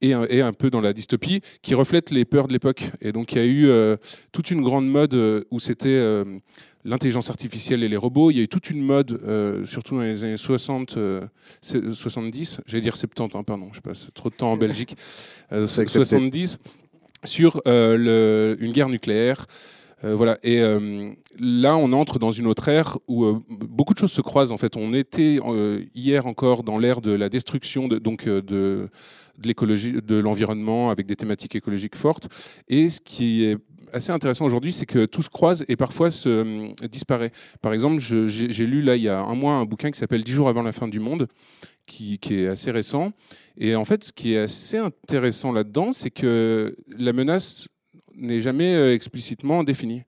et 0.02 0.14
un, 0.14 0.26
et 0.30 0.42
un 0.42 0.54
peu 0.54 0.70
dans 0.70 0.82
la 0.82 0.94
dystopie, 0.94 1.42
qui 1.62 1.76
reflètent 1.76 2.12
les 2.12 2.24
peurs 2.24 2.48
de 2.48 2.54
l'époque. 2.54 2.92
Et 3.02 3.12
donc, 3.12 3.34
il 3.34 3.38
y 3.38 3.42
a 3.42 3.46
eu 3.46 3.98
toute 4.32 4.52
une 4.52 4.62
grande 4.62 4.88
mode 4.88 5.46
où 5.52 5.60
c'était 5.60 6.24
l'intelligence 6.88 7.30
artificielle 7.30 7.84
et 7.84 7.90
les 7.90 7.98
robots. 7.98 8.32
Il 8.32 8.38
y 8.38 8.40
a 8.40 8.44
eu 8.44 8.48
toute 8.48 8.70
une 8.70 8.82
mode, 8.82 9.20
euh, 9.28 9.66
surtout 9.66 9.96
dans 9.96 10.02
les 10.02 10.24
années 10.24 10.38
60, 10.38 10.98
euh, 10.98 11.22
c'est- 11.62 11.92
70, 11.92 12.62
j'allais 12.66 12.82
dire 12.82 12.96
70, 12.98 13.36
hein, 13.38 13.44
pardon, 13.44 13.70
je 13.74 13.82
passe 13.82 14.08
trop 14.14 14.30
de 14.30 14.36
temps 14.36 14.52
en 14.54 14.58
Belgique, 14.58 14.96
euh, 15.52 15.66
C'est 15.66 15.82
accepté. 15.82 16.06
70, 16.06 16.60
sur 17.24 17.62
euh, 17.68 17.98
le- 17.98 18.58
une 18.64 18.72
guerre 18.72 18.90
nucléaire. 18.90 19.46
Euh, 20.04 20.16
voilà. 20.16 20.38
Et 20.44 20.62
euh, 20.62 21.12
là, 21.40 21.76
on 21.76 21.92
entre 21.92 22.20
dans 22.20 22.32
une 22.32 22.46
autre 22.48 22.68
ère 22.70 23.00
où 23.08 23.26
euh, 23.26 23.40
beaucoup 23.50 23.94
de 23.96 24.00
choses 24.00 24.12
se 24.12 24.22
croisent. 24.22 24.52
En 24.52 24.58
fait, 24.58 24.78
on 24.78 24.94
était 24.94 25.40
euh, 25.44 25.82
hier 25.96 26.28
encore 26.28 26.62
dans 26.64 26.78
l'ère 26.78 27.02
de 27.02 27.12
la 27.12 27.30
destruction, 27.30 27.88
de, 27.88 27.98
donc 27.98 28.28
euh, 28.28 28.42
de, 28.44 28.90
de 29.40 29.48
l'écologie, 29.48 29.94
de 29.94 30.16
l'environnement, 30.18 30.92
avec 30.92 31.08
des 31.08 31.16
thématiques 31.16 31.56
écologiques 31.56 31.96
fortes. 31.96 32.28
Et 32.68 32.90
ce 32.90 33.02
qui 33.02 33.44
est 33.46 33.58
assez 33.94 34.12
intéressant 34.12 34.46
aujourd'hui, 34.46 34.74
c'est 34.74 34.86
que 34.86 35.06
tout 35.06 35.22
se 35.22 35.30
croise 35.30 35.66
et 35.68 35.76
parfois 35.76 36.12
se 36.12 36.30
euh, 36.30 36.88
disparaît. 36.90 37.32
Par 37.62 37.74
exemple, 37.74 38.00
j'ai 38.00 38.66
lu 38.66 38.82
là 38.82 38.96
il 38.96 39.04
y 39.04 39.10
a 39.10 39.20
un 39.20 39.36
mois 39.36 39.54
un 39.54 39.66
bouquin 39.66 39.92
qui 39.92 40.00
s'appelle 40.00 40.24
10 40.24 40.32
jours 40.32 40.50
avant 40.50 40.64
la 40.64 40.72
fin 40.72 40.88
du 40.88 41.00
monde, 41.00 41.28
qui, 41.86 42.20
est 42.30 42.48
assez 42.48 42.72
récent. 42.72 43.12
Et 43.58 43.76
en 43.76 43.86
fait, 43.86 44.04
ce 44.04 44.14
qui 44.14 44.34
est 44.34 44.40
assez 44.40 44.78
intéressant 44.78 45.52
là-dedans, 45.52 45.94
c'est 45.94 46.12
que 46.12 46.76
la 46.90 47.14
menace 47.14 47.68
n'est 48.16 48.40
jamais 48.40 48.74
euh, 48.74 48.94
explicitement 48.94 49.64
définie. 49.64 50.02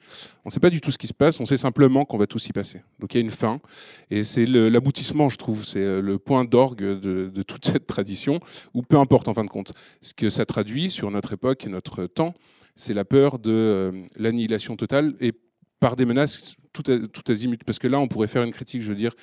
On 0.44 0.48
ne 0.48 0.52
sait 0.52 0.60
pas 0.60 0.72
du 0.72 0.82
tout 0.82 0.92
ce 0.92 0.98
qui 0.98 1.06
se 1.06 1.14
passe, 1.14 1.40
on 1.40 1.46
sait 1.46 1.58
simplement 1.58 2.06
qu'on 2.06 2.18
va 2.18 2.26
tous 2.26 2.48
y 2.48 2.52
passer. 2.52 2.82
Donc 3.00 3.14
il 3.14 3.18
y 3.18 3.22
a 3.22 3.24
une 3.24 3.32
fin, 3.32 3.62
et 4.10 4.24
c'est 4.24 4.48
l'aboutissement, 4.48 5.30
je 5.30 5.38
trouve, 5.38 5.64
c'est 5.64 5.80
euh, 5.80 6.02
le 6.02 6.18
point 6.18 6.44
d'orgue 6.44 7.00
de 7.00 7.42
toute 7.44 7.66
cette 7.66 7.86
tradition, 7.86 8.40
ou 8.74 8.82
peu 8.82 8.98
importe 8.98 9.28
en 9.28 9.34
fin 9.34 9.44
de 9.44 9.50
compte. 9.50 9.74
Ce 10.02 10.14
que 10.14 10.30
ça 10.30 10.46
traduit 10.46 10.90
sur 10.90 11.12
notre 11.12 11.34
époque 11.34 11.66
et 11.66 11.70
notre 11.70 12.08
temps, 12.08 12.34
c'est 12.80 12.94
la 12.94 13.04
peur 13.04 13.40
de 13.40 13.52
euh, 13.52 13.92
l'annihilation 14.16 14.78
totale, 14.78 15.14
et 15.20 15.34
par 15.82 15.98
des 15.98 16.06
menaces 16.06 16.56
tout, 16.72 16.84
tout 16.84 17.32
azimut. 17.32 17.62
Parce 17.66 17.78
que 17.78 17.88
là, 17.88 18.00
on 18.00 18.08
pourrait 18.08 18.28
faire 18.28 18.44
une 18.44 18.54
critique, 18.54 18.82
je 18.82 18.90
veux 18.90 18.96
dire, 18.96 19.14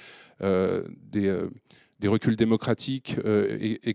euh, 0.43 0.85
des, 1.11 1.27
euh, 1.27 1.49
des 2.01 2.09
reculs 2.09 2.37
démocratiques 2.37 3.17
et, 3.25 3.81
et 3.89 3.95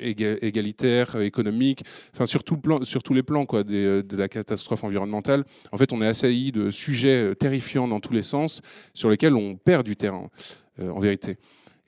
éga- 0.00 0.38
égalitaire, 0.42 1.20
économique, 1.20 1.84
enfin 2.12 2.26
sur, 2.26 2.42
tout 2.42 2.56
plan, 2.56 2.82
sur 2.82 3.02
tous 3.02 3.14
les 3.14 3.22
plans 3.22 3.46
quoi, 3.46 3.62
de 3.62 4.16
la 4.16 4.28
catastrophe 4.28 4.82
environnementale. 4.82 5.44
En 5.70 5.76
fait, 5.76 5.92
on 5.92 6.02
est 6.02 6.08
assailli 6.08 6.50
de 6.50 6.70
sujets 6.70 7.34
terrifiants 7.36 7.86
dans 7.86 8.00
tous 8.00 8.12
les 8.12 8.22
sens 8.22 8.60
sur 8.92 9.08
lesquels 9.08 9.34
on 9.34 9.56
perd 9.56 9.86
du 9.86 9.94
terrain, 9.94 10.28
en 10.80 10.98
vérité. 10.98 11.38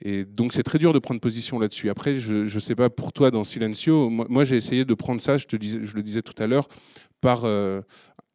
Et 0.01 0.25
donc 0.25 0.53
c'est 0.53 0.63
très 0.63 0.79
dur 0.79 0.93
de 0.93 1.01
prendre 1.01 1.21
position 1.21 1.59
là-dessus. 1.59 1.91
Après, 1.91 2.15
je 2.15 2.55
ne 2.55 2.61
sais 2.61 2.77
pas 2.77 2.89
pour 2.89 3.13
toi 3.13 3.31
dans 3.31 3.45
Silencio, 3.45 4.09
moi, 4.09 4.45
j'ai 4.45 4.57
essayé 4.57 4.85
de 4.85 4.95
prendre 4.95 5.21
ça, 5.21 5.37
je, 5.37 5.47
te 5.47 5.57
disais, 5.57 5.81
je 5.83 5.97
le 5.97 6.03
disais 6.03 6.23
tout 6.23 6.41
à 6.41 6.47
l'heure, 6.47 6.69
par 7.21 7.45
euh, 7.45 7.83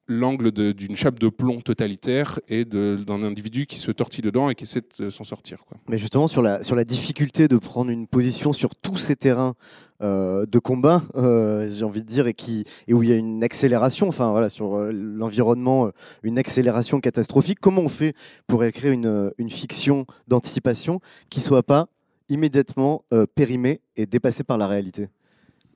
l'angle 0.08 0.52
d'une 0.52 0.96
chape 0.98 1.18
de 1.18 1.30
plomb 1.30 1.62
totalitaire 1.62 2.40
et 2.50 2.66
d'un 2.66 3.24
individu 3.24 3.66
qui 3.66 3.80
se 3.80 3.90
tortille 3.90 4.22
dedans 4.22 4.50
et 4.50 4.56
qui 4.56 4.66
essaie 4.66 4.82
de 5.00 5.10
s'en 5.10 5.24
sortir. 5.24 5.64
Mais 5.88 5.98
justement, 5.98 6.28
sur 6.28 6.42
la, 6.42 6.62
sur 6.62 6.76
la 6.76 6.84
difficulté 6.84 7.48
de 7.48 7.58
prendre 7.58 7.90
une 7.90 8.08
position 8.08 8.52
sur 8.52 8.76
tous 8.76 8.98
ces 8.98 9.16
terrains 9.16 9.54
euh, 10.02 10.46
de 10.46 10.60
combat, 10.60 11.04
euh, 11.16 11.70
j'ai 11.72 11.86
envie 11.86 12.02
de 12.04 12.08
dire, 12.08 12.28
et, 12.28 12.34
qui, 12.34 12.66
et 12.88 12.94
où 12.94 13.02
il 13.02 13.10
y 13.10 13.14
a 13.14 13.16
une 13.16 13.44
accélération, 13.46 14.10
enfin 14.10 14.32
voilà, 14.32 14.50
sur 14.50 14.78
l'environnement, 14.92 15.90
une 16.22 16.38
accélération 16.38 17.00
catastrophique, 17.00 17.60
comment 17.62 17.82
on 17.82 17.90
fait 17.90 18.14
pour 18.46 18.66
écrire 18.66 18.92
une, 18.92 19.32
une 19.38 19.50
fiction 19.50 20.06
d'anticipation 20.28 21.00
qui 21.30 21.40
soit 21.40 21.64
pas 21.64 21.88
immédiatement 22.28 23.06
périmée 23.36 23.80
et 23.96 24.06
dépassée 24.06 24.44
par 24.44 24.58
la 24.58 24.68
réalité? 24.68 25.08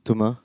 Thomas? 0.03 0.37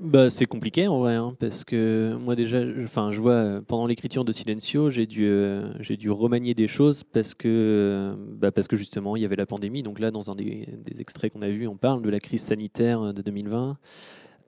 Bah, 0.00 0.30
c'est 0.30 0.46
compliqué 0.46 0.88
en 0.88 0.98
vrai, 0.98 1.16
hein, 1.16 1.36
parce 1.38 1.62
que 1.62 2.16
moi 2.18 2.34
déjà, 2.34 2.62
enfin, 2.82 3.12
je 3.12 3.20
vois 3.20 3.32
euh, 3.34 3.60
pendant 3.60 3.86
l'écriture 3.86 4.24
de 4.24 4.32
Silencio, 4.32 4.88
j'ai 4.88 5.06
dû, 5.06 5.26
euh, 5.26 5.74
j'ai 5.80 5.98
dû 5.98 6.10
remanier 6.10 6.54
des 6.54 6.68
choses 6.68 7.04
parce 7.04 7.34
que, 7.34 7.48
euh, 7.48 8.14
bah, 8.16 8.50
parce 8.50 8.66
que 8.66 8.76
justement, 8.76 9.14
il 9.14 9.20
y 9.20 9.26
avait 9.26 9.36
la 9.36 9.44
pandémie. 9.44 9.82
Donc 9.82 10.00
là, 10.00 10.10
dans 10.10 10.30
un 10.30 10.34
des, 10.34 10.66
des 10.86 11.02
extraits 11.02 11.30
qu'on 11.30 11.42
a 11.42 11.50
vus, 11.50 11.68
on 11.68 11.76
parle 11.76 12.00
de 12.00 12.08
la 12.08 12.18
crise 12.18 12.46
sanitaire 12.46 13.12
de 13.12 13.20
2020. 13.20 13.76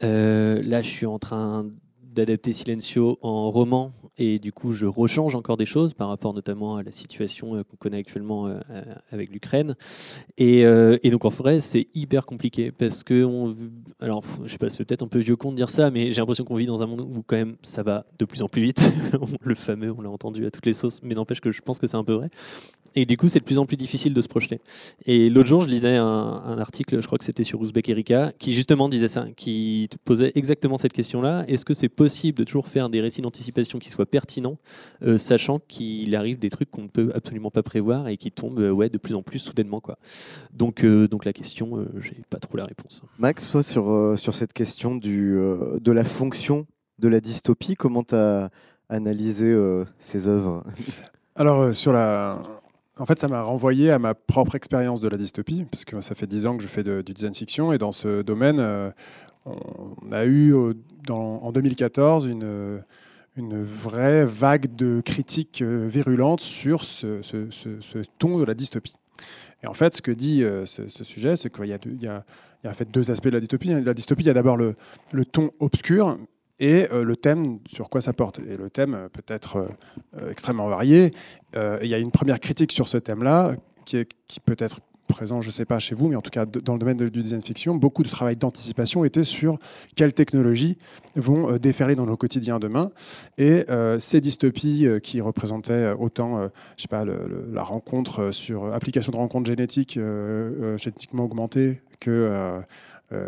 Euh, 0.05 0.63
là, 0.63 0.81
je 0.81 0.89
suis 0.89 1.07
en 1.07 1.19
train 1.19 1.67
d'adapter 2.13 2.53
Silencio 2.53 3.19
en 3.23 3.51
roman 3.51 3.93
et 4.19 4.39
du 4.39 4.53
coup, 4.53 4.73
je 4.73 4.85
rechange 4.85 5.35
encore 5.35 5.57
des 5.57 5.65
choses 5.65 5.95
par 5.95 6.09
rapport 6.09 6.35
notamment 6.35 6.77
à 6.77 6.83
la 6.83 6.93
situation 6.93 7.57
euh, 7.57 7.63
qu'on 7.65 7.77
connaît 7.77 7.97
actuellement 7.97 8.47
euh, 8.47 8.61
euh, 8.71 8.83
avec 9.11 9.31
l'Ukraine. 9.31 9.75
Et, 10.37 10.65
donc 11.11 11.25
en 11.25 11.31
vrai, 11.31 11.61
c'est 11.61 11.89
hyper 11.95 12.25
compliqué 12.25 12.73
parce 12.73 13.03
que 13.03 13.29
alors 14.01 14.25
je 14.45 14.51
sais 14.51 14.59
pas, 14.59 14.71
c'est 14.71 14.85
peut-être 14.85 15.03
un 15.03 15.09
peu 15.09 15.19
vieux 15.19 15.37
con 15.37 15.51
de 15.51 15.57
dire 15.57 15.69
ça, 15.69 15.91
mais 15.91 16.11
j'ai 16.13 16.21
l'impression 16.21 16.45
qu'on 16.45 16.55
vit 16.55 16.67
dans 16.67 16.83
un 16.83 16.87
monde 16.87 17.01
où 17.01 17.23
quand 17.27 17.37
même 17.37 17.57
ça 17.63 17.83
va 17.83 18.07
de 18.19 18.25
plus 18.25 18.43
en 18.43 18.49
plus 18.49 18.63
vite. 18.63 18.93
le 19.43 19.55
fameux, 19.55 19.93
on 19.93 20.01
l'a 20.01 20.11
entendu 20.11 20.47
à 20.47 20.51
toutes 20.51 20.67
les 20.67 20.73
sauces, 20.73 21.01
mais 21.03 21.15
n'empêche 21.15 21.41
que 21.41 21.53
je 21.53 21.61
pense 21.61 21.79
que 21.79 21.87
c'est 21.87 21.97
un 21.97 22.05
peu 22.05 22.15
vrai. 22.15 22.31
Et 22.95 23.07
du 23.07 23.17
coup, 23.17 23.29
c'est 23.29 23.39
de 23.41 23.45
plus 23.45 23.59
en 23.59 23.67
plus 23.67 23.77
difficile 23.77 24.15
de 24.15 24.21
se 24.21 24.29
projeter. 24.29 24.61
Et 25.07 25.31
l'autre 25.31 25.49
jour, 25.49 25.63
je 25.63 25.69
lisais 25.69 25.97
un, 25.97 26.05
un 26.07 26.59
article, 26.59 27.01
je 27.01 27.07
crois 27.07 27.19
que 27.19 27.25
c'était 27.25 27.45
sur 27.45 27.61
Ouzbek 27.61 27.89
Erika, 27.89 28.33
qui 28.39 28.55
justement 28.55 28.89
disait 28.89 29.09
ça, 29.09 29.27
qui 29.37 29.89
posait 30.05 30.33
exactement 30.35 30.79
cette 30.79 30.93
question-là. 30.93 31.45
Est-ce 31.49 31.65
que 31.65 31.75
c'est 31.75 31.89
possible 31.89 32.39
de 32.39 32.45
toujours 32.45 32.69
faire 32.69 32.89
des 32.89 33.01
récits 33.01 33.23
d'anticipation 33.23 33.79
qui 33.79 33.89
soient 33.89 34.07
pertinents, 34.07 34.59
euh, 35.03 35.19
sachant 35.19 35.59
qu'il 35.69 36.15
arrive 36.17 36.39
des 36.39 36.51
trucs 36.51 36.71
qu'on 36.71 36.83
ne 36.83 36.89
peut 36.89 37.11
absolument 37.15 37.51
pas 37.51 37.63
prévoir 37.63 38.09
et 38.09 38.17
qui 38.17 38.31
tombent 38.31 38.61
euh, 38.61 38.71
ouais, 38.71 38.89
de 38.89 38.99
plus 38.99 39.15
en 39.15 39.23
plus 39.23 39.39
soudainement 39.39 39.81
quoi. 39.81 39.99
Donc, 40.53 40.85
euh, 40.85 41.09
donc 41.09 41.25
la 41.25 41.33
question, 41.33 41.79
euh, 41.79 41.87
j'ai 42.01 42.23
pas 42.29 42.39
trop 42.39 42.57
la 42.57 42.65
réponse. 42.65 43.03
Max, 43.19 43.51
toi, 43.51 43.63
sur, 43.63 43.91
euh, 43.91 44.17
sur 44.17 44.35
cette 44.35 44.53
question 44.53 44.97
du, 44.97 45.37
euh, 45.37 45.79
de 45.81 45.93
la 45.93 46.05
fonction 46.05 46.67
de 46.99 47.09
la 47.09 47.21
dystopie, 47.21 47.75
comment 47.75 48.05
tu 48.05 48.15
as 48.15 48.51
analysé 48.89 49.47
euh, 49.47 49.85
ces 49.99 50.29
œuvres? 50.29 50.65
Alors, 51.35 51.61
euh, 51.61 51.73
sur 51.73 51.93
la. 51.93 52.43
En 52.99 53.07
fait, 53.07 53.19
ça 53.19 53.29
m'a 53.29 53.41
renvoyé 53.41 53.91
à 53.91 53.99
ma 53.99 54.15
propre 54.15 54.55
expérience 54.55 55.01
de 55.01 55.09
la 55.09 55.17
dystopie, 55.17 55.65
puisque 55.71 56.03
ça 56.03 56.15
fait 56.15 56.27
dix 56.27 56.47
ans 56.47 56.57
que 56.57 56.63
je 56.63 56.69
fais 56.69 56.83
de- 56.83 57.01
du 57.01 57.15
design 57.15 57.35
fiction, 57.35 57.73
et 57.73 57.79
dans 57.79 57.93
ce 57.93 58.21
domaine, 58.21 58.61
euh, 58.61 58.91
on 59.47 60.13
a 60.13 60.25
eu 60.25 60.55
euh, 60.55 60.75
en 61.09 61.53
2014 61.53 62.27
une, 62.27 62.83
vraie 63.63 64.27
vague 64.27 64.77
de 64.77 65.01
critiques 65.01 65.63
euh, 65.63 65.89
virulentes 65.89 66.43
sur 66.43 66.85
ce, 66.85 67.23
ton 68.19 68.39
de 68.39 68.45
la 68.45 68.55
dystopie. 68.55 68.95
Et 69.63 69.67
en 69.67 69.75
fait, 69.75 69.95
ce 69.95 70.03
que 70.03 70.11
dit 70.11 70.45
ce, 70.67 71.05
sujet, 71.05 71.37
c'est 71.37 71.51
qu'il 71.51 71.67
y 71.67 72.07
a, 72.09 72.25
en 72.67 72.73
fait 72.73 72.91
deux 72.91 73.11
aspects 73.11 73.29
de 73.29 73.35
la 73.35 73.41
dystopie. 73.41 73.69
La 73.69 73.95
dystopie, 73.95 74.25
il 74.25 74.27
y 74.27 74.31
a 74.31 74.35
d'abord 74.35 74.57
le 74.59 74.75
ton 75.25 75.51
obscur 75.61 76.19
et 76.61 76.87
euh, 76.93 77.03
le 77.05 77.17
thème 77.17 77.59
sur 77.67 77.89
quoi 77.89 78.01
ça 78.01 78.13
porte. 78.13 78.39
Et 78.41 78.57
le 78.57 78.71
thème 78.71 78.95
euh, 78.95 79.09
peut 79.09 79.25
être 79.29 79.57
euh, 80.19 80.31
extrêmement 80.31 80.69
varié. 80.69 81.13
Il 81.55 81.89
y 81.89 81.95
a 81.95 81.99
une 81.99 82.11
première 82.13 82.41
critique 82.41 82.73
sur 82.73 82.89
ce 82.89 82.97
thème-là 82.97 83.57
qui, 83.85 84.07
qui 84.27 84.41
peut 84.41 84.57
être 84.59 84.81
présent, 85.07 85.43
je 85.43 85.49
ne 85.49 85.53
sais 85.53 85.67
pas 85.67 85.79
chez 85.79 85.95
vous, 85.95 86.09
mais 86.09 86.17
en 86.17 86.23
tout 86.23 86.31
cas 86.31 86.47
dans 86.47 86.73
le 86.73 86.79
domaine 86.79 86.97
du 86.97 87.23
design 87.23 87.43
fiction, 87.43 87.75
beaucoup 87.75 88.03
de 88.03 88.09
travail 88.09 88.37
d'anticipation 88.37 89.05
était 89.05 89.25
sur 89.25 89.59
quelles 89.95 90.15
technologies 90.15 90.79
vont 91.17 91.59
déferler 91.59 91.95
dans 91.95 92.07
nos 92.07 92.17
quotidiens 92.17 92.59
demain. 92.59 92.91
Et 93.37 93.67
ces 93.99 94.23
dystopies 94.23 94.87
qui 95.03 95.21
représentaient 95.21 95.93
autant, 95.99 96.39
euh, 96.39 96.49
je 96.79 96.83
sais 96.83 96.89
pas, 96.89 97.05
le- 97.05 97.51
la 97.53 97.63
rencontre 97.63 98.31
sur 98.31 98.73
application 98.73 99.13
de 99.13 99.19
rencontre 99.19 99.47
génétique, 99.47 99.99
génétiquement 100.79 101.25
augmentée, 101.25 101.83
que 102.01 102.63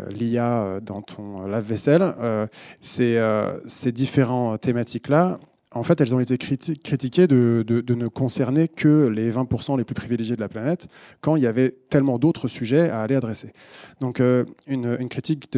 l'IA 0.09 0.63
euh, 0.63 0.79
dans 0.79 1.01
ton 1.01 1.43
euh, 1.43 1.47
lave-vaisselle, 1.47 2.01
euh, 2.19 2.47
ces, 2.81 3.17
euh, 3.17 3.59
ces 3.65 3.91
différentes 3.91 4.61
thématiques-là, 4.61 5.39
en 5.73 5.83
fait, 5.83 5.99
elles 5.99 6.15
ont 6.15 6.19
été 6.21 6.35
criti- 6.37 6.77
critiquées 6.81 7.27
de, 7.27 7.65
ne 7.67 8.07
concerner 8.07 8.67
que 8.69 9.07
les 9.07 9.29
20% 9.31 9.77
les 9.77 9.83
plus 9.83 9.93
privilégiés 9.95 10.35
de 10.37 10.41
la 10.41 10.47
planète, 10.47 10.87
quand 11.19 11.35
il 11.35 11.43
y 11.43 11.47
avait 11.47 11.75
tellement 11.89 12.17
d'autres 12.17 12.47
sujets 12.47 12.89
à 12.89 13.01
aller 13.01 13.15
adresser. 13.15 13.51
Donc, 13.99 14.19
euh, 14.21 14.45
une, 14.67 15.09
critique 15.09 15.49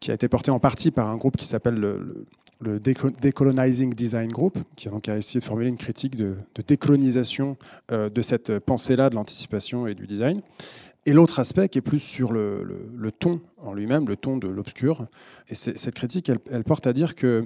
qui 0.00 0.10
a 0.10 0.14
été 0.14 0.28
portée 0.28 0.50
en 0.50 0.60
partie 0.60 0.90
par 0.90 1.10
un 1.10 1.16
groupe 1.16 1.36
qui 1.36 1.46
s'appelle 1.46 1.74
le, 1.74 1.98
le- 1.98 2.26
le 2.60 2.78
Deco- 2.78 3.10
Decolonizing 3.20 3.92
Design 3.92 4.30
Group, 4.30 4.56
qui 4.76 4.88
a 4.88 4.90
donc 4.90 5.08
essayé 5.08 5.40
de 5.40 5.44
formuler 5.44 5.68
une 5.68 5.76
critique 5.76 6.16
de, 6.16 6.36
décolonisation 6.66 7.56
euh, 7.92 8.08
de 8.08 8.22
cette 8.22 8.58
pensée-là 8.60 9.10
de 9.10 9.14
l'anticipation 9.16 9.86
et 9.86 9.94
du 9.94 10.06
design. 10.06 10.40
Et 11.06 11.12
l'autre 11.12 11.38
aspect 11.38 11.68
qui 11.68 11.78
est 11.78 11.82
plus 11.82 11.98
sur 11.98 12.32
le, 12.32 13.10
ton 13.18 13.40
en 13.58 13.74
lui-même, 13.74 14.08
le 14.08 14.16
ton 14.16 14.36
de 14.38 14.48
l'obscur. 14.48 15.06
Et 15.48 15.54
cette 15.54 15.94
critique, 15.94 16.30
elle, 16.50 16.64
porte 16.64 16.86
à 16.86 16.92
dire 16.92 17.14
que 17.14 17.44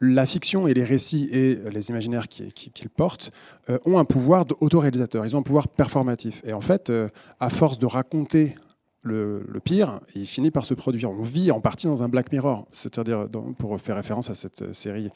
la 0.00 0.26
fiction 0.26 0.66
et 0.66 0.74
les 0.74 0.82
récits 0.82 1.28
et 1.30 1.54
les 1.70 1.90
imaginaires 1.90 2.26
qui- 2.26 2.52
qui- 2.52 2.72
qu'ils 2.72 2.90
portent 2.90 3.30
euh, 3.70 3.78
ont 3.84 3.98
un 3.98 4.04
pouvoir 4.04 4.44
d'autoréalisateur, 4.46 5.24
ils 5.24 5.36
ont 5.36 5.38
un 5.40 5.44
pouvoir 5.44 5.68
performatif. 5.68 6.42
Et 6.44 6.52
en 6.52 6.60
fait, 6.60 6.90
euh, 6.90 7.08
à 7.38 7.50
force 7.50 7.78
de 7.78 7.86
raconter 7.86 8.56
le, 9.02 9.44
le 9.48 9.60
pire, 9.60 10.00
il 10.16 10.26
finit 10.26 10.50
par 10.50 10.64
se 10.64 10.74
produire. 10.74 11.10
On 11.12 11.22
vit 11.22 11.52
en 11.52 11.60
partie 11.60 11.86
dans 11.86 12.02
un 12.02 12.08
Black 12.08 12.32
Mirror, 12.32 12.66
c'est-à-dire, 12.72 13.28
pour 13.58 13.80
faire 13.80 13.94
référence 13.96 14.28
à 14.30 14.34
cette 14.34 14.72
série 14.74 15.10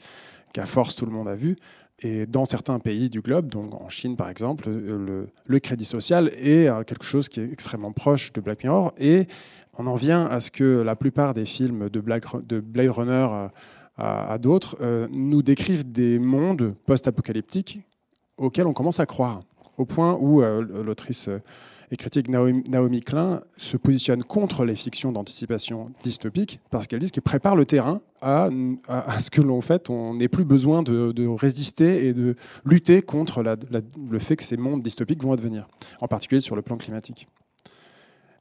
qu'à 0.53 0.65
force 0.65 0.95
tout 0.95 1.05
le 1.05 1.11
monde 1.11 1.27
a 1.27 1.35
vue, 1.35 1.57
et 1.99 2.27
dans 2.27 2.45
certains 2.45 2.79
pays 2.79 3.09
du 3.09 3.21
globe, 3.21 3.47
donc 3.47 3.73
en 3.73 3.89
Chine 3.89 4.15
par 4.15 4.29
exemple, 4.29 4.65
euh, 4.67 5.25
le, 5.45 5.59
crédit 5.59 5.85
social 5.85 6.29
est 6.37 6.67
euh, 6.67 6.83
quelque 6.83 7.03
chose 7.03 7.27
qui 7.27 7.39
est 7.39 7.51
extrêmement 7.51 7.91
proche 7.91 8.31
de 8.33 8.41
Black 8.41 8.63
Mirror. 8.63 8.93
Et 8.99 9.25
on 9.79 9.87
en 9.87 9.95
vient 9.95 10.25
à 10.25 10.39
ce 10.39 10.51
que 10.51 10.81
la 10.81 10.95
plupart 10.95 11.33
des 11.33 11.45
films 11.45 11.89
de, 11.89 11.99
Blade 11.99 12.91
Runner 12.91 13.27
euh, 13.31 13.47
à, 13.97 14.37
d'autres 14.37 14.77
nous 15.11 15.41
décrivent 15.41 15.91
des 15.91 16.19
mondes 16.19 16.75
post-apocalyptiques 16.85 17.81
auxquels 18.37 18.67
on 18.67 18.73
commence 18.73 18.99
à 18.99 19.07
croire. 19.07 19.41
Au 19.77 19.85
point 19.85 20.15
où 20.21 20.41
l'autrice 20.41 21.29
et 21.89 21.95
critique 21.97 22.29
Naomi, 22.29 23.01
Klein 23.01 23.41
se 23.55 23.75
positionne 23.75 24.23
contre 24.23 24.65
les 24.65 24.75
fictions 24.75 25.11
d'anticipation 25.11 25.91
dystopiques 26.03 26.59
parce 26.69 26.85
qu'elle 26.85 26.99
dit 26.99 27.09
qu'elle 27.09 27.23
prépare 27.23 27.55
le 27.55 27.65
terrain 27.65 28.01
à, 28.21 28.49
ce 29.19 29.29
que 29.29 29.41
l'on 29.41 29.61
fait, 29.61 29.89
on 29.89 30.15
n'ait 30.15 30.27
plus 30.27 30.45
besoin 30.45 30.83
de, 30.83 31.27
résister 31.27 32.07
et 32.07 32.13
de 32.13 32.35
lutter 32.65 33.01
contre 33.01 33.43
le 33.43 34.19
fait 34.19 34.35
que 34.35 34.43
ces 34.43 34.57
mondes 34.57 34.81
dystopiques 34.81 35.23
vont 35.23 35.33
advenir, 35.33 35.67
en 36.01 36.07
particulier 36.07 36.41
sur 36.41 36.55
le 36.55 36.61
plan 36.61 36.77
climatique. 36.77 37.27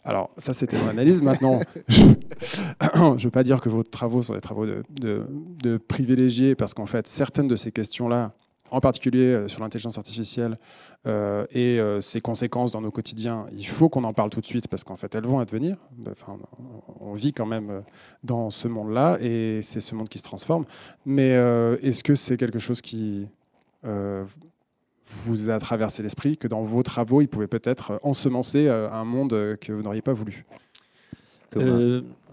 Alors, 0.04 0.30
ça, 0.38 0.52
c'était 0.52 0.78
mon 0.78 0.88
analyse. 0.88 1.20
Maintenant, 1.20 1.60
je 1.88 2.02
ne 2.04 3.20
veux 3.20 3.30
pas 3.30 3.42
dire 3.42 3.60
que 3.60 3.68
vos 3.68 3.82
travaux 3.82 4.22
sont 4.22 4.34
des 4.34 4.40
travaux 4.40 4.64
de 4.66 5.76
privilégiés, 5.88 6.54
parce 6.54 6.74
qu'en 6.74 6.86
fait, 6.86 7.06
certaines 7.08 7.48
de 7.48 7.56
ces 7.56 7.72
questions-là, 7.72 8.32
en 8.70 8.80
particulier 8.80 9.32
euh, 9.32 9.48
sur 9.48 9.62
l'intelligence 9.62 9.98
artificielle 9.98 10.58
euh, 11.06 11.46
et 11.50 11.78
euh, 11.78 12.00
ses 12.00 12.20
conséquences 12.20 12.72
dans 12.72 12.80
nos 12.80 12.90
quotidiens, 12.90 13.46
il 13.52 13.66
faut 13.66 13.88
qu'on 13.88 14.04
en 14.04 14.12
parle 14.12 14.30
tout 14.30 14.40
de 14.40 14.46
suite, 14.46 14.68
parce 14.68 14.84
qu'en 14.84 14.96
fait, 14.96 15.14
elles 15.14 15.26
vont 15.26 15.38
advenir. 15.38 15.76
Enfin, 16.10 16.38
on 17.00 17.12
vit 17.14 17.32
quand 17.32 17.46
même 17.46 17.82
dans 18.24 18.50
ce 18.50 18.68
monde-là, 18.68 19.18
et 19.20 19.60
c'est 19.62 19.80
ce 19.80 19.94
monde 19.94 20.08
qui 20.08 20.18
se 20.18 20.24
transforme. 20.24 20.64
Mais 21.04 21.30
est-ce 21.82 22.02
que 22.02 22.14
c'est 22.14 22.36
quelque 22.36 22.58
chose 22.58 22.80
qui 22.80 23.28
vous 25.04 25.50
a 25.50 25.58
traversé 25.58 26.02
l'esprit, 26.02 26.36
que 26.36 26.48
dans 26.48 26.62
vos 26.62 26.82
travaux, 26.82 27.20
il 27.20 27.28
pouvait 27.28 27.46
peut-être 27.46 28.00
ensemencer 28.02 28.68
un 28.68 29.04
monde 29.04 29.56
que 29.60 29.72
vous 29.72 29.82
n'auriez 29.82 30.02
pas 30.02 30.12
voulu? 30.12 30.44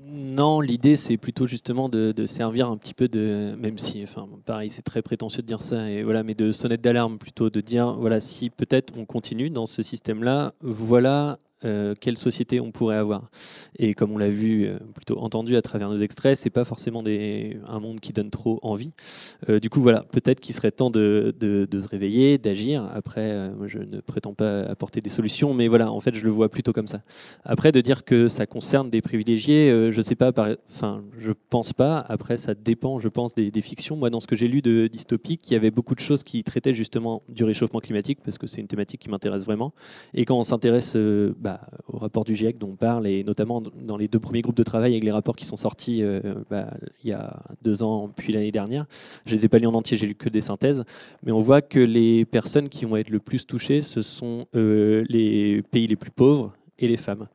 Non, 0.06 0.60
l'idée 0.60 0.96
c'est 0.96 1.18
plutôt 1.18 1.48
justement 1.48 1.90
de, 1.90 2.12
de 2.12 2.26
servir 2.26 2.70
un 2.70 2.78
petit 2.78 2.94
peu 2.94 3.08
de, 3.08 3.56
même 3.58 3.78
si, 3.78 4.04
enfin, 4.04 4.28
pareil, 4.46 4.70
c'est 4.70 4.82
très 4.82 5.02
prétentieux 5.02 5.42
de 5.42 5.48
dire 5.48 5.62
ça, 5.62 5.90
et 5.90 6.04
voilà, 6.04 6.24
mais 6.24 6.34
de 6.34 6.52
sonnette 6.52 6.82
d'alarme 6.82 7.18
plutôt, 7.18 7.50
de 7.50 7.62
dire, 7.62 7.94
voilà, 7.94 8.20
si 8.20 8.50
peut-être 8.50 8.94
on 8.98 9.06
continue 9.06 9.50
dans 9.50 9.66
ce 9.66 9.82
système-là, 9.82 10.54
voilà 10.62 11.40
euh, 11.66 11.94
quelle 12.00 12.18
société 12.18 12.60
on 12.60 12.72
pourrait 12.72 12.98
avoir. 12.98 13.30
Et 13.78 13.94
comme 13.94 14.12
on 14.12 14.18
l'a 14.18 14.30
vu, 14.30 14.66
euh, 14.66 14.78
plutôt 14.96 15.18
entendu 15.20 15.56
à 15.56 15.62
travers 15.62 15.90
nos 15.90 15.98
extraits, 15.98 16.36
c'est 16.38 16.50
pas 16.50 16.66
forcément 16.66 17.04
un 17.06 17.80
monde 17.80 18.00
qui 18.00 18.14
donne 18.14 18.30
trop 18.30 18.60
envie. 18.62 18.92
Euh, 19.50 19.60
du 19.60 19.70
coup, 19.70 19.82
voilà, 19.82 20.04
peut-être 20.12 20.40
qu'il 20.40 20.54
serait 20.56 20.72
temps 20.72 20.90
de, 20.90 21.34
se 21.42 21.88
réveiller, 21.88 22.38
d'agir. 22.38 22.90
Après, 22.94 23.52
je 23.66 23.80
ne 23.80 24.00
prétends 24.00 24.34
pas 24.34 24.64
apporter 24.64 25.00
des 25.00 25.10
solutions, 25.10 25.54
mais 25.54 25.68
voilà, 25.68 25.92
en 25.92 26.00
fait, 26.00 26.16
je 26.16 26.24
le 26.24 26.32
vois 26.32 26.50
plutôt 26.50 26.74
comme 26.74 26.88
ça. 26.88 27.02
Après, 27.44 27.72
de 27.72 27.82
dire 27.82 28.04
que 28.06 28.28
ça 28.28 28.46
concerne 28.46 28.90
des 28.90 29.02
privilégiés, 29.02 29.92
je 29.92 30.02
sais 30.02 30.16
pas, 30.16 30.32
enfin, 30.70 31.04
je 31.18 31.32
pense 31.50 31.74
pas. 31.74 32.00
Après, 32.10 32.38
ça 32.38 32.54
dépend, 32.54 33.00
je 33.00 33.08
pense, 33.08 33.34
des, 33.34 33.52
fictions. 33.62 33.96
Moi, 33.96 34.10
dans 34.10 34.20
ce 34.20 34.28
que 34.28 34.36
j'ai 34.36 34.48
lu 34.48 34.62
de 34.62 34.88
dystopique, 34.88 35.50
il 35.50 35.54
y 35.54 35.56
avait 35.56 35.72
beaucoup 35.72 35.96
de 35.96 36.00
choses 36.00 36.24
qui 36.24 36.44
traitaient 36.44 36.74
justement 36.74 37.24
du 37.30 37.44
réchauffement 37.44 37.80
climatique, 37.80 38.20
parce 38.24 38.38
que 38.38 38.48
c'est 38.48 38.62
une 38.62 38.68
thématique 38.68 39.02
qui 39.02 39.10
m'intéresse 39.10 39.46
vraiment. 39.46 39.74
Et 40.14 40.26
quand 40.26 40.38
on 40.38 40.44
s'intéresse 40.44 40.94
euh, 40.96 41.34
au 41.88 41.98
rapport 41.98 42.24
du 42.24 42.36
GIEC 42.36 42.58
dont 42.58 42.70
on 42.72 42.76
parle, 42.76 43.08
et 43.08 43.24
notamment 43.24 43.62
dans 43.62 43.98
les 43.98 44.08
deux 44.08 44.20
premiers 44.20 44.42
groupes 44.42 44.56
de 44.56 44.64
travail 44.64 44.92
avec 44.94 45.04
les 45.04 45.12
rapports 45.12 45.36
qui 45.36 45.46
sont 45.46 45.58
sortis 45.58 46.02
euh, 46.02 46.22
bah, 46.50 46.74
il 47.04 47.10
y 47.10 47.14
a 47.14 47.42
deux 47.62 47.84
ans, 47.84 48.10
puis 48.16 48.34
l'année 48.34 48.52
dernière, 48.52 48.86
je 49.26 49.36
les 49.36 49.46
ai 49.46 49.50
pas 49.50 49.60
lus 49.60 49.68
en 49.68 49.74
entier, 49.74 49.98
j'ai 49.98 50.08
lu 50.08 50.16
que 50.16 50.30
des 50.30 50.42
synthèses, 50.42 50.84
mais 51.24 51.32
on 51.32 51.42
voit 51.42 51.62
que 51.62 51.80
les 51.80 52.26
personnes 52.26 52.70
qui 52.70 52.86
vont 52.86 52.98
être 52.98 53.10
le 53.10 53.20
plus 53.20 53.46
touchées, 53.46 53.82
ce 53.82 54.02
sont 54.02 54.48
euh, 54.56 55.04
les 55.10 55.62
pays 55.64 55.88
les 55.88 55.96
plus 55.96 56.12
pauvres 56.12 56.54
et 56.80 56.88
les 56.88 56.98
femmes. 56.98 57.28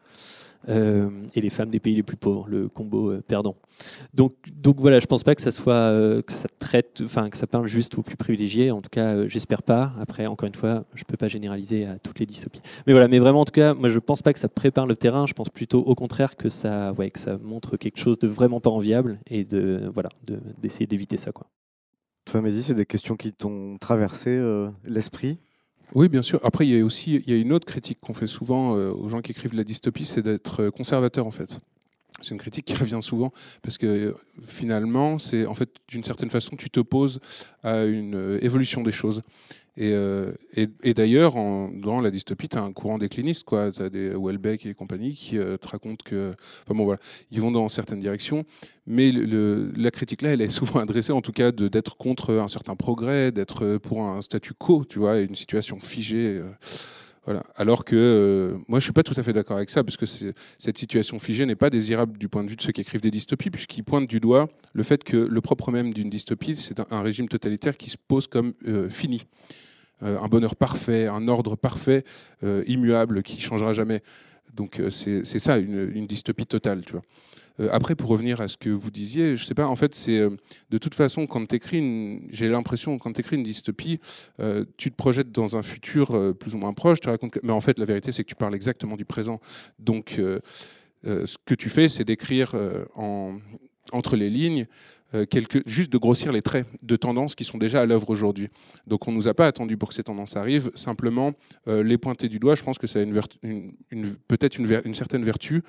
Euh, 0.69 1.09
et 1.35 1.41
les 1.41 1.49
femmes 1.49 1.71
des 1.71 1.81
pays 1.81 1.95
les 1.95 2.03
plus 2.03 2.16
pauvres, 2.19 2.47
le 2.47 2.69
combo 2.69 3.11
euh, 3.11 3.23
perdant. 3.27 3.57
Donc, 4.12 4.35
donc 4.53 4.79
voilà, 4.81 5.01
je 5.01 5.07
pense 5.07 5.23
pas 5.23 5.35
que 5.35 5.41
ça 5.41 5.51
soit 5.51 5.73
euh, 5.73 6.21
que 6.21 6.33
ça 6.33 6.47
traite, 6.59 7.01
enfin 7.03 7.31
que 7.31 7.39
ça 7.39 7.47
parle 7.47 7.66
juste 7.66 7.97
aux 7.97 8.03
plus 8.03 8.16
privilégiés. 8.16 8.71
En 8.71 8.83
tout 8.83 8.91
cas, 8.91 9.27
j'espère 9.29 9.62
pas. 9.62 9.93
Après, 9.99 10.27
encore 10.27 10.47
une 10.47 10.55
fois, 10.55 10.85
je 10.95 11.05
peux 11.05 11.16
pas 11.16 11.29
généraliser 11.29 11.87
à 11.87 11.99
toutes 11.99 12.19
les 12.19 12.27
dystopies. 12.27 12.61
Mais 12.87 12.93
voilà, 12.93 13.09
mais 13.09 13.19
vraiment, 13.19 13.41
en 13.41 13.45
tout 13.47 13.53
cas, 13.53 13.73
moi, 13.73 13.89
je 13.89 13.99
pense 13.99 14.21
pas 14.21 14.35
que 14.35 14.39
ça 14.39 14.49
prépare 14.49 14.87
le 14.87 14.97
terrain. 14.97 15.27
Je 15.27 15.33
pense 15.33 15.49
plutôt 15.49 15.81
au 15.81 15.95
contraire 15.95 16.37
que 16.37 16.51
ça, 16.51 16.93
ouais, 16.93 17.11
que 17.11 17.21
ça 17.21 17.39
montre 17.39 17.79
quelque 17.79 17.99
chose 17.99 18.19
de 18.19 18.29
vraiment 18.29 18.61
pas 18.61 18.71
enviable 18.71 19.21
et 19.27 19.45
de 19.45 19.91
voilà, 19.95 20.11
de- 20.27 20.41
d'essayer 20.61 20.87
d'éviter 20.87 21.16
ça, 21.16 21.33
quoi. 21.33 21.47
Toi, 22.27 22.43
Mehdi, 22.43 22.62
c'est 22.62 22.75
des 22.75 22.85
questions 22.85 23.16
qui 23.16 23.33
t'ont 23.33 23.79
traversé 23.79 24.39
l'esprit? 24.85 25.39
Oui, 25.95 26.09
bien 26.09 26.22
sûr. 26.22 26.41
Après, 26.45 26.66
il 26.66 26.76
y 26.76 26.80
a 26.80 26.84
aussi 26.84 27.22
il 27.26 27.32
y 27.32 27.36
a 27.36 27.41
une 27.41 27.53
autre 27.53 27.66
critique 27.66 27.99
qu'on 28.01 28.14
fait 28.14 28.26
souvent 28.26 28.76
euh, 28.76 28.91
aux 28.91 29.09
gens 29.09 29.20
qui 29.22 29.32
écrivent 29.32 29.55
la 29.55 29.64
dystopie, 29.64 30.05
c'est 30.05 30.22
d'être 30.22 30.64
euh, 30.64 30.70
conservateur 30.70 31.26
en 31.26 31.30
fait. 31.30 31.59
C'est 32.20 32.32
une 32.32 32.39
critique 32.39 32.66
qui 32.66 32.74
revient 32.74 33.01
souvent 33.01 33.32
parce 33.62 33.78
que 33.78 33.86
euh, 33.86 34.14
finalement, 34.47 35.18
c'est 35.18 35.47
en 35.47 35.55
fait 35.55 35.70
d'une 35.89 36.05
certaine 36.05 36.30
façon, 36.30 36.57
tu 36.57 36.70
t'opposes 36.70 37.20
à 37.62 37.84
une 37.84 38.39
évolution 38.43 38.82
des 38.82 38.93
choses. 38.93 39.22
Et, 39.81 39.93
euh, 39.93 40.33
et, 40.55 40.93
d'ailleurs, 40.93 41.35
dans 41.35 42.01
la 42.01 42.11
dystopie, 42.11 42.49
tu 42.49 42.59
as 42.59 42.62
un 42.62 42.72
courant 42.72 42.99
décliniste. 42.99 43.47
Tu 43.49 43.55
as 43.55 43.89
des 43.89 44.09
Welbeck 44.09 44.66
et 44.66 44.74
compagnie 44.74 45.14
qui 45.14 45.39
euh, 45.39 45.57
te 45.57 45.68
racontent 45.68 46.03
que, 46.05 46.35
enfin 46.64 46.76
bon, 46.76 46.85
voilà, 46.85 47.01
ils 47.31 47.41
vont 47.41 47.53
dans 47.53 47.68
certaines 47.68 48.01
directions, 48.01 48.45
mais 48.89 49.12
la 49.12 49.91
critique 49.93 50.22
là, 50.22 50.31
elle 50.31 50.41
est 50.41 50.49
souvent 50.49 50.81
adressée, 50.81 51.12
en 51.12 51.20
tout 51.20 51.31
cas, 51.31 51.53
d'être 51.53 51.97
contre 51.97 52.35
un 52.35 52.49
certain 52.49 52.74
progrès, 52.74 53.31
d'être 53.31 53.79
pour 53.79 54.03
un 54.03 54.20
statu 54.20 54.53
quo, 54.53 54.85
tu 54.85 54.99
vois, 54.99 55.20
une 55.20 55.37
situation 55.37 55.79
figée. 55.79 56.39
euh, 56.39 56.51
voilà. 57.24 57.45
Alors 57.55 57.85
que 57.85 58.57
moi, 58.66 58.81
je 58.81 58.85
suis 58.85 58.93
pas 58.93 59.05
tout 59.05 59.14
à 59.16 59.22
fait 59.22 59.33
d'accord 59.33 59.59
avec 59.59 59.70
ça, 59.70 59.85
parce 59.85 59.97
que 59.97 60.07
cette 60.07 60.79
situation 60.79 61.20
figée 61.20 61.47
n'est 61.47 61.57
pas 61.57 61.70
désirable 61.70 62.18
du 62.18 62.29
point 62.29 62.43
de 62.43 62.51
vue 62.51 62.57
de 62.57 62.62
ceux 62.62 62.72
qui 62.72 62.81
écrivent 62.81 63.03
des 63.03 63.12
dystopies, 63.12 63.51
puisqu'ils 63.51 63.85
pointent 63.85 64.09
du 64.09 64.18
doigt 64.18 64.49
le 64.72 64.83
fait 64.83 65.05
que 65.05 65.16
le 65.16 65.41
propre 65.41 65.70
même 65.70 65.95
d'une 65.95 66.11
dystopie, 66.11 66.57
c'est 66.57 66.81
un, 66.91 67.03
régime 67.03 67.29
totalitaire 67.29 67.76
qui 67.76 67.91
se 67.91 67.97
pose 68.09 68.26
comme 68.26 68.55
fini. 68.89 69.24
Euh, 70.03 70.18
un 70.20 70.28
bonheur 70.28 70.57
parfait, 70.57 71.07
un 71.07 71.28
ordre 71.28 71.57
parfait, 71.57 72.05
euh, 72.44 72.62
immuable, 72.66 73.22
qui 73.22 73.40
changera 73.40 73.72
jamais. 73.72 74.03
Donc 74.55 74.80
euh, 74.80 74.90
c'est 74.90 75.24
ça, 75.24 75.59
une, 75.59 76.07
dystopie 76.07 76.46
totale, 76.46 76.82
après, 77.72 77.96
pour 77.96 78.09
revenir 78.09 78.40
à 78.40 78.46
ce 78.46 78.57
que 78.57 78.70
vous 78.70 78.92
disiez, 78.92 79.34
je 79.34 79.44
sais 79.44 79.55
pas, 79.55 79.66
en 79.66 79.74
fait, 79.74 79.92
c'est 79.96 80.28
de 80.70 80.78
toute 80.78 80.94
façon, 80.94 81.26
quand 81.26 81.44
tu 81.44 81.57
écris 81.57 81.78
une, 81.78 82.28
j'ai 82.30 82.49
l'impression, 82.49 82.96
quand 82.99 83.12
tu 83.12 83.20
écris 83.20 83.34
une 83.34 83.42
dystopie, 83.42 83.99
tu 84.76 84.92
te 84.92 84.96
projettes 84.96 85.32
dans 85.32 85.57
un 85.57 85.62
futur 85.62 86.36
plus 86.38 86.55
ou 86.55 86.59
moins 86.59 86.72
proche, 86.72 87.01
tu 87.01 87.09
racontes 87.09 87.36
mais 87.42 87.51
en 87.51 87.61
fait, 87.61 87.80
la 87.80 87.84
vérité, 87.84 88.12
c'est 88.12 88.22
que 88.22 88.28
tu 88.28 88.36
parles 88.36 88.55
exactement 88.55 88.94
du 88.94 89.05
présent. 89.05 89.40
Donc, 89.80 90.20
ce 91.03 91.36
que 91.44 91.55
tu 91.55 91.68
fais, 91.68 91.88
c'est 91.88 92.05
d'écrire 92.05 92.55
en, 92.94 93.38
entre 93.92 94.14
les 94.14 94.30
lignes, 94.30 94.66
quelques, 95.30 95.66
juste 95.66 95.92
de 95.92 95.98
grossir 95.98 96.32
les 96.32 96.42
traits 96.42 96.66
de 96.82 96.96
tendances 96.96 97.34
qui 97.34 97.44
sont 97.44 97.59
déjà 97.59 97.80
à 97.80 97.86
l'œuvre 97.86 98.11
aujourd'hui. 98.11 98.48
Donc 98.86 99.09
on 99.09 99.12
ne 99.12 99.16
nous 99.16 99.28
a 99.28 99.34
pas 99.34 99.46
attendu 99.46 99.76
pour 99.76 99.88
que 99.88 99.94
ces 99.94 100.04
tendances 100.04 100.36
arrivent, 100.36 100.70
simplement 100.74 101.32
euh, 101.66 101.82
les 101.82 101.98
pointer 101.98 102.28
du 102.28 102.38
doigt, 102.38 102.54
je 102.54 102.62
pense 102.62 102.78
que 102.78 102.86
ça 102.86 102.98
a 102.98 103.02
une 103.02 103.18
peut-être 104.28 104.59
une 104.59 104.94
certaine 104.94 105.24
vertu, 105.24 105.62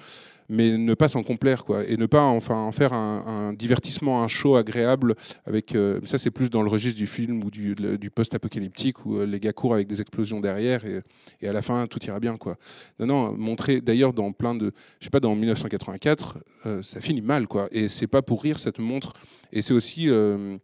mais 0.50 0.78
ne 0.78 0.93
pas 0.95 1.08
s'en 1.08 1.24
complaire, 1.24 1.64
quoi, 1.64 1.86
et 1.88 1.95
ne 1.95 2.06
pas 2.08 2.24
enfin, 2.24 2.56
en 2.56 2.72
faire 2.72 2.93
un, 2.93 3.54
divertissement, 3.54 4.24
un 4.24 4.28
show 4.28 4.56
agréable. 4.56 5.16
Avec, 5.45 5.76
euh, 5.76 6.00
ça, 6.06 6.18
c'est 6.18 6.32
plus 6.32 6.50
dans 6.50 6.62
le 6.64 6.70
registre 6.70 6.97
du 6.97 7.08
film 7.08 7.43
ou 7.43 7.52
du, 7.52 7.76
du 7.76 8.10
post-apocalyptique 8.10 9.06
où 9.06 9.18
euh, 9.18 9.26
les 9.26 9.39
gars 9.39 9.54
courent 9.54 9.76
avec 9.76 9.88
des 9.88 10.02
explosions 10.02 10.39
derrière 10.39 10.86
et, 10.86 11.02
et 11.41 11.47
à 11.47 11.54
la 11.54 11.62
fin 11.62 11.86
tout 11.88 12.04
ira 12.06 12.20
bien, 12.20 12.36
quoi. 12.38 12.58
Non, 13.00 13.06
non, 13.06 13.32
montrer. 13.38 13.82
D'ailleurs, 13.82 14.14
dans 14.14 14.32
plein 14.32 14.56
de, 14.56 14.72
je 15.00 15.06
sais 15.06 15.10
pas, 15.12 15.20
dans 15.20 15.36
1984, 15.36 16.38
euh, 16.66 16.82
ça 16.82 17.00
finit 17.02 17.22
mal, 17.22 17.47
quoi. 17.47 17.68
Et 17.72 17.88
c'est 17.88 18.08
pas 18.08 18.22
pour 18.22 18.41
rire, 18.43 18.60
ça 18.60 18.72
te 18.72 18.82
montre. 18.82 19.14
Et 19.52 19.62
c'est 19.62 19.74
aussi. 19.74 20.10
euh, 20.10 20.58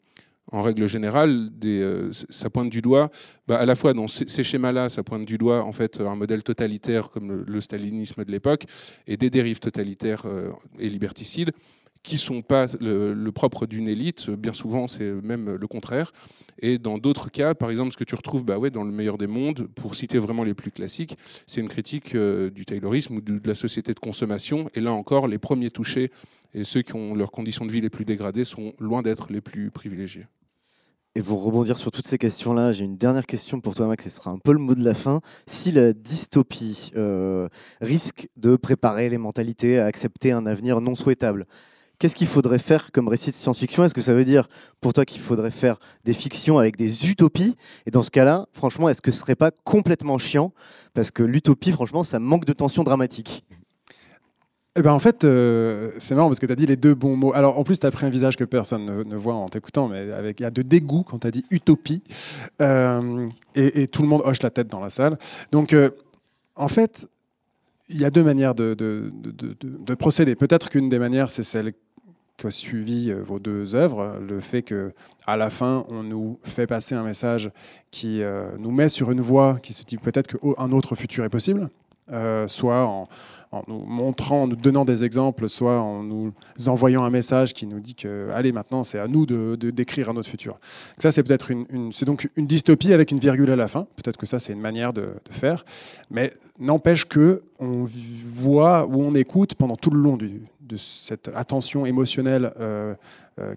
en 0.52 0.62
règle 0.62 0.88
générale, 0.88 1.50
euh, 1.64 2.12
ça 2.12 2.50
pointe 2.50 2.70
du 2.70 2.82
doigt, 2.82 3.10
bah, 3.48 3.58
à 3.58 3.66
la 3.66 3.76
fois 3.76 3.93
dans 3.93 4.08
ces, 4.08 4.43
schémas-là, 4.43 4.89
ça 4.89 5.04
pointe 5.04 5.26
du 5.26 5.38
doigt 5.38 5.64
en 5.64 5.72
fait 5.72 6.00
un 6.02 6.16
modèle 6.16 6.43
totalitaire 6.43 7.10
comme 7.10 7.43
le, 7.46 7.62
stalinisme 7.62 8.24
de 8.24 8.32
l'époque 8.32 8.66
et 9.08 9.18
des 9.18 9.30
dérives 9.30 9.60
totalitaires 9.60 10.24
euh, 10.26 10.52
et 10.80 10.89
liberticides 10.89 11.52
qui 12.04 12.18
sont 12.18 12.43
pas 12.43 12.68
le, 12.80 13.30
propre 13.32 13.66
d'une 13.66 13.88
élite. 13.88 14.30
Bien 14.30 14.54
souvent, 14.54 14.88
c'est 14.88 15.12
même 15.12 15.56
le 15.56 15.68
contraire. 15.68 16.12
Et 16.60 16.78
dans 16.78 17.00
d'autres 17.00 17.32
cas, 17.32 17.56
par 17.56 17.72
exemple, 17.72 17.91
ce 17.91 17.98
que 17.98 18.04
tu 18.04 18.14
retrouves 18.14 18.46
bah 18.46 18.60
ouais, 18.60 18.70
dans 18.70 18.84
le 18.84 18.91
meilleur 18.91 19.18
des 19.18 19.26
mondes, 19.26 19.68
pour 19.74 19.96
citer 19.96 20.20
vraiment 20.20 20.43
les 20.43 20.54
plus 20.54 20.70
classiques, 20.70 21.18
c'est 21.48 21.62
une 21.62 21.68
critique 21.68 22.14
euh, 22.14 22.52
du 22.52 22.64
taylorisme 22.64 23.16
ou 23.16 23.22
de 23.22 23.41
la 23.48 23.56
société 23.56 23.93
de 23.93 24.00
consommation. 24.00 24.70
Et 24.76 24.82
là 24.82 24.93
encore, 24.93 25.28
les 25.28 25.39
premiers 25.39 25.72
touchés 25.72 26.12
et 26.54 26.64
ceux 26.64 26.82
qui 26.82 26.96
ont 26.96 27.16
leurs 27.16 27.32
conditions 27.32 27.66
de 27.66 27.72
vie 27.72 27.82
les 27.82 27.89
plus 27.89 28.06
dégradées 28.06 28.46
sont 28.46 28.74
loin 28.80 29.02
d'être 29.02 29.32
les 29.32 29.41
plus 29.41 29.72
privilégiés. 29.72 30.26
Et 31.18 31.22
pour 31.22 31.43
rebondir 31.43 31.78
sur 31.78 31.91
toutes 31.91 32.05
ces 32.05 32.18
questions-là, 32.18 32.74
j'ai 32.74 32.84
une 32.84 32.97
dernière 32.97 33.26
question 33.26 33.61
pour 33.61 33.74
toi, 33.74 33.88
Max. 33.88 34.03
Ce 34.03 34.09
sera 34.09 34.32
un 34.32 34.38
peu 34.38 34.51
le 34.51 34.59
mot 34.59 34.76
de 34.76 34.84
la 34.84 34.93
fin. 34.93 35.22
Si 35.47 35.72
la 35.72 35.93
dystopie 35.93 36.91
euh, 36.97 37.47
risque 37.80 38.28
de 38.36 38.57
préparer 38.57 39.07
les 39.07 39.18
mentalités 39.18 39.80
à 39.80 39.86
accepter 39.86 40.34
un 40.34 40.45
avenir 40.45 40.82
non 40.82 40.93
souhaitable, 40.93 41.45
qu'est-ce 41.99 42.18
qu'il 42.18 42.28
faudrait 42.28 42.59
faire 42.59 42.91
comme 42.91 43.07
récit 43.07 43.30
de 43.30 43.36
science-fiction? 43.36 43.86
Est-ce 43.86 43.93
que 43.93 44.01
ça 44.01 44.13
veut 44.13 44.26
dire 44.26 44.49
pour 44.82 44.91
toi 44.91 45.05
qu'il 45.05 45.22
faudrait 45.22 45.51
faire 45.51 45.80
des 46.03 46.13
fictions 46.13 46.59
avec 46.59 46.76
des 46.76 47.09
utopies? 47.09 47.55
Et 47.86 47.91
dans 47.91 48.03
ce 48.03 48.11
cas-là, 48.11 48.47
franchement, 48.51 48.89
est-ce 48.89 49.01
que 49.01 49.11
ce 49.11 49.20
serait 49.20 49.38
pas 49.38 49.51
complètement 49.63 50.18
chiant? 50.18 50.51
Parce 50.93 51.11
que 51.11 51.24
l'utopie, 51.24 51.72
franchement, 51.72 52.03
ça 52.03 52.20
manque 52.20 52.43
de 52.43 52.51
tension 52.51 52.84
dramatique. 52.84 53.45
Eh 54.78 54.82
ben 54.82 54.91
en 54.91 54.99
fait, 54.99 55.23
euh, 55.23 55.91
c'est 55.99 56.15
marrant 56.15 56.28
parce 56.28 56.39
que 56.39 56.45
tu 56.45 56.51
as 56.51 56.57
dit 56.57 56.65
les 56.65 56.76
deux 56.76 56.93
bons 56.93 57.15
mots. 57.15 57.34
Alors 57.34 57.57
en 57.57 57.63
plus, 57.63 57.80
tu 57.80 57.86
as 57.86 57.91
pris 57.91 58.05
un 58.05 58.09
visage 58.09 58.36
que 58.36 58.43
personne 58.43 58.86
ne, 58.86 59.15
voit 59.15 59.34
en 59.34 59.45
t'écoutant, 59.45 59.88
mais 59.88 60.05
il 60.05 60.41
y 60.41 60.45
a 60.45 60.51
de 60.51 60.61
dégoût 60.61 61.03
quand 61.03 61.19
tu 61.19 61.28
as 61.28 61.32
dit 61.32 61.45
utopie. 61.49 62.03
Euh, 62.61 63.30
et, 63.55 63.88
tout 63.88 64.01
le 64.01 64.09
monde 64.09 64.21
hoche 64.26 64.41
la 64.41 64.49
tête 64.49 64.67
dans 64.67 64.82
la 64.82 64.89
salle. 64.89 65.17
Donc 65.53 65.71
euh, 65.71 65.91
en 66.55 66.67
fait, 66.67 67.07
il 67.88 68.01
y 68.01 68.05
a 68.05 68.09
deux 68.09 68.23
manières 68.23 68.53
de, 68.53 68.73
de- 68.73 69.13
de- 69.13 69.32
de- 69.32 69.55
de- 69.57 69.78
de 69.78 69.93
procéder. 69.93 70.36
Peut-être 70.36 70.69
qu'une 70.69 70.89
des 70.89 70.99
manières, 70.99 71.30
c'est 71.30 71.43
celle 71.43 71.71
qu'a 72.36 72.51
suivi 72.51 73.13
vos 73.13 73.39
deux 73.39 73.76
œuvres, 73.76 74.17
le 74.28 74.41
fait 74.41 74.61
que 74.61 74.91
à 75.26 75.38
la 75.38 75.49
fin, 75.49 75.86
on 75.88 76.03
nous 76.03 76.38
fait 76.43 76.67
passer 76.67 76.93
un 76.95 77.03
message 77.03 77.49
qui 77.91 78.21
nous 78.59 78.71
met 78.71 78.89
sur 78.89 79.09
une 79.11 79.21
voie 79.21 79.57
qui 79.63 79.71
se 79.71 79.86
dit 79.86 79.95
peut-être 79.97 80.38
qu'un 80.38 80.71
autre 80.73 80.95
futur 80.95 81.23
est 81.23 81.30
possible, 81.30 81.69
euh, 82.12 82.47
soit 82.47 82.86
en, 82.86 83.08
nous 83.68 83.80
montrant, 83.86 84.43
en 84.43 84.47
nous 84.47 84.56
donnant 84.56 84.86
des 84.86 85.03
exemples, 85.03 85.47
soit 85.47 85.80
en 85.80 86.03
nous 86.03 86.34
envoyant 86.68 87.03
un 87.03 87.10
message 87.10 87.53
qui 87.53 87.66
nous 87.66 87.80
dit 87.80 87.95
que, 87.95 88.30
allez, 88.34 88.51
maintenant, 88.51 88.84
c'est 88.84 88.99
à 88.99 89.08
nous 89.08 89.26
de, 89.26 89.56
d'écrire 89.56 90.10
un 90.10 90.16
autre 90.18 90.30
futur. 90.30 90.58
Ça, 90.97 91.12
c'est 91.12 91.24
peut-être 91.24 91.51
une, 91.51 91.91
c'est 91.93 92.06
donc 92.06 92.30
une 92.36 92.47
dystopie 92.47 92.93
avec 92.93 93.12
une 93.12 93.20
virgule 93.20 93.49
à 93.51 93.56
la 93.56 93.68
fin. 93.68 93.88
Peut-être 93.95 94.18
que 94.18 94.26
ça, 94.26 94.39
c'est 94.39 94.53
une 94.53 94.62
manière 94.62 94.93
de, 94.93 95.14
faire. 95.32 95.66
Mais 96.12 96.34
n'empêche 96.60 97.06
que 97.06 97.43
on 97.60 97.86
voit 97.86 98.86
ou 98.86 99.01
on 99.01 99.16
écoute 99.16 99.56
pendant 99.56 99.76
tout 99.76 99.89
le 99.89 99.99
long 99.99 100.18
de 100.18 100.78
cette 100.78 101.30
attention 101.36 101.86
émotionnelle 101.86 102.51
euh, 102.60 102.95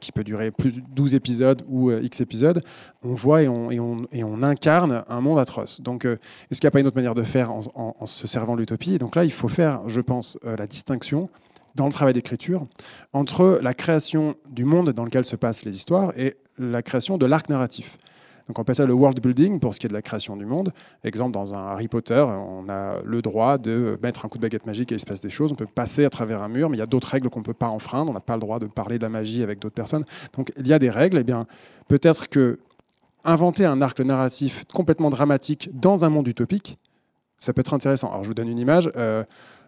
qui 0.00 0.10
peut 0.12 0.24
durer 0.24 0.50
plus 0.50 0.76
de 0.76 0.82
12 0.90 1.14
épisodes 1.14 1.62
ou 1.68 1.90
euh, 1.90 2.00
X 2.02 2.20
épisodes, 2.20 2.62
on 3.02 3.14
voit 3.14 3.42
et 3.42 3.48
on, 3.48 3.70
et 3.70 3.78
on, 3.80 4.06
et 4.12 4.24
on 4.24 4.42
incarne 4.42 5.04
un 5.08 5.20
monde 5.20 5.38
atroce. 5.38 5.80
Donc, 5.80 6.04
euh, 6.04 6.16
est-ce 6.50 6.60
qu'il 6.60 6.66
n'y 6.66 6.68
a 6.68 6.72
pas 6.72 6.80
une 6.80 6.86
autre 6.86 6.96
manière 6.96 7.14
de 7.14 7.22
faire 7.22 7.52
en, 7.52 7.60
en- 7.74 8.06
se 8.06 8.26
servant 8.26 8.54
de 8.54 8.60
l'utopie? 8.60 8.94
Et 8.94 8.98
Donc 8.98 9.14
là, 9.14 9.24
il 9.24 9.32
faut 9.32 9.48
faire, 9.48 9.88
je 9.88 10.00
pense, 10.00 10.36
euh, 10.44 10.56
la 10.56 10.66
distinction 10.66 11.28
dans 11.74 11.86
le 11.86 11.92
travail 11.92 12.14
d'écriture 12.14 12.66
entre 13.12 13.60
la 13.62 13.72
création 13.72 14.34
du 14.50 14.64
monde 14.64 14.90
dans 14.90 15.04
lequel 15.04 15.24
se 15.24 15.36
passent 15.36 15.64
les 15.64 15.76
histoires 15.76 16.12
et 16.16 16.34
la 16.58 16.82
création 16.82 17.18
de 17.18 17.26
l'arc 17.26 17.48
narratif. 17.48 17.98
Donc 18.48 18.58
on 18.58 18.62
appelle 18.62 18.74
ça 18.74 18.86
le 18.86 18.94
world 18.94 19.20
building 19.20 19.60
pour 19.60 19.74
ce 19.74 19.80
qui 19.80 19.86
est 19.86 19.88
de 19.88 19.94
la 19.94 20.02
création 20.02 20.36
du 20.36 20.46
monde. 20.46 20.72
Exemple, 21.04 21.32
dans 21.32 21.54
un 21.54 21.68
Harry 21.68 21.86
Potter, 21.86 22.24
on 22.26 22.68
a 22.68 23.00
le 23.04 23.22
droit 23.22 23.58
de 23.58 23.98
mettre 24.02 24.24
un 24.24 24.28
coup 24.28 24.38
de 24.38 24.42
baguette 24.42 24.66
magique 24.66 24.90
et 24.90 24.94
il 24.94 25.00
se 25.00 25.06
passe 25.06 25.20
des 25.20 25.30
choses. 25.30 25.52
On 25.52 25.54
peut 25.54 25.66
passer 25.66 26.04
à 26.04 26.10
travers 26.10 26.42
un 26.42 26.48
mur, 26.48 26.70
mais 26.70 26.76
il 26.76 26.80
y 26.80 26.82
a 26.82 26.86
d'autres 26.86 27.08
règles 27.08 27.28
qu'on 27.28 27.40
ne 27.40 27.44
peut 27.44 27.54
pas 27.54 27.68
enfreindre. 27.68 28.10
On 28.10 28.14
n'a 28.14 28.20
pas 28.20 28.34
le 28.34 28.40
droit 28.40 28.58
de 28.58 28.66
parler 28.66 28.98
de 28.98 29.02
la 29.02 29.10
magie 29.10 29.42
avec 29.42 29.58
d'autres 29.58 29.74
personnes. 29.74 30.04
Donc 30.34 30.50
il 30.56 30.66
y 30.66 30.72
a 30.72 30.78
des 30.78 30.90
règles. 30.90 31.18
Et 31.18 31.24
bien 31.24 31.46
peut-être 31.88 32.28
que 32.28 32.58
inventer 33.24 33.66
un 33.66 33.82
arc 33.82 34.00
narratif 34.00 34.64
complètement 34.72 35.10
dramatique 35.10 35.70
dans 35.74 36.04
un 36.04 36.08
monde 36.08 36.26
utopique, 36.28 36.78
ça 37.38 37.52
peut 37.52 37.60
être 37.60 37.74
intéressant. 37.74 38.08
Alors 38.08 38.22
je 38.22 38.28
vous 38.28 38.34
donne 38.34 38.48
une 38.48 38.58
image. 38.58 38.90
Euh, 38.96 39.24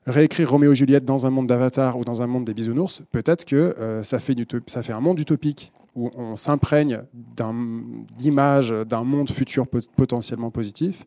réécrire 0.07 0.51
Roméo 0.51 0.72
et 0.72 0.74
Juliette 0.74 1.05
dans 1.05 1.26
un 1.26 1.31
monde 1.31 1.47
d'Avatar 1.47 1.99
ou 1.99 2.05
dans 2.05 2.22
un 2.22 2.26
monde 2.26 2.45
des 2.47 2.55
bisounours, 2.55 3.03
peut-être 3.12 3.45
que 3.45 3.74
euh, 3.78 4.03
ça, 4.03 4.18
fait 4.18 4.35
ça 4.66 4.83
fait 4.83 4.95
un 4.95 5.01
monde 5.01 5.20
utopique 5.20 5.72
où 5.95 6.11
on 6.16 6.36
s'imprègne 6.36 7.03
d'images 8.16 8.70
d'un 8.70 9.05
monde 9.05 9.30
futur 9.30 9.66
potentiellement 9.97 10.51
positif, 10.51 11.05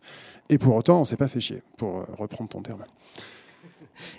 et 0.49 0.57
pour 0.57 0.75
autant 0.75 0.97
on 0.97 1.01
ne 1.01 1.05
s'est 1.05 1.17
pas 1.17 1.27
fait 1.27 1.39
chier, 1.39 1.61
pour 1.77 1.99
euh, 1.99 2.05
reprendre 2.17 2.49
ton 2.49 2.61
terme. 2.61 2.84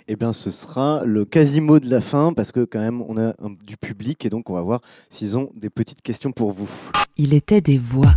Eh 0.07 0.15
bien, 0.15 0.31
ce 0.31 0.51
sera 0.51 1.03
le 1.03 1.25
quasi-mot 1.25 1.79
de 1.81 1.89
la 1.89 1.99
fin, 1.99 2.31
parce 2.31 2.53
que 2.53 2.63
quand 2.63 2.79
même, 2.79 3.01
on 3.01 3.17
a 3.17 3.33
du 3.61 3.75
public, 3.75 4.25
et 4.25 4.29
donc 4.29 4.49
on 4.49 4.53
va 4.53 4.61
voir 4.61 4.79
s'ils 5.09 5.37
ont 5.37 5.49
des 5.53 5.69
petites 5.69 6.01
questions 6.01 6.31
pour 6.31 6.53
vous. 6.53 6.69
Il 7.17 7.33
était 7.33 7.59
des 7.59 7.77
voix. 7.77 8.15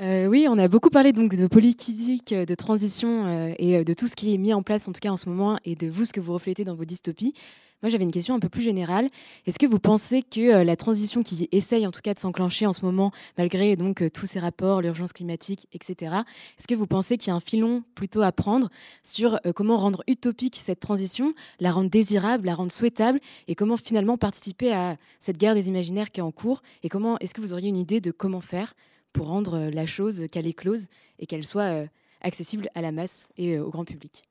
Euh, 0.00 0.28
oui, 0.28 0.46
on 0.48 0.56
a 0.56 0.66
beaucoup 0.66 0.88
parlé 0.88 1.12
donc 1.12 1.36
de 1.36 1.46
politique, 1.46 2.32
de 2.32 2.54
transition 2.54 3.26
euh, 3.26 3.52
et 3.58 3.76
euh, 3.76 3.84
de 3.84 3.92
tout 3.92 4.08
ce 4.08 4.16
qui 4.16 4.32
est 4.32 4.38
mis 4.38 4.54
en 4.54 4.62
place 4.62 4.88
en 4.88 4.92
tout 4.92 5.00
cas 5.00 5.10
en 5.10 5.18
ce 5.18 5.28
moment 5.28 5.58
et 5.66 5.76
de 5.76 5.88
vous 5.88 6.06
ce 6.06 6.14
que 6.14 6.20
vous 6.20 6.32
reflétez 6.32 6.64
dans 6.64 6.74
vos 6.74 6.86
dystopies. 6.86 7.34
Moi, 7.82 7.90
j'avais 7.90 8.04
une 8.04 8.10
question 8.10 8.34
un 8.34 8.40
peu 8.40 8.48
plus 8.48 8.62
générale. 8.62 9.08
Est-ce 9.46 9.58
que 9.58 9.66
vous 9.66 9.78
pensez 9.78 10.22
que 10.22 10.62
la 10.62 10.76
transition 10.76 11.22
qui 11.22 11.48
essaye 11.50 11.86
en 11.86 11.90
tout 11.90 12.00
cas 12.02 12.14
de 12.14 12.18
s'enclencher 12.18 12.66
en 12.66 12.74
ce 12.74 12.84
moment, 12.84 13.10
malgré 13.38 13.74
donc 13.76 14.02
tous 14.12 14.26
ces 14.26 14.38
rapports, 14.38 14.82
l'urgence 14.82 15.14
climatique, 15.14 15.66
etc., 15.72 16.16
est-ce 16.58 16.66
que 16.66 16.74
vous 16.74 16.86
pensez 16.86 17.16
qu'il 17.16 17.28
y 17.28 17.30
a 17.30 17.36
un 17.36 17.40
filon 17.40 17.82
plutôt 17.94 18.20
à 18.20 18.32
prendre 18.32 18.68
sur 19.02 19.40
comment 19.54 19.78
rendre 19.78 20.02
utopique 20.08 20.56
cette 20.56 20.80
transition, 20.80 21.32
la 21.58 21.72
rendre 21.72 21.88
désirable, 21.88 22.44
la 22.44 22.54
rendre 22.54 22.70
souhaitable, 22.70 23.18
et 23.48 23.54
comment 23.54 23.78
finalement 23.78 24.18
participer 24.18 24.74
à 24.74 24.98
cette 25.18 25.38
guerre 25.38 25.54
des 25.54 25.68
imaginaires 25.68 26.10
qui 26.10 26.20
est 26.20 26.22
en 26.22 26.32
cours 26.32 26.60
Et 26.82 26.90
comment 26.90 27.18
est-ce 27.20 27.32
que 27.32 27.40
vous 27.40 27.54
auriez 27.54 27.70
une 27.70 27.78
idée 27.78 28.02
de 28.02 28.10
comment 28.10 28.42
faire 28.42 28.74
pour 29.12 29.26
rendre 29.26 29.54
euh, 29.54 29.70
la 29.70 29.86
chose 29.86 30.26
qu'elle 30.30 30.46
est 30.46 30.52
close 30.52 30.86
et 31.18 31.26
qu'elle 31.26 31.44
soit 31.44 31.62
euh, 31.62 31.86
accessible 32.20 32.68
à 32.74 32.80
la 32.80 32.92
masse 32.92 33.28
et 33.36 33.56
euh, 33.56 33.64
au 33.64 33.70
grand 33.70 33.84
public. 33.84 34.22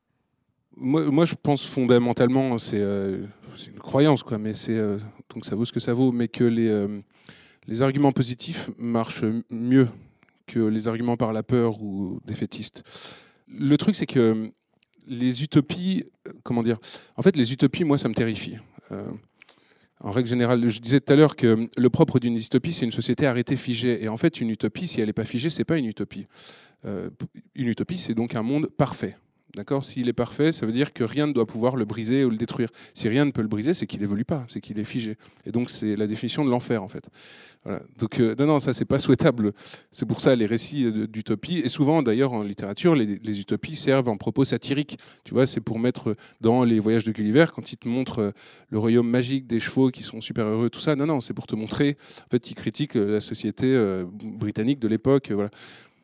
Moi, 0.76 1.26
je 1.26 1.36
pense 1.36 1.66
fondamentalement, 1.66 2.58
c'est 2.58 2.80
une 2.80 3.80
croyance, 3.80 4.24
quoi, 4.24 4.38
mais 4.38 4.54
c'est 4.54 4.80
donc 5.34 5.44
ça 5.44 5.54
vaut 5.56 5.66
ce 5.66 5.74
que 5.74 5.80
ça 5.82 5.94
vaut, 5.94 6.14
mais 6.14 6.30
que 6.30 6.46
les, 6.46 6.88
les 7.68 7.82
arguments 7.82 8.14
positifs 8.14 8.70
marchent 8.78 9.26
mieux 9.50 9.90
que 10.48 10.60
les 10.60 10.88
arguments 10.88 11.18
par 11.18 11.34
la 11.34 11.44
peur 11.44 11.82
ou 11.82 12.22
défaitistes. 12.24 12.84
Le 13.50 13.76
truc, 13.76 13.96
c'est 13.96 14.06
que 14.06 14.52
les 15.06 15.44
utopies, 15.44 16.06
comment 16.44 16.64
dire 16.64 16.78
En 17.18 17.24
fait, 17.24 17.36
les 17.36 17.52
utopies, 17.52 17.84
moi, 17.84 17.98
ça 17.98 18.08
me 18.08 18.14
terrifie. 18.14 18.56
En 20.02 20.12
règle 20.12 20.30
générale, 20.30 20.68
je 20.68 20.80
disais 20.80 21.02
tout 21.02 21.12
à 21.12 21.16
l'heure 21.16 21.36
que 21.36 21.70
le 21.76 21.90
propre 21.90 22.20
d'une 22.20 22.36
dystopie, 22.36 22.72
c'est 22.72 22.86
une 22.86 22.92
société 22.92 23.26
arrêtée, 23.28 23.58
figée. 23.58 24.04
Et 24.04 24.08
en 24.08 24.16
fait, 24.16 24.40
une 24.40 24.50
utopie, 24.50 24.88
si 24.88 25.02
elle 25.02 25.08
n'est 25.08 25.14
pas 25.14 25.26
figée, 25.26 25.50
c'est 25.50 25.66
pas 25.66 25.78
une 25.78 25.86
utopie. 25.86 26.28
Euh, 26.86 27.10
une 27.56 27.68
utopie, 27.68 27.98
c'est 27.98 28.14
donc 28.14 28.34
un 28.36 28.42
monde 28.42 28.68
parfait. 28.68 29.18
D'accord 29.56 29.84
S'il 29.84 30.08
est 30.08 30.14
parfait, 30.14 30.52
ça 30.52 30.66
veut 30.66 30.72
dire 30.72 30.94
que 30.94 31.04
rien 31.04 31.26
ne 31.26 31.34
doit 31.34 31.48
pouvoir 31.48 31.76
le 31.76 31.86
briser 31.86 32.24
ou 32.24 32.30
le 32.30 32.38
détruire. 32.38 32.70
Si 32.94 33.10
rien 33.10 33.26
ne 33.26 33.32
peut 33.32 33.42
le 33.42 33.48
briser, 33.48 33.74
c'est 33.74 33.88
qu'il 33.88 34.04
évolue 34.04 34.26
pas, 34.26 34.46
c'est 34.48 34.62
qu'il 34.62 34.78
est 34.78 34.84
figé. 34.84 35.18
Et 35.46 35.52
donc 35.52 35.72
c'est 35.72 35.96
la 35.96 36.06
définition 36.06 36.46
de 36.46 36.52
l'enfer 36.52 36.84
en 36.84 36.88
fait. 36.88 37.10
Donc 37.98 38.20
euh, 38.20 38.36
non, 38.40 38.46
non, 38.46 38.60
ça 38.60 38.74
c'est 38.74 38.86
pas 38.86 39.00
souhaitable. 39.00 39.54
C'est 39.92 40.06
pour 40.06 40.22
ça 40.22 40.36
les 40.36 40.46
récits 40.46 40.92
d'utopie 41.08 41.60
et 41.60 41.70
souvent 41.70 42.02
d'ailleurs 42.02 42.34
en 42.34 42.44
littérature, 42.44 42.96
les, 42.96 43.40
utopies 43.40 43.76
servent 43.76 44.10
en 44.10 44.18
propos 44.18 44.46
satiriques. 44.46 44.98
Tu 45.24 45.34
vois, 45.34 45.46
c'est 45.46 45.62
pour 45.62 45.80
mettre 45.80 46.16
dans 46.42 46.64
les 46.64 46.80
voyages 46.80 47.04
de 47.04 47.12
Gulliver 47.12 47.46
quand 47.54 47.72
il 47.72 47.78
te 47.78 47.88
montre 47.88 48.20
euh, 48.20 48.32
le 48.70 48.80
royaume 48.80 49.10
magique 49.10 49.48
des 49.48 49.60
chevaux 49.60 49.90
qui 49.90 50.04
sont 50.04 50.22
super 50.22 50.46
heureux, 50.46 50.70
tout 50.70 50.80
ça. 50.80 50.96
Non, 50.96 51.06
non, 51.06 51.22
c'est 51.22 51.34
pour 51.34 51.48
te 51.48 51.56
montrer. 51.56 51.98
En 52.26 52.30
fait, 52.30 52.52
il 52.52 52.56
critique 52.56 52.96
euh, 52.96 53.14
la 53.14 53.20
société 53.20 53.78
britannique 54.14 54.80
de 54.80 54.88
l'époque. 54.88 55.32
Voilà. 55.32 55.50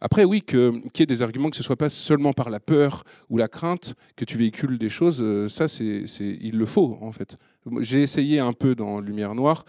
Après, 0.01 0.23
oui, 0.23 0.41
qu'il 0.41 0.81
y 0.99 1.01
ait 1.01 1.05
des 1.05 1.21
arguments, 1.21 1.49
que 1.49 1.55
ce 1.55 1.63
soit 1.63 1.77
pas 1.77 1.89
seulement 1.89 2.33
par 2.33 2.49
la 2.49 2.59
peur 2.59 3.03
ou 3.29 3.37
la 3.37 3.47
crainte 3.47 3.95
que 4.15 4.25
tu 4.25 4.37
véhicules 4.37 4.77
des 4.77 4.89
choses, 4.89 5.21
euh, 5.21 5.47
ça, 5.47 5.67
c'est, 5.67 6.03
il 6.19 6.57
le 6.57 6.65
faut, 6.65 6.97
en 7.01 7.11
fait. 7.11 7.37
J'ai 7.79 8.01
essayé 8.01 8.39
un 8.39 8.53
peu 8.53 8.75
dans 8.75 8.99
Lumière 8.99 9.35
Noire, 9.35 9.65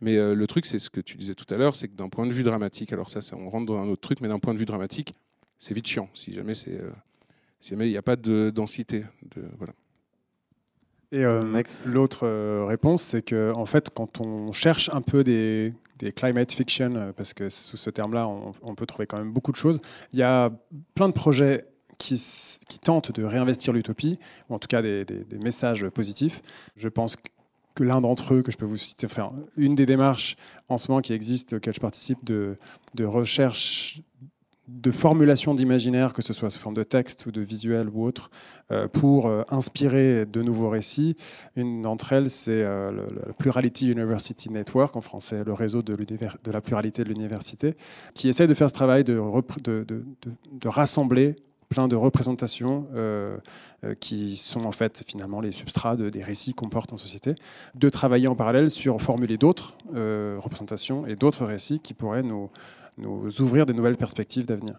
mais 0.00 0.16
euh, 0.16 0.34
le 0.34 0.46
truc, 0.46 0.66
c'est 0.66 0.78
ce 0.78 0.90
que 0.90 1.00
tu 1.00 1.16
disais 1.16 1.34
tout 1.34 1.52
à 1.52 1.56
l'heure, 1.56 1.76
c'est 1.76 1.88
que 1.88 1.94
d'un 1.94 2.08
point 2.08 2.26
de 2.26 2.32
vue 2.32 2.42
dramatique, 2.42 2.92
alors 2.92 3.10
ça, 3.10 3.20
ça, 3.20 3.36
on 3.36 3.48
rentre 3.48 3.66
dans 3.66 3.78
un 3.78 3.88
autre 3.88 4.02
truc, 4.02 4.20
mais 4.20 4.28
d'un 4.28 4.38
point 4.38 4.54
de 4.54 4.58
vue 4.58 4.66
dramatique, 4.66 5.14
c'est 5.58 5.74
vite 5.74 5.86
chiant, 5.86 6.08
si 6.14 6.32
jamais 6.32 6.54
c'est, 6.54 6.78
euh, 6.78 6.90
si 7.58 7.74
il 7.74 7.78
n'y 7.78 7.96
a 7.96 8.02
pas 8.02 8.16
de 8.16 8.50
densité. 8.50 9.04
De, 9.34 9.42
voilà. 9.58 9.74
Et 11.12 11.24
l'autre 11.86 12.28
réponse, 12.66 13.02
c'est 13.02 13.22
que 13.22 13.52
en 13.54 13.66
fait, 13.66 13.90
quand 13.90 14.20
on 14.20 14.52
cherche 14.52 14.90
un 14.92 15.00
peu 15.00 15.24
des 15.24 15.74
des 16.00 16.12
climate 16.12 16.52
fiction, 16.52 16.94
euh, 16.96 17.12
parce 17.12 17.34
que 17.34 17.48
sous 17.48 17.76
ce 17.76 17.90
terme-là, 17.90 18.26
on, 18.28 18.74
peut 18.74 18.86
trouver 18.86 19.06
quand 19.06 19.18
même 19.18 19.32
beaucoup 19.32 19.52
de 19.52 19.56
choses. 19.56 19.80
Il 20.12 20.18
y 20.18 20.22
a 20.22 20.50
plein 20.94 21.08
de 21.08 21.14
projets 21.14 21.66
qui, 21.98 22.14
qui 22.68 22.78
tentent 22.78 23.12
de 23.12 23.22
réinvestir 23.22 23.72
l'utopie, 23.72 24.18
ou 24.48 24.54
en 24.54 24.58
tout 24.58 24.68
cas 24.68 24.82
des, 24.82 25.04
messages 25.38 25.86
positifs. 25.90 26.42
Je 26.76 26.88
pense 26.88 27.16
que 27.74 27.84
l'un 27.84 28.00
d'entre 28.00 28.34
eux, 28.34 28.42
que 28.42 28.50
je 28.50 28.56
peux 28.56 28.64
vous 28.64 28.76
citer, 28.76 29.06
enfin, 29.06 29.32
une 29.56 29.74
des 29.74 29.86
démarches 29.86 30.36
en 30.68 30.78
ce 30.78 30.90
moment 30.90 31.00
qui 31.00 31.12
existe, 31.12 31.54
auxquelles 31.54 31.74
je 31.74 31.80
participe, 31.80 32.24
de, 32.24 32.56
de 32.94 33.04
recherche 33.04 34.00
de 34.70 34.90
formulation 34.90 35.54
d'imaginaire, 35.54 36.12
que 36.12 36.22
ce 36.22 36.32
soit 36.32 36.50
sous 36.50 36.58
forme 36.58 36.74
de 36.74 36.82
texte 36.82 37.26
ou 37.26 37.32
de 37.32 37.40
visuel 37.40 37.88
ou 37.92 38.04
autre, 38.04 38.30
euh, 38.70 38.88
pour 38.88 39.26
euh, 39.26 39.42
inspirer 39.48 40.26
de 40.26 40.42
nouveaux 40.42 40.68
récits. 40.68 41.16
Une 41.56 41.82
d'entre 41.82 42.12
elles, 42.12 42.30
c'est 42.30 42.62
euh, 42.64 42.90
le, 42.90 43.32
Plurality 43.38 43.90
University 43.90 44.50
Network, 44.50 44.96
en 44.96 45.00
français 45.00 45.42
le 45.44 45.52
réseau 45.52 45.82
de, 45.82 45.94
de 45.94 46.52
la 46.52 46.60
pluralité 46.60 47.04
de 47.04 47.08
l'université, 47.08 47.74
qui 48.14 48.28
essaie 48.28 48.46
de 48.46 48.54
faire 48.54 48.68
ce 48.68 48.74
travail 48.74 49.02
de, 49.04 49.20
de, 49.64 49.84
de 50.52 50.68
rassembler 50.68 51.36
plein 51.68 51.86
de 51.86 51.94
représentations 51.94 52.88
qui 54.00 54.36
sont 54.36 54.66
en 54.66 54.72
fait 54.72 55.04
finalement 55.06 55.40
les 55.40 55.52
substrats 55.52 55.94
des 55.96 56.22
récits 56.22 56.52
qu'on 56.52 56.68
porte 56.68 56.92
en 56.92 56.96
société, 56.96 57.36
de 57.76 57.88
travailler 57.88 58.26
en 58.26 58.34
parallèle 58.34 58.70
sur 58.70 59.00
formuler 59.00 59.36
d'autres 59.36 59.78
représentations 59.94 61.06
et 61.06 61.14
d'autres 61.14 61.44
récits 61.44 61.78
qui 61.78 61.94
pourraient 61.94 62.24
nous, 62.24 62.50
nous 63.00 63.40
ouvrir 63.40 63.66
des 63.66 63.72
nouvelles 63.72 63.96
perspectives 63.96 64.46
d'avenir. 64.46 64.78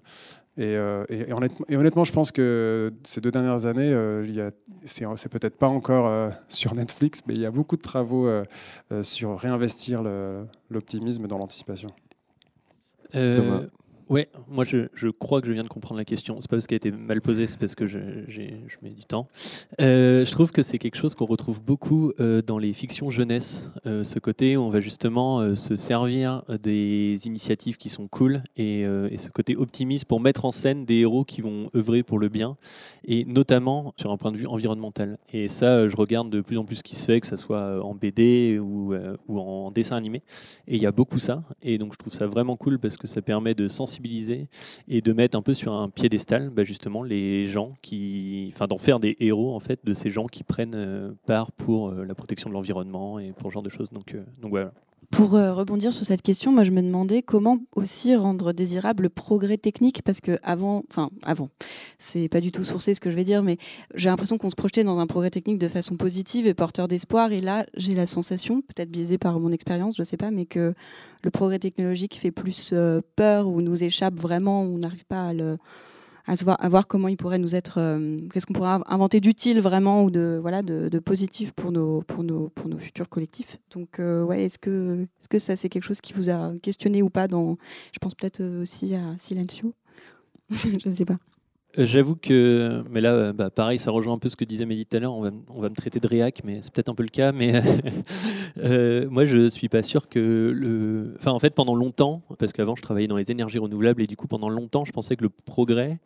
Et, 0.58 0.76
euh, 0.76 1.06
honnêtement, 1.70 2.04
je 2.04 2.12
pense 2.12 2.32
que 2.32 2.92
ces 3.04 3.22
deux 3.22 3.32
dernières 3.32 3.66
années, 3.66 3.92
euh, 3.94 4.52
c'est 4.84 5.30
peut-être 5.30 5.58
pas 5.58 5.68
encore 5.68 6.08
euh, 6.08 6.30
sur 6.50 6.76
Netflix, 6.76 7.22
mais 7.26 7.36
il 7.36 7.42
y 7.42 7.46
a 7.46 7.52
beaucoup 7.52 7.78
de 7.78 7.82
travaux 7.82 8.30
sur 9.02 9.38
réinvestir 9.40 10.04
l'optimisme 10.70 11.28
dans 11.28 11.38
l'anticipation. 11.38 11.90
Ouais, 14.12 14.28
moi 14.50 14.66
je, 14.66 14.90
je, 14.94 15.08
crois 15.08 15.40
que 15.40 15.48
je 15.48 15.54
viens 15.54 15.64
de 15.64 15.70
comprendre 15.70 15.98
la 15.98 16.04
question. 16.04 16.42
C'est 16.42 16.50
pas 16.50 16.58
parce 16.58 16.68
qu'elle 16.68 16.76
a 16.76 16.84
été 16.86 16.92
mal 16.92 17.22
posée, 17.22 17.48
c'est 17.48 17.58
parce 17.58 17.76
que 17.76 17.88
je, 17.88 18.00
je, 18.28 18.42
mets 18.82 18.90
du 18.90 19.06
temps. 19.06 19.30
Euh, 19.80 20.26
je 20.26 20.32
trouve 20.32 20.52
que 20.52 20.64
c'est 20.64 20.78
quelque 20.80 20.98
chose 20.98 21.16
qu'on 21.16 21.26
retrouve 21.26 21.64
beaucoup 21.64 22.12
euh, 22.20 22.42
dans 22.42 22.58
les 22.58 22.74
fictions 22.74 23.10
jeunesse. 23.10 23.70
Euh, 23.86 24.04
ce 24.04 24.20
côté 24.20 24.58
on 24.58 24.68
va 24.70 24.82
justement 24.82 25.56
se 25.56 25.78
servir 25.78 26.44
des 26.62 27.26
initiatives 27.26 27.78
qui 27.78 27.88
sont 27.88 28.10
cool 28.10 28.44
et, 28.58 28.86
ce 29.18 29.30
côté 29.30 29.56
optimiste 29.56 30.04
pour 30.04 30.20
mettre 30.20 30.44
en 30.44 30.52
scène 30.52 30.84
des 30.84 30.96
héros 30.96 31.24
qui 31.24 31.40
vont 31.40 31.70
œuvrer 31.74 32.04
pour 32.04 32.20
le 32.20 32.28
bien 32.28 32.58
et 33.06 33.24
notamment 33.24 33.94
sur 33.98 34.12
un 34.12 34.18
point 34.18 34.34
de 34.34 34.38
vue 34.38 34.48
environnemental. 34.48 35.20
Et 35.32 35.48
ça, 35.48 35.88
je 35.88 35.96
regarde 35.96 36.30
de 36.30 36.42
plus 36.42 36.58
en 36.58 36.66
plus 36.66 36.78
ce 36.78 36.84
qui 36.84 36.98
se 36.98 37.06
fait, 37.06 37.22
que 37.22 37.28
ce 37.28 37.38
soit 37.38 37.82
en 37.86 37.96
BD 37.96 38.60
ou 38.60 38.94
en 39.30 39.72
dessin 39.72 39.96
animé. 39.96 40.22
Et 40.68 40.76
il 40.76 40.82
y 40.82 40.86
a 40.86 40.92
beaucoup 40.92 41.20
ça. 41.20 41.44
Et 41.62 41.78
donc 41.78 41.94
je 41.94 41.98
trouve 41.98 42.14
ça 42.14 42.28
vraiment 42.28 42.58
cool 42.58 42.78
parce 42.78 42.98
que 42.98 43.08
ça 43.08 43.22
permet 43.22 43.54
de 43.54 43.70
sensibiliser 43.70 44.01
et 44.88 45.02
de 45.02 45.14
mettre 45.14 45.38
un 45.38 45.42
peu 45.42 45.54
sur 45.54 45.74
un 45.74 45.90
piédestal 45.90 46.50
bah, 46.50 46.64
justement 46.64 47.04
les 47.04 47.48
gens 47.48 47.74
qui, 47.82 48.52
enfin 48.54 48.68
d'en 48.68 48.78
faire 48.78 49.00
des 49.00 49.18
héros 49.20 49.56
en 49.56 49.60
fait 49.60 49.80
de 49.84 49.94
ces 49.94 50.10
gens 50.10 50.28
qui 50.28 50.44
prennent 50.44 50.76
euh, 50.76 51.12
part 51.26 51.52
pour 51.52 51.90
euh, 51.90 52.06
la 52.06 52.16
protection 52.16 52.50
de 52.50 52.54
l'environnement 52.54 53.20
et 53.20 53.32
pour 53.32 53.50
ce 53.50 53.54
genre 53.54 53.64
de 53.64 53.70
choses. 53.70 53.90
Donc, 53.92 54.14
euh, 54.14 54.24
donc 54.42 54.52
voilà. 54.52 54.74
Pour 55.12 55.32
rebondir 55.32 55.92
sur 55.92 56.06
cette 56.06 56.22
question, 56.22 56.52
moi 56.52 56.64
je 56.64 56.72
me 56.72 56.82
demandais 56.82 57.22
comment 57.22 57.60
aussi 57.76 58.16
rendre 58.16 58.54
désirable 58.54 59.04
le 59.04 59.10
progrès 59.10 59.58
technique 59.58 60.02
parce 60.04 60.22
que 60.22 60.40
avant, 60.42 60.84
enfin 60.90 61.10
avant, 61.24 61.50
c'est 62.00 62.30
pas 62.30 62.40
du 62.40 62.52
tout 62.52 62.64
sourcé 62.64 62.94
ce 62.94 63.02
que 63.02 63.12
je 63.12 63.16
vais 63.16 63.26
dire, 63.26 63.44
mais 63.44 63.58
j'ai 63.94 64.10
l'impression 64.10 64.38
qu'on 64.38 64.50
se 64.50 64.56
projetait 64.56 64.84
dans 64.84 65.00
un 65.00 65.08
progrès 65.08 65.30
technique 65.30 65.60
de 65.60 65.68
façon 65.68 65.98
positive 65.98 66.48
et 66.48 66.54
porteur 66.54 66.88
d'espoir. 66.88 67.32
Et 67.34 67.42
là, 67.42 67.66
j'ai 67.76 67.94
la 67.94 68.08
sensation, 68.08 68.62
peut-être 68.62 68.90
biaisée 68.90 69.18
par 69.18 69.40
mon 69.40 69.52
expérience, 69.52 69.96
je 69.98 70.04
sais 70.04 70.18
pas, 70.18 70.32
mais 70.32 70.46
que 70.46 70.74
le 71.24 71.32
progrès 71.32 71.60
technologique 71.60 72.16
fait 72.16 72.32
plus 72.32 72.72
euh, 72.74 73.02
peur 73.16 73.48
ou 73.48 73.62
nous 73.62 73.84
échappe 73.84 74.16
vraiment, 74.16 74.62
on 74.62 74.78
n'arrive 74.78 75.06
pas 75.06 75.28
à 75.28 75.34
le, 75.34 75.58
à, 76.28 76.70
voir, 76.70 76.88
comment 76.88 77.08
il 77.08 77.18
pourrait 77.18 77.38
nous 77.38 77.56
être, 77.56 77.80
euh, 77.80 78.20
qu'est-ce 78.32 78.46
qu'on 78.46 78.54
pourrait 78.54 78.80
inventer 78.88 79.20
d'utile 79.20 79.60
vraiment 79.60 80.04
ou 80.04 80.12
de 80.12 80.40
voilà 80.42 80.62
de 80.62 81.00
positif 81.00 81.52
pour 81.52 81.72
nos 81.72 82.02
pour 82.02 82.24
nos 82.24 82.50
pour 82.50 82.70
nos 82.70 82.78
futurs 82.78 83.10
collectifs. 83.10 83.58
Donc 83.72 84.00
euh, 84.00 84.24
ouais, 84.24 84.46
est-ce 84.46 84.60
que 84.60 85.04
est-ce 85.20 85.28
que 85.28 85.40
ça 85.40 85.56
c'est 85.56 85.70
quelque 85.70 85.84
chose 85.84 86.02
qui 86.02 86.14
vous 86.14 86.30
a 86.30 86.54
questionné 86.62 87.02
ou 87.02 87.10
pas 87.10 87.28
dans, 87.28 87.58
je 87.94 88.00
pense 88.00 88.16
peut-être 88.16 88.42
euh, 88.42 88.62
aussi 88.62 88.96
à 88.96 89.18
Silencio, 89.18 89.74
je 90.50 90.90
ne 90.90 90.94
sais 90.94 91.06
pas. 91.06 91.18
J'avoue 91.78 92.16
que, 92.16 92.84
mais 92.90 93.00
là, 93.00 93.32
bah, 93.32 93.50
pareil, 93.50 93.80
ça 93.80 93.92
rejoint 93.92 94.14
un 94.14 94.18
peu 94.18 94.28
ce 94.28 94.36
que 94.36 94.44
disait 94.44 94.66
Mehdi 94.66 94.86
tout 94.86 94.98
à 94.98 95.00
l'heure. 95.00 95.14
On 95.14 95.22
va, 95.22 95.32
on 95.50 95.62
va 95.62 95.70
me 95.70 95.76
traiter 95.76 96.02
de 96.02 96.08
réac, 96.08 96.42
mais 96.44 96.60
c'est 96.62 96.74
peut-être 96.74 96.90
un 96.90 96.96
peu 96.96 97.04
le 97.04 97.10
cas. 97.10 97.32
Mais 97.32 97.62
euh, 98.58 99.08
moi, 99.10 99.26
je 99.26 99.48
suis 99.48 99.70
pas 99.70 99.82
sûr 99.82 100.10
que 100.10 100.52
le. 100.54 101.14
Enfin, 101.18 101.32
en 101.32 101.40
fait, 101.40 101.52
pendant 101.56 101.76
longtemps, 101.76 102.24
parce 102.40 102.52
qu'avant, 102.52 102.76
je 102.76 102.82
travaillais 102.82 103.08
dans 103.08 103.16
les 103.16 103.32
énergies 103.32 103.60
renouvelables 103.60 104.02
et 104.02 104.08
du 104.08 104.18
coup, 104.18 104.28
pendant 104.28 104.50
longtemps, 104.50 104.84
je 104.84 104.92
pensais 104.92 105.16
que 105.16 105.24
le 105.24 105.30
progrès 105.30 106.00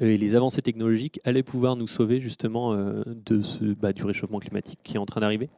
euh, 0.00 0.06
et 0.06 0.18
les 0.18 0.36
avancées 0.36 0.62
technologiques 0.62 1.20
allaient 1.24 1.42
pouvoir 1.42 1.74
nous 1.74 1.88
sauver 1.88 2.20
justement 2.20 2.72
euh, 2.72 3.02
de 3.26 3.42
ce, 3.42 3.64
bah, 3.64 3.92
du 3.92 4.04
réchauffement 4.04 4.38
climatique 4.38 4.78
qui 4.84 4.96
est 4.96 5.00
en 5.00 5.06
train 5.06 5.20
d'arriver. 5.20 5.50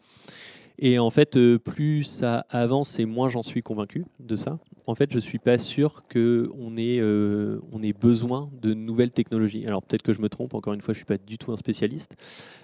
Et 0.82 0.98
en 0.98 1.10
fait, 1.10 1.36
euh, 1.36 1.58
plus 1.58 2.04
ça 2.04 2.46
avance 2.48 2.98
et 2.98 3.04
moins 3.04 3.28
j'en 3.28 3.42
suis 3.42 3.62
convaincu 3.62 4.06
de 4.18 4.34
ça. 4.34 4.58
En 4.86 4.94
fait, 4.94 5.12
je 5.12 5.18
suis 5.18 5.38
pas 5.38 5.58
sûr 5.58 6.04
qu'on 6.10 6.76
ait, 6.78 6.98
euh, 7.00 7.60
ait 7.82 7.92
besoin 7.92 8.50
de 8.62 8.72
nouvelles 8.72 9.10
technologies. 9.10 9.66
Alors 9.66 9.82
peut-être 9.82 10.00
que 10.00 10.14
je 10.14 10.22
me 10.22 10.30
trompe, 10.30 10.54
encore 10.54 10.72
une 10.72 10.80
fois, 10.80 10.94
je 10.94 10.98
suis 10.98 11.04
pas 11.04 11.18
du 11.18 11.36
tout 11.36 11.52
un 11.52 11.58
spécialiste. 11.58 12.16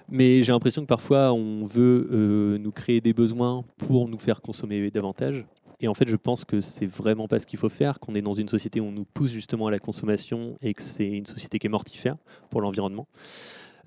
Mais 0.08 0.42
j'ai 0.42 0.52
l'impression 0.52 0.80
que 0.80 0.86
parfois, 0.86 1.34
on 1.34 1.66
veut 1.66 2.08
euh, 2.10 2.56
nous 2.56 2.72
créer 2.72 3.02
des 3.02 3.12
besoins 3.12 3.64
pour 3.76 4.08
nous 4.08 4.18
faire 4.18 4.40
consommer 4.40 4.90
davantage. 4.90 5.44
Et 5.80 5.88
en 5.88 5.94
fait, 5.94 6.08
je 6.08 6.16
pense 6.16 6.46
que 6.46 6.62
c'est 6.62 6.86
vraiment 6.86 7.28
pas 7.28 7.38
ce 7.38 7.46
qu'il 7.46 7.58
faut 7.58 7.68
faire, 7.68 8.00
qu'on 8.00 8.14
est 8.14 8.22
dans 8.22 8.32
une 8.32 8.48
société 8.48 8.80
où 8.80 8.86
on 8.86 8.92
nous 8.92 9.04
pousse 9.04 9.30
justement 9.30 9.66
à 9.66 9.70
la 9.70 9.78
consommation 9.78 10.56
et 10.62 10.72
que 10.72 10.82
c'est 10.82 11.06
une 11.06 11.26
société 11.26 11.58
qui 11.58 11.66
est 11.66 11.70
mortifère 11.70 12.16
pour 12.48 12.62
l'environnement. 12.62 13.06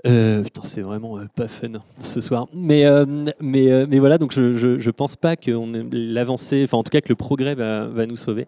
Euh, 0.05 0.43
c'est 0.63 0.81
vraiment 0.81 1.17
euh, 1.17 1.25
pas 1.35 1.47
fun 1.47 1.73
ce 2.01 2.21
soir. 2.21 2.47
Mais, 2.53 2.85
euh, 2.85 3.05
mais, 3.39 3.71
euh, 3.71 3.85
mais 3.89 3.99
voilà, 3.99 4.17
donc 4.17 4.31
je, 4.31 4.53
je, 4.53 4.91
pense 4.91 5.15
pas 5.15 5.35
que 5.35 5.51
l'avancée, 5.93 6.63
enfin 6.63 6.77
en 6.77 6.83
tout 6.83 6.91
cas 6.91 7.01
que 7.01 7.09
le 7.09 7.15
progrès 7.15 7.55
va, 7.55 7.87
va 7.87 8.05
nous 8.05 8.17
sauver. 8.17 8.47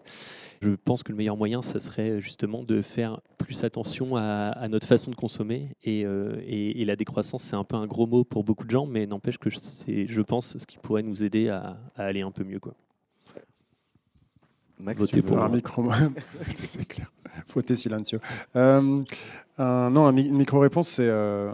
Je 0.62 0.70
pense 0.70 1.02
que 1.02 1.10
le 1.10 1.18
meilleur 1.18 1.36
moyen, 1.36 1.60
ça 1.60 1.80
serait 1.80 2.20
justement 2.20 2.62
de 2.62 2.82
faire 2.82 3.20
plus 3.36 3.64
attention 3.64 4.16
à, 4.16 4.68
notre 4.68 4.86
façon 4.86 5.10
de 5.10 5.16
consommer. 5.16 5.70
Et, 5.82 6.02
et, 6.02 6.80
et 6.80 6.84
la 6.84 6.94
décroissance, 6.94 7.42
c'est 7.42 7.56
un 7.56 7.64
peu 7.64 7.74
un 7.74 7.86
gros 7.86 8.06
mot 8.06 8.22
pour 8.22 8.44
beaucoup 8.44 8.64
de 8.64 8.70
gens, 8.70 8.86
mais 8.86 9.06
n'empêche 9.06 9.38
que 9.38 9.50
c'est, 9.50 10.06
je 10.06 10.20
pense, 10.22 10.56
ce 10.56 10.64
qui 10.64 10.78
pourrait 10.78 11.02
nous 11.02 11.24
aider 11.24 11.48
à, 11.48 11.78
à 11.96 12.04
aller 12.04 12.22
un 12.22 12.30
peu 12.30 12.44
mieux. 12.44 12.60
Quoi. 12.60 12.74
Max, 14.82 14.98
Votez 14.98 15.22
pour 15.22 15.38
un 15.42 15.48
micro, 15.48 15.84
c'est 16.62 16.84
clair. 16.86 17.10
Fautez 17.46 17.74
silencio. 17.74 18.18
Euh, 18.56 19.02
non, 19.58 20.10
une 20.10 20.36
micro-réponse, 20.36 20.88
c'est. 20.88 21.06
euh, 21.08 21.52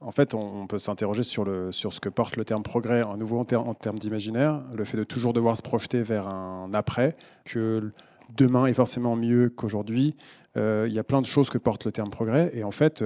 en 0.00 0.12
fait, 0.12 0.34
on, 0.34 0.62
on 0.62 0.66
peut 0.66 0.78
s'interroger 0.78 1.22
sur, 1.24 1.44
le, 1.44 1.72
sur 1.72 1.92
ce 1.92 1.98
que 2.00 2.08
porte 2.08 2.36
le 2.36 2.44
terme 2.44 2.62
progrès, 2.62 3.00
à 3.00 3.16
nouveau 3.16 3.38
en, 3.40 3.44
ter- 3.44 3.66
en 3.66 3.74
termes 3.74 3.98
d'imaginaire, 3.98 4.62
le 4.74 4.84
fait 4.84 4.96
de 4.96 5.04
toujours 5.04 5.32
devoir 5.32 5.56
se 5.56 5.62
projeter 5.62 6.02
vers 6.02 6.28
un 6.28 6.70
après, 6.72 7.16
que 7.44 7.90
demain 8.36 8.66
est 8.66 8.74
forcément 8.74 9.16
mieux 9.16 9.48
qu'aujourd'hui. 9.48 10.14
Euh, 10.56 10.86
Il 10.88 10.94
y 10.94 10.98
a 11.00 11.04
plein 11.04 11.20
de 11.20 11.26
choses 11.26 11.50
que 11.50 11.58
porte 11.58 11.84
le 11.84 11.90
terme 11.92 12.10
progrès. 12.10 12.50
Et 12.54 12.62
en 12.62 12.70
fait, 12.70 13.02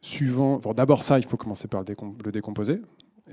suivant. 0.00 0.58
bon, 0.58 0.72
D'abord, 0.72 1.02
ça, 1.04 1.18
il 1.18 1.24
faut 1.26 1.36
commencer 1.36 1.68
par 1.68 1.80
le, 1.82 1.86
décom- 1.86 2.14
le 2.24 2.32
décomposer 2.32 2.80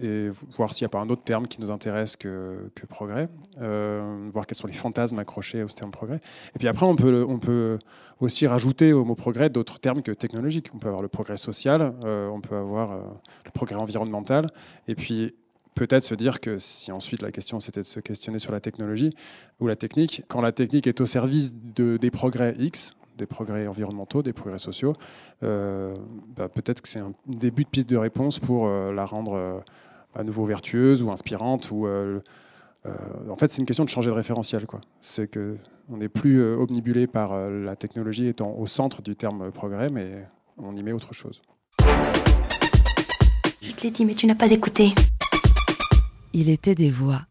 et 0.01 0.29
voir 0.55 0.73
s'il 0.73 0.85
n'y 0.85 0.87
a 0.87 0.89
pas 0.89 0.99
un 0.99 1.09
autre 1.09 1.23
terme 1.23 1.47
qui 1.47 1.61
nous 1.61 1.71
intéresse 1.71 2.15
que, 2.15 2.69
progrès, 2.89 3.29
euh, 3.61 4.27
voir 4.31 4.47
quels 4.47 4.57
sont 4.57 4.67
les 4.67 4.73
fantasmes 4.73 5.19
accrochés 5.19 5.63
au 5.63 5.67
terme 5.67 5.91
progrès. 5.91 6.19
Et 6.55 6.59
puis 6.59 6.67
après, 6.67 6.85
on 6.85 6.95
peut, 6.95 7.79
aussi 8.19 8.47
rajouter 8.47 8.93
au 8.93 9.03
mot 9.05 9.15
progrès 9.15 9.49
d'autres 9.49 9.79
termes 9.79 10.01
que 10.01 10.11
technologiques. 10.11 10.69
On 10.73 10.79
peut 10.79 10.87
avoir 10.87 11.01
le 11.01 11.09
progrès 11.09 11.37
social, 11.37 11.93
euh, 12.03 12.27
on 12.29 12.41
peut 12.41 12.55
avoir 12.55 12.91
euh, 12.91 13.01
le 13.45 13.51
progrès 13.51 13.75
environnemental, 13.75 14.47
et 14.87 14.95
puis 14.95 15.35
peut-être 15.75 16.03
se 16.03 16.15
dire 16.15 16.39
que 16.39 16.59
si 16.59 16.91
ensuite 16.91 17.21
la 17.21 17.31
question 17.31 17.59
c'était 17.59 17.81
de 17.81 17.87
se 17.87 17.99
questionner 17.99 18.39
sur 18.39 18.51
la 18.51 18.59
technologie 18.59 19.09
ou 19.59 19.67
la 19.67 19.75
technique, 19.75 20.23
quand 20.27 20.41
la 20.41 20.51
technique 20.51 20.87
est 20.87 21.01
au 21.01 21.05
service 21.05 21.53
de, 21.53 21.97
des 21.97 22.11
progrès 22.11 22.53
X, 22.59 22.93
des 23.17 23.25
progrès 23.25 23.67
environnementaux, 23.67 24.23
des 24.23 24.33
progrès 24.33 24.59
sociaux, 24.59 24.93
euh, 25.43 25.95
bah, 26.35 26.49
peut-être 26.49 26.81
que 26.81 26.87
c'est 26.87 26.99
un 26.99 27.13
début 27.27 27.63
de 27.63 27.69
piste 27.69 27.89
de 27.89 27.97
réponse 27.97 28.39
pour 28.39 28.67
euh, 28.67 28.91
la 28.91 29.05
rendre 29.05 29.33
euh, 29.33 29.59
à 30.15 30.23
nouveau 30.23 30.45
vertueuse 30.45 31.01
ou 31.01 31.11
inspirante. 31.11 31.71
Ou, 31.71 31.87
euh, 31.87 32.19
euh, 32.85 32.91
en 33.29 33.35
fait, 33.35 33.49
c'est 33.49 33.61
une 33.61 33.65
question 33.65 33.85
de 33.85 33.89
changer 33.89 34.09
de 34.09 34.15
référentiel. 34.15 34.65
C'est 35.01 35.27
que 35.27 35.57
on 35.89 35.97
n'est 35.97 36.09
plus 36.09 36.41
euh, 36.41 36.55
omnibulé 36.57 37.07
par 37.07 37.33
euh, 37.33 37.63
la 37.63 37.75
technologie 37.75 38.27
étant 38.27 38.55
au 38.57 38.67
centre 38.67 39.01
du 39.01 39.15
terme 39.15 39.51
progrès, 39.51 39.89
mais 39.89 40.25
on 40.57 40.75
y 40.75 40.83
met 40.83 40.93
autre 40.93 41.13
chose. 41.13 41.41
Je 43.61 43.71
te 43.71 43.83
l'ai 43.83 43.91
dit, 43.91 44.05
mais 44.05 44.13
tu 44.13 44.25
n'as 44.27 44.35
pas 44.35 44.51
écouté. 44.51 44.93
Il 46.33 46.49
était 46.49 46.75
des 46.75 46.89
voix. 46.89 47.21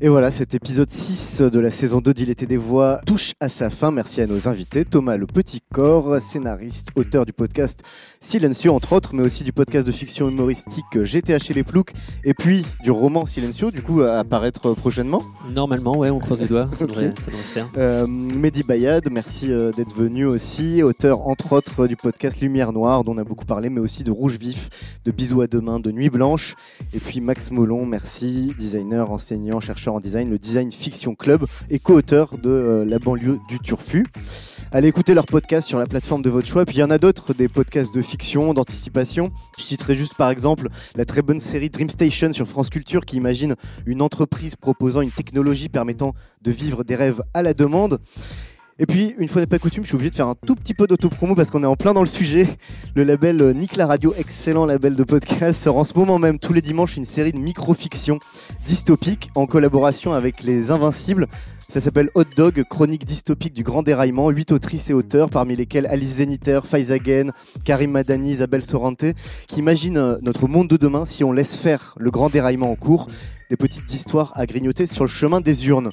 Et 0.00 0.08
voilà, 0.08 0.30
cet 0.30 0.54
épisode 0.54 0.90
6 0.90 1.40
de 1.40 1.58
la 1.60 1.70
saison 1.70 2.00
2 2.00 2.12
d'Il 2.12 2.28
était 2.28 2.44
des 2.46 2.58
voix 2.58 3.00
touche 3.06 3.32
à 3.40 3.48
sa 3.48 3.70
fin. 3.70 3.90
Merci 3.90 4.20
à 4.20 4.26
nos 4.26 4.48
invités. 4.48 4.84
Thomas 4.84 5.16
Le 5.16 5.24
Petit 5.26 5.60
Corps, 5.72 6.20
scénariste, 6.20 6.88
auteur 6.96 7.24
du 7.24 7.32
podcast 7.32 7.82
Silencio, 8.20 8.74
entre 8.74 8.92
autres, 8.92 9.14
mais 9.14 9.22
aussi 9.22 9.44
du 9.44 9.52
podcast 9.52 9.86
de 9.86 9.92
fiction 9.92 10.28
humoristique 10.28 10.84
GTH 11.02 11.50
et 11.50 11.54
les 11.54 11.62
Ploucs, 11.64 11.92
et 12.24 12.34
puis 12.34 12.66
du 12.82 12.90
roman 12.90 13.24
Silencio, 13.24 13.70
du 13.70 13.80
coup, 13.82 14.02
à 14.02 14.18
apparaître 14.18 14.74
prochainement. 14.74 15.22
Normalement, 15.54 15.96
ouais, 15.96 16.10
on 16.10 16.18
croise 16.18 16.40
les 16.40 16.48
doigts, 16.48 16.68
ça, 16.74 16.84
Ok. 16.84 16.90
devrait, 16.90 17.14
ça 17.18 17.26
devrait 17.30 17.42
se 17.42 17.52
faire. 17.52 17.68
Euh, 17.78 18.06
Mehdi 18.06 18.62
Bayad, 18.62 19.08
merci 19.10 19.50
euh, 19.52 19.70
d'être 19.72 19.94
venu 19.94 20.26
aussi, 20.26 20.82
auteur 20.82 21.28
entre 21.28 21.52
autres 21.52 21.86
du 21.86 21.96
podcast 21.96 22.40
Lumière 22.42 22.72
Noire 22.72 23.04
dont 23.04 23.14
on 23.14 23.18
a 23.18 23.24
beaucoup 23.24 23.46
parlé, 23.46 23.70
mais 23.70 23.80
aussi 23.80 24.04
de 24.04 24.10
Rouge 24.10 24.36
Vif, 24.38 24.68
de 25.06 25.12
Bisous 25.12 25.40
à 25.40 25.46
demain, 25.46 25.80
de 25.80 25.92
Nuit 25.92 26.10
Blanche. 26.10 26.56
Et 26.92 26.98
puis 26.98 27.20
Max 27.22 27.50
Molon, 27.52 27.86
merci, 27.86 28.52
designer, 28.58 29.10
enseignant, 29.10 29.60
chercheur 29.60 29.83
en 29.92 30.00
design, 30.00 30.30
le 30.30 30.38
Design 30.38 30.72
Fiction 30.72 31.14
Club 31.14 31.44
et 31.70 31.78
co-auteur 31.78 32.38
de 32.38 32.50
euh, 32.50 32.84
La 32.84 32.98
banlieue 32.98 33.38
du 33.48 33.58
Turfu. 33.58 34.06
Allez 34.72 34.88
écouter 34.88 35.14
leurs 35.14 35.26
podcasts 35.26 35.68
sur 35.68 35.78
la 35.78 35.86
plateforme 35.86 36.22
de 36.22 36.30
votre 36.30 36.48
choix. 36.48 36.64
Puis 36.64 36.76
il 36.76 36.80
y 36.80 36.82
en 36.82 36.90
a 36.90 36.98
d'autres, 36.98 37.34
des 37.34 37.48
podcasts 37.48 37.94
de 37.94 38.02
fiction, 38.02 38.54
d'anticipation. 38.54 39.30
Je 39.58 39.62
citerai 39.62 39.94
juste 39.94 40.14
par 40.14 40.30
exemple 40.30 40.68
la 40.96 41.04
très 41.04 41.22
bonne 41.22 41.40
série 41.40 41.70
Dream 41.70 41.90
Station 41.90 42.32
sur 42.32 42.46
France 42.46 42.70
Culture 42.70 43.04
qui 43.04 43.16
imagine 43.16 43.54
une 43.86 44.02
entreprise 44.02 44.56
proposant 44.56 45.00
une 45.00 45.10
technologie 45.10 45.68
permettant 45.68 46.14
de 46.42 46.50
vivre 46.50 46.84
des 46.84 46.96
rêves 46.96 47.22
à 47.34 47.42
la 47.42 47.54
demande. 47.54 48.00
Et 48.80 48.86
puis, 48.86 49.14
une 49.18 49.28
fois 49.28 49.40
n'est 49.40 49.46
pas 49.46 49.60
coutume, 49.60 49.84
je 49.84 49.88
suis 49.88 49.94
obligé 49.94 50.10
de 50.10 50.16
faire 50.16 50.26
un 50.26 50.34
tout 50.34 50.56
petit 50.56 50.74
peu 50.74 50.88
d'autopromo 50.88 51.36
parce 51.36 51.52
qu'on 51.52 51.62
est 51.62 51.66
en 51.66 51.76
plein 51.76 51.94
dans 51.94 52.00
le 52.00 52.08
sujet. 52.08 52.48
Le 52.96 53.04
label 53.04 53.40
euh, 53.40 53.52
Nick 53.52 53.76
la 53.76 53.86
Radio, 53.86 54.12
excellent 54.18 54.66
label 54.66 54.96
de 54.96 55.04
podcast, 55.04 55.62
sort 55.62 55.76
en 55.76 55.84
ce 55.84 55.94
moment 55.94 56.18
même 56.18 56.40
tous 56.40 56.52
les 56.52 56.60
dimanches 56.60 56.96
une 56.96 57.04
série 57.04 57.30
de 57.30 57.38
micro-fictions 57.38 58.18
dystopiques 58.66 59.30
en 59.36 59.46
collaboration 59.46 60.12
avec 60.12 60.42
les 60.42 60.72
Invincibles. 60.72 61.28
Ça 61.68 61.80
s'appelle 61.80 62.10
Hot 62.16 62.24
Dog, 62.36 62.64
chronique 62.68 63.04
dystopique 63.04 63.52
du 63.52 63.62
grand 63.62 63.84
déraillement. 63.84 64.28
Huit 64.30 64.50
autrices 64.50 64.90
et 64.90 64.92
auteurs, 64.92 65.30
parmi 65.30 65.54
lesquels 65.54 65.86
Alice 65.86 66.16
Zeniter, 66.16 66.60
Faiza 66.64 66.94
Again, 66.94 67.28
Karim 67.64 67.92
Madani, 67.92 68.32
Isabelle 68.32 68.64
Sorante, 68.64 69.04
qui 69.46 69.60
imaginent 69.60 69.98
euh, 69.98 70.16
notre 70.20 70.48
monde 70.48 70.68
de 70.68 70.76
demain 70.76 71.06
si 71.06 71.22
on 71.22 71.30
laisse 71.30 71.56
faire 71.56 71.94
le 71.96 72.10
grand 72.10 72.28
déraillement 72.28 72.72
en 72.72 72.76
cours. 72.76 73.08
Des 73.50 73.56
petites 73.56 73.94
histoires 73.94 74.32
à 74.34 74.46
grignoter 74.46 74.86
sur 74.86 75.04
le 75.04 75.08
chemin 75.08 75.40
des 75.40 75.68
urnes. 75.68 75.90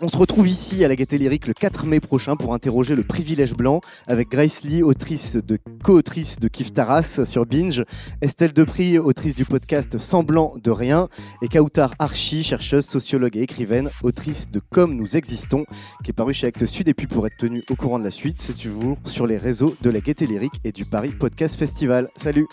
On 0.00 0.06
se 0.06 0.16
retrouve 0.16 0.46
ici 0.46 0.84
à 0.84 0.88
la 0.88 0.94
Gaieté 0.94 1.18
Lyrique 1.18 1.48
le 1.48 1.54
4 1.54 1.84
mai 1.84 1.98
prochain 1.98 2.36
pour 2.36 2.54
interroger 2.54 2.94
le 2.94 3.02
privilège 3.02 3.54
blanc 3.54 3.80
avec 4.06 4.28
Grace 4.28 4.62
Lee, 4.62 4.84
autrice 4.84 5.34
de 5.34 5.58
co-autrice 5.82 6.38
de 6.38 6.46
Kif 6.46 6.72
Taras 6.72 7.24
sur 7.24 7.44
Binge, 7.46 7.82
Estelle 8.20 8.52
Depri, 8.52 9.00
autrice 9.00 9.34
du 9.34 9.44
podcast 9.44 9.98
Semblant 9.98 10.54
de 10.62 10.70
rien, 10.70 11.08
et 11.42 11.48
Kautar 11.48 11.94
Archi, 11.98 12.44
chercheuse, 12.44 12.86
sociologue 12.86 13.36
et 13.36 13.42
écrivaine, 13.42 13.90
autrice 14.04 14.48
de 14.52 14.60
Comme 14.70 14.94
nous 14.94 15.16
existons, 15.16 15.64
qui 16.04 16.12
est 16.12 16.14
paru 16.14 16.32
chez 16.32 16.46
Actes 16.46 16.66
Sud. 16.66 16.86
Et 16.86 16.94
puis 16.94 17.08
pour 17.08 17.26
être 17.26 17.36
tenu 17.36 17.64
au 17.68 17.74
courant 17.74 17.98
de 17.98 18.04
la 18.04 18.12
suite, 18.12 18.40
c'est 18.40 18.56
toujours 18.56 18.98
sur 19.04 19.26
les 19.26 19.36
réseaux 19.36 19.74
de 19.82 19.90
la 19.90 19.98
Gaieté 19.98 20.28
Lyrique 20.28 20.60
et 20.62 20.70
du 20.70 20.84
Paris 20.84 21.10
Podcast 21.10 21.58
Festival. 21.58 22.08
Salut 22.14 22.46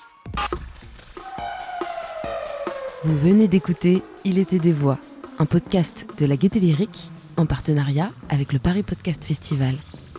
Vous 3.04 3.18
venez 3.20 3.48
d'écouter 3.48 4.02
Il 4.24 4.40
était 4.40 4.58
des 4.58 4.72
voix, 4.72 4.98
un 5.38 5.46
podcast 5.46 6.08
de 6.18 6.26
la 6.26 6.38
Gaieté 6.38 6.60
Lyrique 6.60 7.12
en 7.38 7.46
partenariat 7.46 8.12
avec 8.30 8.54
le 8.54 8.60
Paris 8.60 8.84
Podcast 8.84 9.24
Festival. 9.24 9.76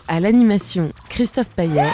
À 0.09 0.21
l'animation, 0.21 0.93
Christophe 1.09 1.51
Payet. 1.51 1.91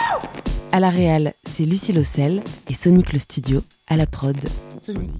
À 0.71 0.79
la 0.79 0.89
réal, 0.89 1.33
c'est 1.45 1.65
Lucie 1.65 1.93
Lossel 1.93 2.43
et 2.69 2.73
Sonic 2.73 3.13
le 3.13 3.19
studio 3.19 3.61
à 3.87 3.95
la 3.95 4.05
prod. 4.05 4.37
Sonic. 4.81 5.11